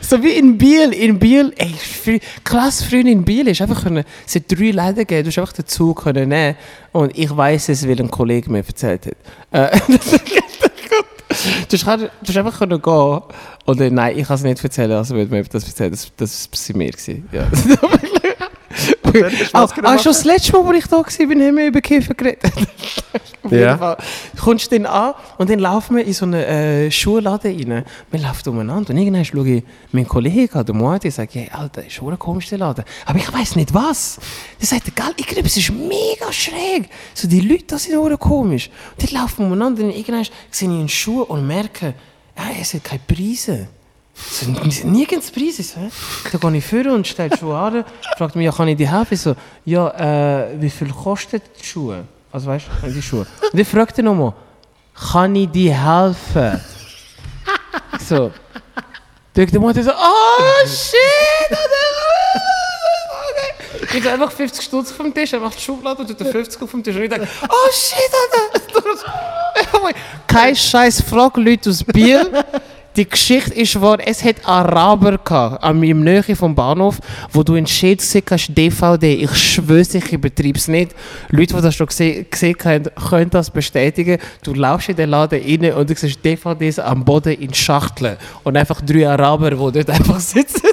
So 0.00 0.20
wie 0.20 0.32
in 0.32 0.58
Biel. 0.58 0.92
In 0.92 1.20
Biel, 1.20 1.52
ey, 1.56 1.72
frü- 1.72 2.20
krass 2.42 2.82
früher 2.82 3.06
in 3.06 3.24
Biel 3.24 3.46
ist 3.46 3.62
einfach 3.62 3.84
können, 3.84 4.02
es 4.26 4.34
hat 4.34 4.50
drei 4.50 4.72
Läden 4.72 4.96
gegeben, 4.96 5.22
du 5.22 5.28
hast 5.28 5.38
einfach 5.38 5.52
den 5.52 5.66
Zug 5.66 6.02
können 6.02 6.28
nehmen 6.28 6.56
und 6.90 7.16
ich 7.16 7.34
weiß 7.34 7.68
es, 7.68 7.86
weil 7.86 8.00
ein 8.00 8.10
Kollege 8.10 8.50
mir 8.50 8.64
erzählt 8.66 9.06
hat. 9.06 9.14
Äh, 9.52 9.78
du 11.70 11.76
hast, 11.76 11.86
du 11.86 12.28
hast 12.28 12.36
einfach 12.36 12.58
können 12.58 12.82
gehen 12.82 13.20
und 13.66 13.80
äh, 13.80 13.90
nein, 13.90 14.18
ich 14.18 14.26
kann 14.26 14.34
es 14.34 14.42
nicht 14.42 14.64
erzählen, 14.64 14.92
also 14.92 15.14
wenn 15.14 15.28
mir 15.30 15.44
das 15.44 15.64
erzählt, 15.64 15.92
das, 15.92 16.10
das 16.16 16.48
war 16.70 16.76
mir 16.76 16.90
gewesen. 16.90 17.28
Ja. 17.30 17.46
Was 19.52 19.74
genau 19.74 19.88
ah, 19.88 19.98
schon 19.98 20.12
das 20.12 20.24
letzte 20.24 20.52
Mal, 20.52 20.66
als 20.66 20.78
ich 20.78 20.86
da 20.86 20.96
war, 20.96 21.04
haben 21.04 21.56
wir 21.56 21.66
über 21.66 21.80
Kiffen 21.80 22.16
geredet. 22.16 22.52
Auf 23.42 23.52
jeden. 23.52 23.78
Fall. 23.78 23.96
Kommst 24.38 24.70
du 24.70 24.78
dann 24.78 24.86
an 24.86 25.14
und 25.38 25.48
dann 25.48 25.58
laufen 25.58 25.96
wir 25.96 26.04
in 26.04 26.12
so 26.12 26.26
einen 26.26 26.34
äh, 26.34 26.90
Schuhladen 26.90 27.56
rein. 27.56 27.84
Wir 28.10 28.20
laufen 28.20 28.50
umeinander 28.50 28.90
und 28.90 28.98
irgendwann 28.98 29.24
schaue 29.24 29.48
ich 29.48 29.64
meinen 29.92 30.06
Kollegen 30.06 30.58
an, 30.58 30.66
der 30.66 30.74
Mutti, 30.74 31.08
und 31.08 31.14
sage, 31.14 31.30
hey, 31.32 31.50
Alter, 31.52 31.84
ist 31.86 31.94
schon 31.94 32.12
ein 32.12 32.18
komischer 32.18 32.58
Laden. 32.58 32.84
Aber 33.06 33.18
ich 33.18 33.32
weiß 33.32 33.56
nicht 33.56 33.72
was. 33.72 34.18
Der 34.60 34.66
sagt, 34.66 34.94
geil, 34.94 35.12
ich 35.16 35.26
glaube, 35.26 35.46
es 35.46 35.56
ist 35.56 35.70
mega 35.72 36.30
schräg. 36.30 36.90
So, 37.14 37.28
die 37.28 37.40
Leute, 37.40 37.64
das 37.68 37.84
sind 37.84 37.96
auch 37.96 38.18
komisch. 38.18 38.70
Und 38.96 39.10
dann 39.10 39.20
laufen 39.22 39.38
wir 39.38 39.46
umeinander 39.46 39.84
und 39.84 39.90
irgendwann 39.90 40.26
sehe 40.50 40.68
ich 40.68 40.74
einen 40.74 40.88
Schuh 40.88 41.22
und 41.22 41.46
merke, 41.46 41.94
ja, 42.36 42.44
es 42.60 42.74
hat 42.74 42.84
keine 42.84 43.00
Preise. 43.06 43.68
So, 44.28 44.46
nirgends 44.86 45.30
Preise. 45.30 45.62
So, 45.62 45.80
hä? 45.80 45.90
dann 46.32 46.52
gehe 46.52 46.58
ich 46.58 46.66
vor 46.66 46.92
und 46.92 47.06
stelle 47.06 47.30
die 47.30 47.38
Schuhe 47.38 47.56
an, 47.56 47.84
fragt 48.16 48.36
mich, 48.36 48.44
ja, 48.44 48.52
kann 48.52 48.68
ich 48.68 48.76
dir 48.76 48.90
helfen? 48.90 49.14
Ich 49.14 49.20
so, 49.20 49.34
ja, 49.64 49.88
äh, 50.50 50.60
wie 50.60 50.70
viel 50.70 50.90
kosten 50.90 51.40
die 51.60 51.64
Schuhe? 51.64 52.04
Also 52.32 52.46
weißt 52.48 52.66
du, 52.82 52.90
die 52.90 53.02
Schuhe. 53.02 53.26
Und 53.52 53.58
ich 53.58 53.66
fragte 53.66 54.02
nochmal, 54.02 54.34
kann 55.12 55.34
ich 55.34 55.48
dir 55.48 55.74
helfen? 55.74 56.60
so. 58.08 58.30
Dann 59.32 59.46
der 59.46 59.60
Mutter 59.60 59.82
so, 59.82 59.90
oh 59.90 60.66
shit! 60.66 60.98
Okay. 63.82 63.98
Ich 63.98 64.08
einfach 64.08 64.30
50 64.30 64.64
Stutz 64.64 64.92
vom 64.92 65.12
Tisch, 65.12 65.32
er 65.32 65.40
macht 65.40 65.56
die 65.56 65.62
Schublade 65.62 66.02
und 66.02 66.08
tut 66.08 66.20
den 66.20 66.30
50 66.30 66.62
auf 66.62 66.70
dem 66.70 66.82
Tisch. 66.82 66.94
Und 66.94 67.02
ich 67.02 67.10
denke, 67.10 67.28
oh 67.48 67.72
shit, 67.72 67.96
Alter! 67.96 68.60
Kein 70.26 70.54
Scheiß, 70.54 71.02
frag 71.02 71.36
Leute 71.36 71.70
aus 71.70 71.82
Biel. 71.82 72.30
Die 72.96 73.08
Geschichte 73.08 73.54
ist 73.54 73.80
wahr, 73.80 73.98
es 74.04 74.24
hat 74.24 74.36
Araber 74.44 75.18
gehabt, 75.18 75.62
an 75.62 75.78
meinem 75.78 76.02
Nähe 76.02 76.34
vom 76.34 76.54
Bahnhof, 76.54 76.98
wo 77.32 77.44
du 77.44 77.54
in 77.54 77.66
Schild 77.66 78.00
gesehen 78.00 78.24
hast, 78.28 78.48
DVD. 78.48 79.14
Ich 79.14 79.34
schwöre, 79.36 79.80
ich 79.80 80.12
übertreibe 80.12 80.58
es 80.58 80.66
nicht. 80.66 80.96
Leute, 81.28 81.54
die 81.54 81.62
das 81.62 81.74
schon 81.76 81.86
gesehen, 81.86 82.26
gesehen 82.28 82.56
haben, 82.64 82.88
können 83.08 83.30
das 83.30 83.48
bestätigen. 83.50 84.18
Du 84.42 84.54
laufst 84.54 84.88
in 84.88 84.96
den 84.96 85.10
Laden 85.10 85.40
rein 85.40 85.72
und 85.74 85.88
du 85.88 85.94
siehst 85.94 86.24
DVDs 86.24 86.80
am 86.80 87.04
Boden 87.04 87.34
in 87.34 87.54
Schachteln. 87.54 88.16
Und 88.42 88.56
einfach 88.56 88.80
drei 88.80 89.08
Araber, 89.08 89.50
die 89.50 89.56
dort 89.56 89.90
einfach 89.90 90.18
sitzen. 90.18 90.62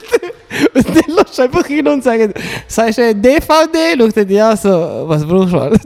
Und 0.74 0.88
dann 0.88 1.16
lässt 1.16 1.38
du 1.38 1.42
einfach 1.44 1.66
hin 1.68 1.88
und 1.88 2.04
sagen, 2.04 2.34
sagst 2.68 2.98
du 2.98 3.14
DVD? 3.14 3.96
Schaut 3.98 4.18
er 4.18 4.30
ja 4.32 4.56
so, 4.56 5.04
was 5.06 5.26
brauchst 5.26 5.54
du? 5.54 5.58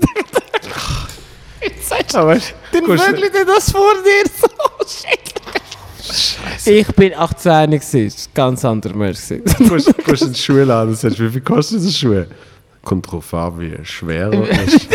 Jetzt 1.61 1.89
sagst 1.89 2.13
du, 2.13 2.17
dann 2.17 2.87
wirklich 2.87 3.31
das 3.45 3.71
vor 3.71 3.93
dir. 3.95 4.29
So, 4.41 4.47
oh 4.47 4.83
shit. 6.11 6.67
Ich 6.67 6.87
bin 6.95 7.13
18 7.13 7.71
gewesen, 7.71 8.13
ganz 8.33 8.65
anderer 8.65 8.95
Mensch. 8.95 9.19
gewesen. 9.27 9.43
gehst 9.69 10.05
gehst 10.05 10.21
in 10.23 10.33
die 10.33 10.39
Schule 10.39 10.75
an 10.75 10.89
und 10.89 10.97
sagst, 10.97 11.19
wie 11.19 11.29
viel 11.29 11.41
kostet 11.41 11.79
diese 11.81 11.91
Schuhe? 11.91 12.27
Kommt 12.83 13.11
drauf 13.11 13.33
an, 13.33 13.59
wie 13.59 13.77
schwer 13.83 14.31
er 14.31 14.49
ist. 14.65 14.87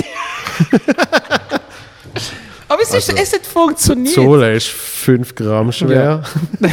Aber 2.68 2.82
es, 2.82 2.88
ist, 2.88 3.10
Also, 3.10 3.22
es 3.22 3.32
hat 3.32 3.46
funktioniert. 3.46 4.08
Die 4.08 4.20
Sohle 4.20 4.54
ist 4.56 4.66
5 4.68 5.34
Gramm 5.34 5.70
schwer. 5.70 6.22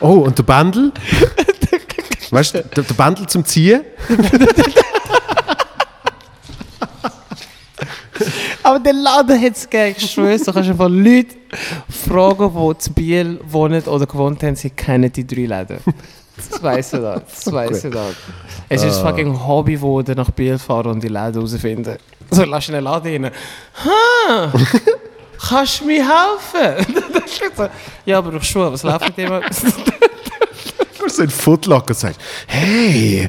oh, 0.00 0.20
und 0.20 0.38
der 0.38 0.42
Bandel? 0.44 0.92
Weißt 2.30 2.54
du, 2.54 2.62
der, 2.62 2.84
der 2.84 2.94
Bandel 2.94 3.26
zum 3.26 3.44
Ziehen? 3.44 3.82
Aber 8.70 8.78
der 8.78 8.92
Laden 8.92 9.42
hat 9.42 9.56
es 9.56 9.68
gegeben. 9.68 9.96
Ich 9.98 10.10
schwöre, 10.12 10.38
du 10.38 10.52
kannst 10.52 10.70
einfach 10.70 10.88
Leute 10.88 11.34
fragen, 11.88 12.52
die 12.54 12.78
zu 12.78 12.92
Biel 12.92 13.40
wohnen 13.48 13.82
oder 13.82 14.06
gewohnt 14.06 14.40
haben, 14.44 14.54
sie 14.54 14.70
kennen 14.70 15.10
die 15.10 15.26
drei 15.26 15.46
Läden. 15.46 15.78
Das 16.36 16.62
weiss 16.62 16.92
ich 16.92 17.00
da. 17.00 17.18
Das 17.18 17.52
weiss 17.52 17.82
ich 17.82 17.92
da. 17.92 18.06
Es 18.68 18.84
ist 18.84 18.98
ein 18.98 19.04
fucking 19.04 19.44
Hobby 19.44 19.72
geworden, 19.74 20.14
nach 20.16 20.30
Biel 20.30 20.56
fahren 20.56 20.92
und 20.92 21.02
die 21.02 21.08
Läden 21.08 21.34
herausfinden. 21.34 21.96
So, 22.30 22.44
lass 22.44 22.68
in 22.68 22.74
den 22.74 22.84
Laden 22.84 23.24
rein. 23.24 23.32
Ha! 23.84 24.52
Kannst 25.48 25.80
du 25.80 25.86
mir 25.86 26.04
helfen? 26.06 27.04
Das 27.12 27.56
so, 27.56 27.68
ja, 28.06 28.18
aber 28.18 28.30
durch 28.30 28.44
Schuhe, 28.44 28.72
was 28.72 28.84
läuft 28.84 29.06
mit 29.06 29.18
dem? 29.18 29.28
Du 30.98 31.06
hast 31.06 31.16
so 31.16 31.22
einen 31.22 31.30
Footlocker 31.30 31.88
und 31.88 31.98
sagst, 31.98 32.20
hey, 32.46 33.26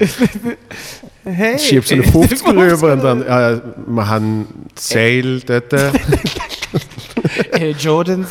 Hey! 1.24 1.58
schiebst 1.60 1.90
so 1.90 1.96
einen 1.96 2.04
50 2.04 2.48
rüber 2.48 2.94
und 2.94 3.04
dann, 3.04 3.22
äh, 3.22 3.62
wir 3.88 4.08
haben 4.08 4.48
Sale 4.76 5.40
dort, 5.40 5.72
Hey, 7.54 7.72
Jordans. 7.78 8.30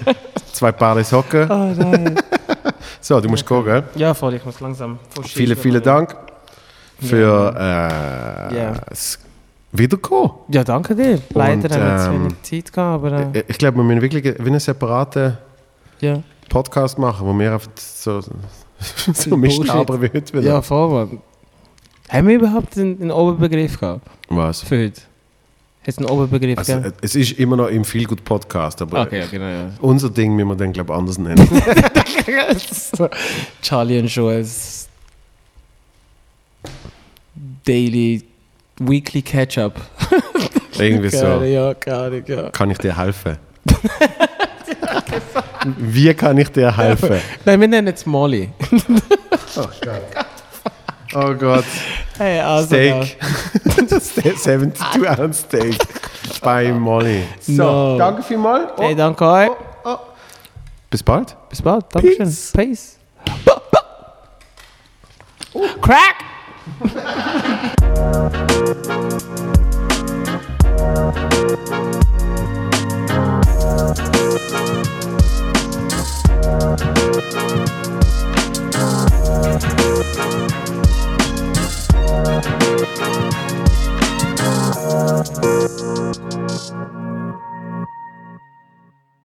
zwei 0.52 0.72
Paar 0.72 1.02
Socken. 1.04 1.50
oh 1.50 1.72
nein. 1.76 2.16
So, 3.00 3.20
du 3.20 3.28
musst 3.28 3.46
gehen, 3.46 3.64
gell? 3.64 3.82
Ja, 3.96 4.14
voll, 4.14 4.32
ich 4.34 4.44
muss 4.46 4.60
langsam. 4.60 4.98
Vielen, 5.24 5.56
vielen 5.58 5.82
Dank 5.82 6.16
für 7.00 7.54
äh, 7.54 8.56
Ja. 8.56 8.72
das 8.88 9.18
Wiederkommen. 9.72 10.30
Ja, 10.48 10.64
danke 10.64 10.94
dir. 10.94 11.20
Leider 11.34 11.64
Und, 11.64 11.70
haben 11.70 11.82
wir 11.86 11.98
zu 11.98 12.10
ähm, 12.10 12.22
wenig 12.24 12.42
Zeit 12.42 12.72
gehabt, 12.72 13.04
aber 13.04 13.12
äh, 13.34 13.40
Ich- 13.40 13.44
Ich 13.50 13.58
glaube, 13.58 13.76
wir 13.76 13.84
müssen 13.84 14.00
wirklich 14.00 14.24
wie 14.24 14.46
einen 14.48 14.58
separaten 14.58 15.36
ja. 16.00 16.22
Podcast 16.48 16.98
machen, 16.98 17.26
wo 17.26 17.38
wir 17.38 17.52
einfach 17.52 17.68
so, 17.76 18.22
so 18.22 19.36
mischen, 19.36 19.64
Bullshit. 19.64 19.70
aber 19.70 20.00
wie 20.00 20.06
heute 20.08 20.32
wieder. 20.32 20.42
Ja, 20.42 20.62
voll, 20.62 20.88
Mann. 21.06 21.18
Haben 22.10 22.28
wir 22.28 22.34
überhaupt 22.36 22.76
einen, 22.76 23.00
einen 23.00 23.10
Oberbegriff 23.10 23.80
gehabt 23.80 24.06
Was? 24.28 24.62
für 24.62 24.84
heute? 24.84 25.00
Hat 25.00 25.88
es 25.88 25.98
einen 25.98 26.08
Oberbegriff 26.08 26.58
Also, 26.58 26.72
äh, 26.74 26.92
es 27.02 27.14
ist 27.14 27.32
immer 27.32 27.56
noch 27.56 27.68
im 27.68 27.84
Feel 27.84 28.04
Good 28.04 28.24
Podcast, 28.24 28.80
aber 28.82 29.02
Okay, 29.02 29.24
genau, 29.30 29.46
ja. 29.46 29.70
unser 29.80 30.10
Ding 30.10 30.34
müssen 30.34 30.48
wir 30.48 30.56
dann, 30.56 30.72
glaube 30.72 30.92
ich, 30.92 30.98
anders 30.98 31.18
nennen. 31.18 31.46
Charlie 33.62 33.98
und 33.98 34.06
Joel's 34.14 34.88
Daily 37.64 38.22
Weekly 38.78 39.22
Catch-up. 39.22 39.80
Irgendwie 40.78 41.08
so. 41.10 41.42
Ja, 41.42 41.72
gar 41.74 42.10
nicht, 42.10 42.28
ja. 42.28 42.50
Kann 42.50 42.70
ich 42.70 42.78
dir 42.78 42.96
helfen? 42.96 43.36
Wie 45.78 46.12
kann 46.14 46.36
ich 46.38 46.48
dir 46.50 46.76
helfen? 46.76 47.16
Nein, 47.44 47.60
wir 47.60 47.68
nennen 47.68 47.94
es 47.94 48.04
Molly. 48.04 48.50
Oh 49.56 49.68
Gott. 49.82 50.26
Oh 51.16 51.32
Gott. 51.34 51.64
Hey, 52.18 52.40
also 52.40 52.66
Steak. 52.66 53.16
72 54.36 55.06
ah. 55.06 55.20
Ounce 55.20 55.40
Steak 55.40 55.78
bei 56.42 56.72
Molly. 56.78 57.22
So, 57.40 57.52
no. 57.52 57.98
danke 57.98 58.22
vielmals. 58.22 58.72
Oh, 58.76 58.82
hey, 58.82 58.96
danke 58.96 59.24
euch. 59.24 59.50
Oh, 59.50 59.56
oh, 59.84 59.90
oh. 59.90 59.98
Bis 60.90 61.02
bald. 61.04 61.36
Bis 61.48 61.62
bald. 61.62 61.84
Dankeschön. 61.94 62.26
Peace. 62.26 62.52
Peace. 62.52 62.98
Oh. 65.54 65.68
Crack! 65.80 66.16
Thank 86.64 87.03